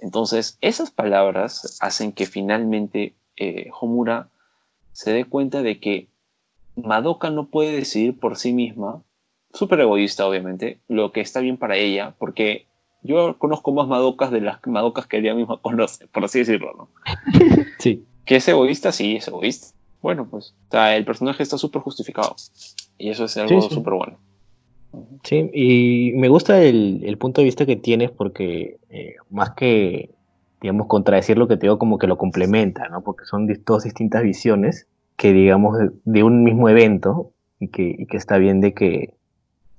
Entonces, 0.00 0.56
esas 0.62 0.90
palabras 0.90 1.76
hacen 1.82 2.12
que 2.12 2.24
finalmente 2.24 3.14
eh, 3.36 3.68
Homura 3.78 4.30
se 4.92 5.12
dé 5.12 5.26
cuenta 5.26 5.60
de 5.60 5.78
que 5.80 6.08
Madoka 6.76 7.28
no 7.28 7.48
puede 7.48 7.72
decidir 7.72 8.18
por 8.18 8.38
sí 8.38 8.54
misma, 8.54 9.02
súper 9.52 9.80
egoísta 9.80 10.26
obviamente, 10.26 10.80
lo 10.88 11.12
que 11.12 11.20
está 11.20 11.40
bien 11.40 11.56
para 11.56 11.76
ella, 11.76 12.14
porque 12.18 12.66
yo 13.02 13.36
conozco 13.38 13.72
más 13.72 13.88
Madokas 13.88 14.30
de 14.30 14.40
las 14.40 14.64
Madokas 14.66 15.06
que 15.06 15.18
ella 15.18 15.34
misma 15.34 15.58
conoce, 15.62 16.06
por 16.08 16.24
así 16.24 16.40
decirlo, 16.40 16.72
¿no? 16.76 16.88
Sí. 17.78 18.04
Que 18.24 18.36
es 18.36 18.46
egoísta, 18.46 18.92
sí, 18.92 19.16
es 19.16 19.26
egoísta. 19.26 19.74
Bueno, 20.00 20.28
pues 20.28 20.54
el 20.72 21.04
personaje 21.04 21.42
está 21.42 21.58
súper 21.58 21.82
justificado. 21.82 22.34
Y 22.98 23.10
eso 23.10 23.24
es 23.24 23.36
algo 23.36 23.60
súper 23.62 23.94
bueno. 23.94 24.18
Sí, 25.22 25.50
y 25.54 26.12
me 26.16 26.28
gusta 26.28 26.62
el, 26.62 27.16
punto 27.18 27.40
de 27.40 27.46
vista 27.46 27.66
que 27.66 27.76
tienes 27.76 28.10
porque 28.10 28.78
eh, 28.90 29.14
más 29.30 29.50
que, 29.50 30.10
digamos, 30.60 30.86
contradecir 30.86 31.38
lo 31.38 31.48
que 31.48 31.56
te 31.56 31.62
digo, 31.62 31.78
como 31.78 31.98
que 31.98 32.06
lo 32.06 32.18
complementa, 32.18 32.88
¿no? 32.88 33.02
Porque 33.02 33.24
son 33.24 33.48
dos 33.64 33.84
distintas 33.84 34.22
visiones 34.22 34.86
que, 35.16 35.32
digamos, 35.32 35.78
de, 36.04 36.22
un 36.22 36.42
mismo 36.42 36.68
evento 36.68 37.32
y 37.58 37.68
que, 37.68 38.06
está 38.10 38.38
bien 38.38 38.60
de 38.60 38.74
que 38.74 39.14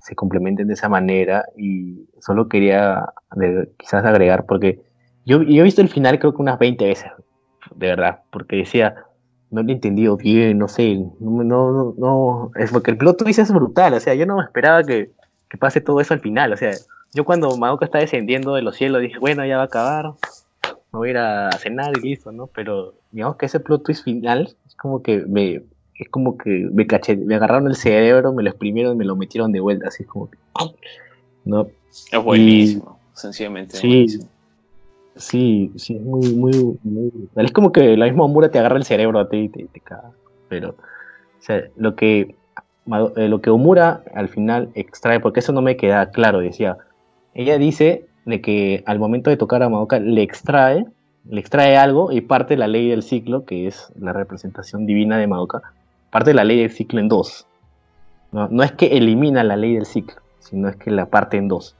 se 0.04 0.14
complementen 0.14 0.68
de 0.68 0.74
esa 0.74 0.90
manera 0.90 1.46
y 1.56 2.06
solo 2.20 2.46
quería 2.46 3.06
quizás 3.78 4.04
agregar 4.04 4.44
porque 4.44 4.82
yo, 5.24 5.40
he 5.40 5.62
visto 5.62 5.80
el 5.80 5.88
final 5.88 6.18
creo 6.18 6.34
que 6.34 6.42
unas 6.42 6.58
20 6.58 6.84
veces, 6.84 7.10
de 7.74 7.86
verdad, 7.86 8.20
porque 8.30 8.56
decía, 8.56 8.94
no 9.50 9.62
lo 9.62 9.68
he 9.70 9.72
entendido 9.72 10.18
bien, 10.18 10.58
no 10.58 10.68
sé, 10.68 10.96
no, 11.20 11.42
no, 11.42 11.94
no, 11.96 12.50
es 12.56 12.70
porque 12.70 12.90
el 12.90 12.98
plot 12.98 13.16
twist 13.16 13.38
es 13.38 13.50
brutal, 13.50 13.94
o 13.94 14.00
sea, 14.00 14.14
yo 14.14 14.26
no 14.26 14.36
me 14.36 14.44
esperaba 14.44 14.84
que, 14.84 15.10
que, 15.48 15.56
pase 15.56 15.80
todo 15.80 16.02
eso 16.02 16.12
al 16.12 16.20
final, 16.20 16.52
o 16.52 16.56
sea, 16.58 16.72
yo 17.14 17.24
cuando 17.24 17.56
Madoka 17.56 17.86
está 17.86 17.98
descendiendo 17.98 18.54
de 18.54 18.60
los 18.60 18.76
cielos 18.76 19.00
dije, 19.00 19.18
bueno, 19.18 19.46
ya 19.46 19.56
va 19.56 19.62
a 19.62 19.66
acabar, 19.66 20.12
me 20.92 20.98
voy 20.98 21.08
a 21.08 21.10
ir 21.12 21.18
a 21.18 21.50
y 21.96 22.00
listo, 22.00 22.30
¿no? 22.30 22.46
Pero 22.48 22.92
digamos 23.10 23.36
que 23.36 23.46
ese 23.46 23.58
plot 23.58 23.84
twist 23.84 24.04
final 24.04 24.54
es 24.66 24.74
como 24.74 25.02
que 25.02 25.24
me, 25.26 25.62
es 25.96 26.08
como 26.08 26.36
que 26.36 26.68
me 26.72 26.86
caché, 26.86 27.16
me 27.16 27.34
agarraron 27.34 27.68
el 27.68 27.76
cerebro, 27.76 28.32
me 28.32 28.42
lo 28.42 28.50
exprimieron 28.50 28.94
y 28.94 28.96
me 28.96 29.04
lo 29.04 29.16
metieron 29.16 29.52
de 29.52 29.60
vuelta, 29.60 29.88
así 29.88 30.04
como 30.04 30.30
que, 30.30 30.38
¿no? 31.44 31.68
Es 32.10 32.22
buenísimo, 32.22 32.98
sencillamente. 33.12 33.76
Sí, 33.76 34.06
Sí, 35.16 35.70
sí, 35.76 35.96
es 35.96 36.02
muy, 36.02 36.34
muy, 36.34 36.78
muy. 36.82 37.12
Es 37.36 37.52
como 37.52 37.70
que 37.70 37.96
la 37.96 38.06
misma 38.06 38.24
Omura 38.24 38.50
te 38.50 38.58
agarra 38.58 38.76
el 38.76 38.84
cerebro 38.84 39.20
a 39.20 39.28
ti 39.28 39.36
y 39.36 39.48
te, 39.48 39.64
te 39.66 39.80
caga. 39.80 40.10
Pero, 40.48 40.70
o 40.70 41.42
sea, 41.42 41.62
lo 41.76 41.94
que, 41.94 42.34
eh, 43.16 43.28
lo 43.28 43.40
que 43.40 43.50
Omura 43.50 44.02
al 44.14 44.28
final 44.28 44.70
extrae, 44.74 45.20
porque 45.20 45.40
eso 45.40 45.52
no 45.52 45.62
me 45.62 45.76
queda 45.76 46.10
claro, 46.10 46.40
decía. 46.40 46.78
Ella 47.34 47.58
dice 47.58 48.06
de 48.24 48.40
que 48.40 48.82
al 48.86 48.98
momento 48.98 49.30
de 49.30 49.36
tocar 49.36 49.62
a 49.62 49.68
Madoka 49.68 50.00
le 50.00 50.22
extrae, 50.22 50.84
le 51.28 51.40
extrae 51.40 51.76
algo 51.76 52.10
y 52.10 52.20
parte 52.20 52.56
la 52.56 52.66
ley 52.66 52.88
del 52.88 53.02
ciclo, 53.02 53.44
que 53.44 53.68
es 53.68 53.92
la 53.98 54.12
representación 54.12 54.84
divina 54.84 55.16
de 55.16 55.26
Madoka, 55.26 55.62
parte 56.14 56.30
de 56.30 56.34
la 56.34 56.44
ley 56.44 56.60
del 56.60 56.70
ciclo 56.70 57.00
en 57.00 57.08
dos. 57.08 57.44
No, 58.30 58.62
es 58.62 58.70
que 58.70 58.86
elimina 58.86 59.42
la 59.42 59.56
ley 59.56 59.74
del 59.74 59.84
ciclo, 59.84 60.22
sino 60.38 60.68
es 60.68 60.76
que 60.76 60.92
la 60.92 61.06
parte 61.06 61.38
en 61.38 61.48
dos. 61.48 61.76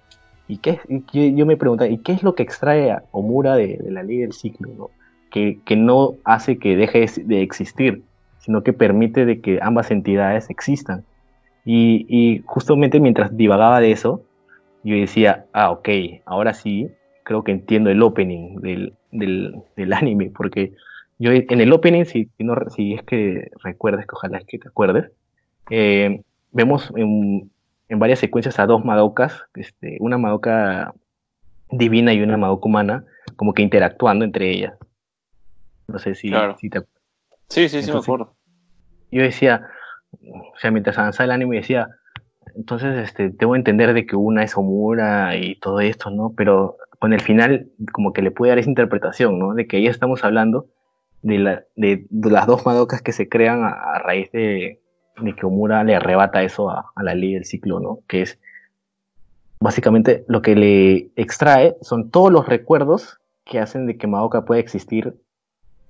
¿Y 0.48 0.56
qué, 0.56 0.80
yo 1.12 1.46
me 1.46 1.56
pregunto, 1.56 1.86
¿y 1.86 1.98
qué 1.98 2.10
es 2.10 2.24
lo 2.24 2.34
que 2.34 2.42
extrae 2.42 2.90
a 2.90 3.04
Omura 3.12 3.54
de, 3.54 3.78
la 3.88 4.02
ley 4.02 4.18
del 4.18 4.32
ciclo? 4.32 4.90
Que, 5.30 5.60
no 5.76 6.16
hace 6.24 6.58
que 6.58 6.74
deje 6.74 7.06
de 7.22 7.42
existir, 7.42 8.02
sino 8.40 8.64
que 8.64 8.72
permite 8.72 9.24
de 9.24 9.40
que 9.40 9.60
ambas 9.62 9.92
entidades 9.92 10.50
existan. 10.50 11.04
Y, 11.64 12.42
justamente 12.44 12.98
mientras 12.98 13.36
divagaba 13.36 13.78
de 13.78 13.92
eso, 13.92 14.20
yo 14.82 14.96
decía, 14.96 15.46
ah, 15.52 15.70
ok, 15.70 15.88
ahora 16.24 16.54
sí, 16.54 16.88
creo 17.22 17.44
que 17.44 17.52
entiendo 17.52 17.88
el 17.88 18.02
opening 18.02 18.56
del, 19.12 19.92
anime, 19.92 20.32
porque 20.36 20.72
yo 21.18 21.30
en 21.32 21.60
el 21.60 21.72
opening, 21.72 22.04
si, 22.04 22.30
no, 22.38 22.56
si 22.70 22.94
es 22.94 23.02
que 23.02 23.50
recuerdes, 23.62 24.06
que 24.06 24.14
ojalá 24.14 24.38
es 24.38 24.44
que 24.46 24.58
te 24.58 24.68
acuerdes, 24.68 25.10
eh, 25.70 26.22
vemos 26.52 26.92
en, 26.96 27.50
en 27.88 27.98
varias 27.98 28.18
secuencias 28.18 28.58
a 28.58 28.66
dos 28.66 28.84
Madokas, 28.84 29.44
este, 29.54 29.96
una 30.00 30.18
Madoka 30.18 30.94
divina 31.70 32.12
y 32.12 32.22
una 32.22 32.36
Madoka 32.36 32.66
humana, 32.66 33.04
como 33.36 33.54
que 33.54 33.62
interactuando 33.62 34.24
entre 34.24 34.50
ellas. 34.50 34.74
No 35.88 35.98
sé 35.98 36.14
si, 36.14 36.30
te 36.30 36.82
Sí, 37.48 37.68
sí, 37.68 37.82
sí, 37.82 37.92
me 37.92 37.98
acuerdo. 37.98 38.34
Yo 39.10 39.22
decía, 39.22 39.68
o 40.12 40.58
sea, 40.58 40.70
mientras 40.70 40.98
avanzaba 40.98 41.26
el 41.26 41.30
anime 41.30 41.56
decía, 41.56 41.88
entonces 42.56 42.96
este, 42.98 43.30
tengo 43.30 43.52
que 43.52 43.58
entender 43.58 43.92
de 43.92 44.06
que 44.06 44.16
una 44.16 44.42
es 44.42 44.56
Omura 44.56 45.36
y 45.36 45.56
todo 45.56 45.80
esto, 45.80 46.10
¿no? 46.10 46.32
Pero 46.36 46.76
con 46.98 47.12
el 47.12 47.20
final 47.20 47.68
como 47.92 48.12
que 48.12 48.22
le 48.22 48.30
puede 48.30 48.50
dar 48.50 48.58
esa 48.58 48.70
interpretación, 48.70 49.38
¿no? 49.38 49.54
De 49.54 49.66
que 49.66 49.76
ahí 49.76 49.86
estamos 49.86 50.24
hablando 50.24 50.66
de, 51.24 51.38
la, 51.38 51.64
de, 51.74 52.06
las 52.10 52.46
dos 52.46 52.64
Madokas 52.64 53.02
que 53.02 53.12
se 53.12 53.28
crean 53.28 53.64
a 53.64 53.98
raíz 53.98 54.30
de, 54.30 54.80
de 55.18 55.34
que 55.34 55.46
Omura 55.46 55.84
le 55.84 55.94
arrebata 55.94 56.42
eso 56.42 56.70
a, 56.70 56.92
la 57.02 57.14
ley 57.14 57.34
del 57.34 57.44
ciclo, 57.44 57.80
¿no? 57.80 58.00
Que 58.06 58.22
es 58.22 58.38
básicamente 59.60 60.24
lo 60.28 60.42
que 60.42 60.54
le 60.54 61.10
extrae 61.16 61.76
son 61.80 62.10
todos 62.10 62.30
los 62.30 62.46
recuerdos 62.46 63.20
que 63.44 63.58
hacen 63.58 63.86
de 63.86 63.96
que 63.96 64.06
Madoka 64.06 64.44
pueda 64.44 64.60
existir 64.60 65.14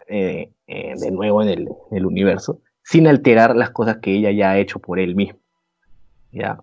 eh, 0.07 0.53
eh, 0.67 0.95
de 0.97 1.11
nuevo 1.11 1.43
en 1.43 1.49
el, 1.91 2.07
universo, 2.07 2.61
sin 2.83 3.07
alterar 3.07 3.57
las 3.57 3.71
cosas 3.71 3.99
que 3.99 4.13
ella 4.13 4.31
ya 4.31 4.53
ha 4.53 4.59
hecho 4.59 4.79
por 4.79 5.01
él 5.01 5.17
mismo. 5.17 5.41
¿ya? 6.31 6.63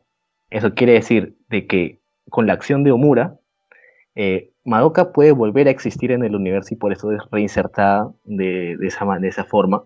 Eso 0.49 0.73
quiere 0.73 0.93
decir 0.93 1.35
de 1.49 1.67
que 1.67 1.99
con 2.29 2.47
la 2.47 2.53
acción 2.53 2.83
de 2.83 2.91
Omura, 2.91 3.39
eh, 4.15 4.50
Madoka 4.63 5.11
puede 5.11 5.31
volver 5.31 5.67
a 5.67 5.71
existir 5.71 6.11
en 6.11 6.23
el 6.23 6.35
universo 6.35 6.73
y 6.73 6.77
por 6.77 6.91
eso 6.91 7.11
es 7.11 7.21
reinsertada 7.31 8.11
de, 8.25 8.73
esa, 8.81 9.05
de 9.17 9.27
esa 9.27 9.43
forma. 9.43 9.83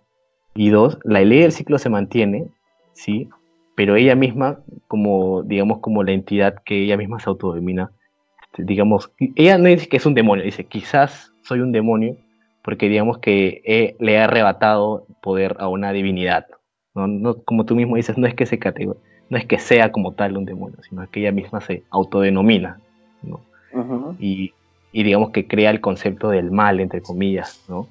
Y 0.53 0.69
dos, 0.69 0.99
la 1.03 1.21
ley 1.21 1.41
del 1.41 1.51
ciclo 1.51 1.77
se 1.77 1.89
mantiene 1.89 2.47
¿sí? 2.95 3.29
Pero 3.75 3.95
ella 3.95 4.15
misma, 4.15 4.59
como, 4.87 5.43
digamos, 5.43 5.79
como 5.79 6.03
la 6.03 6.11
entidad 6.11 6.55
que 6.65 6.83
ella 6.83 6.97
misma 6.97 7.19
se 7.19 7.29
autodomina, 7.29 7.91
este, 8.43 8.63
digamos, 8.63 9.11
ella 9.35 9.57
no 9.57 9.67
dice 9.69 9.87
que 9.87 9.97
es 9.97 10.05
un 10.05 10.13
demonio, 10.13 10.43
dice, 10.43 10.63
quizás 10.63 11.33
soy 11.43 11.59
un 11.59 11.71
demonio, 11.71 12.15
porque 12.63 12.89
digamos 12.89 13.19
que 13.19 13.95
le 13.99 14.17
ha 14.17 14.23
arrebatado 14.23 15.05
poder 15.21 15.57
a 15.59 15.67
una 15.67 15.91
divinidad. 15.91 16.47
¿no? 16.95 17.43
como 17.43 17.65
tú 17.65 17.75
mismo 17.75 17.97
dices, 17.97 18.17
no 18.17 18.25
es 18.25 18.33
que 18.33 18.45
se 18.45 18.57
no 19.29 19.37
es 19.37 19.45
que 19.45 19.59
sea 19.59 19.91
como 19.91 20.13
tal 20.13 20.37
un 20.37 20.45
demonio, 20.45 20.77
sino 20.87 21.05
que 21.11 21.19
ella 21.19 21.33
misma 21.33 21.59
se 21.59 21.83
autodenomina, 21.89 22.79
¿no? 23.21 23.41
y, 24.19 24.53
y, 24.95 25.03
digamos 25.03 25.31
que 25.31 25.45
crea 25.45 25.71
el 25.71 25.81
concepto 25.81 26.29
del 26.29 26.51
mal, 26.51 26.79
entre 26.79 27.01
comillas, 27.01 27.61
¿no? 27.67 27.89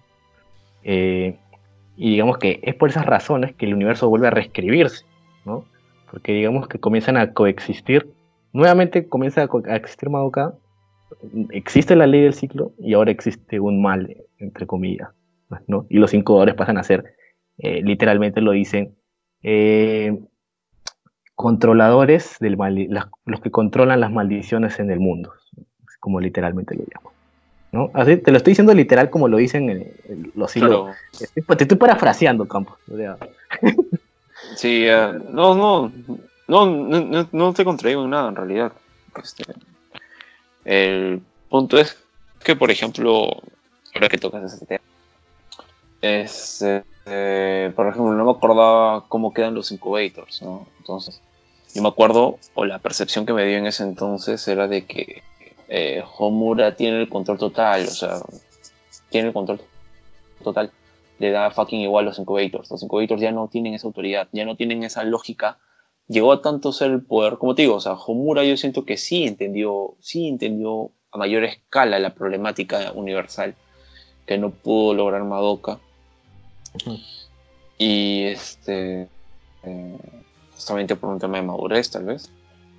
Eh, 0.85 1.36
y 1.98 2.12
digamos 2.12 2.39
que 2.39 2.60
es 2.62 2.74
por 2.76 2.89
esas 2.89 3.05
razones 3.05 3.55
que 3.55 3.66
el 3.66 3.74
universo 3.74 4.09
vuelve 4.09 4.28
a 4.28 4.31
reescribirse, 4.31 5.05
¿no? 5.44 5.66
Porque 6.10 6.32
digamos 6.32 6.66
que 6.66 6.81
comienzan 6.81 7.18
a 7.18 7.35
coexistir, 7.35 8.10
nuevamente 8.55 9.06
comienza 9.06 9.43
a, 9.43 9.76
existir 9.76 10.09
Madoka, 10.09 10.55
existe 11.51 11.94
la 11.94 12.06
ley 12.06 12.22
del 12.22 12.32
ciclo 12.32 12.72
y 12.78 12.94
ahora 12.94 13.10
existe 13.10 13.60
un 13.60 13.82
mal, 13.82 14.16
entre 14.39 14.66
comillas, 14.66 15.10
¿no? 15.66 15.85
Y 15.90 15.98
los 15.98 16.10
cinco 16.10 16.32
dólares 16.32 16.55
pasan 16.55 16.78
a 16.78 16.85
ser, 16.85 17.05
eh, 17.59 17.82
literalmente 17.82 18.40
lo 18.40 18.52
dicen, 18.52 18.97
eh, 19.43 20.18
controladores 21.35 22.39
del 22.40 22.56
mal, 22.56 22.89
los 23.26 23.40
que 23.43 23.51
controlan 23.51 24.01
las 24.01 24.10
maldiciones 24.10 24.78
en 24.81 24.90
el 24.90 25.01
mundo, 25.01 25.35
como 26.05 26.20
literalmente 26.20 26.74
lo 26.74 26.85
llaman. 26.85 27.14
¿no? 27.72 27.90
Así 27.94 28.18
te 28.18 28.31
lo 28.31 28.36
estoy 28.36 28.51
diciendo 28.51 28.74
literal 28.74 29.09
como 29.09 29.26
lo 29.26 29.39
dicen 29.39 29.70
en, 29.70 30.32
los 30.35 30.55
hilos. 30.55 30.94
Te 31.56 31.64
estoy 31.64 31.78
parafraseando, 31.78 32.47
Campos. 32.47 32.76
Sí, 34.56 34.85
no, 35.31 35.55
no, 35.55 35.90
no, 36.47 36.66
no, 36.66 37.28
no, 37.32 37.55
te 37.55 37.64
contraigo 37.64 38.05
en 38.05 38.10
nada 38.10 38.28
en 38.28 38.36
realidad. 38.36 38.72
Este, 39.16 39.44
el 40.66 41.22
punto 41.48 41.78
es 41.78 41.97
que, 42.44 42.55
por 42.55 42.70
ejemplo, 42.70 43.40
ahora 43.94 44.09
que 44.10 44.18
tocas 44.18 44.52
ese 44.52 44.66
tema, 44.66 44.85
este, 46.02 46.85
por 47.70 47.86
ejemplo, 47.89 48.12
no 48.12 48.24
me 48.26 48.31
acordaba 48.31 49.06
cómo 49.09 49.32
quedan 49.32 49.55
los 49.55 49.72
incubators, 49.72 50.43
¿no? 50.43 50.66
Entonces, 50.78 51.22
yo 51.74 51.82
me 51.82 51.89
acuerdo, 51.89 52.39
o 52.52 52.66
la 52.66 52.78
percepción 52.78 53.24
que 53.24 53.32
me 53.32 53.47
dio 53.47 53.56
en 53.56 53.66
ese 53.66 53.82
entonces 53.82 54.47
era 54.47 54.68
de 54.68 54.85
que 54.85 55.22
eh, 55.76 56.05
Homura 56.18 56.76
tiene 56.76 57.01
el 57.01 57.09
control 57.09 57.36
total, 57.36 57.82
o 57.82 57.90
sea, 57.90 58.20
tiene 59.10 59.28
el 59.28 59.34
control 59.34 59.60
total. 60.44 60.70
Le 61.18 61.32
da 61.32 61.51
fucking 61.51 61.80
igual 61.80 62.05
a 62.05 62.09
los 62.10 62.18
incubators. 62.20 62.70
Los 62.70 62.80
incubators 62.84 63.20
ya 63.20 63.32
no 63.32 63.48
tienen 63.48 63.74
esa 63.74 63.88
autoridad, 63.88 64.28
ya 64.30 64.44
no 64.44 64.55
tienen 64.55 64.84
esa 64.84 65.02
lógica. 65.02 65.59
Llegó 66.06 66.30
a 66.30 66.42
tanto 66.42 66.70
ser 66.70 66.92
el 66.92 67.02
poder, 67.02 67.38
como 67.38 67.56
te 67.56 67.62
digo, 67.62 67.74
o 67.74 67.80
sea, 67.80 67.94
Homura 67.94 68.44
yo 68.44 68.56
siento 68.56 68.84
que 68.84 68.96
sí 68.96 69.24
entendió, 69.24 69.96
sí 69.98 70.28
entendió 70.28 70.92
a 71.10 71.18
mayor 71.18 71.42
escala 71.42 71.98
la 71.98 72.14
problemática 72.14 72.92
universal 72.94 73.56
que 74.26 74.38
no 74.38 74.51
pudo 74.51 74.94
lograr 74.94 75.24
Madoka. 75.24 75.80
Y 77.78 78.22
este, 78.26 79.09
eh, 79.64 79.98
justamente 80.52 80.94
por 80.94 81.10
un 81.10 81.18
tema 81.18 81.38
de 81.38 81.42
madurez 81.42 81.90
tal 81.90 82.05
vez, 82.05 82.30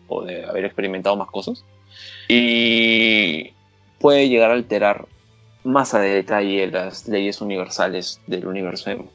o 0.08 0.24
de 0.24 0.46
haber 0.46 0.64
experimentado 0.64 1.18
más 1.18 1.30
cosas. 1.30 1.66
Y 2.28 3.54
puede 4.00 4.30
llegar 4.30 4.52
a 4.52 4.56
alterar 4.56 5.08
más 5.64 5.94
a 5.94 6.00
detalle 6.00 6.68
las 6.68 7.08
leyes 7.08 7.42
universales 7.42 8.22
del 8.28 8.48
universo 8.48 8.90
de 8.92 9.06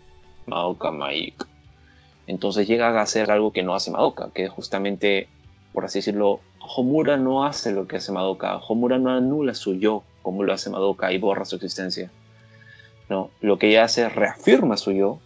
Madoka 0.47 0.91
Magic. 0.91 1.47
Entonces 2.27 2.67
llega 2.67 2.89
a 2.89 3.03
hacer 3.03 3.31
algo 3.31 3.53
que 3.53 3.63
no 3.63 3.75
hace 3.75 3.91
Madoka, 3.91 4.31
que 4.33 4.49
justamente, 4.49 5.29
por 5.73 5.85
así 5.85 5.99
decirlo, 5.99 6.41
Homura 6.61 7.17
no 7.17 7.45
hace 7.45 7.73
lo 7.73 7.89
que 7.89 7.97
hace 7.97 8.13
Madoka. 8.13 8.57
Homura 8.57 8.99
no 8.99 9.11
anula 9.11 9.55
su 9.55 9.75
yo 9.75 10.05
como 10.23 10.45
lo 10.45 10.53
hace 10.53 10.71
Madoka 10.71 11.13
y 11.13 11.19
borra 11.19 11.45
su 11.45 11.57
existencia. 11.57 12.11
No, 13.09 13.31
lo 13.41 13.59
que 13.59 13.69
ella 13.69 13.85
hace 13.85 14.07
es 14.07 14.15
reafirma 14.15 14.77
su 14.77 14.93
yo 14.93 15.19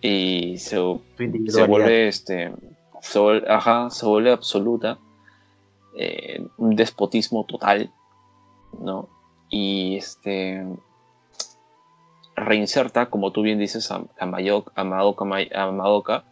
y 0.00 0.56
se, 0.58 0.78
vuelve 0.78 2.08
este 2.08 2.52
se 3.02 3.18
vuelve, 3.18 4.30
absoluta 4.30 4.98
eh, 6.00 6.46
un 6.56 6.76
despotismo 6.76 7.44
total 7.44 7.90
no 8.78 9.08
y 9.48 9.96
este 9.96 10.64
reinserta 12.36 13.06
como 13.06 13.32
tú 13.32 13.42
bien 13.42 13.58
dices 13.58 13.90
a, 13.90 14.02
Madoka, 14.26 16.24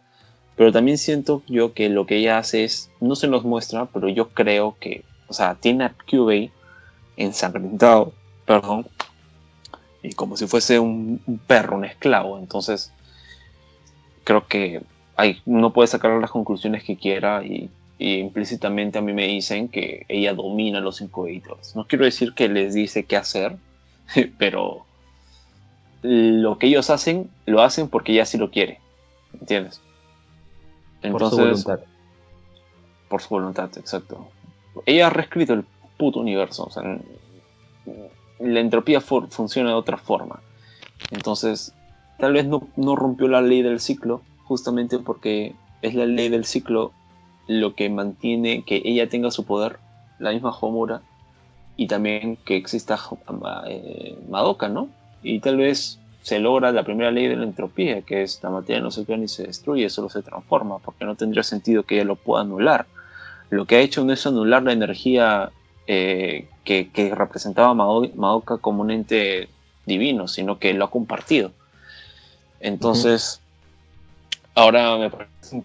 pero 0.55 0.71
también 0.71 0.97
siento 0.97 1.43
yo 1.47 1.73
que 1.73 1.89
lo 1.89 2.05
que 2.05 2.17
ella 2.17 2.37
hace 2.37 2.63
es 2.63 2.89
no 2.99 3.15
se 3.15 3.27
nos 3.27 3.43
muestra 3.43 3.85
pero 3.85 4.09
yo 4.09 4.29
creo 4.29 4.75
que 4.79 5.03
o 5.27 5.33
sea 5.33 5.55
tiene 5.55 5.85
a 5.85 5.95
Kyubey 6.05 6.51
ensangrentado 7.17 8.13
perdón 8.45 8.87
y 10.01 10.13
como 10.13 10.37
si 10.37 10.47
fuese 10.47 10.79
un, 10.79 11.21
un 11.25 11.37
perro 11.39 11.77
un 11.77 11.85
esclavo. 11.85 12.37
Entonces 12.37 12.91
creo 14.23 14.47
que 14.47 14.81
hay, 15.15 15.41
no 15.45 15.73
puede 15.73 15.87
sacar 15.87 16.11
las 16.19 16.31
conclusiones 16.31 16.83
que 16.83 16.97
quiera 16.97 17.43
y, 17.43 17.69
implícitamente 17.99 18.97
a 18.97 19.01
mí 19.01 19.13
me 19.13 19.27
dicen 19.27 19.67
que 19.67 20.05
ella 20.07 20.33
domina 20.33 20.79
los 20.79 21.01
incubators. 21.01 21.75
No 21.75 21.85
quiero 21.85 22.05
decir 22.05 22.33
que 22.33 22.47
les 22.47 22.73
dice 22.73 23.03
qué 23.05 23.17
hacer, 23.17 23.57
pero 24.37 24.85
lo 26.01 26.57
que 26.57 26.67
ellos 26.67 26.89
hacen, 26.89 27.29
lo 27.45 27.61
hacen 27.61 27.89
porque 27.89 28.13
ella 28.13 28.25
sí 28.25 28.37
lo 28.37 28.51
quiere. 28.51 28.79
¿Entiendes? 29.33 29.81
Entonces, 31.01 31.11
por 31.11 31.29
su 31.29 31.37
voluntad. 31.37 31.79
Por 33.09 33.21
su 33.21 33.29
voluntad, 33.29 33.69
exacto. 33.77 34.27
Ella 34.85 35.07
ha 35.07 35.09
reescrito 35.09 35.53
el 35.53 35.65
puto 35.97 36.19
universo. 36.19 36.65
O 36.65 36.71
sea, 36.71 36.83
la 38.39 38.59
entropía 38.59 39.01
funciona 39.01 39.69
de 39.69 39.75
otra 39.75 39.97
forma. 39.97 40.41
Entonces, 41.11 41.73
tal 42.17 42.33
vez 42.33 42.45
no, 42.45 42.95
rompió 42.95 43.27
la 43.27 43.41
ley 43.41 43.61
del 43.61 43.79
ciclo, 43.79 44.21
justamente 44.43 44.99
porque 44.99 45.55
es 45.81 45.95
la 45.95 46.05
ley 46.05 46.29
del 46.29 46.45
ciclo 46.45 46.91
lo 47.49 47.73
que 47.73 47.89
mantiene 47.89 48.61
que 48.61 48.79
ella 48.85 49.09
tenga 49.09 49.31
su 49.31 49.43
poder, 49.43 49.79
la 50.19 50.31
misma 50.31 50.51
Homura, 50.51 51.01
y 51.75 51.87
también 51.87 52.37
que 52.45 52.55
exista 52.55 52.99
eh, 53.67 54.15
Madoka, 54.29 54.69
¿no? 54.69 54.87
Y 55.23 55.39
tal 55.39 55.57
vez 55.57 55.97
se 56.21 56.37
logra 56.37 56.71
la 56.71 56.83
primera 56.83 57.09
ley 57.09 57.25
de 57.25 57.35
la 57.35 57.45
entropía, 57.45 58.03
que 58.03 58.21
es 58.21 58.39
la 58.43 58.51
materia 58.51 58.83
no 58.83 58.91
se 58.91 59.03
crea 59.03 59.17
ni 59.17 59.27
se 59.27 59.47
destruye, 59.47 59.89
solo 59.89 60.09
se 60.09 60.21
transforma, 60.21 60.77
porque 60.77 61.05
no 61.05 61.15
tendría 61.15 61.41
sentido 61.41 61.81
que 61.81 61.95
ella 61.95 62.03
lo 62.03 62.17
pueda 62.17 62.43
anular. 62.43 62.85
Lo 63.49 63.65
que 63.65 63.77
ha 63.77 63.79
hecho 63.79 64.05
no 64.05 64.13
es 64.13 64.27
anular 64.27 64.61
la 64.61 64.73
energía 64.73 65.49
eh, 65.87 66.47
que, 66.63 66.91
que, 66.91 67.15
representaba 67.15 67.73
Madoka 67.73 68.57
como 68.57 68.83
un 68.83 68.91
ente 68.91 69.49
divino, 69.87 70.27
sino 70.27 70.59
que 70.59 70.75
lo 70.75 70.85
ha 70.85 70.91
compartido. 70.91 71.51
Entonces, 72.59 73.41
ahora 74.53 74.97
me 74.97 75.09
parece 75.09 75.63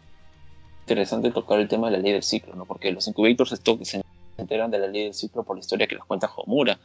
interesante 0.84 1.30
tocar 1.30 1.58
el 1.60 1.68
tema 1.68 1.90
de 1.90 1.96
la 1.96 2.02
ley 2.02 2.12
del 2.12 2.22
ciclo, 2.22 2.54
¿no? 2.54 2.66
Porque 2.66 2.92
los 2.92 3.08
incubators 3.08 3.50
se 3.82 4.02
enteran 4.36 4.70
de 4.70 4.78
la 4.78 4.86
ley 4.86 5.04
del 5.04 5.14
ciclo 5.14 5.42
por 5.42 5.56
la 5.56 5.60
historia 5.60 5.86
que 5.86 5.94
les 5.94 6.04
cuenta 6.04 6.30
Homura, 6.36 6.78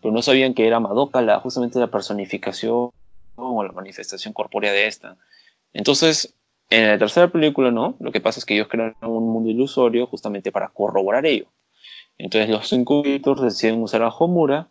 pero 0.00 0.12
no 0.12 0.22
sabían 0.22 0.54
que 0.54 0.66
era 0.66 0.80
Madoka 0.80 1.20
la, 1.20 1.38
justamente 1.40 1.78
la 1.78 1.88
personificación 1.88 2.90
o 3.36 3.64
la 3.64 3.72
manifestación 3.72 4.32
corpórea 4.32 4.72
de 4.72 4.86
esta. 4.86 5.16
Entonces, 5.72 6.34
en 6.70 6.88
la 6.88 6.98
tercera 6.98 7.28
película, 7.28 7.70
¿no? 7.70 7.96
Lo 8.00 8.10
que 8.10 8.20
pasa 8.20 8.40
es 8.40 8.46
que 8.46 8.54
ellos 8.54 8.68
crean 8.68 8.94
un 9.02 9.30
mundo 9.30 9.50
ilusorio 9.50 10.06
justamente 10.06 10.50
para 10.50 10.68
corroborar 10.68 11.26
ello. 11.26 11.46
Entonces 12.18 12.48
los 12.48 12.72
incubators 12.72 13.42
deciden 13.42 13.82
usar 13.82 14.02
a 14.02 14.08
Homura 14.08 14.68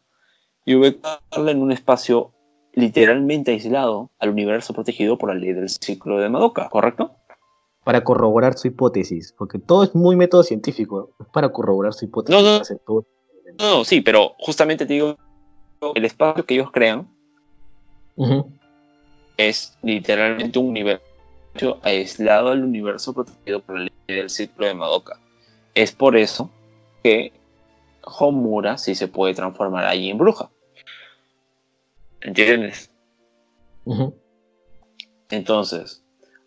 y 0.66 0.76
ubicarla 0.76 1.52
en 1.52 1.62
un 1.62 1.72
espacio 1.72 2.34
literalmente 2.74 3.52
aislado 3.52 4.10
al 4.20 4.30
universo 4.30 4.74
protegido 4.74 5.18
por 5.18 5.30
la 5.30 5.36
ley 5.36 5.54
del 5.54 5.70
ciclo 5.70 6.18
de 6.18 6.30
Madoka, 6.30 6.70
¿correcto? 6.70 7.16
Para 7.84 8.04
corroborar 8.04 8.58
su 8.58 8.68
hipótesis, 8.68 9.34
porque 9.36 9.58
todo 9.58 9.84
es 9.84 9.96
muy 9.96 10.16
método 10.16 10.44
científico, 10.44 11.10
es 11.20 11.28
para 11.28 11.52
corroborar 11.52 11.94
su 11.94 12.06
hipótesis. 12.06 12.44
No, 12.44 12.60
no, 12.88 13.06
no, 13.60 13.84
sí, 13.84 14.02
pero 14.02 14.36
justamente 14.40 14.86
te 14.86 14.94
digo, 14.94 15.18
el 15.96 16.06
espacio 16.06 16.46
que 16.46 16.54
ellos 16.54 16.72
crean 16.72 17.08
es 19.38 19.78
literalmente 19.82 20.60
un 20.60 20.70
universo 20.70 21.02
aislado 21.82 22.50
al 22.50 22.64
universo 22.64 23.14
protegido 23.14 23.62
por 23.62 23.80
la 23.80 23.86
ley 23.86 23.92
del 24.08 24.30
ciclo 24.30 24.68
de 24.68 24.74
Madoka. 24.74 25.20
Es 25.74 25.92
por 25.92 26.16
eso 26.16 26.50
que 27.04 27.34
Homura 28.04 28.78
sí 28.78 28.96
se 28.96 29.08
puede 29.08 29.34
transformar 29.34 29.86
allí 29.86 30.10
en 30.10 30.18
bruja. 30.18 30.50
¿Entiendes? 32.22 32.92
Entonces, 35.30 36.01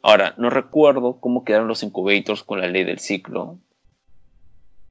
ahora, 0.05 0.35
no 0.37 0.51
recuerdo 0.51 1.19
cómo 1.21 1.45
quedaron 1.45 1.69
los 1.69 1.83
incubators 1.83 2.43
con 2.45 2.61
la 2.61 2.69
ley 2.69 2.85
del 2.85 2.99
ciclo. 2.99 3.59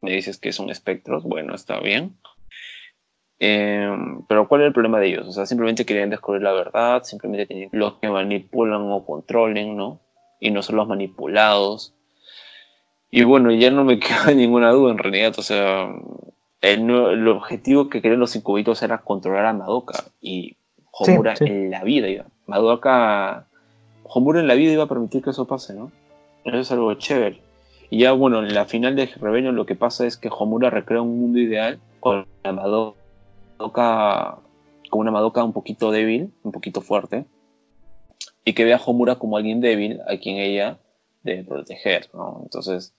Me 0.02 0.12
dices 0.12 0.38
que 0.38 0.52
son 0.52 0.70
espectros, 0.70 1.24
bueno, 1.24 1.56
está 1.56 1.80
bien. 1.80 2.18
Em, 3.40 4.24
pero 4.28 4.48
¿cuál 4.48 4.62
es 4.62 4.68
el 4.68 4.74
problema 4.74 5.00
de 5.00 5.08
ellos? 5.08 5.28
O 5.28 5.32
sea, 5.32 5.46
simplemente 5.46 5.86
querían 5.86 6.10
descubrir 6.10 6.42
la 6.42 6.54
verdad, 6.54 7.04
simplemente 7.04 7.46
tenían 7.46 7.70
los 7.72 7.96
que 7.96 8.10
manipulan 8.10 8.82
o 8.92 9.06
controlen, 9.06 9.78
¿no? 9.78 10.00
Y 10.40 10.52
no 10.52 10.62
son 10.62 10.78
los 10.78 10.88
manipulados. 10.88 11.94
Y 13.12 13.24
bueno, 13.24 13.52
ya 13.52 13.72
no 13.72 13.84
me 13.84 14.00
queda 14.00 14.34
ninguna 14.34 14.72
duda 14.72 14.92
en 14.92 14.98
realidad, 14.98 15.34
o 15.38 15.42
sea, 15.42 15.90
el, 16.62 16.90
el 16.90 17.28
objetivo 17.28 17.90
que 17.90 18.02
querían 18.02 18.20
los 18.20 18.36
incubators 18.36 18.82
era 18.82 19.00
controlar 19.00 19.46
a 19.46 19.54
Madoka. 19.54 20.04
Y 20.22 20.58
Homura 20.94 21.34
en 21.40 21.72
la 21.72 21.84
vida. 21.84 22.26
Madoka. 22.46 23.48
Homura 24.16 24.40
en 24.40 24.48
la 24.48 24.54
vida 24.54 24.72
iba 24.72 24.84
a 24.84 24.88
permitir 24.88 25.24
que 25.24 25.32
eso 25.32 25.48
pase, 25.48 25.74
¿no? 25.74 25.92
Eso 26.44 26.58
es 26.58 26.72
algo 26.72 26.94
chévere. 26.94 27.42
Y 27.90 28.00
ya, 28.00 28.12
bueno, 28.12 28.46
en 28.46 28.54
la 28.54 28.66
final 28.66 28.96
de 28.96 29.08
Rebellion 29.08 29.56
lo 29.56 29.66
que 29.66 29.76
pasa 29.76 30.06
es 30.06 30.18
que 30.18 30.30
Homura 30.32 30.70
recrea 30.70 31.02
un 31.02 31.20
mundo 31.20 31.40
ideal 31.40 31.80
con 32.00 32.28
la 32.44 32.52
Madoka. 32.52 34.38
con 34.90 35.00
una 35.00 35.10
Madoka 35.10 35.44
un 35.44 35.54
poquito 35.54 35.90
débil, 35.90 36.32
un 36.44 36.52
poquito 36.52 36.82
fuerte. 36.82 37.26
Y 38.46 38.54
que 38.54 38.66
ve 38.66 38.74
a 38.76 38.82
Homura 38.86 39.16
como 39.16 39.38
alguien 39.38 39.62
débil 39.62 40.00
a 40.08 40.18
quien 40.18 40.38
ella 40.38 40.78
debe 41.24 41.44
proteger, 41.44 42.10
¿no? 42.14 42.42
Entonces. 42.44 42.94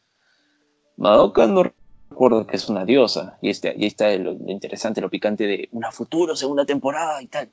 Madoka 0.97 1.47
no 1.47 1.73
recuerdo 2.11 2.47
que 2.47 2.57
es 2.57 2.69
una 2.69 2.85
diosa. 2.85 3.39
Y, 3.41 3.51
este, 3.51 3.73
y 3.77 3.87
está 3.87 4.17
lo, 4.17 4.33
interesante, 4.49 5.01
lo 5.01 5.11
picante 5.11 5.47
de 5.47 5.69
una 5.71 5.93
futuro 5.93 6.35
segunda 6.35 6.65
temporada 6.65 7.23
y 7.23 7.29
tal. 7.29 7.51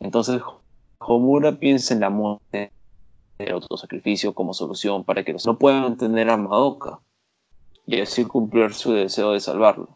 Entonces, 0.00 0.40
Homura 0.98 1.52
piensa 1.58 1.92
en 1.92 2.00
la 2.00 2.08
muerte 2.08 2.72
del 3.38 3.52
autosacrificio 3.52 4.34
como 4.34 4.52
solución 4.52 5.04
para 5.04 5.24
que 5.24 5.32
los 5.32 5.46
no 5.46 5.58
puedan 5.58 5.96
tener 5.96 6.28
a 6.30 6.36
Madoka 6.36 7.00
y 7.86 8.00
así 8.00 8.24
cumplir 8.24 8.74
su 8.74 8.92
deseo 8.92 9.32
de 9.32 9.40
salvarlo. 9.40 9.88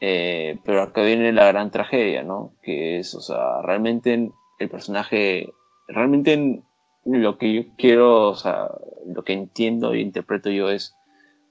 Eh, 0.00 0.58
pero 0.64 0.82
acá 0.82 1.02
viene 1.02 1.32
la 1.32 1.46
gran 1.46 1.70
tragedia, 1.70 2.22
¿no? 2.22 2.52
Que 2.62 2.98
es, 2.98 3.14
o 3.14 3.20
sea, 3.20 3.62
realmente 3.62 4.30
el 4.58 4.68
personaje, 4.68 5.52
realmente 5.88 6.62
lo 7.04 7.38
que 7.38 7.52
yo 7.52 7.62
quiero, 7.78 8.28
o 8.28 8.34
sea, 8.34 8.68
lo 9.06 9.24
que 9.24 9.32
entiendo 9.32 9.92
e 9.92 10.00
interpreto 10.00 10.50
yo 10.50 10.70
es, 10.70 10.94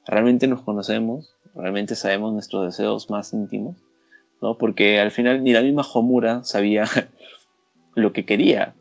realmente 0.06 0.48
nos 0.48 0.62
conocemos, 0.62 1.36
realmente 1.56 1.96
sabemos 1.96 2.34
nuestros 2.34 2.66
deseos 2.66 3.10
más 3.10 3.34
íntimos, 3.34 3.76
¿no? 4.42 4.58
Porque 4.58 5.00
al 5.00 5.12
final 5.12 5.44
ni 5.44 5.54
la 5.54 5.62
misma 5.62 5.86
Homura 5.94 6.44
sabía 6.44 6.86
lo 7.96 8.14
que 8.14 8.26
quería, 8.26 8.76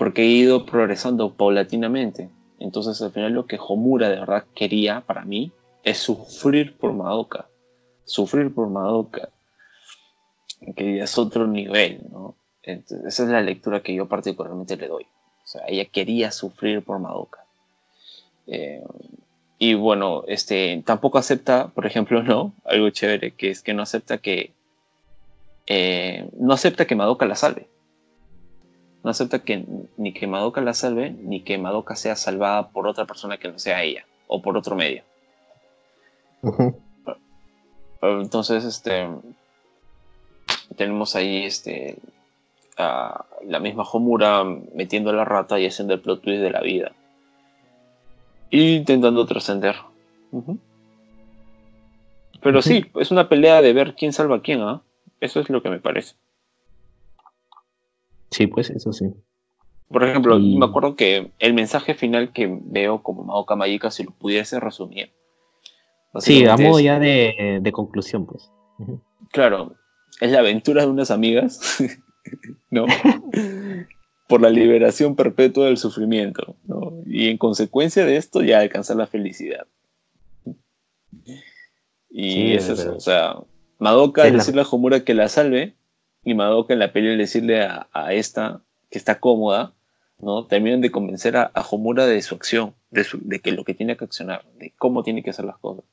porque 0.00 0.22
he 0.22 0.28
ido 0.28 0.64
progresando 0.64 1.34
paulatinamente. 1.34 2.30
Entonces 2.58 3.02
al 3.02 3.12
final 3.12 3.34
lo 3.34 3.44
que 3.44 3.58
Homura 3.60 4.08
de 4.08 4.18
verdad 4.18 4.46
quería 4.54 5.02
para 5.02 5.26
mí 5.26 5.52
es 5.82 5.98
sufrir 5.98 6.74
por 6.78 6.94
Madoka. 6.94 7.50
Sufrir 8.06 8.54
por 8.54 8.70
Madoka. 8.70 9.28
Que 10.74 11.00
es 11.00 11.18
otro 11.18 11.46
nivel, 11.46 12.00
¿no? 12.10 12.34
Entonces, 12.62 13.06
esa 13.06 13.24
es 13.24 13.28
la 13.28 13.42
lectura 13.42 13.82
que 13.82 13.92
yo 13.94 14.08
particularmente 14.08 14.78
le 14.78 14.88
doy. 14.88 15.02
O 15.02 15.46
sea, 15.46 15.64
ella 15.68 15.84
quería 15.84 16.32
sufrir 16.32 16.82
por 16.82 16.98
Madoka. 16.98 17.44
Eh, 18.46 18.82
y 19.58 19.74
bueno, 19.74 20.24
este, 20.28 20.82
tampoco 20.86 21.18
acepta, 21.18 21.68
por 21.74 21.84
ejemplo, 21.84 22.22
no, 22.30 22.54
algo 22.64 22.88
chévere, 22.88 23.32
que 23.32 23.50
es 23.50 23.60
que 23.60 23.74
no 23.74 23.82
acepta 23.82 24.16
que 24.16 24.54
eh, 25.66 26.26
no 26.38 26.54
acepta 26.54 26.86
que 26.86 26.96
Madoka 26.96 27.26
la 27.26 27.36
salve 27.36 27.68
no 29.02 29.10
acepta 29.10 29.40
que 29.40 29.64
ni 29.96 30.12
que 30.12 30.26
Madoka 30.26 30.60
la 30.60 30.74
salve, 30.74 31.10
ni 31.10 31.40
que 31.40 31.58
Madoka 31.58 31.96
sea 31.96 32.16
salvada 32.16 32.68
por 32.68 32.86
otra 32.86 33.06
persona 33.06 33.38
que 33.38 33.48
no 33.48 33.58
sea 33.58 33.82
ella, 33.82 34.04
o 34.26 34.42
por 34.42 34.56
otro 34.56 34.76
medio. 34.76 35.02
Entonces, 38.02 38.64
este, 38.64 39.08
tenemos 40.76 41.16
ahí 41.16 41.44
este, 41.44 41.98
a 42.76 43.24
la 43.46 43.60
misma 43.60 43.84
Homura 43.84 44.44
metiendo 44.74 45.12
la 45.12 45.24
rata 45.24 45.58
y 45.58 45.66
haciendo 45.66 45.94
el 45.94 46.00
plot 46.00 46.22
twist 46.22 46.42
de 46.42 46.50
la 46.50 46.60
vida. 46.60 46.92
Y 48.50 48.76
intentando 48.76 49.26
trascender. 49.26 49.76
Pero 52.42 52.62
sí, 52.62 52.86
es 52.96 53.10
una 53.10 53.28
pelea 53.28 53.62
de 53.62 53.72
ver 53.72 53.94
quién 53.94 54.12
salva 54.12 54.36
a 54.36 54.42
quién, 54.42 54.60
¿ah? 54.62 54.82
Eso 55.20 55.40
es 55.40 55.50
lo 55.50 55.62
que 55.62 55.70
me 55.70 55.78
parece. 55.78 56.16
Sí, 58.30 58.46
pues 58.46 58.70
eso 58.70 58.92
sí. 58.92 59.06
Por 59.88 60.04
ejemplo, 60.04 60.38
me 60.38 60.64
acuerdo 60.64 60.94
que 60.94 61.32
el 61.40 61.52
mensaje 61.52 61.94
final 61.94 62.32
que 62.32 62.48
veo 62.62 63.02
como 63.02 63.24
Madoka 63.24 63.56
Magica, 63.56 63.90
si 63.90 64.04
lo 64.04 64.12
pudiese 64.12 64.60
resumir. 64.60 65.10
Sí, 66.18 66.46
a 66.46 66.56
modo 66.56 66.78
ya 66.78 66.98
de, 66.98 67.70
conclusión, 67.72 68.26
pues. 68.26 68.50
Claro, 69.32 69.74
es 70.20 70.30
la 70.30 70.40
aventura 70.40 70.82
de 70.82 70.90
unas 70.90 71.10
amigas, 71.10 71.82
¿no? 72.70 72.86
Por 74.28 74.40
la 74.40 74.50
liberación 74.50 75.16
perpetua 75.16 75.66
del 75.66 75.76
sufrimiento, 75.76 76.56
¿no? 76.64 77.02
Y 77.06 77.28
en 77.28 77.36
consecuencia 77.38 78.04
de 78.04 78.16
esto 78.16 78.42
ya 78.42 78.60
alcanzar 78.60 78.96
la 78.96 79.08
felicidad. 79.08 79.66
Y 82.08 82.52
es 82.52 82.68
eso, 82.68 82.96
o 82.96 83.00
sea, 83.00 83.36
Madoka 83.78 84.24
decirle 84.30 84.62
a 84.62 84.68
Homura 84.68 85.04
que 85.04 85.14
la 85.14 85.28
salve, 85.28 85.74
y 86.24 86.34
Madoka 86.34 86.72
en 86.72 86.80
la 86.80 86.92
pelea 86.92 87.16
decirle 87.16 87.62
a, 87.62 88.12
esta 88.12 88.62
que 88.90 88.98
está 88.98 89.20
cómoda, 89.20 89.72
¿no? 90.18 90.46
Terminan 90.46 90.80
de 90.80 90.90
convencer 90.90 91.36
a, 91.36 91.52
Homura 91.70 92.06
de 92.06 92.20
su 92.22 92.34
acción, 92.34 92.74
de, 92.90 93.06
de, 93.12 93.40
que 93.40 93.52
lo 93.52 93.64
que 93.64 93.74
tiene 93.74 93.96
que 93.96 94.04
accionar, 94.04 94.44
de 94.58 94.72
cómo 94.76 95.02
tiene 95.02 95.22
que 95.22 95.30
hacer 95.30 95.44
las 95.44 95.58
cosas. 95.58 95.84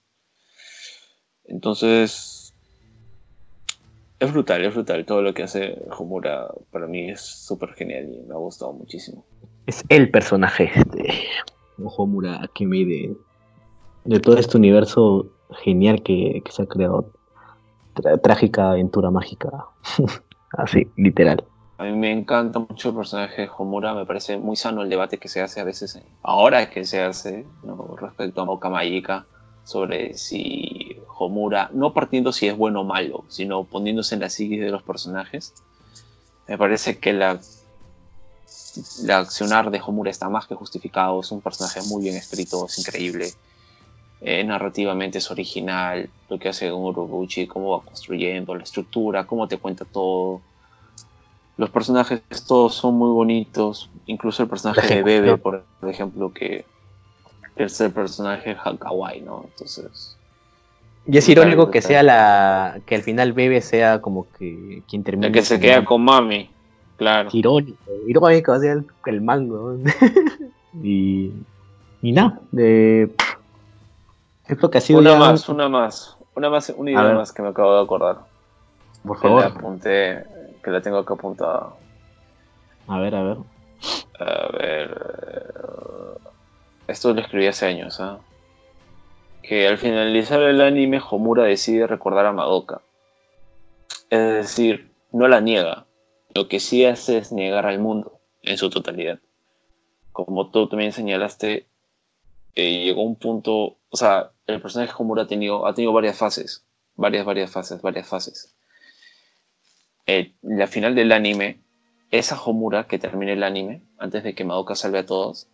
Entonces, 1.45 2.54
es 4.20 4.32
brutal, 4.32 4.66
es 4.66 4.74
brutal. 4.74 5.06
Todo 5.06 5.22
lo 5.22 5.34
que 5.34 5.44
hace 5.44 5.82
Homura 5.98 6.48
para 6.72 6.88
mí 6.88 7.10
es 7.10 7.22
súper 7.22 7.74
genial 7.74 8.10
y 8.14 8.28
me 8.28 8.34
ha 8.34 8.38
gustado 8.38 8.74
muchísimo. 8.74 9.26
Es 9.66 9.84
el 9.90 10.12
personaje 10.12 10.72
de 10.91 11.14
Homura 11.78 12.44
Akemi 12.44 12.84
de, 12.84 13.16
de 14.06 14.20
todo 14.20 14.38
este 14.38 14.58
universo 14.58 15.32
genial 15.64 16.04
que 16.04 16.44
se 16.49 16.64
ha 16.64 16.66
creado 16.66 17.16
trágica 18.22 18.72
aventura 18.72 19.11
mágica. 19.11 19.65
Así, 20.52 20.88
literal. 20.95 21.44
A 21.78 21.84
mí 21.84 21.91
me 21.91 22.11
encanta 22.11 22.57
mucho 22.57 22.90
el 22.90 22.95
personaje 22.95 23.44
de 23.44 23.49
Homura, 23.56 23.94
me 23.94 24.06
parece 24.06 24.38
muy 24.38 24.56
sano 24.56 24.82
el 24.82 24.90
debate 24.90 25.19
que 25.19 25.28
se 25.28 25.41
hace 25.41 25.61
a 25.61 25.64
veces, 25.64 26.02
ahora 26.24 26.72
que 26.72 26.86
se 26.86 27.03
hace, 27.03 27.45
respecto 27.98 28.41
a 28.41 28.45
Moka 28.45 29.26
sobre 29.64 30.15
si 30.15 30.99
Homura, 31.19 31.69
no 31.74 31.94
partiendo 31.94 32.32
si 32.32 32.48
es 32.48 32.57
bueno 32.57 32.82
o 32.82 32.84
malo, 32.84 33.26
sino 33.28 33.64
poniéndose 33.64 34.15
en 34.15 34.22
la 34.22 34.30
psiquis 34.30 34.60
de 34.60 34.72
los 34.72 34.82
personajes. 34.82 35.53
Me 36.48 36.57
parece 36.57 36.98
que 36.98 37.14
la, 37.14 37.40
la 39.03 39.18
accionar 39.19 39.69
de 39.69 39.80
Homura 39.86 40.10
está 40.10 40.30
más 40.30 40.48
que 40.48 40.56
justificado, 40.56 41.19
es 41.19 41.32
un 41.32 41.41
personaje 41.41 41.82
muy 41.90 42.02
bien 42.02 42.15
escrito, 42.15 42.65
es 42.65 42.80
increíble. 42.80 43.34
Eh, 44.22 44.44
narrativamente 44.44 45.19
es 45.19 45.30
original, 45.30 46.10
lo 46.30 46.39
que 46.39 46.49
hace 46.49 46.72
Urobuchi, 46.72 47.45
cómo 47.45 47.77
va 47.77 47.85
construyendo 47.85 48.56
la 48.56 48.64
estructura, 48.64 49.26
cómo 49.26 49.48
te 49.48 49.57
cuenta 49.57 49.85
todo. 49.85 50.41
Los 51.57 51.69
personajes 51.69 52.22
todos 52.48 52.76
son 52.76 52.95
muy 52.95 53.10
bonitos, 53.10 53.89
incluso 54.06 54.44
el 54.44 54.49
personaje 54.49 54.95
de 54.95 55.03
Bebe, 55.03 55.38
por 55.38 55.64
ejemplo, 55.88 56.34
que 56.34 56.65
es 57.56 57.80
el 57.81 57.91
personaje 57.91 58.56
Hakawai, 58.64 59.22
¿no? 59.22 59.45
Entonces... 59.52 60.18
Y 61.10 61.18
es 61.18 61.30
irónico 61.30 61.72
que 61.72 61.81
sea 61.81 62.03
la. 62.03 62.81
que 62.85 62.95
al 62.95 63.02
final 63.02 63.31
Bebe 63.31 63.61
sea 63.61 64.02
como 64.02 64.27
que 64.38 64.84
quien 64.89 65.03
termina. 65.03 65.27
El 65.27 65.34
que 65.34 65.41
se 65.41 65.57
queda 65.57 65.85
con 65.85 66.03
Mami, 66.03 66.49
claro. 66.98 67.30
Irónico, 67.31 67.77
irónico, 68.06 68.52
o 68.52 68.60
sea, 68.60 68.73
el, 68.73 68.85
el 69.06 69.22
mango. 69.22 69.77
y. 70.84 71.31
Y 72.02 72.11
nada, 72.11 72.41
de 74.48 74.69
que 74.69 74.78
ha 74.78 74.82
sido 74.82 74.99
una 74.99 75.15
más, 75.15 75.49
una 75.49 75.69
más, 75.69 76.18
una 76.36 76.49
más, 76.49 76.74
una 76.76 76.91
idea 76.91 77.14
más 77.14 77.32
que 77.32 77.41
me 77.41 77.49
acabo 77.49 77.76
de 77.76 77.84
acordar. 77.84 78.18
Por 79.06 79.19
favor. 79.19 79.44
Que 79.44 79.49
la 79.49 79.56
apunté, 79.56 80.26
que 80.64 80.72
la 80.72 80.82
tengo 80.82 80.98
acá 80.98 81.14
apuntada. 81.14 81.74
A 82.88 82.99
ver, 82.99 83.15
a 83.15 83.24
ver. 83.24 83.38
A 84.19 84.57
ver. 84.57 86.18
Esto 86.88 87.14
lo 87.14 87.22
escribí 87.22 87.48
hace 87.48 87.65
años, 87.65 87.99
¿ah? 87.99 88.19
Que 89.44 89.68
al 89.68 89.78
finalizar 89.78 90.41
el 90.41 90.61
anime, 90.61 91.02
Homura 91.10 91.44
decide 91.44 91.88
recordar 91.88 92.26
a 92.26 92.32
Madoka. 92.32 92.82
Es 94.10 94.34
decir, 94.34 94.91
no 95.11 95.28
la 95.28 95.41
niega. 95.41 95.86
Lo 96.34 96.48
que 96.48 96.60
sí 96.60 96.86
hace 96.86 97.18
es 97.18 97.32
negar 97.32 97.65
al 97.65 97.80
mundo 97.80 98.19
en 98.41 98.57
su 98.57 98.69
totalidad. 98.69 99.19
Como 100.11 100.49
tú 100.49 100.68
también 100.68 100.91
señalaste, 100.94 101.68
eh, 102.56 102.84
llegó 102.84 103.03
un 103.03 103.15
punto, 103.15 103.78
o 103.90 103.98
sea, 103.98 104.32
el 104.48 104.61
personaje 104.61 104.94
Homura 104.98 105.24
ha 105.24 105.28
tenido, 105.28 105.68
ha 105.68 105.74
tenido 105.74 105.94
varias 105.94 106.18
fases, 106.18 106.65
varias, 106.95 107.26
varias 107.26 107.52
fases, 107.52 107.82
varias 107.82 108.07
fases. 108.07 108.56
Eh, 110.06 110.34
la 110.41 110.68
final 110.68 110.95
del 110.95 111.11
anime, 111.11 111.60
esa 112.11 112.41
Homura 112.41 112.88
que 112.88 112.98
termina 112.98 113.34
el 113.34 113.44
anime, 113.44 113.82
antes 113.98 114.24
de 114.24 114.34
que 114.34 114.45
Madoka 114.45 114.76
salve 114.76 114.99
a 114.99 115.06
todos, 115.06 115.48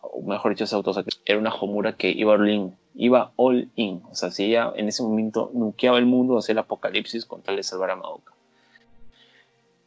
o 0.00 0.22
mejor 0.22 0.52
dicho, 0.52 0.64
esa 0.64 0.80
era 1.24 1.38
una 1.38 1.52
Homura 1.52 1.96
que 1.96 2.10
iba 2.10 2.32
all 2.32 2.48
in, 2.48 2.76
iba 2.94 3.32
all 3.34 3.68
in, 3.74 4.02
o 4.08 4.14
sea, 4.14 4.30
si 4.30 4.44
ella 4.44 4.72
en 4.76 4.88
ese 4.88 5.02
momento 5.02 5.50
nuqueaba 5.52 5.98
el 5.98 6.06
mundo, 6.06 6.38
hacía 6.38 6.52
el 6.52 6.58
apocalipsis 6.58 7.26
con 7.26 7.42
tal 7.42 7.56
de 7.56 7.64
salvar 7.64 7.90
a 7.90 7.96
Madoka. 7.96 8.32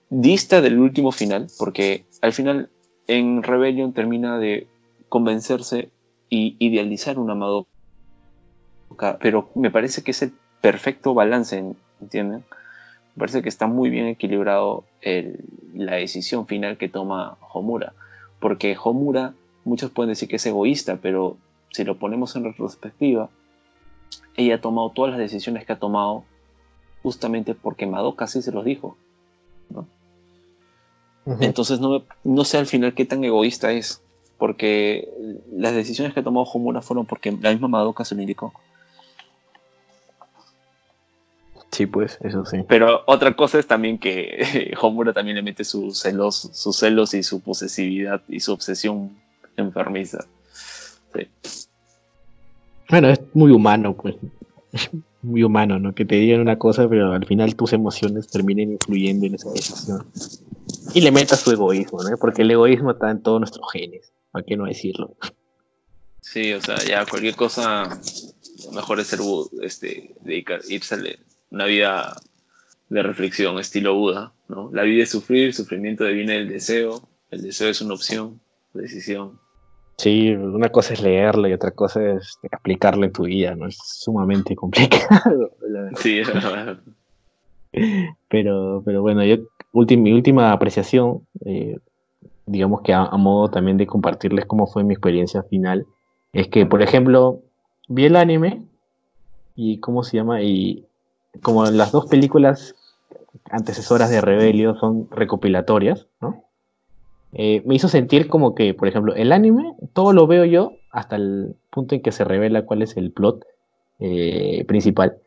Dista 0.10 0.62
del 0.62 0.78
último 0.78 1.14
final, 1.14 1.48
porque 1.58 2.06
al 2.22 2.34
final 2.34 2.70
en 3.08 3.42
Rebellion 3.42 3.94
termina 3.94 4.38
de 4.38 4.68
convencerse 5.08 5.90
y 6.34 6.56
idealizar 6.58 7.20
una 7.20 7.36
Madoka, 7.36 9.20
pero 9.22 9.52
me 9.54 9.70
parece 9.70 10.02
que 10.02 10.10
es 10.10 10.24
el 10.24 10.34
perfecto 10.62 11.14
balance, 11.14 11.64
¿entienden? 12.02 12.44
Me 13.16 13.20
parece 13.20 13.44
que 13.44 13.50
está 13.50 13.68
muy 13.68 13.92
bien 13.92 14.08
equilibrado 14.08 14.84
la 15.76 15.94
decisión 15.98 16.48
final 16.48 16.80
que 16.80 16.90
toma 16.90 17.38
Homura, 17.54 17.94
porque 18.40 18.76
Homura, 18.84 19.36
muchos 19.64 19.92
pueden 19.92 20.10
decir 20.10 20.28
que 20.28 20.38
es 20.38 20.46
egoísta, 20.48 20.98
pero 21.00 21.38
si 21.70 21.84
lo 21.84 22.00
ponemos 22.00 22.36
en 22.36 22.46
retrospectiva, 22.46 23.30
ella 24.36 24.56
ha 24.56 24.62
tomado 24.62 24.90
todas 24.90 25.12
las 25.12 25.20
decisiones 25.20 25.68
que 25.68 25.74
ha 25.74 25.80
tomado 25.80 26.24
justamente 27.04 27.54
porque 27.54 27.86
Madoka 27.86 28.26
sí 28.26 28.42
se 28.42 28.52
los 28.52 28.66
dijo. 28.66 28.98
Entonces 31.40 31.80
no, 31.80 32.02
no 32.24 32.44
sé 32.44 32.58
al 32.58 32.66
final 32.66 32.96
qué 32.96 33.06
tan 33.06 33.24
egoísta 33.24 33.72
es 33.72 34.02
porque 34.44 35.08
las 35.54 35.74
decisiones 35.74 36.14
que 36.14 36.22
tomó 36.22 36.44
Homura 36.44 36.82
fueron 36.82 37.06
porque 37.06 37.32
la 37.32 37.52
misma 37.52 37.70
Madoka 37.70 38.04
se 38.04 38.14
lo 38.14 38.20
indicó. 38.20 38.52
Sí, 41.72 41.86
pues, 41.86 42.18
eso 42.22 42.46
sí. 42.46 42.58
Pero 42.68 43.04
otra 43.08 43.38
cosa 43.38 43.58
es 43.58 43.68
también 43.68 43.98
que 43.98 44.74
Homura 44.82 45.14
también 45.14 45.38
le 45.38 45.44
mete 45.44 45.64
sus 45.64 45.98
celos, 45.98 46.50
sus 46.52 46.76
celos 46.76 47.14
y 47.14 47.24
su 47.24 47.40
posesividad 47.40 48.22
y 48.28 48.42
su 48.42 48.52
obsesión 48.52 49.18
enfermiza. 49.56 50.26
Bueno, 52.90 53.08
es 53.08 53.22
muy 53.34 53.54
humano, 53.54 53.96
pues. 53.96 54.18
muy 55.22 55.44
humano, 55.44 55.80
¿no? 55.80 55.96
Que 55.96 56.04
te 56.04 56.16
digan 56.16 56.42
una 56.42 56.60
cosa, 56.60 56.90
pero 56.90 57.14
al 57.14 57.26
final 57.26 57.56
tus 57.56 57.72
emociones 57.72 58.28
terminen 58.28 58.74
influyendo 58.74 59.26
en 59.26 59.36
esa 59.36 59.52
decisión. 59.52 60.06
Y 60.94 61.00
le 61.00 61.12
metas 61.12 61.46
tu 61.46 61.52
egoísmo, 61.52 62.04
¿no? 62.04 62.18
Porque 62.18 62.42
el 62.42 62.52
egoísmo 62.52 62.92
está 62.92 63.10
en 63.10 63.24
todos 63.24 63.40
nuestros 63.40 63.72
genes, 63.72 64.13
¿para 64.34 64.44
qué 64.46 64.58
no 64.58 64.66
decirlo? 64.66 65.16
Sí, 66.20 66.52
o 66.54 66.60
sea, 66.62 66.78
ya 66.80 67.06
cualquier 67.06 67.36
cosa, 67.36 67.90
lo 68.66 68.72
mejor 68.72 69.00
es 69.00 69.08
ser, 69.08 69.20
este, 69.62 70.14
dedicar, 70.22 70.60
irse 70.68 70.96
a 70.96 71.00
una 71.52 71.66
vida 71.66 72.16
de 72.90 73.04
reflexión, 73.04 73.60
estilo 73.60 73.96
Buda, 73.96 74.34
¿no? 74.50 74.70
La 74.74 74.84
vida 74.84 75.04
es 75.04 75.12
sufrir, 75.12 75.46
el 75.48 75.54
sufrimiento 75.54 76.04
deviene 76.04 76.34
del 76.34 76.50
deseo, 76.50 77.08
el 77.32 77.42
deseo 77.44 77.70
es 77.70 77.82
una 77.82 77.94
opción, 77.94 78.42
decisión. 78.74 79.40
Sí, 79.98 80.30
una 80.32 80.70
cosa 80.70 80.94
es 80.94 81.02
leerlo 81.02 81.48
y 81.48 81.54
otra 81.54 81.72
cosa 81.72 82.02
es 82.14 82.40
aplicarlo 82.52 83.06
en 83.06 83.12
tu 83.12 83.24
vida, 83.24 83.56
¿no? 83.56 83.68
Es 83.68 83.78
sumamente 83.84 84.56
complicado. 84.56 85.56
Sí, 85.98 86.20
es 86.20 86.28
verdad. 86.28 86.80
Pero, 88.30 88.82
pero 88.86 89.02
bueno, 89.02 89.24
yo, 89.26 89.38
ulti- 89.72 89.98
mi 89.98 90.12
última 90.14 90.52
apreciación, 90.52 91.28
eh, 91.46 91.78
digamos 92.46 92.82
que 92.82 92.94
a, 92.94 93.06
modo 93.12 93.50
también 93.50 93.78
de 93.78 93.88
compartirles 93.88 94.46
cómo 94.46 94.68
fue 94.68 94.84
mi 94.84 94.94
experiencia 94.94 95.44
final, 95.44 95.86
es 96.34 96.48
que, 96.48 96.66
por 96.66 96.82
ejemplo, 96.82 97.42
vi 97.88 98.06
el 98.06 98.16
anime 98.16 98.66
y, 99.56 99.80
¿cómo 99.80 100.04
se 100.04 100.18
llama? 100.18 100.42
Y 100.42 100.86
como 101.42 101.66
las 101.66 101.92
dos 101.92 102.08
películas 102.08 102.76
antecesoras 103.50 104.10
de 104.10 104.22
Rebelio 104.22 104.76
son 104.76 105.08
recopilatorias, 105.12 106.08
¿no? 106.22 106.44
Eh, 107.34 107.64
me 107.66 107.76
hizo 107.76 107.88
sentir 107.88 108.28
como 108.28 108.54
que, 108.54 108.74
por 108.74 108.88
ejemplo, 108.88 109.16
el 109.16 109.32
anime, 109.32 109.76
todo 109.94 110.14
lo 110.14 110.28
veo 110.28 110.46
yo 110.46 110.74
hasta 110.92 111.16
el 111.16 111.56
punto 111.72 111.96
en 111.96 112.02
que 112.02 112.12
se 112.12 112.24
revela 112.24 112.66
cuál 112.66 112.84
es 112.84 112.96
el 112.96 113.12
plot 113.12 113.46
eh, 114.00 114.64
principal, 114.68 115.18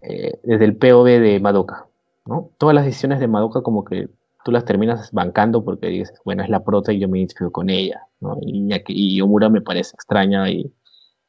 eh, 0.00 0.38
desde 0.42 0.64
el 0.64 0.76
POV 0.76 1.04
de 1.20 1.40
Madoka, 1.40 1.86
¿no? 2.24 2.48
Todas 2.56 2.74
las 2.74 2.86
decisiones 2.86 3.20
de 3.20 3.28
Madoka 3.28 3.60
como 3.60 3.84
que 3.84 4.08
tú 4.44 4.52
las 4.52 4.64
terminas 4.64 5.10
bancando 5.12 5.64
porque 5.64 5.88
dices, 5.88 6.20
bueno, 6.24 6.42
es 6.42 6.48
la 6.48 6.64
prota 6.64 6.92
y 6.92 6.98
yo 6.98 7.08
me 7.08 7.18
identifico 7.18 7.50
con 7.50 7.70
ella, 7.70 8.02
¿no? 8.20 8.38
Y, 8.40 8.68
y 8.88 9.20
Omura 9.20 9.48
me 9.48 9.60
parece 9.60 9.94
extraña 9.94 10.50
y, 10.50 10.72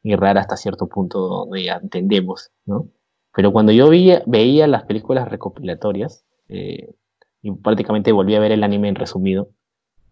y 0.03 0.15
rara 0.15 0.41
hasta 0.41 0.57
cierto 0.57 0.87
punto 0.87 1.19
donde 1.19 1.63
ya 1.63 1.79
entendemos, 1.81 2.51
¿no? 2.65 2.87
Pero 3.35 3.51
cuando 3.51 3.71
yo 3.71 3.89
veía, 3.89 4.21
veía 4.27 4.67
las 4.67 4.83
películas 4.83 5.27
recopilatorias, 5.27 6.23
eh, 6.49 6.93
y 7.41 7.51
prácticamente 7.51 8.11
volví 8.11 8.35
a 8.35 8.39
ver 8.39 8.51
el 8.51 8.63
anime 8.63 8.89
en 8.89 8.95
resumido, 8.95 9.49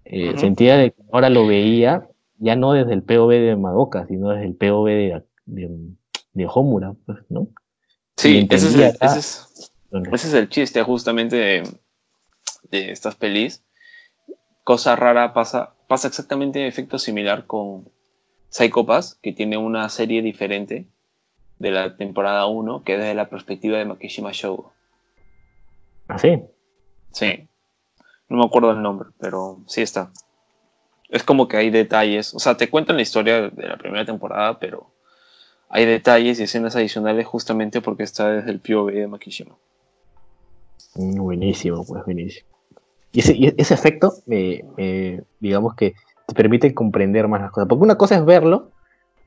eh, 0.05 0.29
Ujú. 0.29 0.39
sentía 0.39 0.77
de 0.77 0.91
que 0.91 1.03
ahora 1.11 1.29
lo 1.29 1.45
veía 1.45 2.07
ya 2.39 2.55
no 2.55 2.73
desde 2.73 2.93
el 2.93 3.03
POV 3.03 3.29
de 3.29 3.55
Madoka, 3.55 4.07
sino 4.07 4.29
desde 4.29 4.45
el 4.45 4.55
POV 4.55 4.85
de, 4.87 5.23
de, 5.45 5.69
de 6.33 6.47
Homura, 6.51 6.95
pues, 7.05 7.19
¿no? 7.29 7.47
Sí, 8.17 8.47
ese 8.49 8.67
es, 8.67 8.75
el, 8.75 8.81
ese, 8.81 9.19
es, 9.19 9.73
ese 9.91 10.27
es 10.27 10.33
el 10.33 10.49
chiste 10.49 10.81
justamente 10.83 11.35
de, 11.35 11.63
de 12.69 12.91
estas 12.91 13.15
pelis. 13.15 13.63
Cosa 14.63 14.95
rara 14.95 15.33
pasa, 15.33 15.73
pasa 15.87 16.07
exactamente 16.07 16.67
efecto 16.67 16.99
similar 16.99 17.45
con 17.45 17.89
Psycho 18.49 18.85
Pass, 18.85 19.17
que 19.21 19.33
tiene 19.33 19.57
una 19.57 19.87
serie 19.89 20.21
diferente 20.21 20.87
de 21.59 21.71
la 21.71 21.95
temporada 21.95 22.45
1, 22.47 22.83
que 22.83 22.93
es 22.93 22.99
desde 22.99 23.13
la 23.13 23.29
perspectiva 23.29 23.77
de 23.77 23.85
Makishima 23.85 24.31
Shogo. 24.33 24.73
así. 26.07 26.41
Sí. 27.11 27.47
No 28.29 28.37
me 28.37 28.45
acuerdo 28.45 28.71
el 28.71 28.81
nombre, 28.81 29.09
pero 29.19 29.59
sí 29.67 29.81
está. 29.81 30.11
Es 31.09 31.23
como 31.23 31.47
que 31.47 31.57
hay 31.57 31.69
detalles. 31.69 32.33
O 32.33 32.39
sea, 32.39 32.55
te 32.55 32.69
cuentan 32.69 32.95
la 32.95 33.01
historia 33.01 33.49
de 33.49 33.67
la 33.67 33.77
primera 33.77 34.05
temporada, 34.05 34.57
pero 34.59 34.91
hay 35.69 35.85
detalles 35.85 36.39
y 36.39 36.43
escenas 36.43 36.75
adicionales 36.75 37.27
justamente 37.27 37.81
porque 37.81 38.03
está 38.03 38.29
desde 38.31 38.51
el 38.51 38.59
POV 38.59 38.91
de 38.91 39.07
Makishima. 39.07 39.55
Buenísimo, 40.95 41.85
pues 41.85 42.03
buenísimo. 42.05 42.47
Y 43.11 43.19
ese, 43.19 43.33
y 43.35 43.53
ese 43.57 43.73
efecto, 43.73 44.13
me- 44.25 44.63
digamos 45.39 45.75
que 45.75 45.93
te 46.27 46.33
permite 46.33 46.73
comprender 46.73 47.27
más 47.27 47.41
las 47.41 47.51
cosas. 47.51 47.67
Porque 47.67 47.83
una 47.83 47.97
cosa 47.97 48.15
es 48.15 48.25
verlo 48.25 48.71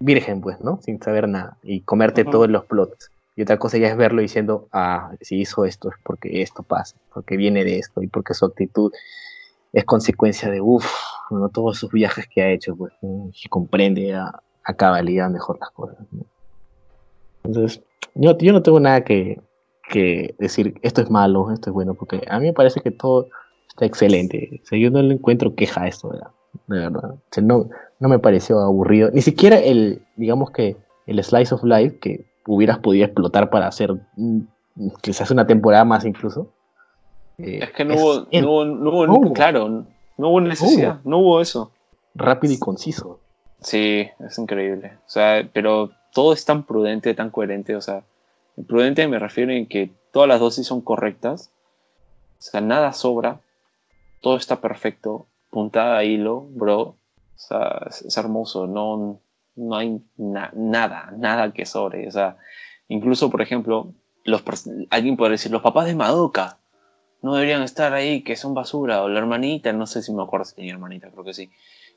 virgen, 0.01 0.41
pues, 0.41 0.61
¿no? 0.61 0.81
Sin 0.83 1.01
saber 1.01 1.29
nada. 1.29 1.59
Y 1.63 1.81
comerte 1.83 2.25
todos 2.25 2.49
los 2.49 2.65
plots. 2.67 3.11
Y 3.37 3.43
otra 3.43 3.59
cosa 3.59 3.79
ya 3.79 3.89
es 3.89 3.97
verlo 3.97 4.23
diciendo, 4.23 4.69
ah, 4.73 5.13
si 5.21 5.41
hizo 5.41 5.65
esto 5.65 5.89
es 5.91 5.97
porque 6.05 6.43
esto 6.43 6.63
pasa, 6.63 6.97
porque 7.13 7.37
viene 7.37 7.65
de 7.65 7.79
esto 7.79 8.01
y 8.01 8.07
porque 8.07 8.33
su 8.33 8.45
actitud 8.45 8.93
es 9.73 9.85
consecuencia 9.85 10.51
de, 10.51 10.61
uff, 10.61 10.87
¿no? 11.31 11.49
todos 11.49 11.79
sus 11.79 11.91
viajes 11.91 12.29
que 12.33 12.43
ha 12.43 12.51
hecho, 12.51 12.77
pues, 12.77 12.93
y 13.03 13.49
comprende 13.49 14.15
a, 14.15 14.41
a 14.63 14.75
cabalidad 14.75 15.29
mejor 15.31 15.59
las 15.59 15.71
cosas. 15.71 15.99
¿no? 16.13 16.25
Entonces, 17.43 17.83
yo, 18.15 18.39
yo 18.39 18.53
no 18.53 18.63
tengo 18.63 18.79
nada 18.79 19.03
que, 19.03 19.41
que 19.95 20.35
decir 20.39 20.75
esto 20.83 21.01
es 21.01 21.11
malo, 21.11 21.51
esto 21.53 21.71
es 21.71 21.75
bueno, 21.75 21.95
porque 21.95 22.21
a 22.29 22.39
mí 22.39 22.47
me 22.47 22.53
parece 22.53 22.81
que 22.81 22.91
todo 22.91 23.29
está 23.69 23.87
excelente. 23.87 24.61
O 24.63 24.67
sea, 24.67 24.79
yo 24.79 24.91
no 24.91 25.01
le 25.03 25.15
encuentro 25.15 25.55
queja 25.55 25.83
a 25.85 25.89
esto, 25.89 26.09
¿verdad? 26.11 26.29
de 26.69 26.79
verdad. 26.79 27.11
O 27.13 27.19
sea, 27.31 27.43
no, 27.43 27.69
no 28.01 28.09
me 28.09 28.19
pareció 28.19 28.61
aburrido. 28.61 29.11
Ni 29.13 29.23
siquiera 29.23 29.59
el, 29.59 30.03
digamos 30.17 30.51
que 30.51 30.77
el 31.07 31.23
Slice 31.23 31.55
of 31.55 31.65
Life 31.65 31.99
que 31.99 32.25
hubieras 32.47 32.79
podido 32.79 33.05
explotar 33.07 33.51
para 33.51 33.67
hacer 33.67 33.93
mm, 34.17 34.41
quizás 35.03 35.31
una 35.31 35.47
temporada 35.47 35.85
más 35.85 36.05
incluso. 36.05 36.49
eh, 37.39 37.61
Es 37.63 37.73
que 37.73 37.85
no 37.85 37.95
hubo, 37.95 38.27
es 38.31 38.43
no 38.43 38.51
hubo, 38.51 38.65
no 38.65 38.91
hubo- 38.91 39.07
No 39.07 39.15
hubo. 39.15 39.33
claro, 39.33 39.69
no 40.19 40.29
hubo 40.29 40.41
necesidad, 40.41 41.01
no 41.05 41.19
hubo 41.19 41.41
eso. 41.41 41.71
rápido 42.15 42.53
y 42.55 42.59
conciso. 42.59 43.19
Sí, 43.61 44.07
es 44.21 44.39
increíble. 44.39 44.93
O 45.07 45.11
sea, 45.11 45.49
pero 45.53 45.91
todo 46.13 46.33
es 46.35 46.45
tan 46.45 46.63
prudente, 46.65 47.15
tan 47.15 47.31
coherente. 47.31 47.75
O 47.75 47.81
sea, 47.81 48.05
prudente 48.67 49.07
me 49.09 49.19
refiero 49.19 49.53
en 49.53 49.67
que 49.67 49.91
todas 50.13 50.29
las 50.29 50.41
dosis 50.41 50.67
son 50.67 50.81
correctas. 50.81 51.51
O 52.39 52.43
sea, 52.43 52.61
nada 52.61 52.93
sobra. 52.93 53.41
Todo 54.21 54.37
está 54.37 54.61
perfecto. 54.61 55.27
Puntada 55.51 55.99
a 55.99 56.05
hilo, 56.05 56.43
bro. 56.51 56.81
O 56.81 56.97
sea, 57.37 57.87
es, 57.89 58.03
es 58.03 58.17
hermoso. 58.17 58.67
No, 58.67 59.21
no 59.57 59.77
hay 59.77 60.01
na- 60.17 60.53
nada, 60.55 61.13
nada 61.17 61.53
que 61.53 61.67
sobre. 61.67 62.07
O 62.09 62.11
sea, 62.11 62.37
incluso, 62.89 63.31
por 63.31 63.43
ejemplo, 63.43 63.93
los, 64.25 64.43
alguien 64.91 65.17
podría 65.17 65.33
decir, 65.33 65.51
los 65.53 65.63
papás 65.63 65.87
de 65.87 65.95
Madoka 65.95 66.59
no 67.23 67.35
deberían 67.35 67.63
estar 67.63 67.93
ahí, 67.95 68.23
que 68.23 68.37
son 68.37 68.53
basura. 68.55 69.03
O 69.03 69.09
la 69.09 69.19
hermanita, 69.21 69.73
no 69.73 69.87
sé 69.87 70.03
si 70.03 70.13
me 70.13 70.23
acuerdo 70.23 70.45
si 70.45 70.57
tenía 70.57 70.73
hermanita, 70.75 71.11
creo 71.11 71.25
que 71.25 71.35
sí. 71.35 71.51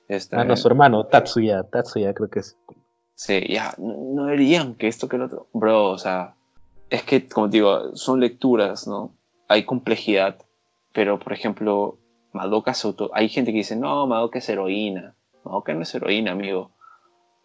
Este, 0.07 0.37
Ah, 0.37 0.45
no, 0.45 0.55
su 0.55 0.67
hermano, 0.69 1.05
Tatsuya, 1.05 1.63
Tatsuya 1.63 2.13
creo 2.13 2.29
que 2.29 2.39
es. 2.39 2.57
Sí, 3.15 3.45
ya, 3.49 3.73
no, 3.77 3.95
no 4.13 4.25
deberían 4.25 4.75
que 4.75 4.87
esto 4.87 5.09
que 5.09 5.17
el 5.17 5.23
otro. 5.23 5.47
Bro, 5.51 5.89
o 5.89 5.97
sea, 5.97 6.35
es 6.89 7.03
que, 7.03 7.27
como 7.27 7.47
digo, 7.47 7.95
son 7.95 8.19
lecturas, 8.19 8.87
¿no? 8.87 9.15
Hay 9.47 9.63
complejidad, 9.63 10.37
pero 10.93 11.19
por 11.19 11.33
ejemplo, 11.33 11.97
Madoka 12.33 12.73
se 12.73 12.87
auto... 12.87 13.11
Hay 13.13 13.29
gente 13.29 13.51
que 13.51 13.59
dice, 13.59 13.75
no, 13.75 14.07
Madoka 14.07 14.39
es 14.39 14.49
heroína. 14.49 15.15
Madoka 15.43 15.73
no 15.73 15.81
es 15.81 15.95
heroína, 15.95 16.31
amigo. 16.31 16.71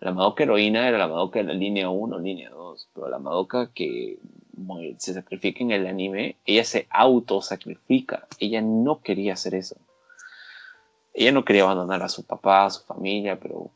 La 0.00 0.12
Madoka 0.12 0.42
heroína 0.42 0.88
era 0.88 0.98
la 0.98 1.08
Madoka 1.08 1.38
de 1.38 1.44
la 1.44 1.54
línea 1.54 1.88
1, 1.88 2.18
línea 2.18 2.50
2, 2.50 2.90
pero 2.94 3.08
la 3.08 3.18
Madoka 3.18 3.72
que 3.72 4.18
se 4.98 5.14
sacrifica 5.14 5.62
en 5.62 5.70
el 5.70 5.86
anime, 5.86 6.36
ella 6.44 6.64
se 6.64 6.86
autosacrifica. 6.90 8.26
Ella 8.38 8.60
no 8.62 9.00
quería 9.00 9.34
hacer 9.34 9.54
eso. 9.54 9.76
Ella 11.14 11.32
no 11.32 11.44
quería 11.44 11.62
abandonar 11.62 12.02
a 12.02 12.08
su 12.08 12.24
papá, 12.24 12.66
a 12.66 12.70
su 12.70 12.84
familia, 12.84 13.38
pero 13.38 13.70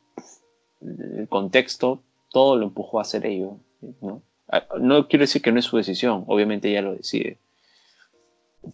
el 0.81 1.27
contexto 1.29 2.01
todo 2.29 2.55
lo 2.57 2.65
empujó 2.65 2.99
a 2.99 3.03
hacer 3.03 3.25
ello. 3.25 3.57
¿no? 4.01 4.21
Ah, 4.49 4.63
no 4.79 5.07
quiero 5.07 5.23
decir 5.23 5.41
que 5.41 5.51
no 5.51 5.59
es 5.59 5.65
su 5.65 5.77
decisión, 5.77 6.23
obviamente 6.27 6.69
ella 6.69 6.81
lo 6.81 6.95
decide. 6.95 7.37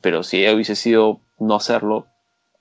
Pero 0.01 0.23
si 0.23 0.39
ella 0.39 0.53
hubiese 0.53 0.75
sido 0.75 1.19
no 1.39 1.55
hacerlo, 1.55 2.07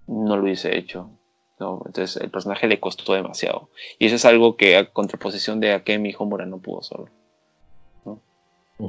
no 0.06 0.36
lo 0.36 0.42
hubiese 0.42 0.76
hecho. 0.76 1.10
¿no? 1.58 1.82
Entonces 1.86 2.20
el 2.22 2.30
personaje 2.30 2.66
le 2.66 2.80
costó 2.80 3.14
demasiado. 3.14 3.68
Y 3.98 4.06
eso 4.06 4.16
es 4.16 4.24
algo 4.24 4.56
que 4.56 4.76
a 4.76 4.86
contraposición 4.86 5.60
de 5.60 5.72
Akemi 5.72 6.14
Homura 6.18 6.46
no 6.46 6.58
pudo 6.58 6.82
solo. 6.82 7.08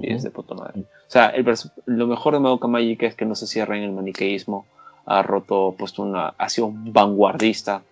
Y 0.02 0.12
es 0.12 0.24
de 0.24 0.32
puta 0.32 0.56
madre. 0.56 0.82
O 0.82 1.12
sea, 1.12 1.28
el 1.28 1.46
lo 1.86 2.08
mejor 2.08 2.34
de 2.34 2.40
Madoka 2.40 2.68
Magica 2.68 3.06
es 3.06 3.14
que 3.14 3.26
no 3.26 3.36
se 3.36 3.46
cierra 3.46 3.78
en 3.78 3.84
el 3.84 3.92
maniqueísmo. 3.92 4.66
Ha 5.06 5.22
roto, 5.22 5.76
puesto 5.78 6.02
una, 6.02 6.30
ha 6.30 6.50
sido 6.50 6.72
vanguardista 6.74 7.84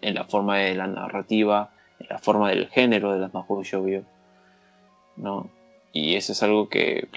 en 0.00 0.14
la 0.14 0.24
forma 0.24 0.58
de 0.58 0.74
la 0.74 0.86
narrativa, 0.86 1.70
en 1.98 2.06
la 2.08 2.18
forma 2.18 2.48
del 2.48 2.68
género 2.68 3.12
de 3.12 3.18
las 3.18 3.34
Mahou 3.34 3.62
Shoujo, 3.62 4.04
¿no? 5.20 5.50
Y 5.92 6.16
eso 6.16 6.32
es 6.32 6.42
algo 6.42 6.68
que, 6.68 7.08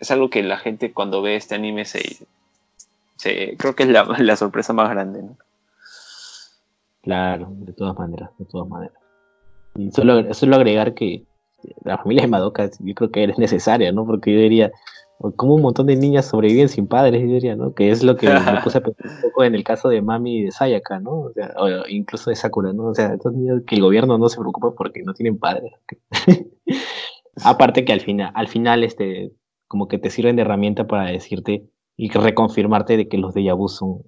es 0.00 0.10
algo 0.10 0.30
que 0.30 0.42
la 0.42 0.58
gente 0.58 0.92
cuando 0.92 1.22
ve 1.22 1.36
este 1.36 1.54
anime 1.54 1.84
se, 1.84 2.26
se 3.16 3.56
creo 3.56 3.74
que 3.74 3.84
es 3.84 3.88
la, 3.88 4.04
la 4.18 4.36
sorpresa 4.36 4.72
más 4.72 4.90
grande, 4.90 5.22
¿no? 5.22 5.36
Claro, 7.02 7.48
de 7.50 7.72
todas 7.72 7.98
maneras, 7.98 8.30
de 8.38 8.44
todas 8.44 8.68
maneras. 8.68 8.96
Y 9.74 9.90
solo, 9.90 10.32
solo 10.34 10.56
agregar 10.56 10.94
que 10.94 11.24
la 11.84 11.98
familia 11.98 12.22
de 12.22 12.28
Madoka 12.28 12.70
yo 12.78 12.94
creo 12.94 13.10
que 13.10 13.24
es 13.24 13.38
necesaria, 13.38 13.90
¿no? 13.92 14.06
Porque 14.06 14.32
yo 14.32 14.38
diría, 14.38 14.72
como 15.36 15.54
un 15.54 15.62
montón 15.62 15.86
de 15.86 15.96
niñas 15.96 16.26
sobreviven 16.26 16.68
sin 16.68 16.88
padres, 16.88 17.22
yo 17.22 17.34
diría, 17.34 17.54
¿no? 17.54 17.74
Que 17.74 17.90
es 17.90 18.02
lo 18.02 18.16
que 18.16 18.28
me 18.28 18.34
puse 18.64 18.78
a 18.78 18.80
pensar 18.80 19.06
un 19.06 19.22
poco 19.22 19.44
en 19.44 19.54
el 19.54 19.62
caso 19.62 19.88
de 19.88 20.02
Mami 20.02 20.38
y 20.38 20.44
de 20.44 20.50
Sayaka, 20.50 20.98
¿no? 20.98 21.20
O 21.20 21.32
sea, 21.32 21.54
o 21.56 21.86
incluso 21.88 22.30
de 22.30 22.36
Sakura, 22.36 22.72
¿no? 22.72 22.86
O 22.86 22.94
sea, 22.94 23.14
estos 23.14 23.32
niños 23.32 23.62
que 23.66 23.76
el 23.76 23.82
gobierno 23.82 24.18
no 24.18 24.28
se 24.28 24.40
preocupa 24.40 24.74
porque 24.76 25.02
no 25.04 25.14
tienen 25.14 25.38
padres. 25.38 25.72
Aparte 27.44 27.84
que 27.84 27.92
al 27.92 28.00
final, 28.00 28.32
al 28.34 28.48
final, 28.48 28.84
este, 28.84 29.32
como 29.68 29.88
que 29.88 29.98
te 29.98 30.10
sirven 30.10 30.36
de 30.36 30.42
herramienta 30.42 30.86
para 30.86 31.10
decirte 31.10 31.66
y 31.96 32.10
reconfirmarte 32.10 32.96
de 32.96 33.08
que 33.08 33.18
los 33.18 33.32
de 33.32 33.52
vu 33.52 33.68
son, 33.68 34.02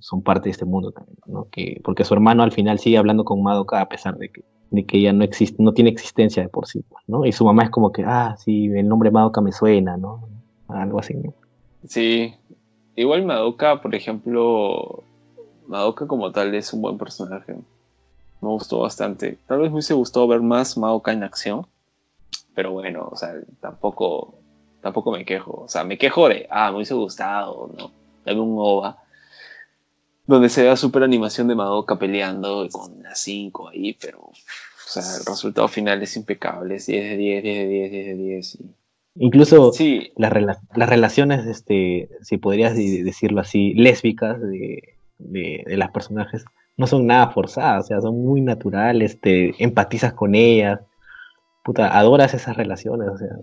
son 0.00 0.22
parte 0.22 0.44
de 0.44 0.50
este 0.50 0.64
mundo 0.64 0.92
también, 0.92 1.18
¿no? 1.26 1.48
Que, 1.50 1.80
porque 1.82 2.04
su 2.04 2.14
hermano 2.14 2.42
al 2.42 2.52
final 2.52 2.78
sigue 2.78 2.98
hablando 2.98 3.24
con 3.24 3.42
Madoka 3.42 3.80
a 3.80 3.88
pesar 3.88 4.16
de 4.16 4.30
que, 4.30 4.44
de 4.70 4.84
que 4.84 4.98
ella 4.98 5.12
no 5.12 5.24
existe, 5.24 5.62
no 5.62 5.72
tiene 5.72 5.90
existencia 5.90 6.42
de 6.42 6.48
por 6.48 6.66
sí, 6.66 6.84
¿no? 7.06 7.24
Y 7.24 7.32
su 7.32 7.44
mamá 7.44 7.64
es 7.64 7.70
como 7.70 7.90
que, 7.90 8.04
ah, 8.06 8.36
sí, 8.38 8.66
el 8.66 8.86
nombre 8.86 9.10
Madoka 9.10 9.40
me 9.40 9.52
suena, 9.52 9.96
¿no? 9.96 10.28
Algo 10.68 11.00
así, 11.00 11.14
¿no? 11.14 11.34
Sí, 11.86 12.34
igual 12.96 13.24
Madoka, 13.24 13.80
por 13.80 13.94
ejemplo, 13.94 15.02
Madoka 15.66 16.06
como 16.06 16.30
tal 16.32 16.54
es 16.54 16.72
un 16.72 16.82
buen 16.82 16.98
personaje. 16.98 17.54
Me 18.40 18.48
gustó 18.48 18.80
bastante. 18.80 19.38
Tal 19.46 19.58
vez 19.58 19.70
me 19.70 19.74
hubiese 19.74 19.94
gustado 19.94 20.28
ver 20.28 20.40
más 20.40 20.76
Madoka 20.76 21.12
en 21.12 21.24
acción, 21.24 21.66
pero 22.54 22.72
bueno, 22.72 23.08
o 23.10 23.16
sea, 23.16 23.34
tampoco, 23.60 24.34
tampoco 24.80 25.10
me 25.12 25.24
quejo. 25.24 25.62
O 25.62 25.68
sea, 25.68 25.84
me 25.84 25.98
quejo 25.98 26.28
de, 26.28 26.46
ah, 26.50 26.70
me 26.70 26.76
hubiese 26.76 26.94
gustado, 26.94 27.70
¿no? 27.76 27.90
Dame 28.24 28.40
un 28.40 28.56
OVA 28.58 28.98
donde 30.28 30.50
se 30.50 30.62
vea 30.62 30.76
super 30.76 31.02
animación 31.02 31.48
de 31.48 31.54
Madoka 31.54 31.98
peleando 31.98 32.68
con 32.70 33.02
las 33.02 33.18
5 33.18 33.68
ahí, 33.68 33.94
pero 33.94 34.18
o 34.20 34.32
sea, 34.90 35.02
el 35.16 35.24
resultado 35.24 35.66
final 35.68 36.02
es 36.02 36.16
impecable, 36.16 36.76
es 36.76 36.86
10 36.86 37.02
de 37.10 37.16
10, 37.16 37.42
10 37.42 37.58
de 37.58 37.66
10, 37.66 37.90
10 37.90 38.06
de 38.06 38.14
10. 38.14 38.58
Incluso 39.20 39.72
sí. 39.72 40.12
las, 40.16 40.32
las 40.32 40.88
relaciones, 40.88 41.46
este, 41.46 42.08
si 42.22 42.36
podrías 42.36 42.76
decirlo 42.76 43.40
así, 43.40 43.74
lésbicas 43.74 44.40
de, 44.40 44.94
de, 45.18 45.64
de, 45.66 45.76
las 45.76 45.90
personajes, 45.90 46.44
no 46.76 46.86
son 46.86 47.06
nada 47.06 47.30
forzadas, 47.30 47.84
o 47.84 47.88
sea, 47.88 48.00
son 48.00 48.22
muy 48.22 48.40
naturales, 48.40 49.20
te 49.20 49.52
empatizas 49.62 50.12
con 50.12 50.36
ellas, 50.36 50.80
puta, 51.64 51.98
adoras 51.98 52.32
esas 52.32 52.56
relaciones, 52.56 53.08
o 53.08 53.18
sea. 53.18 53.36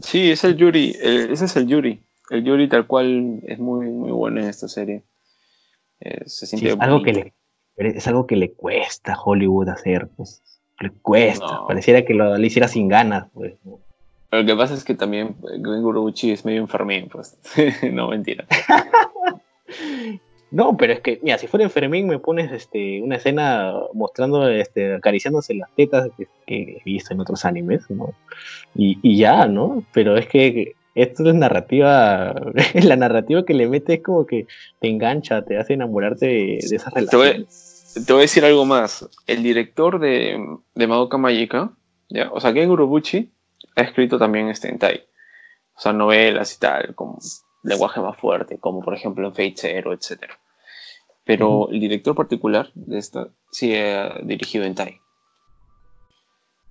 Sí, 0.00 0.30
es 0.30 0.44
el 0.44 0.56
Yuri, 0.56 0.96
ese 1.00 1.44
es 1.44 1.56
el 1.56 1.66
Yuri, 1.66 2.00
el 2.30 2.44
Yuri 2.44 2.68
tal 2.68 2.86
cual 2.86 3.40
es 3.42 3.58
muy, 3.58 3.88
muy 3.88 4.12
bueno 4.12 4.40
en 4.40 4.46
esta 4.46 4.68
serie. 4.68 5.02
Eh, 6.00 6.22
es, 6.24 6.54
algo 6.78 7.02
que 7.02 7.12
le, 7.12 7.34
es 7.76 8.06
algo 8.06 8.26
que 8.26 8.36
le 8.36 8.52
cuesta 8.52 9.14
a 9.14 9.20
Hollywood 9.20 9.68
hacer, 9.68 10.08
pues, 10.16 10.42
le 10.78 10.90
cuesta, 10.90 11.66
pareciera 11.66 12.04
que 12.04 12.14
lo, 12.14 12.38
hiciera 12.38 12.68
sin 12.68 12.86
ganas, 12.86 13.26
pues. 13.34 13.54
Lo 14.30 14.44
que 14.44 14.56
pasa 14.56 14.74
es 14.74 14.84
que 14.84 14.94
también 14.94 15.36
eh, 15.50 15.58
Gwen 15.58 15.82
Guruchi 15.82 16.32
es 16.32 16.44
medio 16.44 16.60
enfermín, 16.60 17.08
pues. 17.08 17.38
no, 17.92 18.08
mentira. 18.08 18.46
no, 20.50 20.76
pero 20.76 20.92
es 20.92 21.00
que, 21.00 21.18
mira, 21.22 21.38
si 21.38 21.46
fuera 21.46 21.64
enfermín 21.64 22.06
me 22.06 22.18
pones 22.18 22.52
este, 22.52 23.00
una 23.00 23.16
escena 23.16 23.72
mostrando, 23.94 24.48
este, 24.48 24.94
acariciándose 24.94 25.54
las 25.54 25.70
tetas 25.74 26.10
que, 26.16 26.28
he 26.46 26.82
visto 26.84 27.14
en 27.14 27.20
otros 27.20 27.44
animes, 27.44 27.88
¿no? 27.90 28.14
Y, 28.74 28.98
y 29.02 29.16
ya, 29.16 29.46
¿no? 29.46 29.82
Pero 29.92 30.16
es 30.16 30.26
que 30.26 30.74
esto 30.94 31.28
es 31.28 31.34
narrativa, 31.34 32.34
la 32.74 32.96
narrativa 32.96 33.44
que 33.44 33.54
le 33.54 33.68
mete 33.68 33.94
es 33.94 34.02
como 34.02 34.26
que 34.26 34.46
te 34.80 34.88
engancha, 34.88 35.42
te 35.42 35.56
hace 35.56 35.74
enamorarte 35.74 36.26
de, 36.26 36.56
esa 36.58 36.90
relación. 36.90 37.46
Te 38.06 38.12
voy, 38.12 38.20
a 38.20 38.22
decir 38.22 38.44
algo 38.44 38.66
más. 38.66 39.08
El 39.26 39.42
director 39.42 39.98
de, 39.98 40.38
de 40.74 40.86
Madoka 40.86 41.16
Magica, 41.16 41.72
¿ya? 42.10 42.30
o 42.30 42.40
sea, 42.40 42.52
Ken 42.52 42.70
Urobuchi, 42.70 43.30
ha 43.78 43.84
escrito 43.84 44.18
también 44.18 44.48
este 44.48 44.68
en 44.68 44.78
Tai. 44.78 45.04
O 45.74 45.80
sea, 45.80 45.92
novelas 45.92 46.54
y 46.56 46.58
tal, 46.58 46.94
con 46.94 47.16
lenguaje 47.62 48.00
más 48.00 48.16
fuerte, 48.16 48.58
como 48.58 48.82
por 48.82 48.94
ejemplo 48.94 49.26
en 49.26 49.32
Fate 49.32 49.54
Zero, 49.56 49.92
etc. 49.92 50.24
Pero 51.24 51.68
el 51.70 51.78
director 51.78 52.14
particular 52.14 52.70
de 52.74 52.98
esta 52.98 53.28
sí 53.50 53.74
ha 53.76 54.18
dirigido 54.22 54.64
en 54.64 54.74
Tai. 54.74 55.00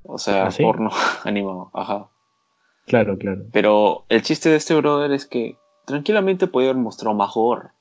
O 0.04 0.18
sea, 0.18 0.48
¿Ah, 0.48 0.50
porno 0.58 0.90
animado, 1.24 1.70
ajá. 1.74 2.10
Claro, 2.86 3.18
claro. 3.18 3.44
Pero 3.52 4.06
el 4.10 4.22
chiste 4.22 4.50
de 4.50 4.56
este 4.58 4.76
brother 4.76 5.12
es 5.12 5.26
que 5.26 5.58
tranquilamente 5.86 6.48
podía 6.48 6.70
haber 6.70 6.82
mostrado 6.82 7.16
más 7.16 7.32
horror, 7.36 7.72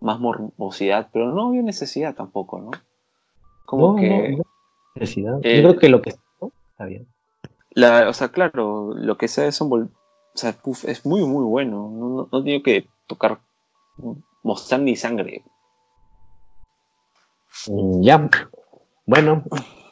más 0.00 0.18
morbosidad, 0.18 1.08
pero 1.12 1.32
no 1.32 1.48
había 1.48 1.62
necesidad 1.62 2.14
tampoco, 2.14 2.60
¿no? 2.60 2.70
Como 3.66 3.96
que. 3.96 4.36
No, 4.36 4.42
necesidad. 4.94 5.34
Yo 5.34 5.40
creo 5.40 5.78
que 5.78 5.88
lo 5.88 6.02
que 6.02 6.10
está 6.10 6.84
bien. 6.86 7.06
La, 7.72 8.08
o 8.08 8.12
sea, 8.12 8.28
claro, 8.28 8.92
lo 8.94 9.16
que 9.16 9.28
sea 9.28 9.46
es 9.46 9.60
un. 9.60 9.92
O 10.34 10.38
sea, 10.38 10.56
es 10.84 11.06
muy, 11.06 11.24
muy 11.24 11.44
bueno. 11.44 11.90
No, 11.92 12.28
no, 12.30 12.44
tengo 12.44 12.62
que 12.62 12.88
tocar. 13.06 13.40
mostrar 14.42 14.80
ni 14.80 14.96
sangre. 14.96 15.44
Mm, 17.68 18.02
ya. 18.02 18.30
Bueno, 19.06 19.44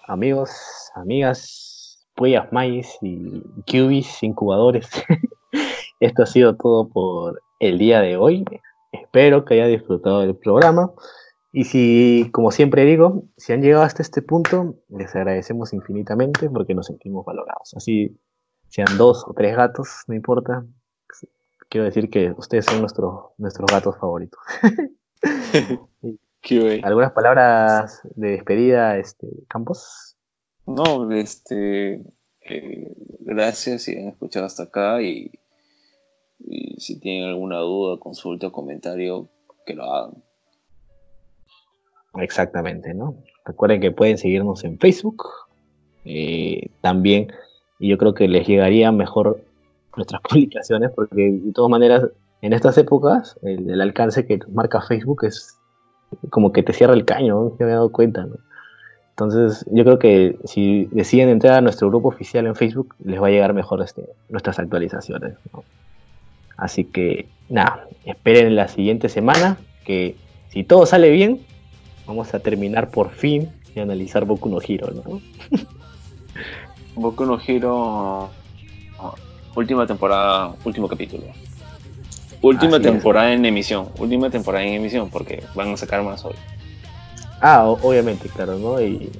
amigos, 0.06 0.50
amigas, 0.94 2.08
Pueyas 2.14 2.52
Maíz 2.52 2.96
y 3.02 3.42
Cubis 3.66 4.22
incubadores. 4.22 4.88
Esto 6.00 6.22
ha 6.22 6.26
sido 6.26 6.56
todo 6.56 6.88
por 6.88 7.42
el 7.58 7.78
día 7.78 8.00
de 8.00 8.16
hoy. 8.16 8.44
Espero 8.92 9.44
que 9.44 9.54
haya 9.54 9.66
disfrutado 9.66 10.20
del 10.20 10.36
programa. 10.36 10.92
Y 11.52 11.64
si, 11.64 12.28
como 12.32 12.50
siempre 12.50 12.84
digo, 12.84 13.24
si 13.36 13.52
han 13.52 13.62
llegado 13.62 13.84
hasta 13.84 14.02
este 14.02 14.20
punto, 14.20 14.76
les 14.88 15.14
agradecemos 15.16 15.72
infinitamente 15.72 16.50
porque 16.50 16.74
nos 16.74 16.86
sentimos 16.86 17.24
valorados. 17.24 17.74
Así 17.74 18.18
sean 18.68 18.98
dos 18.98 19.24
o 19.26 19.32
tres 19.32 19.56
gatos, 19.56 20.04
no 20.06 20.14
importa. 20.14 20.66
Quiero 21.70 21.84
decir 21.84 22.10
que 22.10 22.32
ustedes 22.36 22.64
son 22.66 22.80
nuestros 22.80 23.32
nuestros 23.38 23.70
gatos 23.70 23.96
favoritos. 23.98 24.40
¿Algunas 26.82 27.12
palabras 27.12 28.00
de 28.14 28.30
despedida, 28.30 28.96
este, 28.98 29.26
Campos? 29.48 30.16
No, 30.66 31.10
este, 31.12 32.02
eh, 32.42 32.94
gracias 33.20 33.82
si 33.82 33.96
han 33.98 34.08
escuchado 34.08 34.46
hasta 34.46 34.64
acá 34.64 35.02
y, 35.02 35.30
si 36.78 37.00
tienen 37.00 37.28
alguna 37.28 37.58
duda, 37.58 37.98
consulta 37.98 38.46
o 38.46 38.52
comentario, 38.52 39.28
que 39.66 39.74
lo 39.74 39.84
hagan. 39.84 40.22
Exactamente, 42.18 42.94
¿no? 42.94 43.14
Recuerden 43.44 43.80
que 43.80 43.90
pueden 43.90 44.18
seguirnos 44.18 44.64
en 44.64 44.78
Facebook 44.78 45.24
eh, 46.04 46.68
también 46.80 47.32
y 47.78 47.88
yo 47.88 47.98
creo 47.98 48.14
que 48.14 48.28
les 48.28 48.46
llegaría 48.46 48.92
mejor 48.92 49.42
nuestras 49.96 50.20
publicaciones 50.28 50.90
porque 50.94 51.30
de 51.32 51.52
todas 51.52 51.70
maneras 51.70 52.04
en 52.42 52.52
estas 52.52 52.78
épocas 52.78 53.36
el, 53.42 53.80
alcance 53.80 54.26
que 54.26 54.38
marca 54.52 54.80
Facebook 54.80 55.24
es 55.24 55.58
como 56.30 56.52
que 56.52 56.62
te 56.62 56.72
cierra 56.72 56.94
el 56.94 57.04
caño, 57.04 57.34
¿no? 57.34 57.56
me 57.58 57.66
he 57.66 57.74
dado 57.74 57.90
cuenta, 57.90 58.24
¿no? 58.24 58.36
Entonces, 59.10 59.66
yo 59.72 59.82
creo 59.82 59.98
que 59.98 60.38
si 60.44 60.88
deciden 60.92 61.28
entrar 61.28 61.54
a 61.54 61.60
nuestro 61.60 61.88
grupo 61.88 62.06
oficial 62.06 62.46
en 62.46 62.54
Facebook, 62.54 62.94
les 63.04 63.20
va 63.20 63.26
a 63.26 63.30
llegar 63.30 63.52
mejor 63.52 63.82
este, 63.82 64.08
nuestras 64.28 64.60
actualizaciones. 64.60 65.34
Así 66.56 66.84
que, 66.84 67.28
nada, 67.48 67.88
esperen 68.04 68.54
la 68.54 68.68
siguiente 68.68 69.08
semana, 69.08 69.56
que 69.84 70.14
si 70.50 70.62
todo 70.62 70.86
sale 70.86 71.10
bien, 71.10 71.40
vamos 72.08 72.32
a 72.34 72.40
terminar 72.40 72.90
por 72.90 73.10
fin 73.10 73.50
de 73.74 73.82
analizar 73.82 74.24
Boku 74.24 74.48
no 74.48 74.58
Hero, 74.66 74.90
¿no? 74.92 75.20
Boku 76.96 77.24
no 77.26 77.38
Hero, 77.46 78.30
última 79.54 79.86
temporada, 79.86 80.54
último 80.64 80.88
capítulo. 80.88 81.24
Última 82.40 82.80
temporada 82.80 83.32
en 83.32 83.44
emisión, 83.44 83.88
última 83.98 84.30
temporada 84.30 84.64
en 84.64 84.74
emisión, 84.74 85.10
porque 85.10 85.42
van 85.54 85.72
a 85.72 85.76
sacar 85.76 86.02
más 86.02 86.24
hoy. 86.24 86.34
Ah, 87.40 87.64
obviamente, 87.64 88.28
claro, 88.28 88.58
¿no? 88.58 88.80
Y, 88.80 89.12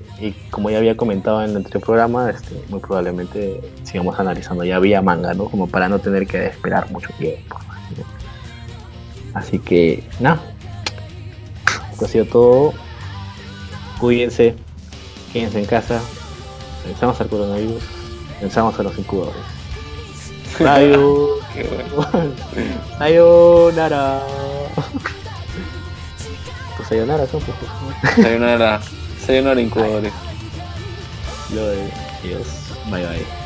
como 0.51 0.71
ya 0.71 0.79
había 0.79 0.97
comentado 0.97 1.43
en 1.45 1.51
el 1.51 1.57
anterior 1.57 1.83
programa, 1.83 2.31
este, 2.31 2.61
muy 2.69 2.81
probablemente 2.81 3.61
sigamos 3.85 4.19
analizando 4.19 4.65
ya 4.65 4.79
vía 4.81 5.03
manga, 5.03 5.35
¿no? 5.35 5.45
Como 5.45 5.69
para 5.69 5.89
no 5.89 5.99
tener 5.99 6.27
que 6.27 6.47
esperar 6.47 6.91
mucho 6.91 7.11
tiempo. 7.19 7.59
Así 9.35 9.59
que, 9.59 10.03
nada. 10.21 10.41
Esto 11.99 12.07
ha 12.07 12.11
sido 12.11 12.27
todo. 12.27 12.75
Cuídense, 13.99 14.55
quédense 15.33 15.59
en 15.59 15.65
casa. 15.65 16.01
Pensamos 16.85 17.21
al 17.21 17.29
coronavirus, 17.29 17.83
pensamos 18.39 18.79
a 18.79 18.85
los 18.85 18.97
incubadores. 18.97 19.43
Adiós. 20.65 21.41
Adiós, 23.01 23.75
Nara. 23.75 24.23
Sayonara 26.89 27.27
son 27.27 27.41
pues. 27.41 28.15
Sayonara. 28.15 28.81
Sayonara 29.27 29.61
incubadores. 29.61 30.13
Yo, 31.53 31.69
Dios. 32.23 32.47
Bye 32.93 33.09
bye. 33.09 33.38